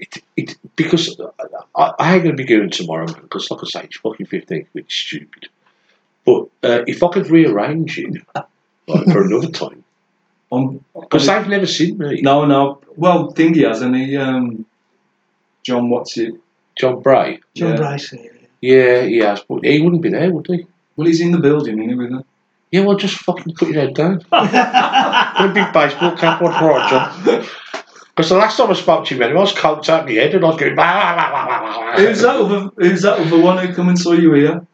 it, 0.00 0.18
it, 0.36 0.56
because 0.76 1.16
I, 1.76 1.92
I 1.98 2.14
ain't 2.14 2.24
going 2.24 2.36
to 2.36 2.42
be 2.42 2.48
going 2.48 2.70
tomorrow 2.70 3.06
because, 3.06 3.50
like 3.50 3.60
I 3.62 3.66
say, 3.66 3.84
it's 3.84 3.98
fucking 3.98 4.26
15 4.26 4.66
quid 4.72 4.86
stupid. 4.88 5.48
But 6.24 6.42
uh, 6.62 6.82
if 6.86 7.02
I 7.02 7.08
could 7.08 7.30
rearrange 7.30 7.98
it 7.98 8.14
like, 8.88 9.04
for 9.12 9.22
another 9.22 9.48
time, 9.62 9.84
because 10.94 11.26
they've 11.26 11.46
never 11.48 11.66
seen 11.66 11.98
me. 11.98 12.20
no, 12.22 12.44
no. 12.44 12.80
Well, 12.96 13.32
thingy 13.32 13.66
has, 13.68 13.82
and 13.82 13.94
he, 13.94 14.16
um, 14.16 14.66
John, 15.62 15.90
what's 15.90 16.16
it? 16.16 16.34
John 16.76 17.00
Bray, 17.02 17.40
he? 17.54 17.60
John 17.60 17.70
Yeah. 17.70 17.76
Bryce. 17.76 18.12
yeah. 18.12 18.30
yeah, 18.60 19.02
he 19.02 19.18
has, 19.18 19.42
but 19.48 19.64
he 19.64 19.80
wouldn't 19.80 20.02
be 20.02 20.08
there, 20.10 20.30
would 20.32 20.46
he? 20.46 20.66
Well, 20.96 21.06
he's 21.06 21.20
in 21.20 21.30
the 21.32 21.38
building, 21.38 21.78
isn't 21.78 21.88
he, 21.90 21.94
with 21.94 22.10
her? 22.10 22.24
Yeah, 22.72 22.82
well, 22.84 22.96
just 22.96 23.16
fucking 23.16 23.54
put 23.54 23.68
your 23.68 23.80
head 23.80 23.94
down. 23.94 24.20
Put 24.30 25.50
a 25.50 25.52
big 25.54 25.72
baseball 25.72 26.16
cap 26.16 26.40
on, 26.40 26.50
Roger. 26.64 27.44
Because 28.20 28.28
the 28.32 28.36
last 28.36 28.58
time 28.58 28.68
I 28.68 28.74
spoke 28.74 29.06
to 29.06 29.14
him, 29.14 29.22
anyway, 29.22 29.38
I 29.38 29.40
was 29.40 29.54
coked 29.54 29.88
out 29.88 30.04
my 30.04 30.12
head 30.12 30.34
and 30.34 30.44
I 30.44 30.48
was 30.48 30.56
going. 30.60 30.74
"Bah, 30.76 30.82
bah, 31.16 31.16
bah, 31.16 31.46
bah, 31.46 31.60
bah, 31.62 31.94
bah." 31.96 32.02
Who's 32.02 32.20
that 32.20 32.36
other? 32.36 32.70
Who's 32.76 33.00
that 33.00 33.18
other 33.18 33.40
one 33.40 33.66
who 33.66 33.72
come 33.72 33.88
and 33.88 33.98
saw 33.98 34.12
you 34.12 34.34
here? 34.34 34.66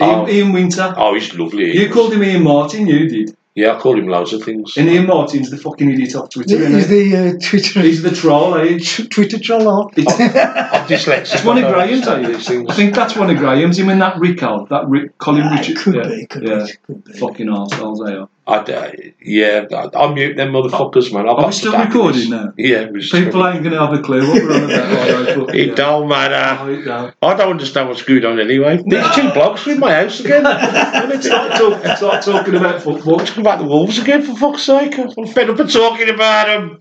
Oh. 0.00 0.28
Ian, 0.28 0.36
Ian 0.36 0.52
Winter. 0.52 0.92
Oh, 0.94 1.14
he's 1.14 1.34
lovely. 1.34 1.74
You 1.74 1.90
called 1.90 2.12
him 2.12 2.22
Ian 2.22 2.42
Martin, 2.42 2.86
you 2.86 3.08
did. 3.08 3.34
Yeah, 3.54 3.76
I 3.76 3.80
called 3.80 4.00
him 4.00 4.08
loads 4.08 4.34
of 4.34 4.42
things. 4.42 4.76
And 4.76 4.88
Ian 4.90 5.06
Martin's 5.06 5.48
the 5.48 5.56
fucking 5.56 5.88
idiot 5.88 6.14
off 6.16 6.28
Twitter, 6.28 6.58
He's 6.58 6.90
isn't 6.90 6.90
the 6.90 7.16
uh, 7.16 7.48
Twitter? 7.48 7.80
He's 7.80 8.02
the 8.02 8.10
troll, 8.10 8.56
eh? 8.56 8.78
Twitter 9.10 9.38
troll. 9.38 9.66
aren't? 9.68 9.96
It's, 9.96 10.12
I'm 10.12 10.86
dyslexic. 10.86 11.34
it's 11.36 11.44
one 11.44 11.56
of 11.56 11.64
I 11.64 11.68
don't 11.68 11.72
Graham's, 11.74 12.06
understand 12.08 12.26
eh? 12.26 12.62
these. 12.64 12.70
I 12.70 12.74
think 12.74 12.94
that's 12.94 13.16
one 13.16 13.30
of 13.30 13.38
Graham's. 13.38 13.78
Him 13.78 13.88
and 13.88 14.02
that 14.02 14.18
Rickard, 14.18 14.68
that 14.68 14.86
Rick, 14.88 15.16
Colin 15.18 15.42
Ah, 15.44 15.54
Richard. 15.54 15.76
it 15.76 15.78
could 15.78 15.94
yeah, 15.94 16.08
be, 16.08 16.26
could 16.26 16.42
yeah. 16.48 16.66
be, 16.66 16.72
could 16.84 17.04
be. 17.04 17.12
Fucking 17.18 17.46
arseholes 17.46 18.04
they 18.04 18.14
are. 18.14 18.28
I, 18.46 18.56
uh, 18.56 18.92
yeah, 19.22 19.64
I, 19.72 19.88
I'll 19.94 20.12
mute 20.12 20.36
them 20.36 20.52
motherfuckers, 20.52 21.10
man. 21.12 21.26
I'll 21.26 21.36
Are 21.36 21.46
we 21.46 21.52
still 21.52 21.78
recording 21.78 22.28
now? 22.28 22.52
Yeah, 22.58 22.90
we're 22.90 23.00
People 23.00 23.02
still- 23.02 23.46
ain't 23.46 23.62
going 23.62 23.70
to 23.72 23.80
have 23.80 23.92
a 23.94 24.02
clue 24.02 24.20
what 24.28 24.42
we're 24.42 24.54
on 24.54 24.64
about. 24.64 25.46
But, 25.46 25.54
It 25.54 25.68
yeah. 25.68 25.74
don't 25.74 26.08
matter. 26.08 26.62
No, 26.64 26.70
it 26.70 26.82
don't. 26.84 27.14
I 27.22 27.34
don't 27.34 27.50
understand 27.52 27.88
what's 27.88 28.02
going 28.02 28.22
on 28.26 28.38
anyway. 28.38 28.82
There's 28.86 29.14
two 29.14 29.30
blokes 29.32 29.66
in 29.66 29.80
my 29.80 29.94
house 29.94 30.20
again. 30.20 30.42
Start, 31.22 31.52
talk, 31.52 31.96
start 31.96 32.22
talking 32.24 32.54
about 32.56 32.82
football. 32.82 33.18
Talking 33.20 33.40
about 33.40 33.60
the 33.60 33.64
Wolves 33.64 33.98
again, 33.98 34.22
for 34.22 34.36
fuck's 34.36 34.62
sake. 34.62 34.98
I'm 34.98 35.26
fed 35.26 35.48
up 35.48 35.58
of 35.58 35.72
talking 35.72 36.10
about 36.10 36.46
them. 36.46 36.80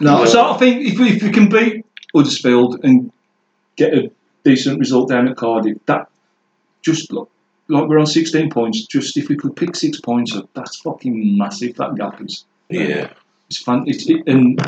No, 0.00 0.26
so 0.26 0.52
I 0.52 0.58
think 0.58 0.86
if 0.86 0.98
we, 0.98 1.10
if 1.16 1.22
we 1.22 1.30
can 1.30 1.48
beat 1.48 1.86
Huddersfield 2.14 2.84
and 2.84 3.10
get 3.76 3.94
a 3.94 4.10
decent 4.44 4.78
result 4.78 5.08
down 5.08 5.26
at 5.28 5.36
Cardiff, 5.36 5.78
that 5.86 6.08
just 6.82 7.10
look, 7.12 7.30
like 7.68 7.88
we're 7.88 7.98
on 7.98 8.06
16 8.06 8.50
points. 8.50 8.86
Just 8.86 9.16
if 9.16 9.28
we 9.28 9.36
could 9.36 9.56
pick 9.56 9.76
six 9.76 10.00
points 10.00 10.34
up, 10.36 10.48
that's 10.54 10.80
fucking 10.80 11.36
massive. 11.38 11.76
That 11.76 11.94
gap 11.96 12.20
is. 12.20 12.44
Yeah. 12.68 13.10
It's 13.48 13.58
fun. 13.62 13.84
It's, 13.86 14.08
it, 14.08 14.22
and 14.26 14.58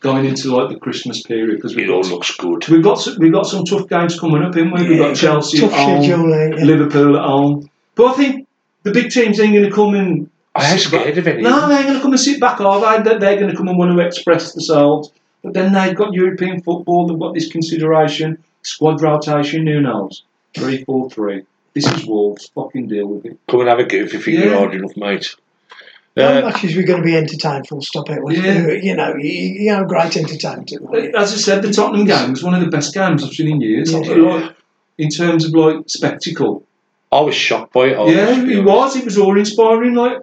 going 0.00 0.24
into 0.26 0.54
like 0.54 0.68
the 0.72 0.78
Christmas 0.78 1.22
period 1.22 1.56
because 1.56 1.72
It 1.72 1.78
we've 1.78 1.90
all 1.90 2.02
got 2.02 2.10
looks 2.10 2.36
good. 2.36 2.68
we've 2.68 2.82
got 2.82 2.96
some, 2.96 3.16
we've 3.18 3.32
got 3.32 3.46
some 3.46 3.64
tough 3.64 3.88
games 3.88 4.18
coming 4.20 4.42
up, 4.42 4.54
haven't 4.54 4.72
we? 4.74 4.88
We've 4.88 4.98
got 4.98 5.16
Chelsea 5.16 5.58
tough 5.60 5.72
at 5.72 5.78
home, 5.86 6.02
schedule, 6.02 6.34
eh? 6.34 6.44
ain't? 6.44 6.60
Liverpool 6.60 7.16
at 7.16 7.24
home. 7.24 7.70
But 7.94 8.06
I 8.06 8.12
think 8.14 8.48
the 8.82 8.92
big 8.92 9.10
teams 9.10 9.40
ain't 9.40 9.54
going 9.54 9.64
to 9.68 9.74
come 9.74 9.94
and 9.94 10.30
I 10.54 10.66
am 10.66 10.78
sit 10.78 10.92
back- 10.92 11.00
scared 11.02 11.18
of 11.18 11.26
any. 11.26 11.42
No, 11.42 11.68
they 11.68 11.76
ain't 11.76 11.84
going 11.86 11.96
to 11.96 12.02
come 12.02 12.12
and 12.12 12.20
sit 12.20 12.40
back. 12.40 12.60
Are 12.60 12.80
they? 12.98 13.02
They're, 13.10 13.18
they're 13.18 13.36
going 13.36 13.50
to 13.50 13.56
come 13.56 13.68
and 13.68 13.78
want 13.78 13.96
to 13.96 14.06
express 14.06 14.52
themselves. 14.52 15.10
But 15.42 15.54
then 15.54 15.72
they've 15.72 15.96
got 15.96 16.12
European 16.12 16.62
football. 16.62 17.06
They've 17.06 17.18
got 17.18 17.32
this 17.34 17.48
consideration, 17.50 18.42
squad 18.62 19.00
rotation. 19.00 19.66
Who 19.66 19.80
knows? 19.80 20.24
Three, 20.54 20.84
four, 20.84 21.08
three. 21.10 21.44
This 21.74 21.86
is 21.86 22.06
Wolves. 22.06 22.50
Fucking 22.54 22.88
deal 22.88 23.06
with 23.06 23.26
it. 23.26 23.38
Come 23.48 23.60
and 23.60 23.68
have 23.68 23.78
a 23.78 23.84
go 23.84 23.98
if 23.98 24.12
you 24.12 24.20
think 24.20 24.38
Yeah. 24.38 24.44
you're 24.46 24.58
hard 24.58 24.74
enough, 24.74 24.96
mate. 24.96 25.34
How 26.16 26.38
uh, 26.38 26.40
much 26.42 26.64
is 26.64 26.74
we're 26.74 26.84
going 26.86 27.00
to 27.00 27.06
be 27.06 27.16
entertained. 27.16 27.68
Full 27.68 27.80
stop. 27.82 28.10
It 28.10 28.22
was, 28.22 28.36
Yeah. 28.36 28.72
you 28.72 28.96
know, 28.96 29.14
you, 29.16 29.30
you 29.30 29.72
have 29.72 29.86
great 29.86 30.16
entertainment. 30.16 31.14
As 31.14 31.32
I 31.32 31.36
said, 31.36 31.62
the 31.62 31.72
Tottenham 31.72 32.06
game 32.06 32.30
was 32.32 32.42
one 32.42 32.54
of 32.54 32.60
the 32.60 32.66
best 32.70 32.92
games 32.92 33.22
I've 33.22 33.30
seen 33.32 33.48
in 33.48 33.60
years. 33.60 33.92
Yeah. 33.92 33.98
Like, 34.00 34.56
in 34.98 35.10
terms 35.10 35.44
of 35.44 35.52
like 35.52 35.84
spectacle. 35.86 36.64
I 37.12 37.20
was 37.20 37.34
shocked 37.34 37.72
by 37.72 37.86
it. 37.86 37.96
I 37.96 38.06
yeah, 38.08 38.34
to 38.34 38.46
be 38.46 38.58
it 38.58 38.64
was. 38.64 38.96
It 38.96 39.04
was 39.04 39.16
all 39.16 39.38
inspiring. 39.38 39.94
Like, 39.94 40.18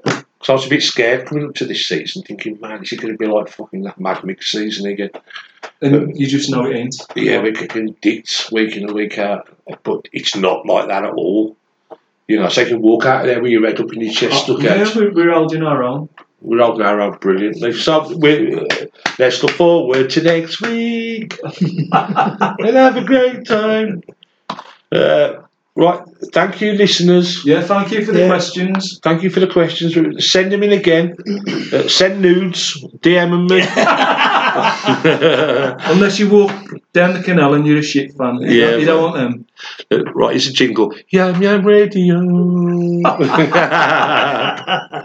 Because 0.46 0.62
I 0.62 0.62
was 0.62 0.68
a 0.68 0.76
bit 0.76 0.84
scared 0.84 1.26
coming 1.26 1.48
up 1.48 1.56
to 1.56 1.66
this 1.66 1.88
season, 1.88 2.22
thinking, 2.22 2.60
man, 2.62 2.84
is 2.84 2.92
it 2.92 3.02
going 3.02 3.12
to 3.12 3.18
be 3.18 3.26
like 3.26 3.50
fucking 3.50 3.82
that 3.82 4.00
Mad 4.00 4.24
Mix 4.24 4.52
season 4.52 4.86
again? 4.86 5.10
and 5.82 6.16
you 6.16 6.28
just 6.28 6.52
know 6.52 6.66
it 6.66 6.76
ain't. 6.76 6.96
Yeah, 7.16 7.42
we're 7.42 7.52
kicking 7.52 7.96
dicks 8.00 8.52
week 8.52 8.78
in 8.78 8.84
and 8.84 8.94
week 8.94 9.18
out, 9.18 9.50
but 9.82 10.08
it's 10.14 10.36
not 10.36 10.68
like 10.68 10.88
that 10.88 11.04
at 11.04 11.14
all. 11.14 11.58
You 12.28 12.40
know, 12.40 12.50
so 12.50 12.62
you 12.62 12.68
can 12.68 12.82
walk 12.84 13.08
out 13.08 13.22
of 13.22 13.28
there 13.28 13.42
with 13.42 13.54
your 13.54 13.66
head 13.66 13.80
up 13.80 13.92
in 13.92 14.02
your 14.02 14.14
chest, 14.14 14.44
stuck 14.44 14.60
Oh, 14.60 14.62
yeah, 14.62 14.92
we're, 14.96 15.12
we're 15.14 15.34
holding 15.34 15.64
our 15.64 15.82
own. 15.82 16.10
We're 16.42 16.62
all 16.62 16.78
going 16.78 16.96
around 16.96 17.20
brilliantly. 17.22 17.74
So 17.74 18.16
we 18.16 18.68
let's 19.18 19.42
look 19.42 19.52
forward 19.54 20.12
to 20.12 20.22
next 20.22 20.62
week 20.62 21.40
and 21.62 22.76
have 22.76 22.98
a 22.98 23.04
great 23.04 23.48
time. 23.48 24.04
Uh, 24.92 25.42
right, 25.76 26.00
thank 26.34 26.62
you, 26.62 26.74
listeners. 26.74 27.44
Yeah, 27.46 27.62
thank 27.62 27.92
you 27.92 28.04
for 28.06 28.12
the 28.14 28.20
Yeah. 28.22 28.28
questions. 28.28 29.00
Thank 29.04 29.24
you 29.24 29.30
for 29.30 29.40
the 29.40 29.48
questions. 29.48 29.96
Send 30.32 30.52
them 30.52 30.64
in 30.64 30.72
again. 30.72 31.16
Uh, 31.74 31.88
send 31.88 32.22
nudes. 32.22 32.78
DM 33.02 33.50
me. 33.50 33.62
Unless 35.94 36.20
you 36.20 36.30
walk 36.30 36.52
down 36.94 37.14
the 37.14 37.22
canal 37.24 37.54
and 37.56 37.66
you're 37.68 37.80
a 37.80 37.84
shit 37.84 38.14
fan. 38.18 38.40
You 38.42 38.48
Yeah, 38.50 38.72
don't- 38.72 38.80
you 38.80 38.86
don't 38.86 39.02
want 39.04 39.16
them. 39.16 39.46
Uh, 39.92 40.04
right, 40.14 40.36
it's 40.36 40.48
a 40.48 40.54
jingle. 40.54 40.94
Yum 41.10 41.42
Yum 41.42 41.66
Radio. 41.66 42.16